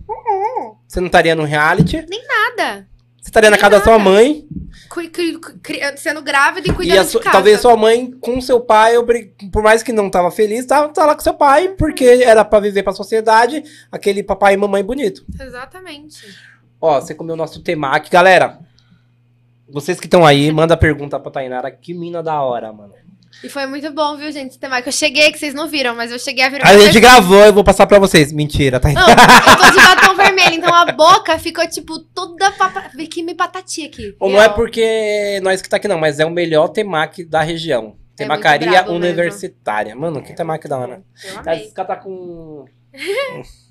Você 0.87 0.99
não 0.99 1.07
estaria 1.07 1.35
no 1.35 1.43
reality. 1.43 2.05
Nada. 2.57 2.87
Você 3.27 3.29
estaria 3.29 3.49
na 3.49 3.57
Nem 3.57 3.61
casa 3.61 3.77
da 3.79 3.83
sua 3.83 3.99
mãe. 3.99 4.47
Cu- 4.89 5.09
cri- 5.09 5.37
cri- 5.61 5.97
sendo 5.97 6.21
grávida 6.21 6.69
e 6.69 6.71
E 6.71 6.73
cuidando 6.73 6.99
a 7.01 7.03
de 7.03 7.11
casa. 7.19 7.29
talvez 7.31 7.59
sua 7.59 7.75
mãe 7.75 8.09
com 8.21 8.39
seu 8.39 8.61
pai, 8.61 8.93
por 9.51 9.61
mais 9.61 9.83
que 9.83 9.91
não 9.91 10.09
tava 10.09 10.31
feliz, 10.31 10.65
tava, 10.65 10.87
tava 10.93 11.07
lá 11.07 11.13
com 11.15 11.19
seu 11.21 11.33
pai, 11.33 11.69
porque 11.77 12.05
era 12.05 12.45
pra 12.45 12.61
viver 12.61 12.83
pra 12.83 12.93
sociedade, 12.93 13.61
aquele 13.91 14.23
papai 14.23 14.53
e 14.53 14.57
mamãe 14.57 14.81
bonito. 14.81 15.25
Exatamente. 15.39 16.25
Ó, 16.79 17.01
você 17.01 17.13
comeu 17.13 17.35
nosso 17.35 17.61
temaki. 17.61 18.09
Galera, 18.09 18.59
vocês 19.69 19.99
que 19.99 20.05
estão 20.07 20.25
aí, 20.25 20.49
manda 20.49 20.77
pergunta 20.77 21.19
pra 21.19 21.29
Tainara. 21.29 21.69
Que 21.69 21.93
mina 21.93 22.23
da 22.23 22.41
hora, 22.41 22.71
mano. 22.71 22.93
E 23.43 23.49
foi 23.49 23.65
muito 23.67 23.91
bom, 23.91 24.17
viu, 24.17 24.31
gente, 24.31 24.57
esse 24.57 24.81
que 24.81 24.89
eu 24.89 24.93
cheguei, 24.93 25.31
que 25.31 25.37
vocês 25.37 25.53
não 25.53 25.67
viram, 25.67 25.95
mas 25.95 26.11
eu 26.11 26.19
cheguei 26.19 26.43
a 26.43 26.49
virar 26.49 26.67
A 26.67 26.77
gente 26.77 26.99
gravou, 26.99 27.45
eu 27.45 27.53
vou 27.53 27.63
passar 27.63 27.85
pra 27.85 27.99
vocês. 27.99 28.31
Mentira, 28.31 28.79
tá? 28.79 28.89
Não, 28.89 29.07
eu 29.09 29.15
tô 29.15 29.71
de 29.71 29.85
batom 29.85 30.15
vermelho, 30.15 30.55
então 30.55 30.73
a 30.73 30.91
boca 30.91 31.37
ficou, 31.37 31.67
tipo, 31.67 31.99
toda 31.99 32.51
papa... 32.51 32.89
que 33.09 33.21
me 33.23 33.35
patati 33.35 33.85
aqui. 33.85 34.15
Ou 34.19 34.29
não 34.29 34.41
é 34.41 34.49
porque 34.49 35.39
nós 35.43 35.61
que 35.61 35.69
tá 35.69 35.77
aqui, 35.77 35.87
não, 35.87 35.99
mas 35.99 36.19
é 36.19 36.25
o 36.25 36.31
melhor 36.31 36.69
temaki 36.69 37.23
da 37.23 37.41
região. 37.41 37.95
É 38.13 38.23
Temacaria 38.23 38.69
brabo 38.71 38.93
universitária. 38.93 39.95
Mano, 39.95 40.23
que 40.23 40.33
temaki 40.33 40.67
da 40.67 40.77
hora. 40.77 41.03
Eu 41.23 41.33
Tá, 41.35 41.51
amei. 41.51 41.65
Esse 41.65 41.73
cara 41.73 41.87
tá 41.87 41.95
com. 41.97 42.65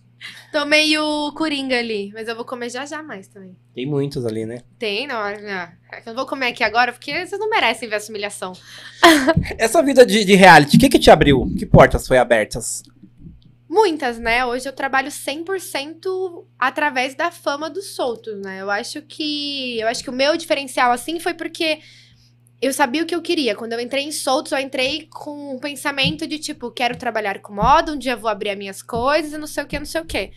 Tô 0.52 0.64
meio 0.64 1.32
coringa 1.32 1.78
ali, 1.78 2.10
mas 2.14 2.28
eu 2.28 2.36
vou 2.36 2.44
comer 2.44 2.70
já 2.70 2.86
já 2.86 3.02
mais 3.02 3.28
também. 3.28 3.56
Tem 3.74 3.86
muitos 3.86 4.24
ali, 4.24 4.46
né? 4.46 4.62
Tem, 4.78 5.06
não, 5.06 5.16
não. 5.16 5.22
É 5.22 5.76
eu 5.98 6.02
não 6.06 6.14
vou 6.14 6.26
comer 6.26 6.48
aqui 6.48 6.64
agora, 6.64 6.92
porque 6.92 7.12
vocês 7.12 7.38
não 7.40 7.50
merecem 7.50 7.88
ver 7.88 7.96
essa 7.96 8.10
humilhação. 8.10 8.52
Essa 9.58 9.82
vida 9.82 10.04
de, 10.04 10.24
de 10.24 10.34
reality, 10.34 10.76
o 10.76 10.80
que 10.80 10.88
que 10.88 10.98
te 10.98 11.10
abriu? 11.10 11.52
Que 11.58 11.66
portas 11.66 12.06
foi 12.06 12.18
abertas? 12.18 12.82
Muitas, 13.68 14.18
né? 14.18 14.44
Hoje 14.46 14.68
eu 14.68 14.72
trabalho 14.72 15.08
100% 15.08 16.44
através 16.58 17.14
da 17.14 17.30
fama 17.30 17.68
dos 17.68 17.94
soltos, 17.94 18.40
né? 18.40 18.60
Eu 18.60 18.70
acho 18.70 19.02
que 19.02 19.78
eu 19.78 19.88
acho 19.88 20.02
que 20.02 20.10
o 20.10 20.12
meu 20.12 20.36
diferencial 20.36 20.92
assim 20.92 21.18
foi 21.20 21.34
porque 21.34 21.80
eu 22.60 22.72
sabia 22.72 23.02
o 23.02 23.06
que 23.06 23.14
eu 23.14 23.22
queria. 23.22 23.54
Quando 23.54 23.72
eu 23.72 23.80
entrei 23.80 24.04
em 24.04 24.12
soltos, 24.12 24.52
eu 24.52 24.58
entrei 24.58 25.08
com 25.10 25.54
um 25.54 25.58
pensamento 25.58 26.26
de 26.26 26.38
tipo, 26.38 26.70
quero 26.70 26.96
trabalhar 26.96 27.40
com 27.40 27.52
moda, 27.52 27.92
um 27.92 27.98
dia 27.98 28.12
eu 28.12 28.18
vou 28.18 28.30
abrir 28.30 28.50
as 28.50 28.58
minhas 28.58 28.82
coisas 28.82 29.32
e 29.32 29.38
não 29.38 29.46
sei 29.46 29.64
o 29.64 29.66
que, 29.66 29.78
não 29.78 29.86
sei 29.86 30.00
o 30.00 30.04
que. 30.04 30.30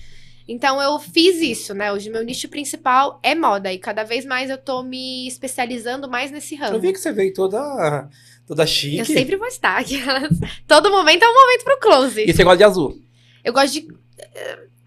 Então 0.47 0.81
eu 0.81 0.97
fiz 0.99 1.41
isso, 1.41 1.75
né? 1.75 1.91
Hoje 1.93 2.09
meu 2.09 2.23
nicho 2.23 2.49
principal 2.49 3.19
é 3.21 3.35
moda 3.35 3.71
e 3.71 3.77
cada 3.77 4.03
vez 4.03 4.25
mais 4.25 4.49
eu 4.49 4.57
tô 4.57 4.81
me 4.81 5.27
especializando 5.27 6.09
mais 6.09 6.31
nesse 6.31 6.55
ramo. 6.55 6.75
Eu 6.75 6.81
vi 6.81 6.91
que 6.91 6.99
você 6.99 7.11
veio 7.11 7.31
toda, 7.33 8.09
toda 8.47 8.65
chique. 8.65 8.97
Eu 8.97 9.05
sempre 9.05 9.35
vou 9.35 9.47
estar 9.47 9.77
aqui. 9.77 10.01
Todo 10.67 10.89
momento 10.89 11.23
é 11.23 11.29
um 11.29 11.33
momento 11.33 11.63
pro 11.63 11.79
close. 11.79 12.25
E 12.27 12.33
você 12.33 12.43
gosta 12.43 12.57
de 12.57 12.63
azul. 12.63 12.99
Eu 13.43 13.53
gosto 13.53 13.73
de. 13.73 13.87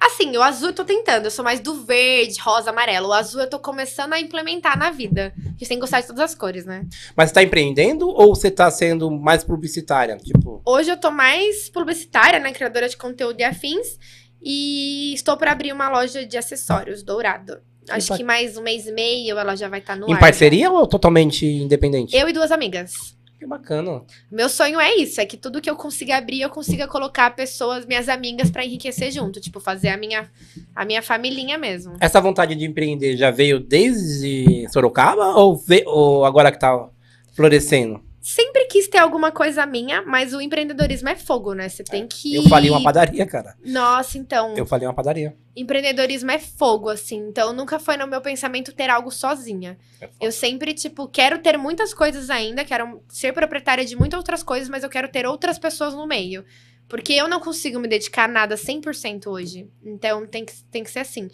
Assim, 0.05 0.37
o 0.37 0.43
azul 0.43 0.69
eu 0.71 0.75
tô 0.75 0.85
tentando. 0.85 1.27
Eu 1.27 1.31
sou 1.31 1.45
mais 1.45 1.61
do 1.61 1.75
verde, 1.85 2.41
rosa, 2.41 2.71
amarelo. 2.71 3.09
O 3.09 3.13
azul 3.13 3.41
eu 3.41 3.49
tô 3.49 3.59
começando 3.59 4.13
a 4.13 4.21
implementar 4.21 4.77
na 4.79 4.91
vida. 4.91 5.33
A 5.37 5.49
gente 5.51 5.69
tem 5.69 5.77
que 5.77 5.81
gostar 5.81 6.01
de 6.01 6.07
todas 6.09 6.23
as 6.23 6.35
cores, 6.35 6.65
né? 6.65 6.85
Mas 7.17 7.29
você 7.29 7.35
tá 7.35 7.43
empreendendo 7.43 8.09
ou 8.09 8.35
você 8.35 8.51
tá 8.51 8.71
sendo 8.71 9.11
mais 9.11 9.45
publicitária? 9.45 10.17
Tipo, 10.17 10.61
Hoje 10.67 10.91
eu 10.91 10.97
tô 10.97 11.11
mais 11.11 11.69
publicitária, 11.69 12.39
né? 12.41 12.53
Criadora 12.53 12.89
de 12.89 12.97
conteúdo 12.97 13.41
e 13.41 13.45
afins. 13.45 13.99
E 14.43 15.15
estou 15.15 15.37
para 15.37 15.53
abrir 15.53 15.73
uma 15.73 15.89
loja 15.89 16.27
de 16.27 16.37
acessórios, 16.37 17.03
dourado. 17.03 17.59
Acho 17.89 18.13
Em 18.15 18.17
que 18.19 18.25
mais 18.25 18.57
um 18.57 18.63
mês 18.63 18.87
e 18.87 18.93
meio 18.93 19.39
ela 19.39 19.55
já 19.57 19.69
vai 19.69 19.79
estar 19.81 19.97
no 19.97 20.09
em 20.09 20.15
ar. 20.15 20.19
parceria 20.21 20.71
ou 20.71 20.87
totalmente 20.87 21.47
independente? 21.47 22.15
Eu 22.17 22.29
e 22.29 22.33
duas 22.33 22.51
amigas. 22.53 23.17
Que 23.43 23.47
bacana. 23.49 24.03
Meu 24.31 24.49
sonho 24.49 24.79
é 24.79 24.95
isso, 24.95 25.21
é 25.21 25.27
que 25.27 25.37
tudo 25.37 25.61
que 25.61 25.69
eu 25.69 25.75
consiga 25.75 26.17
abrir, 26.17 26.43
eu 26.43 26.49
consiga 26.49 26.87
colocar 26.87 27.29
pessoas, 27.35 27.85
minhas 27.85 28.09
amigas, 28.09 28.53
pra 28.53 28.65
enriquecer 28.65 29.11
junto. 29.11 29.41
Tipo, 29.41 29.59
fazer 29.59 29.89
a 29.89 29.97
minha, 29.97 30.31
a 30.77 30.85
minha 30.85 31.03
familhinha 31.03 31.59
mesmo. 31.59 31.95
Essa 31.99 32.21
vontade 32.21 32.55
de 32.55 32.65
empreender 32.65 33.17
já 33.17 33.33
veio 33.33 33.59
desde 33.59 34.69
Sorocaba 34.73 35.35
ou, 35.35 35.57
ve- 35.57 35.83
ou 35.89 36.25
agora 36.25 36.53
que 36.53 36.59
tá 36.61 36.89
florescendo? 37.35 38.01
Sempre 38.23 38.67
quis 38.67 38.87
ter 38.87 38.99
alguma 38.99 39.33
coisa 39.33 39.67
minha, 39.67 40.01
mas 40.03 40.33
o 40.33 40.41
empreendedorismo 40.41 41.09
é 41.09 41.17
fogo, 41.17 41.55
né? 41.55 41.69
Você 41.69 41.83
tem 41.83 42.07
que. 42.07 42.37
Eu 42.37 42.45
falei 42.45 42.71
uma 42.71 42.81
padaria, 42.81 43.27
cara. 43.27 43.57
Nossa, 43.65 44.17
então. 44.17 44.55
Eu 44.57 44.65
falei 44.65 44.87
uma 44.87 44.95
padaria. 44.95 45.37
Empreendedorismo 45.57 46.31
é 46.31 46.39
fogo, 46.39 46.89
assim. 46.89 47.17
Então 47.17 47.53
nunca 47.53 47.81
foi 47.81 47.97
no 47.97 48.07
meu 48.07 48.21
pensamento 48.21 48.73
ter 48.73 48.89
algo 48.89 49.11
sozinha. 49.11 49.77
Eu 50.21 50.31
sempre, 50.31 50.73
tipo, 50.73 51.09
quero 51.09 51.39
ter 51.41 51.57
muitas 51.59 51.93
coisas 51.93 52.31
ainda, 52.31 52.65
quero 52.65 53.03
ser 53.09 53.33
proprietária 53.33 53.85
de 53.85 53.97
muitas 53.97 54.19
outras 54.19 54.45
coisas, 54.45 54.69
mas 54.69 54.85
eu 54.85 54.89
quero 54.89 55.09
ter 55.09 55.27
outras 55.27 55.59
pessoas 55.59 55.93
no 55.93 56.07
meio. 56.07 56.45
Porque 56.89 57.13
eu 57.15 57.27
não 57.27 57.41
consigo 57.41 57.81
me 57.81 57.89
dedicar 57.89 58.27
a 58.27 58.29
nada 58.29 58.55
100% 58.55 59.27
hoje. 59.27 59.69
Então 59.85 60.25
tem 60.29 60.45
que, 60.45 60.53
tem 60.71 60.85
que 60.85 60.91
ser 60.93 61.01
assim. 61.01 61.29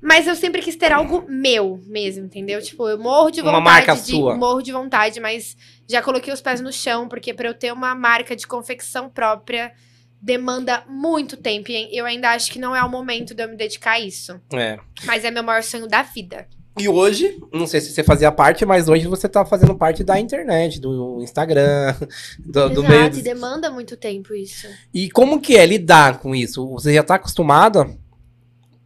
Mas 0.00 0.26
eu 0.26 0.34
sempre 0.34 0.60
quis 0.60 0.74
ter 0.74 0.90
algo 0.90 1.24
meu 1.28 1.80
mesmo, 1.86 2.24
entendeu? 2.24 2.60
Tipo, 2.60 2.88
eu 2.88 2.98
morro 2.98 3.30
de 3.30 3.40
Uma 3.40 3.52
vontade 3.52 3.64
marca 3.64 3.94
de 3.94 4.10
sua. 4.10 4.34
morro 4.36 4.60
de 4.60 4.72
vontade, 4.72 5.20
mas 5.20 5.56
já 5.92 6.02
coloquei 6.02 6.32
os 6.32 6.40
pés 6.40 6.60
no 6.60 6.72
chão, 6.72 7.08
porque 7.08 7.32
pra 7.32 7.48
eu 7.48 7.54
ter 7.54 7.72
uma 7.72 7.94
marca 7.94 8.34
de 8.34 8.46
confecção 8.46 9.08
própria, 9.08 9.72
demanda 10.20 10.84
muito 10.88 11.36
tempo. 11.36 11.70
E 11.70 11.96
eu 11.96 12.04
ainda 12.06 12.30
acho 12.30 12.50
que 12.50 12.58
não 12.58 12.74
é 12.74 12.82
o 12.82 12.88
momento 12.90 13.34
de 13.34 13.42
eu 13.42 13.48
me 13.48 13.56
dedicar 13.56 13.92
a 13.92 14.00
isso. 14.00 14.40
É. 14.52 14.78
Mas 15.04 15.24
é 15.24 15.30
meu 15.30 15.42
maior 15.42 15.62
sonho 15.62 15.86
da 15.86 16.02
vida. 16.02 16.46
E 16.78 16.88
hoje, 16.88 17.38
não 17.52 17.66
sei 17.66 17.82
se 17.82 17.92
você 17.92 18.02
fazia 18.02 18.32
parte, 18.32 18.64
mas 18.64 18.88
hoje 18.88 19.06
você 19.06 19.28
tá 19.28 19.44
fazendo 19.44 19.74
parte 19.74 20.02
da 20.02 20.18
internet, 20.18 20.80
do 20.80 21.20
Instagram, 21.22 21.94
do, 22.38 22.68
do 22.70 22.80
Exato, 22.80 22.88
meio. 22.88 23.06
e 23.06 23.10
de- 23.10 23.22
demanda 23.22 23.70
muito 23.70 23.94
tempo 23.94 24.34
isso. 24.34 24.66
E 24.94 25.10
como 25.10 25.38
que 25.38 25.54
é 25.56 25.66
lidar 25.66 26.18
com 26.18 26.34
isso? 26.34 26.66
Você 26.70 26.94
já 26.94 27.02
tá 27.02 27.16
acostumada? 27.16 27.84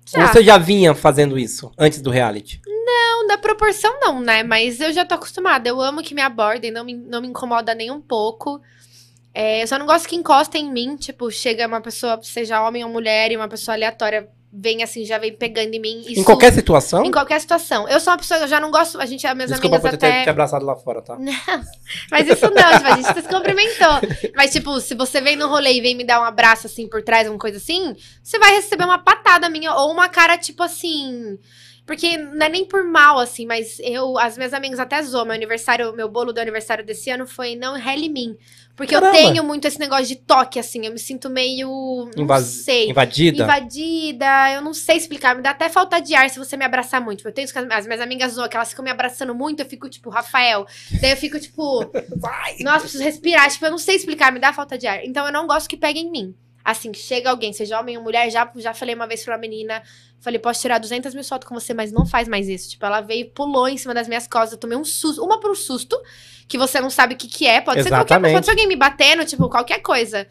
Já. 0.09 0.23
Ou 0.23 0.27
você 0.29 0.43
já 0.43 0.59
vinha 0.59 0.95
fazendo 0.95 1.39
isso 1.39 1.71
antes 1.79 2.01
do 2.01 2.11
reality? 2.11 2.61
Não, 3.27 3.37
da 3.37 3.39
proporção 3.39 3.99
não, 4.01 4.21
né? 4.21 4.43
Mas 4.43 4.81
eu 4.81 4.93
já 4.93 5.05
tô 5.05 5.15
acostumada. 5.15 5.69
Eu 5.69 5.81
amo 5.81 6.03
que 6.03 6.15
me 6.15 6.23
abordem, 6.23 6.71
não 6.71 6.85
me, 6.85 6.95
não 6.95 7.21
me 7.21 7.29
incomoda 7.29 7.75
nem 7.75 7.91
um 7.91 8.01
pouco. 8.01 8.61
É, 9.35 9.63
eu 9.63 9.67
só 9.67 9.79
não 9.79 9.87
gosto 9.87 10.09
que 10.09 10.17
encostem 10.17 10.67
em 10.67 10.73
mim. 10.73 10.97
Tipo, 10.97 11.31
chega 11.31 11.67
uma 11.67 11.81
pessoa, 11.81 12.19
seja 12.23 12.63
homem 12.67 12.85
ou 12.85 12.91
mulher, 12.91 13.31
e 13.33 13.37
uma 13.37 13.49
pessoa 13.49 13.75
aleatória 13.75 14.29
vem 14.59 14.83
assim, 14.83 15.05
já 15.05 15.19
vem 15.19 15.35
pegando 15.35 15.75
em 15.75 15.79
mim. 15.81 16.03
Em 16.07 16.13
Isso- 16.13 16.25
qualquer 16.25 16.51
situação? 16.53 17.05
Em 17.05 17.11
qualquer 17.11 17.39
situação. 17.41 17.87
Eu 17.89 18.01
sou 18.01 18.13
uma 18.13 18.19
pessoa 18.19 18.41
eu 18.41 18.49
já 18.49 18.59
não 18.59 18.71
gosto. 18.71 18.99
A 18.99 19.05
gente, 19.05 19.27
as 19.27 19.35
minhas 19.35 19.51
Desculpa 19.51 19.77
amigas 19.77 19.99
ter 19.99 20.07
até. 20.07 20.23
te 20.25 20.31
abraçado 20.31 20.65
lá 20.65 20.75
fora, 20.77 21.03
tá? 21.03 21.19
Mas 22.11 22.27
isso 22.27 22.47
não, 22.51 22.73
tipo, 22.79 22.87
a 22.87 22.97
gente 22.97 23.15
se 23.15 23.29
cumprimentou. 23.29 24.33
Mas, 24.35 24.53
tipo, 24.53 24.81
se 24.81 24.95
você 24.95 25.21
vem 25.21 25.37
no 25.37 25.49
rolê 25.49 25.75
e 25.75 25.81
vem 25.83 25.95
me 25.95 26.05
dar 26.05 26.21
um 26.21 26.25
abraço 26.25 26.67
assim 26.67 26.89
por 26.89 27.03
trás, 27.03 27.27
alguma 27.27 27.39
coisa 27.41 27.59
assim, 27.59 27.95
você 28.23 28.39
vai 28.39 28.55
receber 28.55 28.85
uma 28.85 28.99
patada 28.99 29.51
minha, 29.51 29.75
ou 29.75 29.93
uma 29.93 30.09
cara, 30.09 30.39
tipo 30.39 30.63
assim. 30.63 31.39
Porque 31.87 32.17
não 32.17 32.45
é 32.45 32.49
nem 32.49 32.65
por 32.65 32.83
mal, 32.85 33.17
assim, 33.21 33.47
mas 33.47 33.79
eu, 33.79 34.19
as 34.19 34.37
minhas 34.37 34.53
amigas 34.53 34.81
até 34.81 35.01
zoam. 35.03 35.25
Meu 35.25 35.35
aniversário, 35.35 35.95
meu 35.95 36.09
bolo 36.09 36.33
do 36.33 36.41
aniversário 36.41 36.85
desse 36.85 37.09
ano 37.11 37.29
foi 37.29 37.55
não 37.55 37.75
rele 37.75 38.09
mim. 38.09 38.37
Porque 38.75 38.93
Caramba. 38.93 39.17
eu 39.17 39.23
tenho 39.29 39.45
muito 39.45 39.67
esse 39.67 39.79
negócio 39.79 40.05
de 40.07 40.17
toque, 40.17 40.59
assim. 40.59 40.85
Eu 40.85 40.93
me 40.93 40.99
sinto 40.99 41.31
meio. 41.31 42.11
Não 42.17 42.25
Invas- 42.25 42.43
sei. 42.45 42.91
Invadida? 42.91 43.45
Invadida, 43.45 44.27
eu 44.55 44.61
não 44.63 44.75
sei 44.75 44.97
explicar. 44.97 45.37
Me 45.37 45.43
dá 45.43 45.51
até 45.51 45.69
falta 45.69 46.01
de 46.01 46.15
ar 46.15 46.29
se 46.29 46.39
você 46.39 46.57
me 46.57 46.65
abraçar 46.65 47.01
muito. 47.01 47.27
Eu 47.27 47.33
tenho 47.33 47.49
as 47.71 47.87
minhas 47.87 48.01
amigas 48.01 48.33
zoam, 48.33 48.49
que 48.49 48.57
elas 48.57 48.71
ficam 48.71 48.85
me 48.85 48.91
abraçando 48.91 49.35
muito, 49.35 49.61
eu 49.61 49.67
fico 49.67 49.89
tipo, 49.89 50.11
Rafael. 50.11 50.67
Daí 51.01 51.13
eu 51.13 51.17
fico 51.17 51.39
tipo, 51.39 51.91
Vai! 52.17 52.57
nossa, 52.61 52.81
preciso 52.81 53.05
respirar. 53.05 53.49
Tipo, 53.49 53.65
eu 53.67 53.71
não 53.71 53.79
sei 53.79 53.95
explicar, 53.95 54.33
me 54.33 54.41
dá 54.41 54.53
falta 54.53 54.77
de 54.77 54.87
ar. 54.89 55.05
Então 55.05 55.25
eu 55.25 55.33
não 55.33 55.47
gosto 55.47 55.69
que 55.69 55.77
peguem 55.77 56.07
em 56.09 56.11
mim. 56.11 56.35
Assim, 56.67 56.91
que 56.91 56.99
chega 56.99 57.31
alguém, 57.31 57.53
seja 57.53 57.79
homem 57.79 57.97
ou 57.97 58.03
mulher, 58.03 58.29
já, 58.29 58.51
já 58.57 58.75
falei 58.75 58.93
uma 58.93 59.07
vez 59.07 59.25
pra 59.25 59.35
uma 59.35 59.41
menina, 59.41 59.81
falei, 60.19 60.37
posso 60.37 60.61
tirar 60.61 60.79
200 60.79 61.15
mil 61.15 61.23
fotos 61.23 61.49
com 61.49 61.55
você, 61.55 61.73
mas 61.73 61.93
não 61.93 62.05
faz 62.05 62.27
mais 62.27 62.49
isso. 62.49 62.71
Tipo, 62.71 62.85
ela 62.87 63.01
veio, 63.01 63.31
pulou 63.31 63.69
em 63.69 63.77
cima 63.77 63.95
das 63.95 64.09
minhas 64.09 64.27
costas, 64.27 64.55
eu 64.55 64.59
tomei 64.59 64.77
um 64.77 64.85
susto, 64.85 65.25
uma 65.25 65.39
por 65.39 65.53
um 65.53 65.55
susto, 65.55 65.97
que 66.49 66.59
você 66.59 66.81
não 66.81 66.91
sabe 66.91 67.15
o 67.15 67.17
que 67.17 67.29
que 67.29 67.47
é, 67.47 67.61
pode 67.61 67.85
ser 67.85 67.89
qualquer 67.91 68.15
Exatamente. 68.15 68.33
pode 68.33 68.47
ser 68.47 68.51
alguém 68.51 68.67
me 68.67 68.75
batendo, 68.75 69.25
tipo, 69.25 69.49
qualquer 69.49 69.79
coisa. 69.81 70.27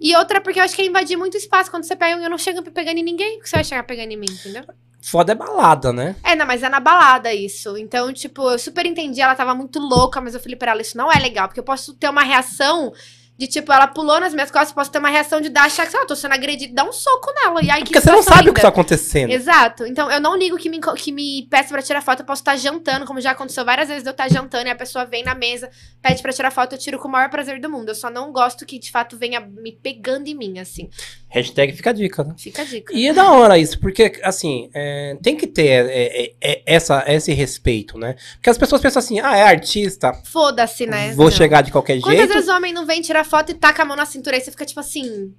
E 0.00 0.16
outra, 0.16 0.40
porque 0.40 0.58
eu 0.58 0.64
acho 0.64 0.74
que 0.74 0.80
é 0.80 0.86
invadir 0.86 1.18
muito 1.18 1.36
espaço. 1.36 1.70
Quando 1.70 1.84
você 1.84 1.94
pega, 1.94 2.22
eu 2.22 2.30
não 2.30 2.38
chego 2.38 2.62
pegando 2.70 2.96
em 2.96 3.02
ninguém, 3.02 3.34
porque 3.34 3.50
você 3.50 3.56
vai 3.56 3.64
chegar 3.64 3.82
pegando 3.82 4.12
em 4.12 4.16
mim, 4.16 4.30
entendeu? 4.30 4.64
Foda 5.02 5.32
é 5.32 5.34
balada, 5.34 5.92
né? 5.92 6.16
É, 6.24 6.34
não, 6.34 6.46
mas 6.46 6.62
é 6.62 6.70
na 6.70 6.80
balada 6.80 7.34
isso. 7.34 7.76
Então, 7.76 8.10
tipo, 8.14 8.50
eu 8.50 8.58
super 8.58 8.86
entendi, 8.86 9.20
ela 9.20 9.34
tava 9.34 9.54
muito 9.54 9.78
louca, 9.78 10.22
mas 10.22 10.32
eu 10.32 10.40
falei 10.40 10.56
pra 10.56 10.72
ela, 10.72 10.80
isso 10.80 10.96
não 10.96 11.12
é 11.12 11.18
legal, 11.18 11.48
porque 11.48 11.60
eu 11.60 11.64
posso 11.64 11.92
ter 11.94 12.08
uma 12.08 12.22
reação 12.22 12.94
de, 13.38 13.46
tipo, 13.46 13.70
ela 13.70 13.86
pulou 13.86 14.18
nas 14.18 14.32
minhas 14.32 14.50
costas, 14.50 14.70
eu 14.70 14.74
posso 14.74 14.90
ter 14.90 14.98
uma 14.98 15.10
reação 15.10 15.40
de 15.40 15.50
dar, 15.50 15.64
achar 15.64 15.84
que, 15.84 15.90
sei 15.90 15.98
lá, 15.98 16.04
eu 16.04 16.08
tô 16.08 16.16
sendo 16.16 16.32
agredida, 16.32 16.72
dar 16.74 16.84
um 16.84 16.92
soco 16.92 17.32
nela. 17.34 17.62
E 17.62 17.70
aí, 17.70 17.82
que 17.82 17.92
Porque 17.92 18.00
você 18.00 18.10
não 18.10 18.22
sabe 18.22 18.48
o 18.48 18.54
que 18.54 18.60
tá 18.62 18.68
acontecendo. 18.68 19.30
Exato. 19.30 19.84
Então, 19.86 20.10
eu 20.10 20.20
não 20.20 20.36
ligo 20.36 20.56
que 20.56 20.70
me, 20.70 20.80
que 20.80 21.12
me 21.12 21.46
peça 21.50 21.68
pra 21.68 21.82
tirar 21.82 22.00
foto. 22.00 22.20
Eu 22.20 22.26
posso 22.26 22.40
estar 22.40 22.56
jantando, 22.56 23.04
como 23.04 23.20
já 23.20 23.32
aconteceu 23.32 23.64
várias 23.64 23.88
vezes 23.88 24.02
de 24.02 24.08
eu 24.08 24.12
estar 24.12 24.28
jantando 24.30 24.68
e 24.68 24.70
a 24.70 24.74
pessoa 24.74 25.04
vem 25.04 25.22
na 25.22 25.34
mesa, 25.34 25.68
pede 26.00 26.22
pra 26.22 26.32
tirar 26.32 26.50
foto, 26.50 26.74
eu 26.74 26.78
tiro 26.78 26.98
com 26.98 27.08
o 27.08 27.10
maior 27.10 27.28
prazer 27.28 27.60
do 27.60 27.68
mundo. 27.68 27.90
Eu 27.90 27.94
só 27.94 28.08
não 28.08 28.32
gosto 28.32 28.64
que, 28.64 28.78
de 28.78 28.90
fato, 28.90 29.18
venha 29.18 29.40
me 29.40 29.72
pegando 29.72 30.28
em 30.28 30.34
mim, 30.34 30.58
assim. 30.58 30.88
Hashtag 31.28 31.74
fica 31.74 31.90
a 31.90 31.92
dica, 31.92 32.24
né? 32.24 32.34
Fica 32.38 32.62
a 32.62 32.64
dica. 32.64 32.94
E 32.94 33.06
é 33.08 33.12
da 33.12 33.30
hora 33.32 33.58
isso, 33.58 33.78
porque, 33.78 34.18
assim, 34.22 34.70
é, 34.72 35.18
tem 35.22 35.36
que 35.36 35.46
ter 35.46 35.66
é, 35.66 36.24
é, 36.24 36.32
é, 36.40 36.62
essa, 36.64 37.04
esse 37.06 37.34
respeito, 37.34 37.98
né? 37.98 38.16
Porque 38.36 38.48
as 38.48 38.56
pessoas 38.56 38.80
pensam 38.80 39.00
assim, 39.00 39.20
ah, 39.20 39.36
é 39.36 39.42
artista, 39.42 40.14
Foda-se, 40.24 40.86
né? 40.86 41.12
vou 41.12 41.26
Não. 41.26 41.32
chegar 41.32 41.60
de 41.60 41.70
qualquer 41.70 42.00
Quantas 42.00 42.16
jeito. 42.18 42.32
vezes 42.32 42.48
o 42.48 42.52
homem 42.56 42.72
não 42.72 42.86
vem 42.86 43.02
tirar 43.02 43.25
foto 43.26 43.50
e 43.50 43.54
taca 43.54 43.82
a 43.82 43.84
mão 43.84 43.96
na 43.96 44.06
cintura 44.06 44.36
e 44.36 44.40
você 44.40 44.50
fica 44.50 44.64
tipo 44.64 44.80
assim. 44.80 45.34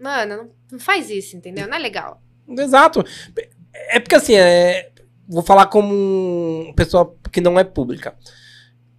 Mano, 0.00 0.36
não, 0.36 0.50
não 0.72 0.78
faz 0.78 1.10
isso, 1.10 1.36
entendeu? 1.36 1.68
Não 1.68 1.76
é 1.76 1.78
legal. 1.78 2.20
Exato. 2.48 3.04
É 3.90 4.00
porque, 4.00 4.14
assim, 4.14 4.34
é, 4.34 4.90
vou 5.28 5.42
falar 5.42 5.66
como 5.66 6.72
pessoa 6.76 7.14
que 7.32 7.40
não 7.40 7.58
é 7.58 7.64
pública. 7.64 8.14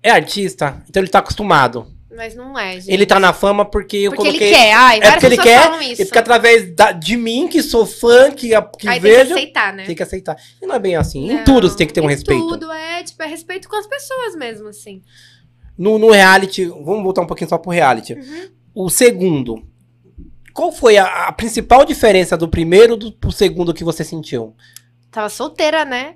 É 0.02 0.10
artista, 0.12 0.82
então 0.88 1.02
ele 1.02 1.10
tá 1.10 1.20
acostumado. 1.20 1.92
Mas 2.16 2.34
não 2.34 2.58
é, 2.58 2.80
gente. 2.80 2.92
Ele 2.92 3.06
tá 3.06 3.20
na 3.20 3.34
fama 3.34 3.66
porque 3.66 3.98
eu 3.98 4.12
Porque 4.12 4.28
coloquei... 4.30 4.48
ele 4.48 4.56
quer. 4.56 4.74
Ai, 4.74 5.00
É 5.02 5.12
porque 5.12 5.26
ele 5.26 5.38
quer, 5.38 5.82
isso. 5.82 6.06
Porque 6.06 6.18
através 6.18 6.74
da- 6.74 6.94
de 6.94 7.18
mim, 7.18 7.48
que 7.50 7.62
sou 7.62 7.86
fã, 7.86 8.32
que, 8.32 8.50
que 8.80 8.88
Aí 8.88 9.02
tem 9.02 9.12
vejo, 9.12 9.28
que 9.28 9.34
aceitar, 9.34 9.74
né? 9.74 9.86
tem 9.86 9.96
que 9.96 10.04
aceitar. 10.04 10.38
E 10.62 10.66
não 10.66 10.76
é 10.76 10.80
bem 10.80 10.96
assim. 10.96 11.30
em 11.30 11.36
Não, 11.38 11.44
tudo 11.44 11.68
você 11.70 11.76
tem 11.76 11.86
que 11.88 11.92
ter 11.94 12.00
um 12.00 12.06
em 12.06 12.14
respeito. 12.14 12.48
tudo, 12.48 12.72
é, 12.72 13.04
tipo, 13.04 13.22
é 13.22 13.26
respeito 13.28 13.68
com 13.68 13.76
as 13.76 13.86
pessoas 13.86 14.34
mesmo, 14.36 14.70
assim. 14.70 15.02
No, 15.78 15.98
no 16.00 16.12
reality, 16.12 16.66
vamos 16.66 17.04
voltar 17.04 17.22
um 17.22 17.28
pouquinho 17.28 17.50
só 17.50 17.58
pro 17.58 17.72
reality. 17.72 18.14
Uhum. 18.14 18.50
O 18.74 18.90
segundo. 18.90 19.66
Qual 20.54 20.72
foi 20.72 20.98
a, 20.98 21.28
a 21.28 21.32
principal 21.32 21.84
diferença 21.84 22.38
do 22.38 22.48
primeiro 22.48 22.96
do, 22.96 23.12
pro 23.12 23.32
segundo 23.32 23.74
que 23.74 23.84
você 23.84 24.04
sentiu? 24.04 24.56
Tava 25.12 25.30
solteira, 25.30 25.84
né? 25.84 26.16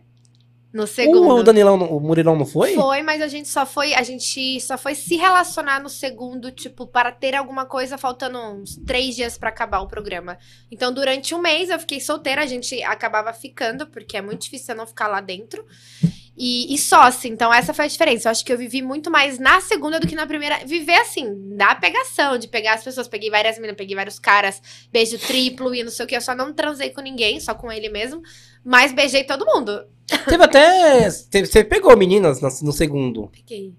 No 0.72 0.86
segundo. 0.86 1.24
O, 1.24 1.40
o 1.40 1.44
Danilão, 1.44 1.76
o 1.78 2.00
Murilão 2.00 2.36
não 2.36 2.46
foi? 2.46 2.76
Foi, 2.76 3.02
mas 3.02 3.22
a 3.22 3.28
gente 3.28 3.48
só 3.48 3.66
foi, 3.66 3.96
a 3.96 4.04
gente 4.04 4.62
só 4.62 4.78
foi 4.78 4.94
se 4.94 5.16
relacionar 5.16 5.82
no 5.82 5.90
segundo, 5.90 6.52
tipo, 6.52 6.86
para 6.86 7.12
ter 7.12 7.36
alguma 7.36 7.66
coisa 7.66 7.98
faltando 7.98 8.38
uns 8.38 8.76
três 8.86 9.16
dias 9.16 9.36
pra 9.36 9.50
acabar 9.50 9.80
o 9.80 9.88
programa. 9.88 10.38
Então, 10.72 10.94
durante 10.94 11.34
um 11.34 11.42
mês 11.42 11.70
eu 11.70 11.80
fiquei 11.80 12.00
solteira, 12.00 12.44
a 12.44 12.46
gente 12.46 12.82
acabava 12.84 13.34
ficando, 13.34 13.88
porque 13.88 14.16
é 14.16 14.22
muito 14.22 14.44
difícil 14.44 14.76
eu 14.76 14.78
não 14.78 14.86
ficar 14.86 15.08
lá 15.08 15.20
dentro. 15.22 15.66
E, 16.38 16.74
e 16.74 16.78
só, 16.78 17.02
assim, 17.02 17.30
então 17.30 17.54
essa 17.54 17.74
foi 17.74 17.86
a 17.86 17.88
diferença. 17.88 18.28
Eu 18.28 18.32
acho 18.32 18.46
que 18.46 18.52
eu 18.52 18.58
vivi 18.58 18.82
muito 18.82 19.12
mais 19.12 19.40
na 19.40 19.60
segunda 19.62 20.00
do 20.00 20.08
que 20.08 20.16
na 20.16 20.26
primeira. 20.26 20.60
Viver, 20.66 20.96
assim, 20.96 21.56
da 21.56 21.76
pegação, 21.76 22.38
de 22.38 22.48
pegar 22.48 22.76
as 22.76 22.84
pessoas. 22.84 23.08
Peguei 23.08 23.30
várias 23.30 23.58
meninas, 23.58 23.78
peguei 23.78 23.96
vários 23.96 24.20
caras, 24.20 24.62
beijo 24.92 25.18
triplo 25.20 25.74
e 25.76 25.84
não 25.84 25.92
sei 25.92 26.06
o 26.06 26.08
que. 26.08 26.16
Eu 26.16 26.22
só 26.22 26.34
não 26.34 26.54
transei 26.54 26.92
com 26.92 27.02
ninguém, 27.02 27.40
só 27.40 27.54
com 27.54 27.72
ele 27.72 27.90
mesmo. 27.90 28.22
Mas 28.64 28.94
beijei 28.94 29.24
todo 29.24 29.46
mundo. 29.46 29.86
Teve 30.28 30.44
até. 30.44 31.10
você 31.10 31.64
pegou 31.64 31.96
meninas 31.96 32.42
no, 32.42 32.72
segundo. 32.72 33.28
Peguei. 33.28 33.74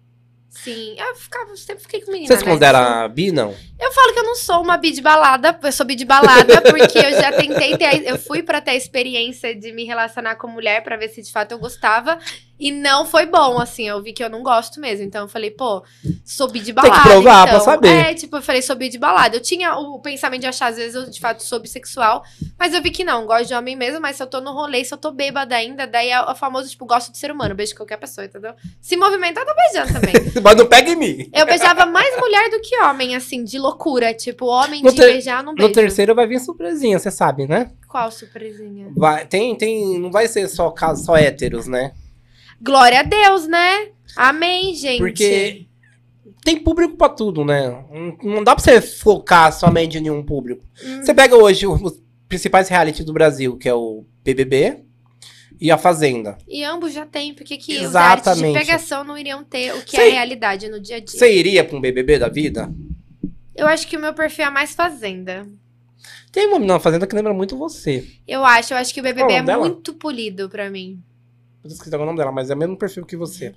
Sim, 0.50 0.96
eu 0.98 1.14
ficava, 1.14 1.56
sempre 1.56 1.82
fiquei 1.82 2.00
com 2.02 2.10
menina. 2.10 2.28
Você 2.28 2.38
se 2.38 2.44
né? 2.44 2.50
considera 2.50 3.08
bi, 3.08 3.32
não? 3.32 3.54
Eu 3.80 3.92
falo 3.92 4.12
que 4.12 4.18
eu 4.20 4.24
não 4.24 4.36
sou 4.36 4.62
uma 4.62 4.76
bi 4.76 4.92
de 4.92 5.00
balada, 5.00 5.58
eu 5.62 5.72
sou 5.72 5.86
bi 5.86 5.94
de 5.94 6.04
balada 6.04 6.60
porque 6.70 6.98
eu 6.98 7.12
já 7.12 7.32
tentei 7.32 7.76
ter, 7.76 7.84
a- 7.86 7.96
eu 7.96 8.18
fui 8.18 8.42
pra 8.42 8.60
ter 8.60 8.72
a 8.72 8.76
experiência 8.76 9.54
de 9.54 9.72
me 9.72 9.84
relacionar 9.84 10.36
com 10.36 10.46
mulher 10.46 10.82
pra 10.84 10.96
ver 10.96 11.08
se 11.08 11.22
de 11.22 11.32
fato 11.32 11.52
eu 11.52 11.58
gostava 11.58 12.18
e 12.58 12.70
não 12.70 13.06
foi 13.06 13.24
bom, 13.24 13.58
assim, 13.58 13.88
eu 13.88 14.02
vi 14.02 14.12
que 14.12 14.22
eu 14.22 14.28
não 14.28 14.42
gosto 14.42 14.78
mesmo, 14.80 15.02
então 15.06 15.22
eu 15.22 15.28
falei, 15.28 15.50
pô, 15.50 15.82
sou 16.26 16.46
bi 16.46 16.58
de 16.60 16.66
que 16.66 16.72
balada. 16.74 17.00
provar 17.04 17.48
então. 17.48 17.54
pra 17.54 17.60
saber. 17.60 17.88
É, 17.88 18.14
tipo, 18.14 18.36
eu 18.36 18.42
falei, 18.42 18.60
sou 18.60 18.76
bi 18.76 18.90
de 18.90 18.98
balada. 18.98 19.34
Eu 19.34 19.40
tinha 19.40 19.74
o 19.78 19.98
pensamento 19.98 20.42
de 20.42 20.46
achar, 20.46 20.66
às 20.66 20.76
vezes, 20.76 20.94
eu 20.94 21.08
de 21.08 21.18
fato 21.18 21.42
sou 21.42 21.58
bissexual, 21.58 22.22
mas 22.58 22.74
eu 22.74 22.82
vi 22.82 22.90
que 22.90 23.02
não, 23.02 23.24
gosto 23.24 23.48
de 23.48 23.54
homem 23.54 23.74
mesmo, 23.76 23.98
mas 23.98 24.16
se 24.16 24.22
eu 24.22 24.26
tô 24.26 24.42
no 24.42 24.52
rolê, 24.52 24.84
se 24.84 24.92
eu 24.92 24.98
tô 24.98 25.10
bêbada 25.10 25.56
ainda, 25.56 25.86
daí 25.86 26.10
é 26.10 26.20
o 26.20 26.34
famoso, 26.34 26.68
tipo, 26.68 26.84
gosto 26.84 27.10
de 27.10 27.16
ser 27.16 27.32
humano, 27.32 27.54
beijo 27.54 27.74
qualquer 27.74 27.96
pessoa, 27.96 28.26
entendeu? 28.26 28.52
Se 28.78 28.94
movimentar, 28.94 29.42
eu 29.42 29.46
tô 29.46 29.54
beijando 29.56 29.94
também. 29.98 30.14
Mas 30.44 30.56
não 30.56 30.66
pega 30.66 30.90
em 30.90 30.96
mim. 30.96 31.30
Eu 31.32 31.46
beijava 31.46 31.86
mais 31.86 32.14
mulher 32.20 32.50
do 32.50 32.60
que 32.60 32.76
homem, 32.82 33.16
assim, 33.16 33.42
de 33.42 33.58
loucura. 33.70 34.12
Tipo, 34.14 34.46
homem 34.46 34.82
No 34.82 34.92
de 34.92 35.00
beijar, 35.00 35.42
não 35.42 35.54
beijo. 35.54 35.68
No 35.68 35.74
terceiro 35.74 36.14
vai 36.14 36.26
vir 36.26 36.40
surpresinha, 36.40 36.98
você 36.98 37.10
sabe, 37.10 37.46
né? 37.46 37.70
Qual 37.88 38.10
surpresinha? 38.10 38.92
Vai, 38.96 39.26
tem, 39.26 39.56
tem, 39.56 39.98
não 39.98 40.10
vai 40.10 40.28
ser 40.28 40.48
só 40.48 40.74
só 40.96 41.16
héteros, 41.16 41.66
né? 41.66 41.92
Glória 42.60 43.00
a 43.00 43.02
Deus, 43.02 43.46
né? 43.46 43.88
Amém, 44.16 44.74
gente. 44.74 44.98
Porque 44.98 45.66
tem 46.44 46.58
público 46.58 46.96
pra 46.96 47.08
tudo, 47.08 47.44
né? 47.44 47.84
Não, 48.22 48.44
dá 48.44 48.54
pra 48.54 48.62
você 48.62 48.80
focar 48.80 49.52
somente 49.52 49.98
em 49.98 50.02
nenhum 50.02 50.22
público. 50.22 50.64
Hum. 50.84 51.02
Você 51.02 51.14
pega 51.14 51.36
hoje 51.36 51.66
os 51.66 52.00
principais 52.28 52.68
reality 52.68 53.02
do 53.02 53.12
Brasil, 53.12 53.56
que 53.56 53.68
é 53.68 53.74
o 53.74 54.04
BBB 54.22 54.84
e 55.60 55.70
a 55.70 55.76
Fazenda. 55.76 56.38
E 56.48 56.64
ambos 56.64 56.92
já 56.92 57.04
tem, 57.04 57.34
porque 57.34 57.56
que 57.56 57.76
os 57.76 57.82
Exatamente. 57.82 58.40
realities 58.40 58.60
de 58.60 58.66
pegação 58.66 59.04
não 59.04 59.18
iriam 59.18 59.44
ter 59.44 59.74
o 59.74 59.82
que 59.82 59.96
Sei. 59.96 60.08
é 60.08 60.10
a 60.10 60.14
realidade 60.14 60.68
no 60.68 60.80
dia 60.80 60.96
a 60.96 61.00
dia? 61.00 61.18
Você 61.18 61.32
iria 61.32 61.64
pra 61.64 61.76
um 61.76 61.80
BBB 61.80 62.18
da 62.18 62.28
vida? 62.28 62.72
Eu 63.54 63.66
acho 63.66 63.86
que 63.86 63.96
o 63.96 64.00
meu 64.00 64.14
perfil 64.14 64.46
é 64.46 64.50
mais 64.50 64.74
fazenda. 64.74 65.46
Tem 66.32 66.46
uma 66.46 66.54
menina 66.58 66.74
na 66.74 66.80
Fazenda 66.80 67.06
que 67.06 67.14
lembra 67.14 67.34
muito 67.34 67.56
você. 67.58 68.06
Eu 68.26 68.44
acho, 68.44 68.72
eu 68.72 68.78
acho 68.78 68.94
que 68.94 69.00
o 69.00 69.02
BBB 69.02 69.32
é 69.32 69.42
muito 69.58 69.92
polido 69.94 70.48
pra 70.48 70.70
mim. 70.70 71.02
Eu 71.62 71.70
esqueci 71.70 71.94
o 71.94 71.98
nome 72.04 72.16
dela, 72.16 72.32
mas 72.32 72.48
é 72.50 72.54
o 72.54 72.56
mesmo 72.56 72.76
perfil 72.76 73.04
que 73.04 73.16
você. 73.16 73.54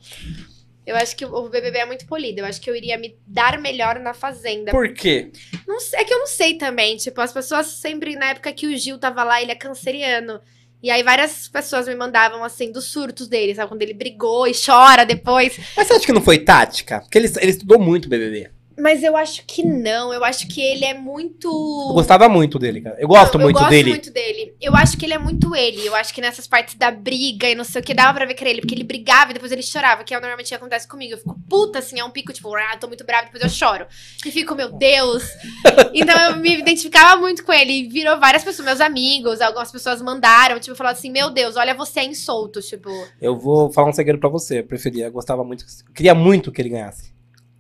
Eu 0.86 0.96
acho 0.98 1.16
que 1.16 1.24
o 1.24 1.48
BBB 1.50 1.78
é 1.78 1.86
muito 1.86 2.06
polido. 2.06 2.42
Eu 2.42 2.46
acho 2.46 2.60
que 2.60 2.70
eu 2.70 2.76
iria 2.76 2.98
me 2.98 3.16
dar 3.26 3.58
melhor 3.62 3.98
na 4.00 4.14
fazenda. 4.14 4.72
Por 4.72 4.92
quê? 4.94 5.32
Não 5.66 5.80
sei- 5.80 6.00
é 6.00 6.04
que 6.04 6.14
eu 6.14 6.20
não 6.20 6.28
sei 6.28 6.56
também. 6.58 6.98
Tipo, 6.98 7.22
as 7.22 7.32
pessoas 7.32 7.68
sempre, 7.68 8.16
na 8.18 8.32
época 8.32 8.52
que 8.52 8.68
o 8.68 8.76
Gil 8.78 8.98
tava 8.98 9.24
lá, 9.24 9.42
ele 9.42 9.52
é 9.52 9.56
canceriano. 9.56 10.42
E 10.82 10.92
aí 10.92 11.02
várias 11.02 11.48
pessoas 11.48 11.88
me 11.88 11.96
mandavam, 11.96 12.44
assim, 12.44 12.70
dos 12.74 12.86
surtos 12.92 13.30
dele, 13.30 13.56
sabe? 13.56 13.70
Quando 13.70 13.82
ele 13.84 13.94
brigou 13.94 14.46
e 14.48 14.52
chora 14.54 15.06
depois. 15.06 15.58
Mas 15.78 15.88
você 15.88 15.94
acha 15.94 16.06
que 16.06 16.12
não 16.12 16.22
foi 16.22 16.40
tática? 16.40 17.00
Porque 17.00 17.18
ele, 17.18 17.32
ele 17.40 17.52
estudou 17.52 17.80
muito 17.80 18.10
BBB. 18.10 18.50
Mas 18.78 19.04
eu 19.04 19.16
acho 19.16 19.46
que 19.46 19.64
não. 19.64 20.14
Eu 20.14 20.24
acho 20.24 20.48
que 20.48 20.62
ele 20.62 20.86
é 20.86 20.94
muito. 20.94 21.48
Eu 21.48 21.94
gostava 21.94 22.28
muito 22.28 22.58
dele, 22.58 22.82
cara. 22.82 22.96
Eu 23.00 23.08
gosto 23.08 23.36
eu, 23.36 23.42
muito 23.42 23.58
eu 23.58 23.62
gosto 23.62 23.70
dele. 23.70 23.90
muito 23.90 24.12
dele. 24.12 24.56
Eu 24.60 24.76
acho 24.76 24.98
que 24.98 25.06
ele 25.06 25.14
é 25.14 25.18
muito 25.18 25.56
ele. 25.56 25.86
Eu 25.86 25.96
acho 25.96 26.14
que 26.14 26.22
nessas 26.22 26.48
partes 26.48 26.76
da 26.76 26.92
briga 26.92 27.50
e 27.50 27.56
não 27.56 27.64
sei 27.64 27.82
o 27.82 27.84
que, 27.84 27.94
dava 27.94 28.14
pra 28.14 28.26
ver 28.26 28.34
que 28.34 28.44
era 28.44 28.50
ele. 28.50 28.62
Porque 28.62 28.74
ele 28.74 28.84
brigava 28.84 29.32
e 29.32 29.34
depois 29.34 29.52
ele 29.52 29.62
chorava, 29.62 30.04
que 30.04 30.14
é 30.14 30.18
o 30.18 30.22
normalmente 30.22 30.50
que 30.50 30.56
acontece 30.56 30.88
comigo. 30.88 31.14
Eu 31.14 31.18
fico 31.18 31.40
puta, 31.50 31.80
assim, 31.80 32.00
é 32.00 32.04
um 32.04 32.10
pico, 32.10 32.34
tipo, 32.34 32.54
ah, 32.56 32.78
tô 32.80 32.88
muito 32.88 33.06
brava, 33.06 33.26
depois 33.26 33.44
eu 33.44 33.50
choro. 33.50 33.86
E 34.26 34.32
fico, 34.32 34.56
meu 34.56 34.72
Deus. 34.72 35.24
então 35.94 36.18
eu 36.30 36.38
me 36.38 36.60
identificava 36.60 37.20
muito 37.20 37.44
com 37.44 37.54
ele. 37.54 37.74
E 37.74 37.88
virou 37.88 38.20
várias 38.20 38.44
pessoas, 38.44 38.66
meus 38.66 38.82
amigos, 38.82 39.42
algumas 39.42 39.72
pessoas 39.72 40.02
mandaram, 40.02 40.60
tipo, 40.60 40.76
falaram 40.76 40.98
assim, 40.98 41.12
meu 41.12 41.30
Deus, 41.30 41.56
olha 41.56 41.74
você 41.74 42.02
é 42.02 42.06
insolto, 42.06 42.62
tipo... 42.62 42.90
Eu 43.22 43.38
vou 43.38 43.72
falar 43.72 43.90
um 43.90 43.94
segredo 43.94 44.20
pra 44.20 44.30
você. 44.30 44.60
Eu 44.60 44.64
preferia, 44.64 45.06
eu 45.06 45.12
gostava 45.12 45.44
muito, 45.44 45.66
queria 45.94 46.16
muito 46.16 46.52
que 46.52 46.62
ele 46.62 46.70
ganhasse. 46.70 47.13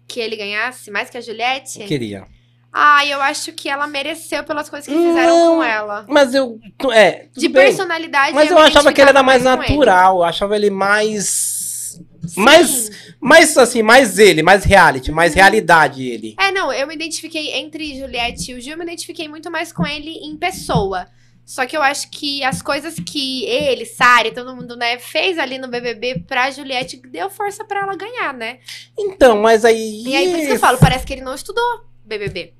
Que 0.07 0.19
ele 0.19 0.35
ganhasse, 0.35 0.91
mais 0.91 1.09
que 1.09 1.17
a 1.17 1.21
Juliette? 1.21 1.81
Eu 1.81 1.87
queria. 1.87 2.25
Ah, 2.71 3.05
eu 3.05 3.21
acho 3.21 3.53
que 3.53 3.69
ela 3.69 3.85
mereceu 3.85 4.43
pelas 4.43 4.67
coisas 4.67 4.87
que 4.87 4.93
fizeram 4.99 5.37
Não, 5.37 5.55
com 5.57 5.63
ela. 5.63 6.05
Mas 6.09 6.33
eu, 6.33 6.59
é, 6.91 7.27
De 7.37 7.47
bem. 7.47 7.65
personalidade, 7.65 8.33
Mas 8.33 8.49
eu 8.49 8.55
me 8.55 8.61
achava 8.63 8.91
que 8.91 8.99
ele 8.99 9.11
era 9.11 9.21
mais 9.21 9.45
ele. 9.45 9.55
natural, 9.55 10.17
eu 10.17 10.23
achava 10.23 10.55
ele 10.55 10.69
mais. 10.71 11.99
Sim. 12.25 12.41
Mais, 12.41 12.89
mais 13.19 13.55
assim, 13.57 13.83
mais 13.83 14.17
ele, 14.17 14.41
mais 14.41 14.63
reality, 14.63 15.09
Uhum. 15.11 15.15
mais 15.15 15.33
realidade 15.35 16.03
ele. 16.07 16.35
É, 16.39 16.51
não, 16.51 16.71
eu 16.73 16.87
me 16.87 16.95
identifiquei 16.95 17.53
entre 17.57 17.99
Juliette 17.99 18.51
e 18.51 18.55
o 18.55 18.61
Gil, 18.61 18.71
eu 18.73 18.77
me 18.77 18.83
identifiquei 18.85 19.27
muito 19.27 19.51
mais 19.51 19.71
com 19.71 19.85
ele 19.85 20.09
em 20.09 20.35
pessoa. 20.37 21.05
Só 21.45 21.65
que 21.65 21.75
eu 21.75 21.81
acho 21.81 22.09
que 22.09 22.43
as 22.43 22.61
coisas 22.61 22.95
que 22.95 23.43
ele, 23.45 23.85
Sari, 23.85 24.31
todo 24.31 24.55
mundo, 24.55 24.77
né, 24.77 24.97
fez 24.97 25.37
ali 25.37 25.57
no 25.57 25.67
BBB 25.67 26.23
pra 26.27 26.49
Juliette 26.49 26.97
deu 26.97 27.29
força 27.29 27.65
pra 27.65 27.81
ela 27.81 27.95
ganhar, 27.95 28.33
né? 28.33 28.59
Então, 28.97 29.41
mas 29.41 29.65
aí. 29.65 30.03
E 30.05 30.15
aí, 30.15 30.29
por 30.29 30.37
isso 30.39 30.47
que 30.47 30.53
eu 30.53 30.59
falo, 30.59 30.77
parece 30.77 31.05
que 31.05 31.13
ele 31.13 31.21
não 31.21 31.35
estudou 31.35 31.63
BBB. 32.05 32.53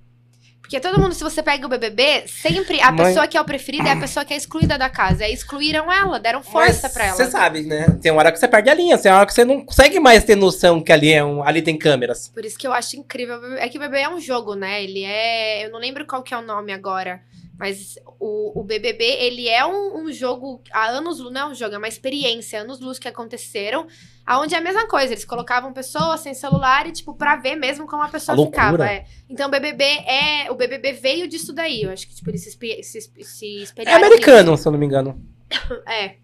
Porque 0.62 0.80
todo 0.80 1.00
mundo, 1.00 1.14
se 1.14 1.24
você 1.24 1.44
pega 1.44 1.66
o 1.66 1.70
BBB, 1.70 2.24
sempre 2.26 2.82
a 2.82 2.92
Mas- 2.92 3.10
pessoa 3.10 3.28
que 3.28 3.38
é 3.38 3.42
o 3.42 3.46
preferido 3.46 3.88
é 3.88 3.92
a 3.92 4.00
pessoa 4.00 4.26
que 4.26 4.34
é 4.34 4.38
excluída 4.38 4.78
da 4.78 4.90
casa. 4.90 5.26
Aí 5.26 5.34
excluíram 5.34 5.92
ela, 5.92 6.20
deram 6.20 6.42
força 6.42 6.90
pra 6.90 7.06
ela. 7.08 7.16
Você 7.16 7.30
sabe, 7.30 7.62
né? 7.62 7.86
Tem 8.02 8.12
uma 8.12 8.20
hora 8.20 8.32
que 8.32 8.40
você 8.40 8.48
perde 8.48 8.70
a 8.70 8.74
linha, 8.74 8.98
tem 8.98 9.12
uma 9.12 9.20
hora 9.20 9.28
que 9.28 9.34
você 9.34 9.44
não 9.46 9.64
consegue 9.64 10.00
mais 10.00 10.24
ter 10.24 10.36
noção 10.36 10.82
que 10.82 10.92
ali, 10.92 11.12
é 11.12 11.24
um, 11.24 11.44
ali 11.44 11.62
tem 11.62 11.78
câmeras. 11.78 12.30
Por 12.30 12.44
isso 12.46 12.58
que 12.58 12.66
eu 12.66 12.74
acho 12.74 12.96
incrível. 12.98 13.56
É 13.58 13.68
que 13.70 13.78
o 13.78 13.82
BBB 13.82 14.04
é 14.04 14.10
um 14.10 14.20
jogo, 14.20 14.56
né? 14.56 14.82
Ele 14.84 15.04
é. 15.04 15.66
Eu 15.66 15.70
não 15.72 15.80
lembro 15.80 16.06
qual 16.08 16.24
que 16.24 16.34
é 16.34 16.38
o 16.38 16.42
nome 16.42 16.72
agora. 16.74 17.22
Mas 17.64 17.98
o, 18.20 18.60
o 18.60 18.64
BBB, 18.66 19.06
ele 19.06 19.48
é 19.48 19.66
um, 19.66 20.04
um 20.04 20.12
jogo 20.12 20.62
há 20.70 20.90
anos 20.90 21.18
luz, 21.22 21.34
não 21.34 21.40
é 21.40 21.48
um 21.48 21.56
jogo, 21.56 21.76
é 21.76 21.78
uma 21.78 21.88
experiência, 21.88 22.60
anos 22.60 22.82
luz 22.82 23.00
que 23.00 23.08
aconteceram, 23.08 23.88
aonde 24.26 24.54
é 24.54 24.58
a 24.58 24.62
mesma 24.62 24.86
coisa, 24.86 25.14
eles 25.14 25.24
colocavam 25.24 25.72
pessoas 25.72 26.20
sem 26.20 26.34
celular 26.34 26.86
e, 26.88 26.92
tipo, 26.92 27.16
pra 27.16 27.38
ver 27.38 27.56
mesmo 27.56 27.88
como 27.88 28.04
a 28.04 28.10
pessoa 28.10 28.38
A 28.38 28.46
ficava. 28.46 28.86
é. 28.86 29.06
Então 29.30 29.48
o 29.48 29.50
BBB 29.50 29.82
é. 29.86 30.52
O 30.52 30.56
BBB 30.56 30.92
veio 30.92 31.26
disso 31.26 31.54
daí. 31.54 31.84
Eu 31.84 31.92
acho 31.92 32.06
que, 32.06 32.14
tipo, 32.14 32.30
eles 32.30 32.44
se, 32.44 32.52
se, 32.52 33.12
se 33.24 33.66
É 33.78 33.94
americano, 33.94 34.58
se 34.58 34.68
eu 34.68 34.72
não 34.74 34.78
me 34.78 34.86
engano. 34.86 35.18
nisso. 35.50 35.84
É. 35.88 36.16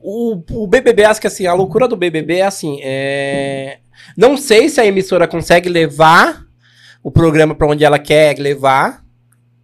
O, 0.00 0.42
o 0.50 0.66
BBB, 0.66 1.04
acho 1.04 1.20
que 1.20 1.28
assim, 1.28 1.46
a 1.46 1.54
loucura 1.54 1.86
do 1.86 1.96
BBB 1.96 2.38
é 2.38 2.42
assim, 2.42 2.80
é... 2.82 3.78
Não 4.16 4.36
sei 4.36 4.68
se 4.68 4.80
a 4.80 4.86
emissora 4.86 5.28
consegue 5.28 5.68
levar 5.68 6.44
o 7.04 7.10
programa 7.12 7.54
pra 7.54 7.68
onde 7.68 7.84
ela 7.84 8.00
quer 8.00 8.36
levar. 8.36 9.04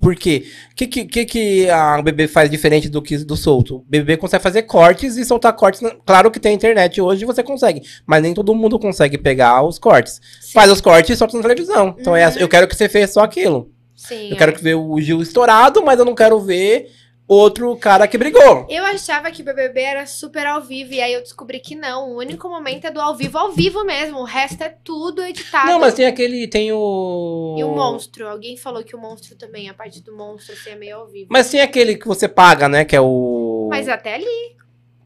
Por 0.07 0.15
quê? 0.15 0.45
O 0.71 0.75
que, 0.77 0.87
que, 0.87 1.25
que, 1.25 1.69
a 1.69 1.97
BBB 2.01 2.29
faz 2.29 2.49
diferente 2.49 2.89
do 2.89 3.03
que 3.03 3.19
do 3.19 3.37
solto? 3.37 3.79
O 3.79 3.85
BBB 3.89 4.17
consegue 4.19 4.41
fazer 4.41 4.63
cortes 4.63 5.17
e 5.17 5.25
soltar 5.25 5.53
cortes. 5.55 5.81
Claro 6.07 6.31
que 6.31 6.39
tem 6.39 6.55
internet 6.55 7.01
hoje 7.01 7.25
você 7.25 7.43
consegue, 7.43 7.83
mas 8.07 8.23
nem 8.23 8.33
todo 8.33 8.55
mundo 8.55 8.79
consegue 8.79 9.19
pegar 9.19 9.65
os 9.65 9.81
cortes. 9.81 10.21
Sim. 10.41 10.53
Faz 10.53 10.71
os 10.71 10.81
cortes 10.81 11.11
e 11.11 11.17
solta 11.17 11.37
na 11.37 11.43
televisão. 11.43 11.97
Então 11.99 12.15
é, 12.15 12.29
Uhum. 12.29 12.35
eu 12.39 12.49
quero 12.49 12.69
que 12.69 12.77
você 12.77 12.89
fez 12.89 13.13
só 13.13 13.25
aquilo. 13.25 13.69
Sim, 13.97 14.29
Eu 14.29 14.37
é. 14.37 14.39
quero 14.39 14.53
que 14.53 14.63
ver 14.63 14.77
o 14.77 15.01
Gil 15.01 15.21
estourado, 15.21 15.85
mas 15.85 15.99
eu 15.99 16.05
não 16.05 16.15
quero 16.15 16.39
ver 16.39 16.87
outro 17.29 17.77
cara 17.77 18.07
que 18.07 18.17
brigou. 18.17 18.67
Eu 18.69 18.85
achava 18.85 19.31
que 19.31 19.43
o 19.43 19.45
BBB 19.45 19.81
era 19.81 20.07
super 20.07 20.47
ao 20.47 20.63
vivo, 20.63 20.93
e 20.93 21.01
aí 21.01 21.13
eu 21.13 21.23
descobri 21.23 21.59
que 21.61 21.75
não. 21.75 22.11
O 22.11 22.19
único 22.19 22.49
momento 22.49 22.87
é 22.87 22.91
do 22.91 23.01
ao 23.01 23.15
vivo, 23.17 23.37
ao 23.39 23.53
vivo 23.53 23.85
mesmo. 23.85 24.19
O 24.21 24.25
resto 24.25 24.63
é 24.63 24.69
tudo 24.85 25.23
editado. 25.23 25.67
Não, 25.67 25.79
mas 25.81 25.95
tem 25.95 26.07
aquele. 26.07 26.47
Tem 26.49 26.73
o. 26.73 27.57
E 27.59 27.65
o 27.65 27.69
monstro. 27.75 28.29
Alguém 28.29 28.57
falou 28.57 28.83
que 28.85 28.95
o 28.95 28.99
monstro 29.01 29.37
também, 29.37 29.69
a 29.69 29.75
parte 29.75 30.01
do 30.03 30.17
monstro, 30.17 30.53
assim, 30.55 30.71
é 30.71 30.77
meio 30.77 30.97
ao 30.99 31.09
vivo. 31.09 31.29
Mas 31.31 31.51
tem 31.51 31.61
aquele 31.61 31.97
que 31.97 32.07
você 32.07 32.29
paga, 32.29 32.69
né? 32.69 32.85
Que 32.85 32.95
é 32.97 33.01
o. 33.01 33.69
Mas 33.71 33.89
até 33.89 34.15
ali, 34.15 34.57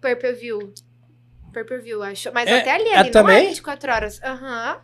per 0.01 0.19
per 0.19 0.35
view. 0.37 0.73
Per 1.53 1.67
per 1.67 1.83
view, 1.83 2.03
acho. 2.03 2.31
Mas 2.33 2.49
É, 2.49 2.61
até 2.61 2.73
ali, 2.73 2.89
é 2.89 2.97
ali 2.97 3.05
não 3.09 3.13
também? 3.13 3.45
é 3.47 3.49
24 3.49 3.91
horas. 3.93 4.21
Aham. 4.23 4.79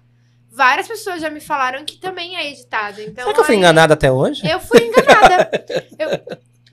Várias 0.50 0.88
pessoas 0.88 1.20
já 1.20 1.28
me 1.28 1.38
falaram 1.38 1.84
que 1.84 1.98
também 1.98 2.34
é 2.34 2.50
editado. 2.50 3.00
Então, 3.02 3.24
Será 3.24 3.34
que 3.34 3.40
eu 3.40 3.44
fui 3.44 3.54
aí- 3.54 3.58
enganado 3.58 3.92
até 3.92 4.10
hoje? 4.10 4.40
Eu 4.50 4.58
fui 4.58 4.80
enganada. 4.86 5.50
eu 5.98 6.08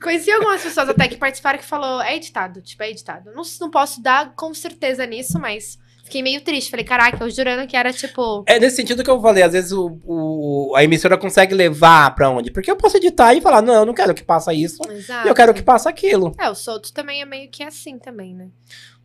conheci 0.03 0.31
algumas 0.31 0.61
pessoas 0.61 0.89
até 0.89 1.07
que 1.07 1.15
participaram 1.17 1.57
que 1.57 1.65
falou, 1.65 2.01
é 2.01 2.15
editado, 2.15 2.61
tipo, 2.61 2.83
é 2.83 2.91
editado. 2.91 3.31
Não, 3.33 3.41
não 3.61 3.71
posso 3.71 4.01
dar 4.01 4.33
com 4.35 4.53
certeza 4.53 5.05
nisso, 5.05 5.39
mas 5.39 5.79
fiquei 6.03 6.21
meio 6.21 6.41
triste. 6.41 6.69
Falei, 6.69 6.85
caraca, 6.85 7.23
eu 7.23 7.29
jurando 7.29 7.65
que 7.67 7.75
era 7.77 7.91
tipo. 7.93 8.43
É 8.45 8.59
nesse 8.59 8.75
sentido 8.75 9.03
que 9.03 9.09
eu 9.09 9.19
falei, 9.21 9.41
às 9.41 9.53
vezes 9.53 9.71
o, 9.71 9.97
o- 10.05 10.73
a 10.75 10.83
emissora 10.83 11.17
consegue 11.17 11.55
levar 11.55 12.13
pra 12.13 12.29
onde? 12.29 12.51
Porque 12.51 12.69
eu 12.69 12.75
posso 12.75 12.97
editar 12.97 13.33
e 13.33 13.41
falar, 13.41 13.61
não, 13.61 13.73
eu 13.73 13.85
não 13.85 13.93
quero 13.93 14.13
que 14.13 14.23
passe 14.23 14.53
isso, 14.53 14.79
Exato. 14.91 15.27
eu 15.27 15.33
quero 15.33 15.53
que 15.53 15.63
passe 15.63 15.87
aquilo. 15.87 16.35
É, 16.39 16.49
o 16.49 16.55
Soltos 16.55 16.91
também 16.91 17.21
é 17.21 17.25
meio 17.25 17.49
que 17.49 17.63
assim 17.63 17.97
também, 17.97 18.35
né? 18.35 18.49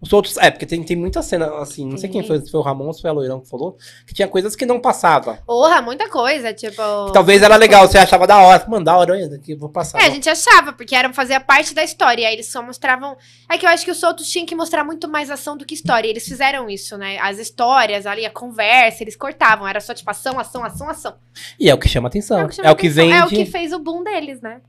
Os 0.01 0.13
outros, 0.13 0.37
é, 0.37 0.51
porque 0.51 0.65
tem, 0.65 0.83
tem 0.85 0.97
muita 0.97 1.23
cena, 1.23 1.61
assim, 1.61 1.85
não 1.85 1.99
sei 1.99 2.09
quem 2.09 2.25
foi, 2.25 2.41
se 2.41 2.51
foi 2.51 2.61
o 2.61 2.63
Ramon 2.63 2.87
ou 2.87 2.93
se 2.93 3.01
foi 3.01 3.11
a 3.11 3.13
Loirão 3.13 3.41
que 3.41 3.49
falou, 3.49 3.77
que 4.07 4.15
tinha 4.15 4.29
coisas 4.29 4.55
que 4.55 4.65
não 4.65 4.79
passava. 4.79 5.41
Porra, 5.45 5.83
muita 5.83 6.09
coisa, 6.09 6.55
tipo. 6.55 7.07
Que 7.07 7.13
talvez 7.13 7.43
era 7.43 7.57
legal, 7.57 7.87
você 7.87 7.99
achava 7.99 8.25
da 8.25 8.39
hora, 8.39 8.65
mano, 8.69 8.85
da 8.85 8.97
hora, 8.97 9.13
olha, 9.13 9.29
daqui, 9.29 9.57
vou 9.57 9.69
passar. 9.69 10.01
É, 10.01 10.07
a 10.07 10.11
gente 10.11 10.31
achava, 10.31 10.73
porque 10.73 10.95
era 10.95 11.13
fazia 11.13 11.41
parte 11.41 11.75
da 11.75 11.83
história. 11.83 12.23
E 12.23 12.27
aí 12.27 12.35
eles 12.35 12.47
só 12.47 12.63
mostravam. 12.63 13.17
É 13.49 13.59
que 13.59 13.67
eu 13.67 13.71
acho 13.71 13.85
que 13.85 13.91
os 13.91 13.99
soltos 13.99 14.31
tinham 14.31 14.47
que 14.47 14.55
mostrar 14.55 14.85
muito 14.85 15.09
mais 15.09 15.31
ação 15.31 15.57
do 15.57 15.65
que 15.65 15.75
história. 15.75 16.07
E 16.07 16.11
eles 16.11 16.25
fizeram 16.25 16.71
isso, 16.71 16.97
né? 16.97 17.19
As 17.19 17.39
histórias 17.39 18.07
ali, 18.07 18.25
a 18.25 18.31
conversa, 18.31 19.03
eles 19.03 19.17
cortavam. 19.17 19.67
Era 19.67 19.81
só 19.81 19.93
tipo 19.93 20.09
ação, 20.11 20.39
ação, 20.39 20.63
ação, 20.65 20.89
ação. 20.89 21.15
E 21.59 21.69
é 21.69 21.75
o 21.75 21.79
que 21.79 21.89
chama 21.89 22.07
atenção, 22.07 22.39
é 22.39 22.45
o 22.45 22.49
que, 22.49 22.55
chama 22.55 22.71
atenção. 22.71 22.95
vende. 22.95 23.13
É 23.13 23.25
o 23.25 23.29
que 23.29 23.47
fez 23.47 23.73
o 23.73 23.81
boom 23.81 24.05
deles, 24.05 24.41
né? 24.41 24.61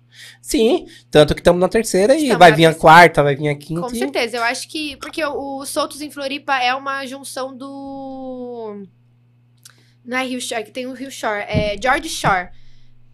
Sim, 0.42 0.88
tanto 1.10 1.34
que 1.34 1.42
estamos 1.42 1.60
na 1.60 1.68
terceira 1.68 2.14
e 2.14 2.24
Estamos 2.24 2.40
vai 2.40 2.52
vir 2.52 2.66
a 2.66 2.74
quarta, 2.74 3.24
vai 3.24 3.36
vir 3.36 3.50
a 3.50 3.56
quinta. 3.56 3.82
Com 3.82 3.94
e- 3.94 3.98
certeza. 3.98 4.38
Eu 4.38 4.44
acho 4.44 4.68
que. 4.68 4.98
Porque 4.98 5.24
o, 5.24 5.58
o 5.60 5.66
Soltos 5.66 6.02
em 6.02 6.12
Floripa 6.12 6.58
é 6.58 6.74
uma 6.74 7.06
junção 7.06 7.56
do. 7.56 8.86
Não 10.04 10.18
é 10.18 10.24
Rio 10.26 10.42
Shore, 10.42 10.64
que 10.64 10.72
tem 10.72 10.88
o 10.88 10.94
Rio 10.94 11.12
Shore. 11.12 11.44
É 11.48 11.76
George 11.82 12.10
Shore. 12.10 12.50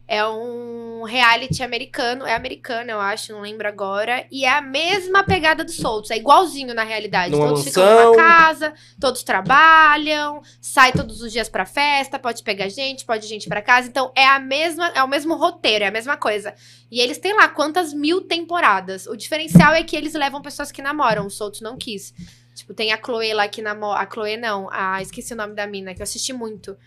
É 0.07 0.25
um 0.27 1.03
reality 1.03 1.63
americano. 1.63 2.25
É 2.25 2.33
americano, 2.35 2.91
eu 2.91 2.99
acho, 2.99 3.33
não 3.33 3.41
lembro 3.41 3.67
agora. 3.67 4.25
E 4.31 4.45
é 4.45 4.49
a 4.49 4.61
mesma 4.61 5.23
pegada 5.23 5.63
do 5.63 5.71
Soltos. 5.71 6.11
É 6.11 6.17
igualzinho 6.17 6.73
na 6.73 6.83
realidade. 6.83 7.31
Numa 7.31 7.47
todos 7.47 7.63
ficam 7.63 7.83
mansão. 7.83 8.05
numa 8.11 8.15
casa, 8.15 8.73
todos 8.99 9.23
trabalham, 9.23 10.41
sai 10.61 10.91
todos 10.91 11.21
os 11.21 11.31
dias 11.31 11.49
pra 11.49 11.65
festa, 11.65 12.19
pode 12.19 12.43
pegar 12.43 12.69
gente, 12.69 13.05
pode 13.05 13.25
gente 13.27 13.49
pra 13.49 13.61
casa. 13.61 13.87
Então 13.87 14.11
é 14.15 14.25
a 14.25 14.39
mesma, 14.39 14.89
é 14.89 15.03
o 15.03 15.07
mesmo 15.07 15.35
roteiro, 15.35 15.83
é 15.83 15.87
a 15.87 15.91
mesma 15.91 16.17
coisa. 16.17 16.53
E 16.91 16.99
eles 16.99 17.17
têm 17.17 17.33
lá 17.33 17.47
quantas 17.47 17.93
mil 17.93 18.21
temporadas. 18.21 19.07
O 19.07 19.15
diferencial 19.15 19.73
é 19.73 19.83
que 19.83 19.95
eles 19.95 20.13
levam 20.13 20.41
pessoas 20.41 20.71
que 20.71 20.81
namoram, 20.81 21.25
o 21.25 21.31
Soltos 21.31 21.61
não 21.61 21.77
quis. 21.77 22.13
Tipo, 22.53 22.73
tem 22.73 22.93
a 22.93 22.97
Chloe 22.97 23.33
lá 23.33 23.47
que 23.47 23.61
namora. 23.61 23.99
A 23.99 24.09
Chloe 24.09 24.37
não, 24.37 24.69
a, 24.71 25.01
esqueci 25.01 25.33
o 25.33 25.35
nome 25.35 25.55
da 25.55 25.67
mina, 25.67 25.93
que 25.93 26.01
eu 26.01 26.03
assisti 26.03 26.31
muito. 26.31 26.77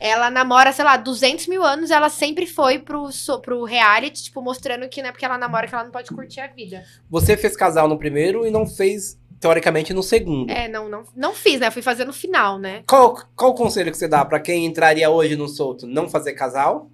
Ela 0.00 0.30
namora, 0.30 0.72
sei 0.72 0.84
lá, 0.84 0.96
200 0.96 1.46
mil 1.48 1.64
anos, 1.64 1.90
ela 1.90 2.08
sempre 2.08 2.46
foi 2.46 2.78
pro, 2.78 3.08
pro 3.42 3.64
reality, 3.64 4.24
tipo, 4.24 4.40
mostrando 4.40 4.88
que 4.88 5.02
não 5.02 5.08
é 5.08 5.12
porque 5.12 5.24
ela 5.24 5.36
namora 5.36 5.66
que 5.66 5.74
ela 5.74 5.84
não 5.84 5.90
pode 5.90 6.10
curtir 6.10 6.40
a 6.40 6.46
vida. 6.46 6.84
Você 7.10 7.36
fez 7.36 7.56
casal 7.56 7.88
no 7.88 7.98
primeiro 7.98 8.46
e 8.46 8.50
não 8.50 8.64
fez, 8.64 9.18
teoricamente, 9.40 9.92
no 9.92 10.02
segundo. 10.02 10.50
É, 10.50 10.68
não, 10.68 10.88
não, 10.88 11.02
não 11.16 11.34
fiz, 11.34 11.58
né? 11.58 11.70
Fui 11.70 11.82
fazer 11.82 12.04
no 12.04 12.12
final, 12.12 12.58
né? 12.58 12.84
Qual, 12.88 13.18
qual 13.34 13.50
o 13.50 13.54
conselho 13.54 13.90
que 13.90 13.98
você 13.98 14.06
dá 14.06 14.24
pra 14.24 14.38
quem 14.38 14.66
entraria 14.66 15.10
hoje 15.10 15.34
no 15.34 15.48
solto? 15.48 15.86
Não 15.86 16.08
fazer 16.08 16.32
casal? 16.34 16.90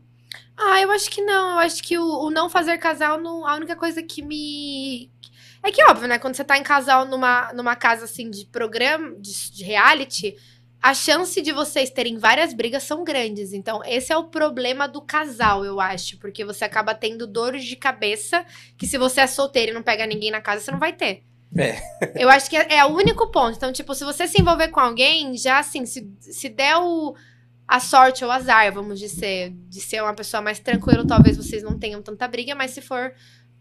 Ah, 0.56 0.80
eu 0.80 0.90
acho 0.90 1.10
que 1.10 1.20
não. 1.20 1.52
Eu 1.52 1.58
acho 1.58 1.82
que 1.82 1.98
o, 1.98 2.04
o 2.04 2.30
não 2.30 2.48
fazer 2.48 2.78
casal, 2.78 3.20
não, 3.20 3.46
a 3.46 3.54
única 3.56 3.76
coisa 3.76 4.02
que 4.02 4.22
me. 4.22 5.10
É 5.62 5.70
que, 5.70 5.82
óbvio, 5.84 6.06
né? 6.06 6.18
Quando 6.18 6.36
você 6.36 6.44
tá 6.44 6.58
em 6.58 6.62
casal 6.62 7.06
numa, 7.06 7.52
numa 7.54 7.74
casa 7.74 8.04
assim 8.04 8.30
de 8.30 8.44
programa, 8.46 9.14
de, 9.18 9.50
de 9.50 9.64
reality, 9.64 10.36
a 10.84 10.92
chance 10.92 11.40
de 11.40 11.50
vocês 11.50 11.88
terem 11.88 12.18
várias 12.18 12.52
brigas 12.52 12.82
são 12.82 13.02
grandes. 13.04 13.54
Então, 13.54 13.80
esse 13.86 14.12
é 14.12 14.16
o 14.18 14.24
problema 14.24 14.86
do 14.86 15.00
casal, 15.00 15.64
eu 15.64 15.80
acho. 15.80 16.18
Porque 16.18 16.44
você 16.44 16.62
acaba 16.62 16.94
tendo 16.94 17.26
dores 17.26 17.64
de 17.64 17.74
cabeça 17.74 18.44
que 18.76 18.86
se 18.86 18.98
você 18.98 19.22
é 19.22 19.26
solteiro 19.26 19.70
e 19.70 19.74
não 19.74 19.82
pega 19.82 20.06
ninguém 20.06 20.30
na 20.30 20.42
casa, 20.42 20.62
você 20.62 20.70
não 20.70 20.78
vai 20.78 20.92
ter. 20.92 21.22
É. 21.56 21.80
Eu 22.22 22.28
acho 22.28 22.50
que 22.50 22.56
é, 22.58 22.74
é 22.74 22.84
o 22.84 22.88
único 22.88 23.28
ponto. 23.28 23.56
Então, 23.56 23.72
tipo, 23.72 23.94
se 23.94 24.04
você 24.04 24.28
se 24.28 24.38
envolver 24.38 24.68
com 24.68 24.78
alguém, 24.78 25.34
já 25.38 25.58
assim, 25.58 25.86
se, 25.86 26.06
se 26.20 26.50
der 26.50 26.76
o, 26.76 27.16
a 27.66 27.80
sorte 27.80 28.22
ou 28.22 28.30
azar, 28.30 28.70
vamos 28.70 29.00
dizer, 29.00 29.54
de 29.70 29.80
ser 29.80 30.02
uma 30.02 30.12
pessoa 30.12 30.42
mais 30.42 30.58
tranquila, 30.58 31.06
talvez 31.06 31.38
vocês 31.38 31.62
não 31.62 31.78
tenham 31.78 32.02
tanta 32.02 32.28
briga, 32.28 32.54
mas 32.54 32.72
se 32.72 32.82
for 32.82 33.10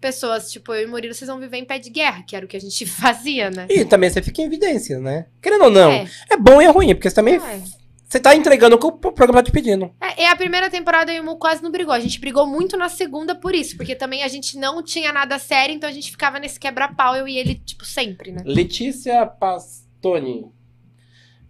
pessoas, 0.03 0.51
tipo, 0.51 0.73
eu 0.73 0.83
e 0.83 0.85
Murilo, 0.85 1.13
vocês 1.13 1.29
vão 1.29 1.39
viver 1.39 1.55
em 1.55 1.63
pé 1.63 1.79
de 1.79 1.89
guerra, 1.89 2.23
que 2.27 2.35
era 2.35 2.45
o 2.45 2.49
que 2.49 2.57
a 2.57 2.59
gente 2.59 2.83
fazia, 2.85 3.49
né? 3.49 3.67
E 3.69 3.85
também 3.85 4.09
você 4.09 4.21
fica 4.21 4.41
em 4.41 4.45
evidência, 4.45 4.99
né? 4.99 5.27
Querendo 5.41 5.63
ou 5.63 5.71
não, 5.71 5.89
é, 5.89 6.05
É, 6.29 6.35
bom 6.35 6.61
e 6.61 6.65
é 6.65 6.69
ruim, 6.69 6.93
porque 6.93 7.09
você 7.09 7.15
também 7.15 7.35
é. 7.35 7.83
Você 8.05 8.19
tá 8.19 8.35
entregando 8.35 8.75
o 8.75 8.79
que 8.79 8.85
o 8.85 8.91
programa 9.11 9.41
tá 9.41 9.49
te 9.49 9.51
pedindo. 9.51 9.89
É, 9.99 10.21
e 10.21 10.25
a 10.27 10.35
primeira 10.35 10.69
temporada 10.69 11.11
eu 11.11 11.17
e 11.17 11.19
o 11.19 11.23
Mu 11.23 11.37
quase 11.37 11.63
não 11.63 11.71
brigou. 11.71 11.91
A 11.91 11.99
gente 11.99 12.19
brigou 12.19 12.45
muito 12.45 12.77
na 12.77 12.87
segunda 12.87 13.33
por 13.33 13.55
isso, 13.55 13.75
porque 13.75 13.95
também 13.95 14.21
a 14.21 14.27
gente 14.27 14.55
não 14.55 14.83
tinha 14.83 15.11
nada 15.11 15.39
sério, 15.39 15.73
então 15.73 15.89
a 15.89 15.91
gente 15.91 16.11
ficava 16.11 16.37
nesse 16.37 16.59
quebra-pau, 16.59 17.15
eu 17.15 17.27
e 17.27 17.39
ele, 17.39 17.55
tipo, 17.55 17.83
sempre, 17.83 18.31
né? 18.31 18.43
Letícia 18.45 19.25
Pastoni. 19.25 20.45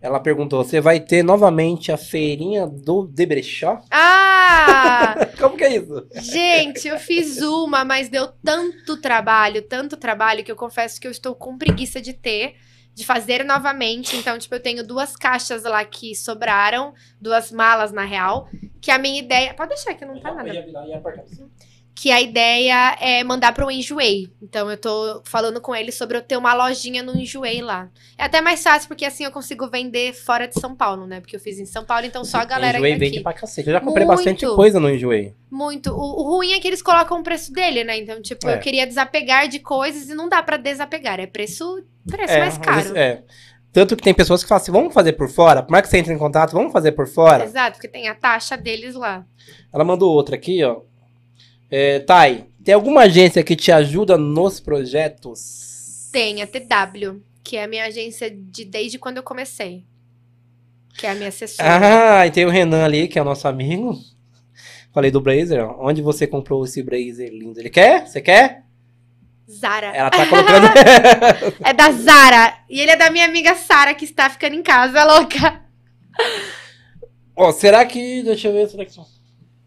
Ela 0.04 0.20
perguntou: 0.20 0.62
você 0.62 0.82
vai 0.82 1.00
ter 1.00 1.24
novamente 1.24 1.90
a 1.90 1.96
feirinha 1.96 2.68
do 2.68 3.08
Debrechó? 3.08 3.80
Ah! 3.90 5.16
Como 5.40 5.56
que 5.56 5.64
é 5.64 5.78
isso? 5.78 6.06
Gente, 6.16 6.90
eu 6.90 7.00
fiz 7.00 7.42
uma, 7.42 7.86
mas 7.86 8.10
deu 8.10 8.28
tanto 8.44 8.98
trabalho, 8.98 9.62
tanto 9.62 9.96
trabalho, 9.96 10.44
que 10.44 10.52
eu 10.52 10.58
confesso 10.58 11.00
que 11.00 11.08
eu 11.08 11.12
estou 11.12 11.34
com 11.34 11.58
preguiça 11.58 12.02
de 12.02 12.12
ter, 12.12 12.56
de 12.94 13.06
fazer 13.06 13.46
novamente. 13.46 14.18
Então, 14.18 14.38
tipo, 14.38 14.54
eu 14.54 14.60
tenho 14.60 14.86
duas 14.86 15.16
caixas 15.16 15.64
lá 15.64 15.86
que 15.86 16.14
sobraram, 16.14 16.94
duas 17.22 17.50
malas, 17.50 17.94
na 17.94 18.04
real, 18.04 18.50
que 18.82 18.92
a 18.92 19.00
minha 19.00 19.20
ideia... 19.20 19.54
Pode 19.54 19.70
deixar 19.70 19.94
que 19.94 20.04
não 20.04 20.20
tá 20.20 20.34
nada. 20.34 20.52
Que 21.96 22.12
a 22.12 22.20
ideia 22.20 22.98
é 23.00 23.24
mandar 23.24 23.54
pro 23.54 23.70
Enjoei. 23.70 24.28
Então, 24.42 24.70
eu 24.70 24.76
tô 24.78 25.22
falando 25.26 25.62
com 25.62 25.76
ele 25.76 25.92
sobre 25.92 26.18
eu 26.18 26.22
ter 26.24 26.36
uma 26.36 26.54
lojinha 26.54 27.04
no 27.04 27.16
Enjoei 27.16 27.62
lá. 27.62 27.88
É 28.18 28.24
até 28.24 28.42
mais 28.42 28.64
fácil, 28.64 28.88
porque 28.88 29.06
assim 29.06 29.24
eu 29.24 29.32
consigo 29.32 29.68
vender 29.70 30.12
fora 30.14 30.48
de 30.48 30.60
São 30.60 30.76
Paulo, 30.76 31.06
né? 31.06 31.20
Porque 31.20 31.36
eu 31.36 31.40
fiz 31.40 31.60
em 31.60 31.66
São 31.66 31.86
Paulo, 31.86 32.06
então 32.06 32.26
só 32.26 32.40
a 32.40 32.46
galera 32.46 32.78
Enjoei 32.80 32.96
vende 32.98 33.20
pra 33.22 33.32
cacete. 33.32 33.68
Eu 33.68 33.74
já 33.74 33.80
comprei 33.80 34.06
Muito. 34.08 34.18
bastante 34.18 34.46
coisa 34.48 34.80
no 34.80 34.90
Enjoei. 34.90 35.36
Muito. 35.52 35.92
O, 35.92 36.22
o 36.24 36.36
ruim 36.36 36.54
é 36.54 36.60
que 36.60 36.68
eles 36.68 36.82
colocam 36.82 37.20
o 37.20 37.24
preço 37.24 37.54
dele, 37.54 37.84
né? 37.84 37.98
Então, 38.00 38.20
tipo, 38.22 38.50
É. 38.50 38.56
eu 38.56 38.60
queria 38.60 38.88
desapegar 38.88 39.48
de 39.48 39.60
coisas 39.60 40.10
e 40.10 40.16
não 40.16 40.28
dá 40.28 40.42
pra 40.42 40.58
desapegar. 40.58 41.20
É 41.20 41.28
preço, 41.28 41.84
preço 42.08 42.34
É, 42.34 42.40
mais 42.40 42.58
caro. 42.58 42.98
é. 42.98 43.22
Tanto 43.72 43.96
que 43.96 44.04
tem 44.04 44.14
pessoas 44.14 44.42
que 44.44 44.50
falam 44.50 44.62
assim: 44.62 44.72
vamos 44.72 44.94
fazer 44.94 45.14
por 45.14 45.30
fora? 45.30 45.62
Por 45.64 45.72
mais 45.72 45.84
que 45.84 45.90
você 45.90 45.98
entre 45.98 46.14
em 46.14 46.18
contato, 46.18 46.52
vamos 46.54 46.72
fazer 46.74 46.92
por 46.94 47.08
fora? 47.08 47.44
Exato, 47.44 47.74
porque 47.78 47.88
tem 47.88 48.08
a 48.08 48.16
taxa 48.16 48.56
deles 48.58 48.94
lá. 48.96 49.26
Ela 49.74 49.84
mandou 49.84 50.12
outra 50.14 50.36
aqui, 50.36 50.64
ó. 50.64 50.82
É, 51.76 51.98
Thay, 52.02 52.46
tem 52.64 52.76
alguma 52.76 53.02
agência 53.02 53.44
que 53.44 53.56
te 53.56 53.72
ajuda 53.72 54.16
nos 54.16 54.60
projetos? 54.60 56.08
Tem 56.12 56.44
a 56.44 56.46
TW, 56.46 57.20
que 57.44 57.58
é 57.58 57.64
a 57.64 57.68
minha 57.68 57.86
agência 57.86 58.30
de 58.30 58.64
desde 58.64 59.00
quando 59.00 59.18
eu 59.18 59.24
comecei. 59.24 59.84
Que 60.96 61.08
é 61.08 61.10
a 61.10 61.16
minha 61.16 61.30
assessora. 61.30 62.20
Ah, 62.20 62.28
e 62.28 62.32
tem 62.32 62.46
o 62.46 62.50
Renan 62.52 62.86
ali, 62.86 63.08
que 63.08 63.18
é 63.18 63.22
o 63.24 63.26
nosso 63.26 63.48
amigo. 63.48 63.98
Falei 64.94 65.10
do 65.10 65.20
blazer, 65.20 65.66
ó. 65.68 65.90
Onde 65.90 66.00
você 66.04 66.28
comprou 66.28 66.64
esse 66.64 66.84
blazer 66.84 67.32
lindo? 67.32 67.60
Ele 67.60 67.72
quer? 67.72 68.06
Você 68.06 68.22
quer? 68.22 68.62
Zara. 69.50 69.88
Ela 69.88 70.12
tá 70.12 70.28
colocando. 70.30 70.68
É 71.66 71.74
da 71.74 71.92
Zara. 71.92 72.56
E 72.70 72.80
ele 72.80 72.92
é 72.92 72.96
da 72.96 73.10
minha 73.10 73.26
amiga 73.26 73.56
Sara, 73.56 73.96
que 73.96 74.06
está 74.06 74.30
ficando 74.30 74.54
em 74.56 74.62
casa, 74.62 75.02
louca. 75.12 75.60
Ó, 77.36 77.52
será 77.52 77.84
que. 77.84 78.22
Deixa 78.22 78.50
eu 78.50 78.54
ver. 78.54 78.70
Será 78.70 78.86
que... 78.86 79.23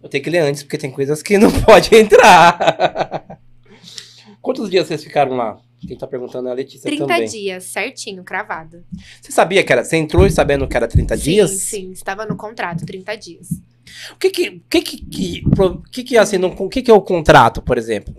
Eu 0.06 0.10
tenho 0.10 0.22
que 0.22 0.30
ler 0.30 0.38
antes, 0.38 0.62
porque 0.62 0.78
tem 0.78 0.90
coisas 0.90 1.20
que 1.20 1.36
não 1.36 1.50
pode 1.62 1.92
entrar. 1.94 3.40
Quantos 4.40 4.70
dias 4.70 4.86
vocês 4.86 5.02
ficaram 5.02 5.36
lá? 5.36 5.58
Quem 5.86 5.98
tá 5.98 6.06
perguntando 6.06 6.48
é 6.48 6.52
a 6.52 6.54
Letícia 6.54 6.88
30 6.88 7.06
também. 7.06 7.28
dias, 7.28 7.64
certinho, 7.64 8.22
cravado. 8.22 8.84
Você 9.20 9.32
sabia 9.32 9.64
que 9.64 9.72
era. 9.72 9.84
Você 9.84 9.96
entrou 9.96 10.28
sabendo 10.30 10.66
que 10.68 10.76
era 10.76 10.86
30 10.86 11.16
dias? 11.16 11.50
Sim, 11.50 11.58
sim, 11.58 11.90
estava 11.90 12.24
no 12.24 12.36
contrato, 12.36 12.86
30 12.86 13.16
dias. 13.16 13.48
O 14.12 14.16
que 14.16 14.30
que, 14.30 14.48
o 14.48 14.62
que, 14.70 14.80
que, 14.80 14.98
que, 14.98 15.44
que, 15.90 16.04
que 16.04 16.18
assim, 16.18 16.38
no, 16.38 16.48
o 16.48 16.68
que, 16.68 16.82
que 16.82 16.90
é 16.90 16.94
o 16.94 17.02
contrato, 17.02 17.60
por 17.60 17.76
exemplo? 17.76 18.14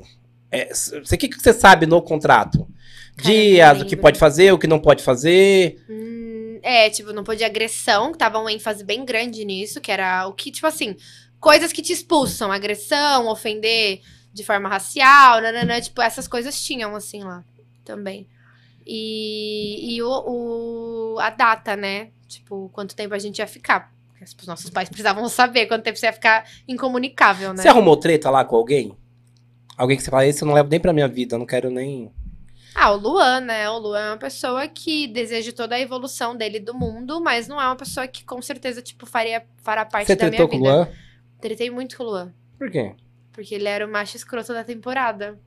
É, 0.51 0.69
o 0.93 1.17
que, 1.17 1.29
que 1.29 1.41
você 1.41 1.53
sabe 1.53 1.85
no 1.85 2.01
contrato? 2.01 2.67
Cara, 3.15 3.33
Dias, 3.33 3.81
o 3.81 3.85
que 3.85 3.95
pode 3.95 4.19
fazer, 4.19 4.51
o 4.51 4.59
que 4.59 4.67
não 4.67 4.79
pode 4.79 5.03
fazer. 5.03 5.81
Hum, 5.89 6.59
é, 6.61 6.89
tipo, 6.89 7.13
não 7.13 7.23
podia 7.23 7.47
agressão, 7.47 8.11
que 8.11 8.17
tava 8.17 8.39
um 8.39 8.49
ênfase 8.49 8.83
bem 8.83 9.05
grande 9.05 9.43
nisso, 9.45 9.79
que 9.79 9.91
era 9.91 10.27
o 10.27 10.33
que, 10.33 10.51
tipo 10.51 10.67
assim, 10.67 10.95
coisas 11.39 11.71
que 11.73 11.81
te 11.81 11.93
expulsam, 11.93 12.51
agressão, 12.51 13.27
ofender 13.27 14.01
de 14.33 14.43
forma 14.43 14.69
racial, 14.69 15.41
nananã, 15.41 15.81
tipo, 15.81 16.01
essas 16.01 16.27
coisas 16.27 16.61
tinham, 16.61 16.95
assim, 16.95 17.23
lá, 17.23 17.43
também. 17.83 18.27
E, 18.85 19.95
e 19.95 20.01
o, 20.03 21.15
o- 21.15 21.19
a 21.19 21.29
data, 21.29 21.75
né? 21.75 22.09
Tipo, 22.27 22.69
quanto 22.73 22.95
tempo 22.95 23.13
a 23.13 23.19
gente 23.19 23.39
ia 23.39 23.47
ficar. 23.47 23.91
Porque 24.09 24.23
os 24.23 24.47
nossos 24.47 24.69
pais 24.69 24.89
precisavam 24.89 25.27
saber 25.29 25.67
quanto 25.67 25.83
tempo 25.83 25.97
você 25.97 26.05
ia 26.07 26.13
ficar 26.13 26.45
incomunicável, 26.67 27.53
né? 27.53 27.61
Você 27.61 27.67
arrumou 27.67 27.97
treta 27.97 28.29
lá 28.29 28.43
com 28.45 28.55
alguém? 28.55 28.95
Alguém 29.77 29.97
que 29.97 30.03
você 30.03 30.09
fala, 30.09 30.25
esse 30.25 30.41
eu 30.43 30.47
não 30.47 30.55
levo 30.55 30.69
nem 30.69 30.79
pra 30.79 30.93
minha 30.93 31.07
vida, 31.07 31.35
eu 31.35 31.39
não 31.39 31.45
quero 31.45 31.69
nem. 31.69 32.11
Ah, 32.73 32.91
o 32.91 32.95
Luan, 32.97 33.41
né? 33.41 33.69
O 33.69 33.77
Luan 33.77 33.99
é 33.99 34.09
uma 34.11 34.17
pessoa 34.17 34.67
que 34.67 35.07
deseja 35.07 35.51
toda 35.51 35.75
a 35.75 35.79
evolução 35.79 36.35
dele 36.35 36.59
do 36.59 36.73
mundo, 36.73 37.19
mas 37.21 37.47
não 37.47 37.59
é 37.61 37.65
uma 37.65 37.75
pessoa 37.75 38.07
que 38.07 38.23
com 38.23 38.41
certeza, 38.41 38.81
tipo, 38.81 39.05
faria, 39.05 39.43
fará 39.57 39.83
parte 39.85 40.07
Você 40.07 40.15
da 40.15 40.25
minha 40.27 40.31
tretou 40.31 40.47
com 40.47 40.57
o 40.57 40.59
vida. 40.59 40.75
Luan? 40.75 40.87
Tretei 41.41 41.69
muito 41.69 41.95
com 41.97 42.03
o 42.03 42.07
Luan. 42.07 42.33
Por 42.57 42.69
quê? 42.71 42.95
Porque 43.31 43.53
ele 43.55 43.67
era 43.67 43.85
o 43.85 43.91
macho 43.91 44.17
escroto 44.17 44.53
da 44.53 44.63
temporada. 44.63 45.39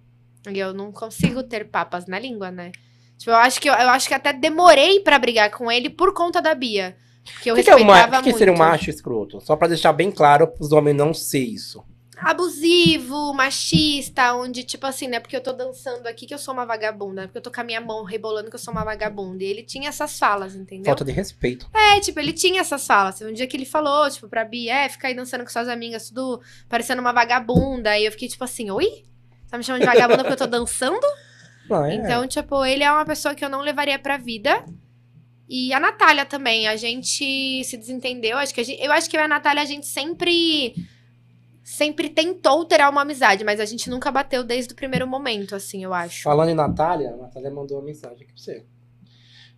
E 0.51 0.59
eu 0.59 0.73
não 0.73 0.91
consigo 0.93 1.43
ter 1.43 1.69
papas 1.69 2.07
na 2.07 2.19
língua, 2.19 2.51
né? 2.51 2.73
Tipo, 3.19 3.33
eu 3.33 3.37
acho 3.37 3.61
que 3.61 3.69
eu, 3.69 3.75
eu 3.75 3.91
acho 3.91 4.09
que 4.09 4.15
até 4.15 4.33
demorei 4.33 5.01
pra 5.01 5.19
brigar 5.19 5.51
com 5.51 5.71
ele 5.71 5.91
por 5.91 6.15
conta 6.15 6.41
da 6.41 6.55
Bia. 6.55 6.97
Porque 7.25 7.51
eu 7.51 7.55
O 7.55 7.57
que, 7.59 7.63
que 7.65 7.71
é 7.71 7.77
um 7.77 7.85
ma- 7.85 7.95
respeitava 7.97 8.17
o 8.17 8.19
que, 8.21 8.25
que 8.25 8.31
muito. 8.31 8.39
seria 8.39 8.55
um 8.55 8.57
macho 8.57 8.89
escroto? 8.91 9.41
Só 9.43 9.55
pra 9.57 9.69
deixar 9.69 9.93
bem 9.93 10.11
claro 10.11 10.47
pros 10.47 10.73
homens 10.73 10.97
não 10.97 11.13
ser 11.13 11.41
isso. 11.41 11.85
Abusivo, 12.23 13.33
machista, 13.33 14.35
onde, 14.35 14.63
tipo 14.63 14.87
assim, 14.87 15.09
né? 15.09 15.21
Porque 15.21 15.37
eu 15.37 15.41
tô 15.41 15.53
dançando 15.53 16.07
aqui 16.07 16.27
que 16.27 16.35
eu 16.35 16.39
sou 16.39 16.55
uma 16.55 16.65
vagabunda. 16.67 17.23
Porque 17.23 17.39
eu 17.39 17.43
tô 17.43 17.51
com 17.51 17.61
a 17.61 17.65
minha 17.65 17.81
mão 17.81 18.05
rebolando 18.05 18.51
que 18.51 18.57
eu 18.57 18.61
sou 18.61 18.73
uma 18.73 18.85
vagabunda. 18.85 19.43
E 19.43 19.47
ele 19.47 19.63
tinha 19.63 19.89
essas 19.89 20.19
falas, 20.19 20.55
entendeu? 20.55 20.87
Falta 20.87 21.05
de 21.05 21.13
respeito. 21.13 21.69
É, 21.75 22.01
tipo, 22.01 22.21
ele 22.21 22.33
tinha 22.33 22.61
essas 22.61 22.87
falas. 22.87 23.21
Um 23.23 23.33
dia 23.33 23.47
que 23.47 23.57
ele 23.57 23.65
falou, 23.65 24.09
tipo, 24.11 24.29
pra 24.29 24.45
Bia, 24.45 24.75
é, 24.85 24.89
fica 24.89 25.09
aí 25.09 25.15
dançando 25.15 25.45
com 25.45 25.51
suas 25.51 25.69
amigas, 25.69 26.09
tudo 26.09 26.41
parecendo 26.69 27.01
uma 27.01 27.13
vagabunda. 27.13 27.99
E 27.99 28.05
eu 28.05 28.13
fiquei, 28.13 28.29
tipo 28.29 28.45
assim, 28.45 28.71
oi? 28.71 29.05
Tá 29.51 29.59
me 29.59 29.65
chamando 29.65 29.81
de 29.81 29.87
vagabunda 29.87 30.23
porque 30.23 30.35
eu 30.35 30.39
tô 30.39 30.47
dançando? 30.47 31.07
Não, 31.69 31.85
é. 31.85 31.95
Então, 31.95 32.27
tipo, 32.27 32.65
ele 32.65 32.83
é 32.83 32.91
uma 32.91 33.05
pessoa 33.05 33.35
que 33.35 33.45
eu 33.45 33.49
não 33.49 33.61
levaria 33.61 33.97
pra 33.97 34.17
vida. 34.17 34.65
E 35.49 35.73
a 35.73 35.81
Natália 35.81 36.25
também, 36.25 36.69
a 36.69 36.77
gente 36.77 37.65
se 37.65 37.77
desentendeu. 37.77 38.37
Acho 38.39 38.53
que 38.53 38.61
a 38.61 38.65
gente, 38.65 38.83
eu 38.83 38.93
acho 38.93 39.09
que 39.09 39.17
eu 39.17 39.21
e 39.21 39.25
a 39.25 39.29
Natália, 39.29 39.63
a 39.63 39.67
gente 39.67 39.87
sempre. 39.87 40.75
Sempre 41.71 42.09
tentou 42.09 42.65
ter 42.65 42.81
uma 42.81 43.03
amizade, 43.03 43.45
mas 43.45 43.61
a 43.61 43.65
gente 43.65 43.89
nunca 43.89 44.11
bateu 44.11 44.43
desde 44.43 44.73
o 44.73 44.77
primeiro 44.77 45.07
momento, 45.07 45.55
assim, 45.55 45.85
eu 45.85 45.95
acho. 45.95 46.25
Falando 46.25 46.49
em 46.49 46.55
Natália, 46.55 47.11
a 47.11 47.17
Natália 47.17 47.49
mandou 47.49 47.79
uma 47.79 47.85
mensagem 47.85 48.17
aqui 48.17 48.33
pra 48.33 48.43
você. 48.43 48.67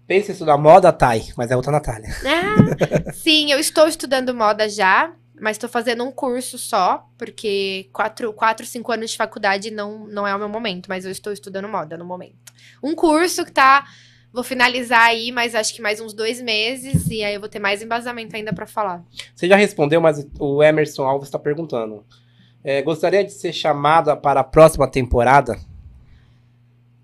Pensa 0.07 0.31
em 0.31 0.33
estudar 0.33 0.59
moda, 0.59 0.93
Thay, 0.93 1.33
mas 1.39 1.51
é 1.51 1.57
outra 1.57 1.73
Natália. 1.73 2.11
Ah, 2.23 3.13
sim, 3.15 3.51
eu 3.51 3.59
estou 3.59 3.89
estudando 3.89 4.35
moda 4.35 4.69
já, 4.69 5.11
mas 5.41 5.57
estou 5.57 5.71
fazendo 5.71 6.05
um 6.05 6.13
curso 6.13 6.59
só, 6.59 7.09
porque 7.17 7.89
quatro, 7.95 8.31
quatro, 8.35 8.67
cinco 8.67 8.93
anos 8.93 9.13
de 9.13 9.17
faculdade 9.17 9.71
não, 9.71 10.07
não 10.07 10.27
é 10.27 10.37
o 10.37 10.39
meu 10.39 10.51
momento, 10.51 10.91
mas 10.91 11.07
eu 11.07 11.11
estou 11.11 11.33
estudando 11.33 11.67
moda 11.67 11.97
no 11.97 12.05
momento. 12.05 12.53
Um 12.83 12.95
curso 12.95 13.43
que 13.43 13.53
tá. 13.53 13.87
Vou 14.33 14.43
finalizar 14.43 15.03
aí, 15.03 15.31
mas 15.31 15.55
acho 15.55 15.75
que 15.75 15.83
mais 15.83 16.01
uns 16.01 16.15
dois 16.15 16.41
meses, 16.41 17.07
e 17.09 17.23
aí 17.23 17.35
eu 17.35 17.41
vou 17.41 17.49
ter 17.51 17.59
mais 17.59 17.83
embasamento 17.83 18.35
ainda 18.35 18.53
pra 18.53 18.67
falar. 18.67 19.03
Você 19.35 19.47
já 19.47 19.57
respondeu, 19.57 20.01
mas 20.01 20.27
o 20.39 20.63
Emerson 20.63 21.03
Alves 21.05 21.29
está 21.29 21.39
perguntando. 21.39 22.05
É, 22.65 22.81
gostaria 22.81 23.23
de 23.23 23.33
ser 23.33 23.53
chamada 23.53 24.17
para 24.17 24.41
a 24.41 24.45
próxima 24.45 24.89
temporada? 24.89 25.59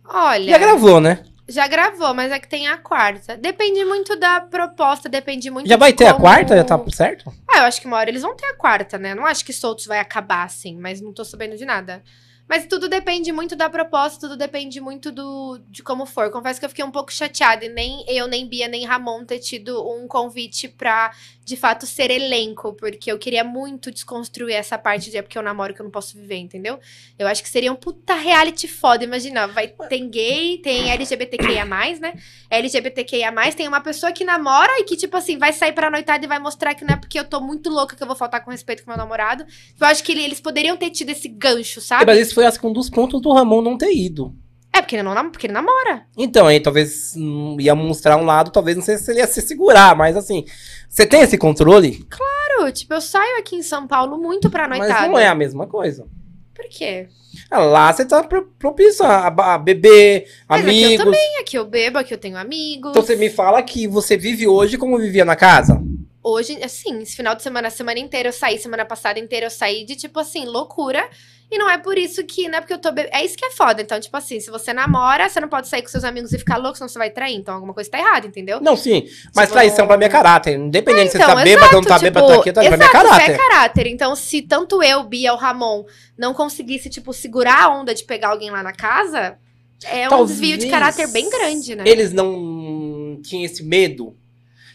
Olha. 0.05 0.51
Já 0.53 0.59
gravou, 0.59 1.01
né? 1.01 1.23
Já 1.47 1.67
gravou, 1.67 2.15
mas 2.15 2.31
é 2.31 2.39
que 2.39 2.49
tem 2.49 2.69
a 2.69 2.77
quarta. 2.77 3.37
Depende 3.37 3.85
muito 3.85 4.17
da 4.17 4.41
proposta, 4.41 5.09
depende 5.09 5.51
muito 5.51 5.69
Já 5.69 5.77
vai 5.77 5.93
ter 5.93 6.07
a 6.07 6.13
como- 6.13 6.25
quarta? 6.25 6.57
Já 6.57 6.65
tá 6.65 6.79
certo? 6.91 7.33
Ah, 7.51 7.59
eu 7.59 7.63
acho 7.65 7.81
que 7.81 7.87
uma 7.87 7.97
hora 7.97 8.09
eles 8.11 8.23
vão 8.23 8.37
ter 8.37 8.47
a 8.47 8.55
quarta, 8.55 8.99
né? 8.99 9.15
Não 9.15 9.25
acho 9.27 9.45
que 9.45 9.53
Soltos 9.53 9.87
vai 9.87 9.99
acabar 9.99 10.45
assim, 10.45 10.77
mas 10.79 11.01
não 11.01 11.13
tô 11.13 11.25
sabendo 11.25 11.57
de 11.57 11.65
nada. 11.65 12.03
Mas 12.49 12.67
tudo 12.67 12.89
depende 12.89 13.31
muito 13.31 13.55
da 13.55 13.69
proposta, 13.69 14.21
tudo 14.21 14.37
depende 14.37 14.81
muito 14.81 15.13
do, 15.13 15.61
de 15.69 15.83
como 15.83 16.07
for. 16.07 16.31
Confesso 16.31 16.59
que 16.59 16.65
eu 16.65 16.71
fiquei 16.71 16.85
um 16.85 16.91
pouco 16.91 17.13
chateada 17.13 17.65
e 17.67 17.69
nem 17.69 18.05
eu, 18.09 18.27
nem 18.27 18.47
Bia, 18.47 18.67
nem 18.69 18.87
Ramon 18.87 19.25
ter 19.25 19.39
tido 19.39 19.87
um 19.87 20.09
convite 20.09 20.67
pra, 20.67 21.13
de 21.45 21.57
fato, 21.57 21.87
ser 21.87 22.11
elenco, 22.11 22.73
porque 22.73 23.13
eu 23.13 23.19
queria 23.19 23.45
muito 23.45 23.91
desconstruir 23.91 24.55
essa 24.55 24.79
parte 24.79 25.11
de 25.11 25.19
é 25.19 25.23
porque 25.23 25.37
eu 25.37 25.43
namoro 25.43 25.75
que 25.75 25.81
eu 25.81 25.85
não 25.85 25.91
posso 25.91 26.17
viver, 26.17 26.37
entendeu? 26.37 26.79
Eu 27.19 27.27
acho 27.27 27.43
que 27.43 27.49
seria 27.51 27.71
um 27.73 27.77
puta 27.77 28.15
reality 28.15 28.67
foda. 28.67 29.05
Imagina, 29.05 29.47
vai, 29.47 29.69
tem 29.89 30.09
gay, 30.09 30.59
tem 30.59 30.91
LGBTQIA, 30.91 31.65
né? 32.01 32.15
LGBTQIA, 32.51 33.33
tem 33.57 33.69
uma 33.69 33.81
pessoa 33.81 34.11
que 34.13 34.25
namora 34.25 34.73
e 34.79 34.85
que, 34.85 34.97
tipo 34.97 35.17
assim, 35.17 35.37
vai 35.39 35.53
sair 35.53 35.73
pra 35.73 35.91
noitada 35.91 36.25
e 36.25 36.29
vai 36.29 36.39
mostrar 36.39 36.75
que 36.75 36.85
não 36.85 36.95
é 36.95 36.97
porque 36.97 37.19
eu 37.19 37.25
tô 37.25 37.41
muito 37.41 37.69
louca 37.71 37.95
que 37.97 38.03
eu 38.03 38.07
vou 38.07 38.17
faltar 38.17 38.45
com 38.45 38.51
respeito 38.51 38.85
com 38.85 38.91
meu 38.91 38.97
namorado. 38.99 39.45
Eu 39.79 39.87
acho 39.87 40.03
que 40.03 40.13
ele- 40.13 40.23
eles 40.25 40.41
poderiam 40.41 40.77
ter 40.77 40.91
tido 40.91 41.11
esse 41.11 41.29
gancho, 41.29 41.79
É, 41.81 41.83
sabe? 41.83 42.07
mas 42.07 42.19
esse 42.19 42.38
foi 42.39 42.47
acho 42.47 42.61
que 42.61 42.67
um 42.69 42.73
dos 42.73 42.89
pontos 42.89 43.21
do 43.21 43.33
Ramon 43.33 43.61
não 43.61 43.77
ter 43.77 43.93
ido. 43.93 44.33
É, 44.73 44.81
porque 44.81 44.95
ele 44.95 45.03
não 45.03 45.29
porque 45.29 45.49
ele 45.49 45.53
namora. 45.55 46.07
Então, 46.17 46.47
aí 46.47 46.61
talvez 46.61 47.13
hum, 47.17 47.57
ia 47.59 47.75
mostrar 47.75 48.17
um 48.17 48.25
lado, 48.25 48.53
talvez 48.53 48.77
não 48.77 48.85
sei 48.85 48.97
se 48.97 49.11
ele 49.11 49.19
ia 49.19 49.27
se 49.27 49.43
segurar, 49.43 49.97
mas 49.97 50.17
assim, 50.17 50.45
você 50.89 51.05
tem 51.05 51.23
esse 51.23 51.37
controle? 51.37 52.07
Claro, 52.09 52.71
tipo, 52.71 52.95
eu 52.95 53.01
saio 53.01 53.41
aqui 53.41 53.57
em 53.57 53.63
São 53.63 53.89
Paulo 53.89 54.17
muito 54.17 54.49
pra 54.49 54.69
noitada. 54.69 55.01
Mas 55.01 55.11
não 55.11 55.19
é 55.19 55.27
a 55.27 55.35
mesma 55.35 55.67
coisa. 55.67 56.07
Por 56.55 56.69
quê? 56.69 57.09
Ah, 57.51 57.59
Lá 57.59 57.93
você 57.93 58.05
tá 58.05 58.23
pro- 58.23 58.53
propício 58.57 59.05
a, 59.05 59.27
a 59.27 59.59
beber, 59.59 60.27
Mas 60.49 60.61
aqui 60.61 60.69
eu 60.81 60.87
amigos. 60.87 61.05
também, 61.05 61.39
aqui 61.41 61.59
eu 61.59 61.65
bebo, 61.67 61.99
aqui 61.99 62.15
eu 62.15 62.19
tenho 62.19 62.37
amigos. 62.37 62.91
Então 62.93 63.03
você 63.03 63.17
me 63.17 63.31
fala 63.31 63.61
que 63.65 63.89
você 63.89 64.17
vive 64.17 64.47
hoje 64.47 64.79
como 64.79 64.97
vivia 64.97 65.25
na 65.25 65.35
casa? 65.35 65.83
hoje, 66.23 66.63
assim, 66.63 67.01
esse 67.01 67.17
final 67.17 67.35
de 67.35 67.43
semana, 67.43 67.69
a 67.69 67.71
semana 67.71 67.99
inteira 67.99 68.29
eu 68.29 68.33
saí, 68.33 68.59
semana 68.59 68.85
passada 68.85 69.19
inteira 69.19 69.47
eu 69.47 69.51
saí 69.51 69.85
de, 69.85 69.97
tipo 69.97 70.21
assim, 70.21 70.45
loucura. 70.45 71.09
E 71.51 71.57
não 71.57 71.69
é 71.69 71.79
por 71.79 71.97
isso 71.97 72.23
que, 72.25 72.47
não 72.47 72.59
é 72.59 72.61
porque 72.61 72.75
eu 72.75 72.79
tô 72.79 72.93
bebendo. 72.93 73.15
É 73.17 73.25
isso 73.25 73.37
que 73.37 73.45
é 73.45 73.51
foda. 73.51 73.81
Então, 73.81 73.99
tipo 73.99 74.15
assim, 74.17 74.39
se 74.39 74.51
você 74.51 74.73
namora, 74.73 75.29
você 75.29 75.41
não 75.41 75.49
pode 75.49 75.67
sair 75.67 75.81
com 75.81 75.89
seus 75.89 76.05
amigos 76.05 76.31
e 76.33 76.39
ficar 76.39 76.59
louco, 76.59 76.77
senão 76.77 76.89
você 76.89 76.99
vai 76.99 77.09
trair. 77.11 77.35
Então 77.37 77.55
alguma 77.55 77.73
coisa 77.73 77.91
tá 77.91 77.99
errada, 77.99 78.27
entendeu? 78.27 78.61
Não, 78.61 78.77
sim. 78.77 79.05
Mas 79.35 79.47
Tipo, 79.47 79.53
traição 79.55 79.87
pra 79.87 79.97
mim 79.97 80.05
é 80.05 80.09
caráter. 80.11 80.59
Independente 80.59 81.13
se 81.13 81.17
você 81.17 81.23
Então, 81.23 81.37
tá 81.37 81.43
bêbado 81.43 81.67
ou 81.67 81.73
não 81.73 81.83
tá 81.83 81.89
exato, 81.97 82.03
bêbado, 82.03 82.27
tipo, 82.27 82.37
tá 82.37 82.41
aqui, 82.43 82.53
tá, 82.53 82.61
pra 82.61 82.77
mim 82.77 82.85
é 82.85 82.87
exato, 82.87 83.07
isso 83.07 83.15
caráter. 83.15 83.33
é 83.33 83.37
caráter. 83.37 83.87
Então, 83.87 84.15
se 84.15 84.43
tanto 84.43 84.83
eu, 84.83 85.03
Bia 85.05 85.33
ou 85.33 85.39
Ramon 85.39 85.85
não 86.19 86.35
conseguisse, 86.35 86.91
tipo, 86.91 87.15
segurar 87.15 87.65
a 87.65 87.69
onda 87.71 87.95
de 87.95 88.05
pegar 88.05 88.29
alguém 88.29 88.51
lá 88.51 88.63
na 88.63 88.73
casa, 88.75 89.39
é 89.87 90.07
um 90.07 90.11
Talvez 90.11 90.39
desvio 90.39 90.59
de 90.59 90.69
caráter 90.69 91.09
bem 91.09 91.31
grande, 91.31 91.75
né? 91.75 91.85
Eles 91.87 92.13
não 92.13 93.19
tinham 93.23 93.45
esse 93.45 93.63
medo 93.63 94.15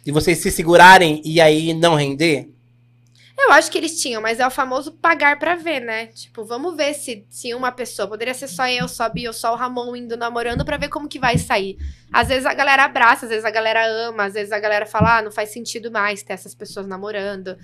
de 0.04 0.12
vocês 0.12 0.40
se 0.40 0.50
segurarem 0.50 1.22
e 1.24 1.40
aí 1.40 1.74
não 1.74 1.96
render? 1.96 2.50
Eu 3.46 3.52
acho 3.52 3.70
que 3.72 3.78
eles 3.78 4.02
tinham, 4.02 4.22
mas 4.22 4.40
é 4.40 4.48
o 4.48 4.52
famoso 4.52 4.92
pagar 4.94 5.38
pra 5.38 5.56
ver, 5.56 5.80
né? 5.82 6.08
Tipo, 6.08 6.44
vamos 6.46 6.76
ver 6.76 6.94
se, 6.94 7.26
se 7.30 7.54
uma 7.54 7.72
pessoa, 7.72 8.08
poderia 8.08 8.34
ser 8.34 8.48
só 8.48 8.68
eu, 8.68 8.88
só 8.88 9.04
a 9.04 9.10
Bia 9.10 9.34
só 9.34 9.54
o 9.54 9.56
Ramon 9.56 9.96
indo 9.96 10.16
namorando 10.16 10.64
pra 10.64 10.78
ver 10.78 10.90
como 10.90 11.08
que 11.10 11.20
vai 11.20 11.38
sair. 11.38 11.78
Às 12.12 12.30
vezes 12.30 12.46
a 12.46 12.54
galera 12.54 12.86
abraça, 12.86 13.26
às 13.26 13.30
vezes 13.30 13.46
a 13.46 13.52
galera 13.52 13.86
ama, 14.08 14.26
às 14.26 14.34
vezes 14.34 14.52
a 14.52 14.60
galera 14.60 14.86
fala, 14.86 15.18
ah, 15.18 15.22
não 15.22 15.32
faz 15.32 15.50
sentido 15.52 15.92
mais 15.92 16.24
ter 16.24 16.34
essas 16.34 16.56
pessoas 16.56 16.88
namorando. 16.88 17.58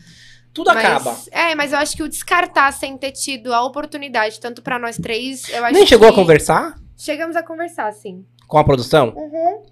Tudo 0.54 0.74
Mas- 0.74 0.84
acaba. 0.84 1.16
É, 1.32 1.54
mas 1.56 1.72
eu 1.72 1.78
acho 1.80 1.96
que 1.96 2.04
o 2.04 2.10
descartar 2.10 2.72
sem 2.74 2.98
ter 2.98 3.12
tido 3.12 3.54
a 3.54 3.64
oportunidade, 3.64 4.40
tanto 4.40 4.62
pra 4.62 4.80
nós 4.80 4.98
três, 4.98 5.48
eu 5.50 5.64
acho 5.64 5.74
Nem 5.76 5.86
chegou 5.86 6.10
a 6.10 6.14
conversar 6.14 6.76
Chegamos 6.98 7.36
a 7.38 7.44
conversar, 7.44 7.94
sim. 7.94 8.26
com 8.48 8.58
a 8.58 8.64
produção, 8.64 9.14
Uhum. 9.16 9.64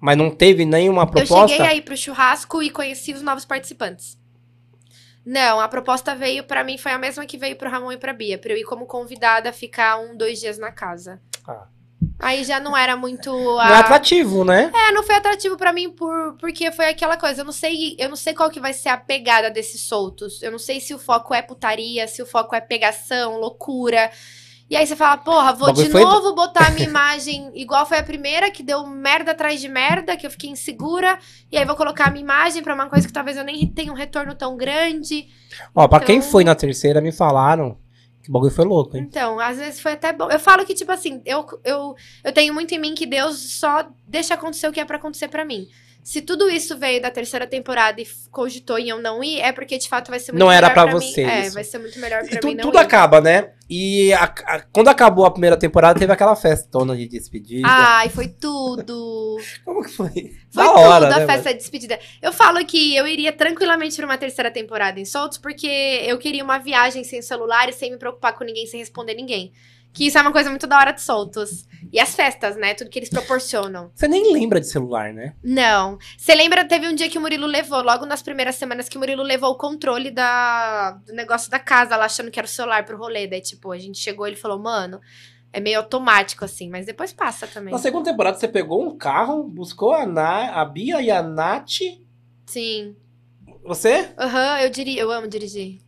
mas 0.00 0.18
não 0.18 0.28
teve 0.30 0.64
nenhuma 0.66 1.02
Eu 1.02 1.06
proposta? 1.06 1.48
cheguei 1.56 1.66
aí 1.66 1.80
pro 1.80 1.96
churrasco 1.96 2.62
e 2.62 2.68
conheci 2.68 3.14
os 3.14 3.22
novos 3.22 3.44
participantes. 3.46 4.18
Não, 5.28 5.60
a 5.60 5.68
proposta 5.68 6.14
veio 6.14 6.42
pra 6.42 6.64
mim, 6.64 6.78
foi 6.78 6.90
a 6.90 6.96
mesma 6.96 7.26
que 7.26 7.36
veio 7.36 7.54
pro 7.54 7.68
Ramon 7.68 7.92
e 7.92 7.98
pra 7.98 8.14
Bia, 8.14 8.38
pra 8.38 8.50
eu 8.50 8.56
ir 8.56 8.64
como 8.64 8.86
convidada 8.86 9.52
ficar 9.52 9.98
um, 9.98 10.16
dois 10.16 10.40
dias 10.40 10.56
na 10.56 10.72
casa. 10.72 11.20
Ah. 11.46 11.66
Aí 12.18 12.44
já 12.44 12.58
não 12.58 12.74
era 12.74 12.96
muito 12.96 13.30
Não 13.30 13.60
é 13.60 13.74
a... 13.74 13.78
atrativo, 13.80 14.42
né? 14.42 14.72
É, 14.74 14.90
não 14.90 15.02
foi 15.02 15.16
atrativo 15.16 15.58
pra 15.58 15.70
mim 15.70 15.90
por, 15.90 16.34
porque 16.38 16.72
foi 16.72 16.88
aquela 16.88 17.18
coisa. 17.18 17.42
Eu 17.42 17.44
não 17.44 17.52
sei, 17.52 17.94
eu 17.98 18.08
não 18.08 18.16
sei 18.16 18.32
qual 18.32 18.48
que 18.48 18.58
vai 18.58 18.72
ser 18.72 18.88
a 18.88 18.96
pegada 18.96 19.50
desses 19.50 19.82
soltos. 19.82 20.42
Eu 20.42 20.50
não 20.50 20.58
sei 20.58 20.80
se 20.80 20.94
o 20.94 20.98
foco 20.98 21.34
é 21.34 21.42
putaria, 21.42 22.08
se 22.08 22.22
o 22.22 22.26
foco 22.26 22.54
é 22.56 22.60
pegação, 22.62 23.38
loucura. 23.38 24.10
E 24.70 24.76
aí 24.76 24.86
você 24.86 24.94
fala, 24.94 25.16
porra, 25.16 25.52
vou 25.54 25.72
de 25.72 25.86
foi- 25.86 26.02
novo 26.02 26.34
botar 26.34 26.66
a 26.66 26.70
minha 26.70 26.84
imagem 26.88 27.50
igual 27.54 27.86
foi 27.86 27.98
a 27.98 28.02
primeira, 28.02 28.50
que 28.50 28.62
deu 28.62 28.86
merda 28.86 29.30
atrás 29.30 29.60
de 29.60 29.68
merda, 29.68 30.16
que 30.16 30.26
eu 30.26 30.30
fiquei 30.30 30.50
insegura. 30.50 31.18
E 31.50 31.56
aí 31.56 31.64
vou 31.64 31.74
colocar 31.74 32.08
a 32.08 32.10
minha 32.10 32.22
imagem 32.22 32.62
pra 32.62 32.74
uma 32.74 32.86
coisa 32.88 33.06
que 33.06 33.12
talvez 33.12 33.36
eu 33.38 33.44
nem 33.44 33.66
tenha 33.66 33.90
um 33.90 33.96
retorno 33.96 34.34
tão 34.34 34.56
grande. 34.58 35.26
Ó, 35.74 35.88
pra 35.88 36.00
quem 36.00 36.18
Então- 36.18 36.30
foi 36.30 36.44
na 36.44 36.54
terceira, 36.54 37.00
me 37.00 37.10
falaram 37.12 37.78
que 38.22 38.28
o 38.28 38.32
bagulho 38.32 38.52
foi 38.52 38.66
louco, 38.66 38.94
hein? 38.96 39.06
Então, 39.08 39.40
às 39.40 39.56
vezes 39.56 39.80
foi 39.80 39.92
até 39.92 40.12
bom. 40.12 40.28
Eu 40.30 40.38
falo 40.38 40.66
que, 40.66 40.74
tipo 40.74 40.92
assim, 40.92 41.22
eu, 41.24 41.46
eu, 41.64 41.94
eu 42.22 42.32
tenho 42.32 42.52
muito 42.52 42.74
em 42.74 42.78
mim 42.78 42.94
que 42.94 43.06
Deus 43.06 43.58
só 43.58 43.88
deixa 44.06 44.34
acontecer 44.34 44.68
o 44.68 44.72
que 44.72 44.80
é 44.80 44.84
pra 44.84 44.98
acontecer 44.98 45.28
pra 45.28 45.46
mim. 45.46 45.66
Se 46.02 46.22
tudo 46.22 46.48
isso 46.48 46.78
veio 46.78 47.02
da 47.02 47.10
terceira 47.10 47.46
temporada 47.46 48.00
e 48.00 48.06
cogitou 48.30 48.78
em 48.78 48.88
eu 48.88 48.98
não 48.98 49.22
ir, 49.22 49.40
é 49.40 49.52
porque 49.52 49.76
de 49.76 49.86
fato 49.88 50.10
vai 50.10 50.18
ser 50.18 50.32
muito 50.32 50.40
Não 50.40 50.50
era 50.50 50.68
melhor 50.68 50.74
pra 50.86 50.86
mim. 50.86 50.92
você 50.92 51.20
É, 51.22 51.40
isso. 51.42 51.52
vai 51.54 51.64
ser 51.64 51.78
muito 51.78 51.98
melhor 51.98 52.26
pra 52.26 52.40
mim 52.48 52.54
não 52.54 52.62
tudo 52.62 52.78
ir. 52.78 52.80
acaba, 52.80 53.20
né? 53.20 53.50
E 53.68 54.10
a- 54.14 54.24
a- 54.46 54.60
quando 54.72 54.88
acabou 54.88 55.26
a 55.26 55.30
primeira 55.30 55.54
temporada, 55.58 55.98
teve 56.00 56.10
aquela 56.10 56.34
festona 56.34 56.96
de 56.96 57.06
despedida. 57.06 57.68
Ai, 57.70 58.08
foi 58.08 58.26
tudo. 58.28 59.36
Como 59.66 59.82
que 59.82 59.90
foi? 59.90 60.08
Foi 60.50 60.64
da 60.64 60.68
tudo 60.70 60.80
hora, 60.80 61.14
a 61.14 61.18
né, 61.18 61.26
festa 61.26 61.52
de 61.52 61.58
despedida. 61.58 61.98
Eu 62.22 62.32
falo 62.32 62.64
que 62.64 62.96
eu 62.96 63.06
iria 63.06 63.30
tranquilamente 63.30 63.94
pra 63.96 64.06
uma 64.06 64.16
terceira 64.16 64.50
temporada 64.50 64.98
em 64.98 65.04
Soltos, 65.04 65.36
porque 65.36 65.66
eu 66.06 66.16
queria 66.18 66.42
uma 66.42 66.56
viagem 66.58 67.04
sem 67.04 67.20
celular 67.20 67.68
e 67.68 67.72
sem 67.74 67.90
me 67.90 67.98
preocupar 67.98 68.32
com 68.34 68.44
ninguém, 68.44 68.66
sem 68.66 68.80
responder 68.80 69.12
ninguém. 69.12 69.52
Que 69.92 70.06
isso 70.06 70.18
é 70.18 70.20
uma 70.20 70.32
coisa 70.32 70.50
muito 70.50 70.66
da 70.66 70.78
hora 70.78 70.92
de 70.92 71.00
Soltos. 71.00 71.66
E 71.92 71.98
as 71.98 72.14
festas, 72.14 72.56
né? 72.56 72.74
Tudo 72.74 72.90
que 72.90 72.98
eles 72.98 73.08
proporcionam. 73.08 73.90
Você 73.94 74.06
nem 74.06 74.32
lembra 74.32 74.60
de 74.60 74.66
celular, 74.68 75.12
né? 75.12 75.34
Não. 75.42 75.98
Você 76.16 76.34
lembra, 76.34 76.64
teve 76.64 76.86
um 76.86 76.94
dia 76.94 77.08
que 77.08 77.18
o 77.18 77.20
Murilo 77.20 77.46
levou, 77.46 77.82
logo 77.82 78.04
nas 78.06 78.22
primeiras 78.22 78.56
semanas, 78.56 78.88
que 78.88 78.96
o 78.96 79.00
Murilo 79.00 79.22
levou 79.22 79.50
o 79.50 79.56
controle 79.56 80.10
da, 80.10 80.92
do 81.06 81.12
negócio 81.12 81.50
da 81.50 81.58
casa, 81.58 81.96
lá 81.96 82.04
achando 82.04 82.30
que 82.30 82.38
era 82.38 82.46
o 82.46 82.50
celular 82.50 82.84
pro 82.84 82.98
rolê. 82.98 83.26
Daí, 83.26 83.40
tipo, 83.40 83.72
a 83.72 83.78
gente 83.78 83.98
chegou 83.98 84.26
e 84.26 84.30
ele 84.30 84.36
falou, 84.36 84.58
mano, 84.58 85.00
é 85.52 85.60
meio 85.60 85.78
automático, 85.78 86.44
assim, 86.44 86.68
mas 86.68 86.86
depois 86.86 87.12
passa 87.12 87.46
também. 87.46 87.72
Na 87.72 87.78
segunda 87.78 88.10
temporada, 88.10 88.38
você 88.38 88.46
pegou 88.48 88.86
um 88.86 88.96
carro, 88.96 89.44
buscou 89.44 89.92
a, 89.94 90.04
Na, 90.06 90.60
a 90.60 90.64
Bia 90.64 91.00
e 91.00 91.10
a 91.10 91.22
Nath. 91.22 91.80
Sim. 92.46 92.94
Você? 93.64 94.10
Aham, 94.18 94.60
eu 94.60 94.70
diri, 94.70 94.96
eu 94.98 95.10
amo 95.10 95.26
dirigir. 95.26 95.78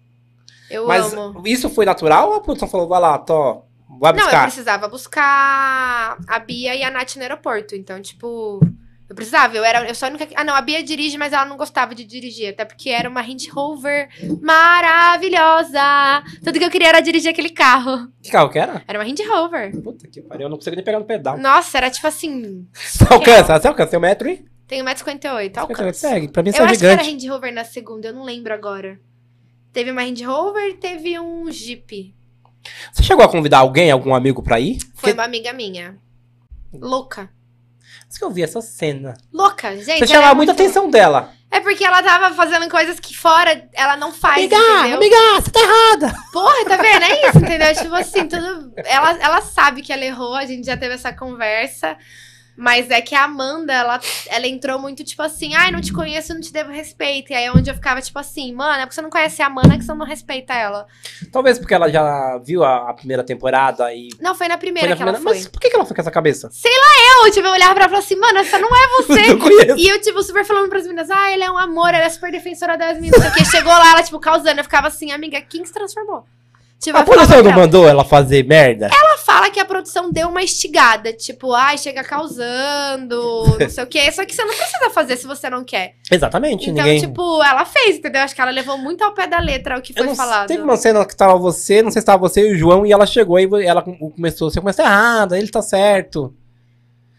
Eu 0.70 0.86
Mas 0.86 1.12
amo. 1.12 1.42
isso 1.46 1.68
foi 1.68 1.84
natural 1.84 2.30
ou 2.30 2.34
a 2.36 2.40
produção 2.40 2.68
falou, 2.68 2.86
vai 2.88 3.00
lá, 3.00 3.18
Tó, 3.18 3.66
vai 4.00 4.12
Não, 4.12 4.18
eu 4.20 4.24
buscar? 4.24 4.42
precisava 4.44 4.88
buscar 4.88 6.18
a 6.26 6.38
Bia 6.40 6.74
e 6.74 6.82
a 6.82 6.90
Nath 6.90 7.16
no 7.16 7.22
aeroporto. 7.22 7.74
Então, 7.76 8.00
tipo, 8.00 8.60
eu 9.08 9.14
precisava. 9.14 9.56
Eu 9.56 9.62
era, 9.64 9.86
eu 9.88 9.94
só 9.94 10.06
a 10.06 10.08
única. 10.08 10.26
que- 10.26 10.34
Ah, 10.36 10.42
não, 10.44 10.54
a 10.54 10.60
Bia 10.60 10.82
dirige, 10.82 11.16
mas 11.18 11.32
ela 11.32 11.44
não 11.44 11.56
gostava 11.56 11.94
de 11.94 12.04
dirigir. 12.04 12.48
Até 12.50 12.64
porque 12.64 12.90
era 12.90 13.08
uma 13.08 13.20
Range 13.20 13.48
Rover 13.50 14.08
maravilhosa. 14.40 16.22
Tudo 16.42 16.58
que 16.58 16.64
eu 16.64 16.70
queria 16.70 16.88
era 16.88 17.00
dirigir 17.00 17.30
aquele 17.30 17.50
carro. 17.50 18.08
Que 18.22 18.30
carro 18.30 18.48
que 18.50 18.58
era? 18.58 18.82
Era 18.86 18.98
uma 18.98 19.04
Range 19.04 19.22
Rover. 19.24 19.82
Puta 19.82 20.08
que 20.08 20.20
pariu, 20.22 20.46
eu 20.46 20.50
não 20.50 20.56
consigo 20.56 20.76
nem 20.76 20.84
pegar 20.84 20.98
no 20.98 21.04
pedal. 21.04 21.38
Nossa, 21.38 21.78
era 21.78 21.90
tipo 21.90 22.06
assim. 22.06 22.66
Você 22.72 23.04
alcança, 23.08 23.58
você 23.60 23.68
alcança, 23.68 23.90
tem 23.90 23.98
um 23.98 24.02
metro 24.02 24.28
e... 24.28 24.44
Tem 24.66 24.84
1,58m. 24.84 25.58
Alcança. 25.58 25.92
Segue, 26.08 26.28
pra 26.28 26.42
mim 26.44 26.52
você 26.52 26.60
Eu 26.60 26.64
é 26.66 26.70
acho 26.70 26.78
que 26.78 26.86
era 26.86 26.92
gigante. 27.02 27.12
Range 27.12 27.28
Rover 27.28 27.52
na 27.52 27.64
segunda, 27.64 28.06
eu 28.08 28.14
não 28.14 28.22
lembro 28.22 28.54
agora. 28.54 29.00
Teve 29.72 29.90
uma 29.90 30.02
Range 30.02 30.22
Rover 30.24 30.68
e 30.68 30.74
teve 30.74 31.18
um 31.18 31.50
Jeep. 31.50 32.14
Você 32.92 33.02
chegou 33.02 33.24
a 33.24 33.28
convidar 33.28 33.58
alguém, 33.58 33.90
algum 33.90 34.14
amigo 34.14 34.42
pra 34.42 34.60
ir? 34.60 34.78
Foi 34.80 34.90
Porque- 34.94 35.12
uma 35.12 35.24
amiga 35.24 35.52
minha. 35.52 35.96
Louca. 36.72 37.30
Acho 38.08 38.18
que 38.18 38.24
eu 38.24 38.30
vi 38.30 38.42
essa 38.42 38.60
cena. 38.60 39.14
Louca, 39.32 39.70
gente. 39.76 39.98
Você 39.98 40.04
ela 40.04 40.06
chamava 40.06 40.32
é 40.32 40.34
muita 40.34 40.52
muito- 40.52 40.62
atenção 40.62 40.90
dela. 40.90 41.32
É 41.52 41.58
porque 41.60 41.84
ela 41.84 42.00
tava 42.02 42.32
fazendo 42.34 42.68
coisas 42.68 43.00
que 43.00 43.16
fora 43.16 43.68
ela 43.72 43.96
não 43.96 44.12
faz, 44.12 44.44
entendeu? 44.44 44.94
amiga, 44.94 45.16
você 45.34 45.50
tá 45.50 45.60
errada. 45.60 46.14
Porra, 46.32 46.64
tá 46.64 46.76
vendo? 46.76 47.02
É 47.02 47.28
isso, 47.28 47.38
entendeu? 47.38 47.74
Tipo 47.74 47.94
assim, 47.94 48.28
tudo. 48.28 48.72
Ela, 48.76 49.12
ela 49.18 49.40
sabe 49.40 49.82
que 49.82 49.92
ela 49.92 50.04
errou, 50.04 50.34
a 50.34 50.46
gente 50.46 50.64
já 50.66 50.76
teve 50.76 50.94
essa 50.94 51.12
conversa. 51.12 51.96
Mas 52.56 52.90
é 52.90 53.00
que 53.00 53.14
a 53.14 53.24
Amanda, 53.24 53.72
ela, 53.72 54.00
ela 54.26 54.46
entrou 54.46 54.78
muito 54.78 55.02
tipo 55.02 55.22
assim, 55.22 55.54
ai, 55.54 55.70
não 55.70 55.80
te 55.80 55.92
conheço, 55.92 56.34
não 56.34 56.40
te 56.40 56.52
devo 56.52 56.70
respeito. 56.70 57.32
E 57.32 57.34
aí 57.34 57.44
é 57.44 57.52
onde 57.52 57.70
eu 57.70 57.74
ficava 57.74 58.02
tipo 58.02 58.18
assim, 58.18 58.52
mano, 58.52 58.74
é 58.82 58.86
porque 58.86 58.94
você 58.94 59.02
não 59.02 59.08
conhece 59.10 59.40
a 59.42 59.46
Amanda 59.46 59.76
que 59.78 59.84
você 59.84 59.94
não 59.94 60.04
respeita 60.04 60.52
ela. 60.52 60.86
Talvez 61.32 61.58
porque 61.58 61.72
ela 61.74 61.88
já 61.88 62.38
viu 62.44 62.62
a, 62.62 62.90
a 62.90 62.94
primeira 62.94 63.24
temporada 63.24 63.92
e... 63.94 64.08
Não, 64.20 64.34
foi 64.34 64.46
na 64.48 64.58
primeira 64.58 64.88
foi 64.88 64.90
na 64.90 64.96
que 64.96 65.02
ela 65.02 65.12
primeira- 65.14 65.38
foi. 65.38 65.42
Mas 65.44 65.48
por 65.50 65.60
que 65.60 65.70
que 65.70 65.76
ela 65.76 65.84
foi 65.86 65.94
com 65.94 66.02
essa 66.02 66.10
cabeça? 66.10 66.50
Eu, 67.24 67.30
tipo, 67.32 67.46
eu 67.46 67.52
olhava 67.52 67.74
pra 67.74 67.84
ela 67.84 67.92
e 67.92 67.96
falava 67.96 68.04
assim, 68.04 68.16
mano, 68.16 68.38
essa 68.38 68.58
não 68.58 68.68
é 68.68 68.88
você. 69.02 69.30
Eu 69.30 69.38
conheço. 69.38 69.76
E 69.78 69.88
eu, 69.88 70.00
tipo, 70.00 70.22
super 70.22 70.44
falando 70.44 70.68
pras 70.68 70.84
meninas, 70.84 71.10
ah, 71.10 71.30
ele 71.32 71.42
é 71.44 71.50
um 71.50 71.58
amor, 71.58 71.88
ela 71.94 72.04
é 72.04 72.08
super 72.08 72.30
defensora 72.32 72.76
das 72.76 72.96
meninas. 72.98 73.22
Porque 73.24 73.44
chegou 73.44 73.72
lá, 73.72 73.92
ela, 73.92 74.02
tipo, 74.02 74.18
causando. 74.18 74.58
Eu 74.60 74.64
ficava 74.64 74.88
assim, 74.88 75.12
amiga, 75.12 75.40
quem 75.40 75.64
se 75.64 75.72
transformou? 75.72 76.24
A 76.94 77.02
produção 77.02 77.42
não 77.42 77.50
ela. 77.50 77.60
mandou 77.60 77.86
ela 77.86 78.04
fazer 78.04 78.44
merda? 78.46 78.86
Ela 78.86 79.18
fala 79.18 79.50
que 79.50 79.60
a 79.60 79.64
produção 79.66 80.10
deu 80.10 80.28
uma 80.28 80.42
estigada, 80.42 81.12
tipo, 81.12 81.52
ai, 81.52 81.76
chega 81.76 82.02
causando, 82.02 83.58
não 83.58 83.68
sei 83.68 83.84
o 83.84 83.86
quê. 83.86 84.10
Só 84.10 84.24
que 84.24 84.34
você 84.34 84.44
não 84.44 84.54
precisa 84.54 84.90
fazer 84.90 85.16
se 85.16 85.26
você 85.26 85.50
não 85.50 85.62
quer. 85.62 85.94
Exatamente, 86.10 86.70
Então, 86.70 86.82
ninguém... 86.82 87.00
tipo, 87.00 87.42
ela 87.42 87.64
fez, 87.66 87.96
entendeu? 87.96 88.22
Acho 88.22 88.34
que 88.34 88.40
ela 88.40 88.50
levou 88.50 88.78
muito 88.78 89.04
ao 89.04 89.12
pé 89.12 89.26
da 89.26 89.38
letra 89.38 89.78
o 89.78 89.82
que 89.82 89.92
foi 89.92 90.14
falado. 90.14 90.48
Teve 90.48 90.62
uma 90.62 90.76
cena 90.76 91.04
que 91.04 91.14
tava 91.14 91.36
você, 91.36 91.82
não 91.82 91.90
sei 91.90 92.00
se 92.00 92.06
tava 92.06 92.18
você 92.18 92.48
e 92.48 92.52
o 92.54 92.56
João, 92.58 92.86
e 92.86 92.92
ela 92.92 93.04
chegou 93.06 93.38
e 93.38 93.66
ela 93.66 93.82
começou, 93.82 94.50
você 94.50 94.60
começou 94.60 94.84
errado, 94.84 95.34
ele 95.34 95.48
tá 95.48 95.60
certo. 95.60 96.34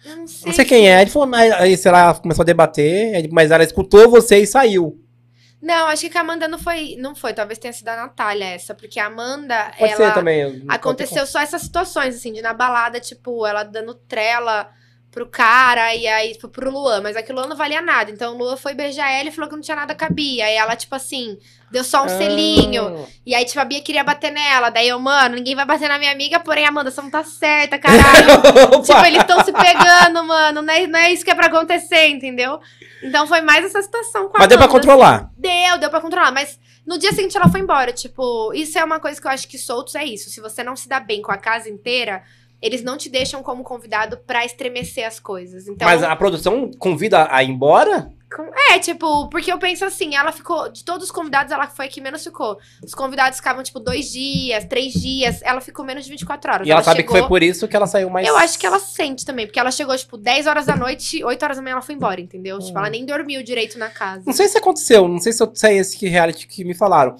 Eu 0.03 0.17
não 0.17 0.27
sei. 0.27 0.47
Não 0.47 0.53
sei 0.53 0.65
quem 0.65 0.89
é. 0.89 1.01
Ele 1.01 1.11
falou, 1.11 1.27
mas 1.27 1.51
aí, 1.53 1.77
sei 1.77 1.91
lá, 1.91 1.99
ela 1.99 2.13
começou 2.15 2.41
a 2.41 2.45
debater, 2.45 3.29
mas 3.31 3.51
ela 3.51 3.63
escutou 3.63 4.09
você 4.09 4.39
e 4.39 4.47
saiu. 4.47 4.99
Não, 5.61 5.87
acho 5.87 6.09
que 6.09 6.17
a 6.17 6.21
Amanda 6.21 6.47
não 6.47 6.57
foi. 6.57 6.95
Não 6.97 7.13
foi, 7.13 7.33
talvez 7.33 7.59
tenha 7.59 7.71
sido 7.71 7.87
a 7.89 7.95
Natália 7.95 8.45
essa, 8.45 8.73
porque 8.73 8.99
a 8.99 9.05
Amanda, 9.05 9.71
Pode 9.77 9.93
ela. 9.93 10.07
ser 10.07 10.13
também. 10.13 10.65
Aconteceu 10.67 11.25
só 11.27 11.39
essas 11.39 11.61
situações, 11.61 12.15
assim, 12.15 12.33
de 12.33 12.41
na 12.41 12.53
balada, 12.53 12.99
tipo, 12.99 13.45
ela 13.45 13.63
dando 13.63 13.93
trela 13.93 14.71
pro 15.11 15.27
cara 15.27 15.93
e 15.93 16.07
aí, 16.07 16.31
tipo, 16.31 16.47
pro 16.47 16.71
Luan. 16.71 17.01
Mas 17.01 17.17
aquilo 17.17 17.45
não 17.45 17.55
valia 17.55 17.81
nada. 17.81 18.09
Então 18.09 18.33
o 18.33 18.37
Luan 18.37 18.55
foi 18.55 18.73
beijar 18.73 19.11
ela 19.11 19.27
e 19.27 19.31
falou 19.31 19.49
que 19.49 19.55
não 19.55 19.61
tinha 19.61 19.75
nada 19.75 19.93
que 19.93 19.99
cabia. 19.99 20.45
Aí 20.45 20.55
ela, 20.55 20.73
tipo 20.75 20.95
assim, 20.95 21.37
deu 21.69 21.83
só 21.83 22.01
um 22.03 22.05
Ah. 22.05 22.09
selinho. 22.09 23.05
E 23.25 23.35
aí, 23.35 23.43
tipo, 23.45 23.59
a 23.59 23.65
Bia 23.65 23.81
queria 23.81 24.03
bater 24.05 24.31
nela. 24.31 24.69
Daí 24.69 24.87
eu, 24.87 24.97
mano, 24.99 25.35
ninguém 25.35 25.53
vai 25.55 25.65
bater 25.65 25.89
na 25.89 25.99
minha 25.99 26.11
amiga, 26.13 26.39
porém, 26.39 26.65
Amanda, 26.65 26.89
você 26.89 27.01
não 27.01 27.09
tá 27.09 27.23
certa, 27.25 27.77
caralho. 27.77 28.41
tipo, 28.83 29.05
eles 29.05 29.19
estão 29.21 29.43
se 29.43 29.51
pegando, 29.51 30.23
mano. 30.23 30.61
Não 30.61 30.73
é, 30.73 30.87
não 30.87 30.99
é 30.99 31.11
isso 31.11 31.25
que 31.25 31.31
é 31.31 31.35
pra 31.35 31.47
acontecer, 31.47 32.07
entendeu? 32.07 32.59
Então 33.03 33.27
foi 33.27 33.41
mais 33.41 33.65
essa 33.65 33.81
situação 33.81 34.29
com 34.29 34.37
a 34.37 34.39
Mas 34.39 34.47
deu 34.47 34.57
pra 34.57 34.65
Amanda, 34.67 34.79
controlar. 34.79 35.29
Deu, 35.37 35.77
deu 35.77 35.89
pra 35.89 35.99
controlar. 35.99 36.31
Mas 36.31 36.57
no 36.85 36.97
dia 36.97 37.11
seguinte 37.11 37.35
ela 37.35 37.49
foi 37.49 37.59
embora. 37.59 37.91
Tipo, 37.91 38.53
isso 38.53 38.79
é 38.79 38.83
uma 38.83 38.99
coisa 38.99 39.19
que 39.19 39.27
eu 39.27 39.31
acho 39.31 39.47
que 39.47 39.57
soltos 39.57 39.95
é 39.95 40.05
isso. 40.05 40.29
Se 40.29 40.39
você 40.39 40.63
não 40.63 40.75
se 40.75 40.87
dá 40.87 40.99
bem 41.01 41.21
com 41.21 41.31
a 41.31 41.37
casa 41.37 41.69
inteira, 41.69 42.23
eles 42.61 42.83
não 42.83 42.97
te 42.97 43.09
deixam 43.09 43.41
como 43.41 43.63
convidado 43.63 44.17
pra 44.25 44.45
estremecer 44.45 45.05
as 45.07 45.19
coisas. 45.19 45.67
Então, 45.67 45.87
Mas 45.87 46.03
a 46.03 46.15
produção 46.15 46.69
convida 46.77 47.27
a 47.31 47.43
ir 47.43 47.49
embora? 47.49 48.11
é, 48.71 48.79
tipo, 48.79 49.27
porque 49.27 49.51
eu 49.51 49.59
penso 49.59 49.83
assim, 49.83 50.15
ela 50.15 50.31
ficou, 50.31 50.69
de 50.71 50.85
todos 50.85 51.07
os 51.07 51.11
convidados, 51.11 51.51
ela 51.51 51.67
foi 51.67 51.87
a 51.87 51.89
que 51.89 51.99
menos 51.99 52.23
ficou. 52.23 52.57
Os 52.81 52.93
convidados 52.95 53.37
ficavam, 53.37 53.61
tipo, 53.61 53.77
dois 53.77 54.09
dias, 54.09 54.63
três 54.63 54.93
dias, 54.93 55.41
ela 55.41 55.59
ficou 55.59 55.83
menos 55.83 56.05
de 56.05 56.11
24 56.11 56.49
horas. 56.53 56.65
E 56.67 56.71
ela, 56.71 56.81
sabe 56.81 57.01
chegou- 57.01 57.13
que 57.13 57.19
foi 57.19 57.27
por 57.27 57.43
isso 57.43 57.67
que 57.67 57.75
ela 57.75 57.85
saiu 57.87 58.09
mais. 58.09 58.25
Eu 58.25 58.37
acho 58.37 58.57
que 58.57 58.65
ela 58.65 58.79
sente 58.79 59.25
também, 59.25 59.45
porque 59.45 59.59
ela 59.59 59.69
chegou, 59.71 59.97
tipo, 59.97 60.15
10 60.17 60.47
horas 60.47 60.65
da 60.65 60.77
noite, 60.77 61.21
8 61.21 61.43
horas 61.43 61.57
da 61.57 61.63
manhã 61.63 61.73
ela 61.73 61.81
foi 61.81 61.93
embora, 61.95 62.21
entendeu? 62.21 62.57
Tipo, 62.59 62.77
ela 62.77 62.89
nem 62.89 63.05
dormiu 63.05 63.43
direito 63.43 63.77
na 63.77 63.89
casa. 63.89 64.23
Não 64.25 64.33
sei 64.33 64.47
se 64.47 64.57
aconteceu, 64.57 65.07
não 65.09 65.19
sei 65.19 65.33
se 65.33 65.43
eu 65.43 65.51
sei 65.53 65.77
esse 65.79 65.97
que 65.97 66.07
reality 66.07 66.47
que 66.47 66.63
me 66.63 66.73
falaram. 66.73 67.17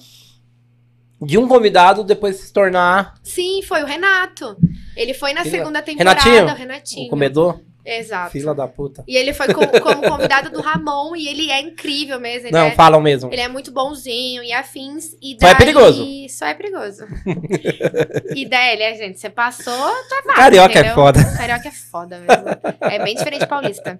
De 1.24 1.38
um 1.38 1.46
convidado 1.48 2.02
depois 2.04 2.36
se 2.36 2.52
tornar 2.52 3.14
Sim, 3.22 3.62
foi 3.62 3.82
o 3.82 3.86
Renato. 3.86 4.56
Ele 4.96 5.14
foi 5.14 5.32
na 5.32 5.40
Ele- 5.42 5.50
segunda 5.50 5.80
temporada, 5.82 6.20
Renatinho? 6.20 6.54
Renatinho. 6.56 7.06
o 7.06 7.10
comedor. 7.10 7.60
Exato. 7.84 8.30
Fila 8.30 8.54
da 8.54 8.68
puta. 8.68 9.02
E 9.08 9.16
ele 9.16 9.32
foi 9.34 9.52
co- 9.52 9.66
como 9.80 10.02
convidado 10.08 10.50
do 10.50 10.60
Ramon 10.60 11.16
e 11.16 11.26
ele 11.26 11.50
é 11.50 11.60
incrível 11.60 12.20
mesmo. 12.20 12.48
Não, 12.52 12.66
é, 12.66 12.70
falam 12.72 13.00
mesmo. 13.00 13.32
ele 13.32 13.40
é 13.42 13.48
muito 13.48 13.72
bonzinho 13.72 14.40
e 14.44 14.52
afins. 14.52 15.16
E 15.20 15.36
Só 15.40 15.48
é 15.48 15.50
daí- 15.50 15.56
perigoso. 15.56 16.06
Só 16.28 16.46
é 16.46 16.54
perigoso. 16.54 17.04
e 18.36 18.46
daí, 18.48 18.74
ele, 18.80 18.94
gente, 18.96 19.18
você 19.18 19.28
passou, 19.28 19.72
tá 19.74 20.22
válido, 20.24 20.34
Carioca 20.36 20.74
é 20.74 20.78
entendeu? 20.78 20.94
foda. 20.94 21.24
Carioca 21.36 21.68
é 21.68 21.72
foda 21.72 22.18
mesmo. 22.20 22.44
É 22.82 23.02
bem 23.02 23.14
diferente 23.16 23.40
de 23.40 23.46
paulista. 23.48 23.98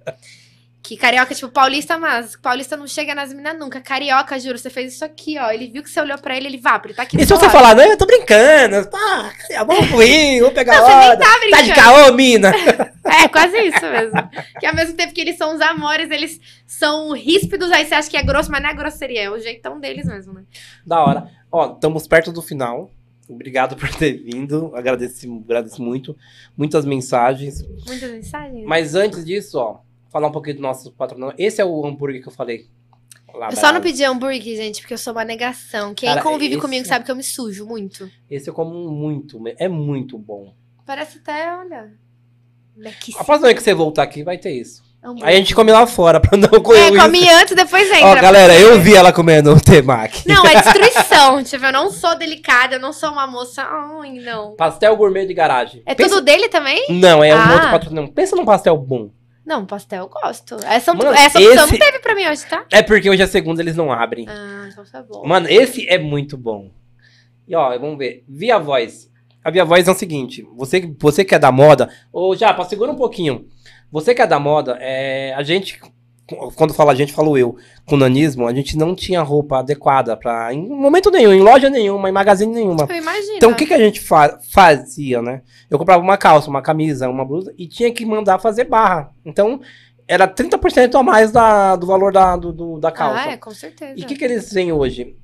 Que 0.83 0.97
carioca, 0.97 1.33
tipo, 1.33 1.49
paulista, 1.49 1.97
mas 1.97 2.35
paulista 2.35 2.77
não 2.77 2.89
chega 2.89 3.15
nas 3.15 3.33
minas 3.33 3.57
nunca. 3.57 3.81
Carioca, 3.81 4.37
juro, 4.41 4.59
você 4.59 4.69
fez 4.69 4.95
isso 4.95 5.05
aqui, 5.05 5.39
ó. 5.39 5.49
Ele 5.53 5.69
viu 5.69 5.81
que 5.83 5.89
você 5.89 6.01
olhou 6.01 6.19
pra 6.19 6.37
ele, 6.37 6.49
ele 6.49 6.59
vá, 6.59 6.81
ele 6.85 6.93
tá 6.93 7.05
aqui 7.05 7.17
E 7.17 7.25
se 7.25 7.33
você 7.33 7.49
falar, 7.49 7.77
não, 7.77 7.85
eu 7.85 7.97
tô 7.97 8.05
brincando, 8.05 8.91
pá, 8.91 9.33
vamos 9.65 9.89
ruim, 9.91 10.41
vamos 10.41 10.55
pegar 10.55 10.77
Não, 10.79 10.85
você 10.85 10.95
nem 10.97 11.11
onda. 11.13 11.17
tá 11.19 11.25
Tá 11.27 11.39
de 11.39 11.51
brincando. 11.51 11.75
caô, 11.75 12.13
mina? 12.13 12.53
É, 13.05 13.29
quase 13.29 13.57
isso 13.59 13.81
mesmo. 13.81 14.31
que 14.61 14.65
ao 14.67 14.75
mesmo 14.75 14.95
tempo 14.97 15.13
que 15.13 15.21
eles 15.21 15.37
são 15.37 15.55
os 15.55 15.61
amores, 15.61 16.09
eles 16.11 16.41
são 16.67 17.13
ríspidos, 17.13 17.71
aí 17.73 17.85
você 17.85 17.95
acha 17.95 18.09
que 18.09 18.17
é 18.17 18.23
grosso, 18.23 18.51
mas 18.51 18.63
não 18.63 18.71
é 18.71 18.75
grosseria, 18.75 19.23
é 19.25 19.31
o 19.31 19.39
jeitão 19.41 19.79
deles 19.81 20.07
mesmo, 20.07 20.33
né? 20.33 20.45
Da 20.87 21.05
hora. 21.05 21.29
Ó, 21.51 21.73
estamos 21.75 22.07
perto 22.07 22.33
do 22.33 22.41
final. 22.41 22.91
Obrigado 23.29 23.77
por 23.77 23.89
ter 23.95 24.13
vindo. 24.23 24.73
Agradeço, 24.75 25.27
agradeço 25.45 25.83
muito. 25.83 26.17
Muitas 26.57 26.85
mensagens. 26.85 27.63
Muitas 27.87 28.11
mensagens. 28.11 28.65
Mas 28.67 28.95
antes 28.95 29.25
disso, 29.25 29.59
ó, 29.59 29.79
falar 30.12 30.28
um 30.28 30.32
pouquinho 30.32 30.56
do 30.56 30.62
nosso 30.62 30.93
patrocinador. 30.93 31.34
Esse 31.39 31.60
é 31.60 31.64
o 31.64 31.84
hambúrguer 31.86 32.20
que 32.22 32.28
eu 32.28 32.32
falei. 32.32 32.66
Lá, 33.34 33.48
Eu 33.51 33.56
só 33.56 33.72
não 33.72 33.80
pedi 33.80 34.05
hambúrguer, 34.05 34.56
gente, 34.56 34.82
porque 34.82 34.93
eu 34.93 34.98
sou 34.98 35.14
uma 35.14 35.24
negação. 35.24 35.94
Quem 35.94 36.06
Cara, 36.10 36.20
convive 36.22 36.52
esse- 36.55 36.60
comigo 36.60 36.86
sabe 36.86 37.05
que 37.05 37.10
eu 37.10 37.16
me 37.16 37.22
sujo 37.24 37.64
muito. 37.66 38.10
Esse 38.30 38.51
eu 38.51 38.55
como 38.55 38.90
muito. 38.90 39.40
É 39.59 39.68
muito 39.68 40.18
bom. 40.18 40.52
Parece 40.84 41.16
até, 41.18 41.51
olha. 41.56 41.93
Lequíssimo. 42.76 43.20
A 43.22 43.24
próxima 43.24 43.47
vez 43.48 43.59
que 43.59 43.64
você 43.64 43.72
voltar 43.74 44.02
aqui, 44.02 44.22
vai 44.22 44.36
ter 44.36 44.51
isso. 44.52 44.82
Hambúrguer. 45.02 45.28
Aí 45.28 45.34
a 45.34 45.39
gente 45.39 45.55
come 45.55 45.72
lá 45.72 45.86
fora, 45.86 46.20
pra 46.20 46.36
não 46.36 46.48
comer 46.62 46.93
É, 46.94 46.97
come 46.97 47.28
antes, 47.28 47.56
depois 47.56 47.90
entra. 47.90 48.06
Ó, 48.06 48.14
galera, 48.20 48.55
eu 48.59 48.78
vi 48.80 48.94
ela 48.94 49.12
comendo 49.12 49.52
o 49.52 49.60
temaki. 49.60 50.28
Não, 50.28 50.44
é 50.44 50.55
destruição. 50.62 51.43
tipo, 51.43 51.64
eu 51.64 51.72
não 51.72 51.90
sou 51.90 52.14
delicada, 52.16 52.76
eu 52.76 52.80
não 52.80 52.93
sou 52.93 53.10
uma 53.10 53.26
moça. 53.26 53.62
Ai, 53.62 54.12
não. 54.20 54.55
Pastel 54.56 54.94
gourmet 54.97 55.26
de 55.26 55.32
garagem. 55.34 55.82
É 55.86 55.94
Pensa- 55.94 56.16
tudo 56.16 56.24
dele 56.24 56.48
também? 56.48 56.86
Não, 56.90 57.24
é 57.24 57.34
um 57.34 57.39
Ah. 57.39 57.52
outro 57.55 57.70
patrocinador. 57.70 58.12
Pensa 58.12 58.36
num 58.36 58.44
pastel 58.44 58.76
bom. 58.76 59.10
Não, 59.44 59.66
pastel 59.66 60.05
eu 60.05 60.09
gosto. 60.09 60.56
Essa, 60.64 60.94
Mano, 60.94 61.10
essa 61.12 61.39
opção 61.39 61.64
esse- 61.64 61.73
não 61.73 61.78
teve 61.86 61.98
pra 61.98 62.14
mim 62.14 62.27
hoje, 62.28 62.47
tá? 62.47 62.64
É 62.70 62.82
porque 62.82 63.10
hoje 63.10 63.23
é 63.23 63.27
segunda, 63.27 63.60
eles 63.60 63.74
não 63.77 63.93
abrem. 63.93 64.27
Ah, 64.28 64.69
então 64.70 64.85
tá 64.85 65.02
bom. 65.02 65.27
Mano, 65.27 65.48
esse 65.48 65.89
é 65.89 65.98
muito 65.98 66.36
bom. 66.36 66.70
E 67.48 67.55
ó, 67.56 67.77
vamos 67.78 67.98
ver. 67.98 68.24
Via 68.28 68.59
voz. 68.59 69.10
A 69.44 69.51
Via 69.51 69.64
Voz 69.64 69.89
é 69.89 69.90
o 69.90 69.94
seguinte: 69.97 70.47
você, 70.55 70.81
você 71.01 71.24
que 71.24 71.35
é 71.35 71.39
da 71.39 71.51
moda, 71.51 71.90
ou 72.12 72.36
já, 72.36 72.56
segura 72.64 72.93
um 72.93 72.97
pouquinho. 72.97 73.48
Você 73.90 74.14
que 74.14 74.23
é 74.23 74.27
da 74.27 74.39
moda, 74.39 74.78
é, 74.81 75.35
a 75.35 75.43
gente, 75.43 75.81
quando 76.55 76.73
fala 76.73 76.93
a 76.93 76.94
gente, 76.94 77.12
falo 77.12 77.36
eu, 77.36 77.57
com 77.86 77.97
nanismo, 77.97 78.47
a 78.47 78.55
gente 78.55 78.77
não 78.77 78.94
tinha 78.94 79.20
roupa 79.23 79.59
adequada 79.59 80.16
pra. 80.16 80.53
Em 80.55 80.66
momento 80.69 81.11
nenhum, 81.11 81.32
em 81.32 81.40
loja 81.40 81.69
nenhuma, 81.69 82.09
em 82.09 82.12
magazine 82.12 82.55
nenhuma. 82.55 82.86
Então 83.36 83.51
o 83.51 83.55
que, 83.55 83.66
que 83.66 83.74
a 83.74 83.78
gente 83.78 84.01
fa- 84.01 84.39
fazia, 84.51 85.20
né? 85.20 85.43
Eu 85.69 85.78
comprava 85.78 86.03
uma 86.03 86.16
calça, 86.16 86.49
uma 86.49 86.62
camisa, 86.62 87.09
uma 87.09 87.24
blusa 87.24 87.53
e 87.59 87.66
tinha 87.66 87.93
que 87.93 88.07
mandar 88.07 88.39
fazer 88.39 88.65
barra. 88.65 89.11
Então 89.24 89.61
era 90.09 90.27
30% 90.28 90.94
a 90.94 91.03
mais 91.03 91.31
da, 91.32 91.77
do 91.77 91.86
valor 91.86 92.12
da, 92.12 92.36
do, 92.36 92.53
do- 92.53 92.78
da 92.78 92.90
calça. 92.90 93.28
Ah, 93.28 93.32
é, 93.32 93.36
com 93.36 93.51
certeza. 93.51 93.94
E 93.97 94.03
o 94.03 94.07
que, 94.07 94.15
que 94.16 94.24
eles 94.24 94.49
têm 94.51 94.73
hoje? 94.73 95.16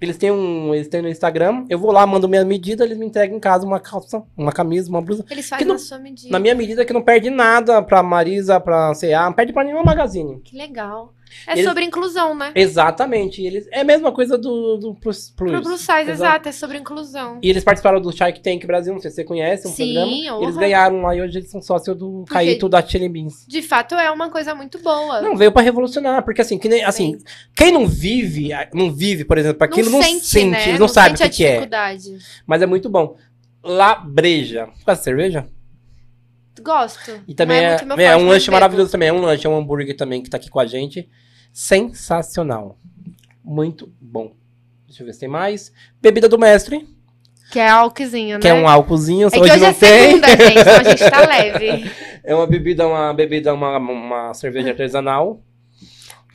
Eles 0.00 0.16
têm 0.18 0.30
um. 0.30 0.74
Eles 0.74 0.88
têm 0.88 1.00
no 1.00 1.08
Instagram, 1.08 1.64
eu 1.70 1.78
vou 1.78 1.90
lá, 1.90 2.06
mando 2.06 2.28
minha 2.28 2.44
medida, 2.44 2.84
eles 2.84 2.98
me 2.98 3.06
entregam 3.06 3.36
em 3.36 3.40
casa 3.40 3.64
uma 3.66 3.80
calça, 3.80 4.22
uma 4.36 4.52
camisa, 4.52 4.90
uma 4.90 5.00
blusa. 5.00 5.24
Eles 5.30 5.48
fazem 5.48 5.66
não- 5.66 5.74
na 5.74 5.78
sua 5.78 5.98
medida. 5.98 6.30
Na 6.30 6.38
minha 6.38 6.54
medida 6.54 6.84
que 6.84 6.92
não 6.92 7.00
perde 7.02 7.30
nada 7.30 7.80
pra 7.82 8.02
Marisa, 8.02 8.60
pra 8.60 8.92
CA, 8.94 9.24
não 9.24 9.32
perde 9.32 9.52
pra 9.52 9.64
nenhuma 9.64 9.82
magazine. 9.84 10.40
Que 10.44 10.56
legal. 10.56 11.12
É 11.46 11.52
Eles- 11.52 11.64
sobre 11.64 11.84
inclusão, 11.84 12.34
né? 12.34 12.52
Exatamente. 12.54 13.42
Eles, 13.42 13.66
é 13.70 13.80
a 13.80 13.84
mesma 13.84 14.10
coisa 14.12 14.36
do, 14.36 14.76
do 14.76 14.94
Plus. 14.94 15.30
Plus. 15.36 15.52
Pro 15.52 15.62
plus 15.62 15.80
size, 15.80 15.92
Exato. 15.92 16.10
exato. 16.12 16.48
É 16.48 16.52
sobre 16.52 16.78
inclusão. 16.78 17.38
E 17.42 17.48
eles 17.50 17.62
participaram 17.64 18.00
do 18.00 18.10
Shark 18.12 18.40
Tank 18.40 18.64
Brasil, 18.66 18.92
não 18.92 19.00
sei 19.00 19.10
se 19.10 19.16
você 19.16 19.24
conhece, 19.24 19.68
um 19.68 19.70
Sim, 19.70 19.94
programa. 19.94 20.42
Eles 20.44 20.56
ganharam 20.56 21.02
lá 21.02 21.14
e 21.14 21.20
hoje 21.20 21.38
eles 21.38 21.50
são 21.50 21.60
sócios 21.62 21.96
do 21.96 22.22
Porque- 22.26 22.32
Caíto 22.34 22.68
da 22.68 22.82
Chili 22.82 23.08
Beans. 23.08 23.44
De 23.46 23.62
fato, 23.62 23.94
é 23.94 24.10
uma 24.10 24.30
coisa 24.30 24.54
muito 24.54 24.78
boa. 24.78 25.20
Não, 25.20 25.36
veio 25.36 25.52
pra 25.52 25.62
revolucionar, 25.62 26.24
porque 26.24 26.40
assim, 26.40 26.58
que 26.58 26.68
nem, 26.68 26.84
assim, 26.84 27.18
quem 27.54 27.72
não 27.72 27.86
vive, 27.86 28.50
não 28.72 28.90
vive, 28.92 29.24
por 29.24 29.38
exemplo, 29.38 29.62
aquilo 29.64 29.90
não 29.90 30.02
sente, 30.02 30.44
né? 30.44 30.68
eles 30.68 30.80
não, 30.80 30.88
sabem 30.88 31.14
o 31.14 31.16
sente 31.16 31.30
que, 31.30 31.36
que 31.68 31.74
a 31.74 31.92
é. 31.92 31.98
Mas 32.46 32.62
é 32.62 32.66
muito 32.66 32.88
bom. 32.88 33.16
Labreja. 33.62 34.66
Gosta 34.84 34.94
de 34.96 35.02
cerveja? 35.04 35.46
Gosto. 36.62 37.20
E 37.26 37.34
também 37.34 37.58
é, 37.58 37.74
é 37.74 37.78
forte, 37.78 38.22
um 38.22 38.26
lanche 38.28 38.50
maravilhoso 38.50 38.90
também. 38.90 39.08
É 39.08 39.12
um 39.12 39.20
lanche, 39.20 39.46
é 39.46 39.50
um 39.50 39.56
hambúrguer 39.56 39.96
também 39.96 40.22
que 40.22 40.30
tá 40.30 40.36
aqui 40.36 40.50
com 40.50 40.60
a 40.60 40.66
gente. 40.66 41.08
Sensacional. 41.52 42.78
Muito 43.44 43.92
bom. 44.00 44.32
Deixa 44.86 45.02
eu 45.02 45.06
ver 45.06 45.12
se 45.12 45.20
tem 45.20 45.28
mais. 45.28 45.72
Bebida 46.00 46.28
do 46.28 46.38
mestre, 46.38 46.86
Que 47.50 47.58
é 47.58 47.68
álcoolzinho, 47.68 48.36
né? 48.36 48.40
que 48.40 48.48
é 48.48 48.54
um 48.54 48.68
álcoolzinho, 48.68 49.28
É 49.28 49.30
que 49.30 49.40
hoje, 49.40 49.52
hoje 49.52 49.60
não 49.60 49.68
é 49.68 49.72
tem. 49.72 50.08
segunda, 50.08 50.28
gente, 50.28 50.58
então 50.58 50.76
a 50.76 50.82
gente 50.82 51.10
tá 51.10 51.20
leve. 51.26 51.90
É 52.24 52.34
uma 52.34 52.46
bebida, 52.46 52.86
uma 52.86 53.12
bebida, 53.12 53.54
uma, 53.54 53.78
uma 53.78 54.34
cerveja 54.34 54.70
artesanal, 54.70 55.40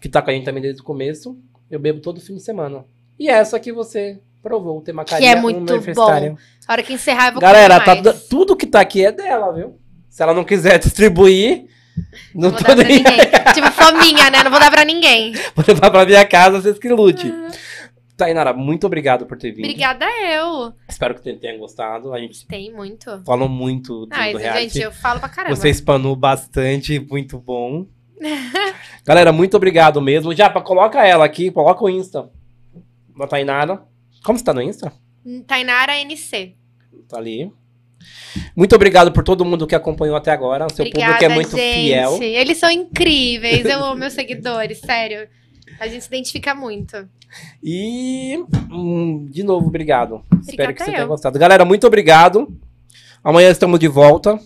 que 0.01 0.07
tá 0.07 0.21
com 0.21 0.29
a 0.29 0.33
gente 0.33 0.45
também 0.45 0.61
desde 0.61 0.81
o 0.81 0.85
começo. 0.85 1.37
Eu 1.69 1.79
bebo 1.79 1.99
todo 1.99 2.21
fim 2.21 2.35
de 2.35 2.41
semana. 2.41 2.85
E 3.19 3.27
essa 3.29 3.59
que 3.59 3.71
você 3.71 4.19
provou, 4.41 4.79
o 4.79 4.81
Temacaria 4.81 5.27
Que 5.27 5.37
é 5.37 5.39
muito 5.39 5.57
Universitária. 5.71 6.35
A 6.67 6.71
hora 6.71 6.83
que 6.83 6.93
encerrar, 6.93 7.27
eu 7.27 7.33
vou 7.33 7.41
Galera, 7.41 7.79
tá, 7.79 7.95
tudo 8.29 8.55
que 8.55 8.65
tá 8.65 8.81
aqui 8.81 9.05
é 9.05 9.11
dela, 9.11 9.53
viu? 9.53 9.80
Se 10.11 10.21
ela 10.21 10.33
não 10.33 10.43
quiser 10.43 10.77
distribuir, 10.77 11.65
não, 12.35 12.49
Não 12.49 12.49
vou 12.51 12.59
tô 12.59 12.63
dar 12.65 12.75
pra 12.75 12.83
nem 12.85 12.97
ninguém. 12.97 13.17
tipo, 13.53 13.71
fominha, 13.71 14.29
né? 14.29 14.43
Não 14.43 14.51
vou 14.51 14.59
dar 14.59 14.69
pra 14.69 14.83
ninguém. 14.85 15.31
Vou 15.55 15.65
levar 15.67 15.89
pra 15.89 16.05
minha 16.05 16.25
casa, 16.25 16.61
vocês 16.61 16.77
que 16.77 16.89
lute. 16.89 17.33
Tainara, 18.17 18.53
muito 18.53 18.85
obrigado 18.85 19.25
por 19.25 19.37
ter 19.37 19.51
vindo. 19.51 19.65
Obrigada 19.65 20.05
eu. 20.29 20.73
Espero 20.87 21.15
que 21.15 21.21
tenham 21.37 21.57
gostado. 21.57 22.13
A 22.13 22.19
gente 22.19 22.45
Tem 22.45 22.71
muito. 22.73 23.23
falou 23.25 23.47
muito 23.49 24.05
do, 24.05 24.13
Ah, 24.13 24.23
do 24.25 24.29
isso, 24.29 24.37
reality. 24.37 24.73
gente, 24.73 24.83
eu 24.83 24.91
falo 24.91 25.19
pra 25.19 25.29
caramba. 25.29 25.55
Você 25.55 25.69
espanou 25.69 26.15
bastante, 26.15 26.99
muito 26.99 27.39
bom. 27.39 27.87
Galera, 29.05 29.31
muito 29.31 29.57
obrigado 29.57 29.99
mesmo. 30.01 30.35
Já, 30.35 30.49
coloca 30.49 31.05
ela 31.05 31.25
aqui, 31.25 31.49
coloca 31.49 31.83
o 31.83 31.89
Insta 31.89 32.29
da 33.17 33.27
Tainara. 33.27 33.81
Como 34.23 34.37
você 34.37 34.45
tá 34.45 34.53
no 34.53 34.61
Insta? 34.61 34.91
Tainara 35.47 35.97
NC. 35.99 36.55
Tá 37.09 37.17
ali. 37.17 37.51
Muito 38.55 38.75
obrigado 38.75 39.11
por 39.11 39.23
todo 39.23 39.45
mundo 39.45 39.65
que 39.65 39.75
acompanhou 39.75 40.15
até 40.15 40.31
agora. 40.31 40.65
O 40.65 40.69
seu 40.69 40.85
Obrigada, 40.85 41.13
público 41.13 41.31
é 41.31 41.35
muito 41.35 41.57
gente. 41.57 41.87
fiel. 41.87 42.19
Eles 42.21 42.57
são 42.57 42.69
incríveis. 42.69 43.65
Eu 43.65 43.83
amo 43.83 43.95
meus 43.95 44.13
seguidores, 44.13 44.79
sério. 44.79 45.27
A 45.79 45.87
gente 45.87 46.01
se 46.01 46.07
identifica 46.07 46.53
muito. 46.53 47.07
E, 47.63 48.43
hum, 48.69 49.27
de 49.29 49.43
novo, 49.43 49.67
obrigado. 49.67 50.21
Espero 50.47 50.73
que 50.73 50.83
você 50.83 50.89
eu. 50.89 50.95
tenha 50.95 51.07
gostado. 51.07 51.39
Galera, 51.39 51.63
muito 51.63 51.87
obrigado. 51.87 52.47
Amanhã 53.23 53.49
estamos 53.49 53.79
de 53.79 53.87
volta. 53.87 54.39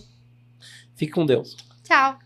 Fique 0.94 1.12
com 1.12 1.26
Deus. 1.26 1.56
Tchau. 1.82 2.25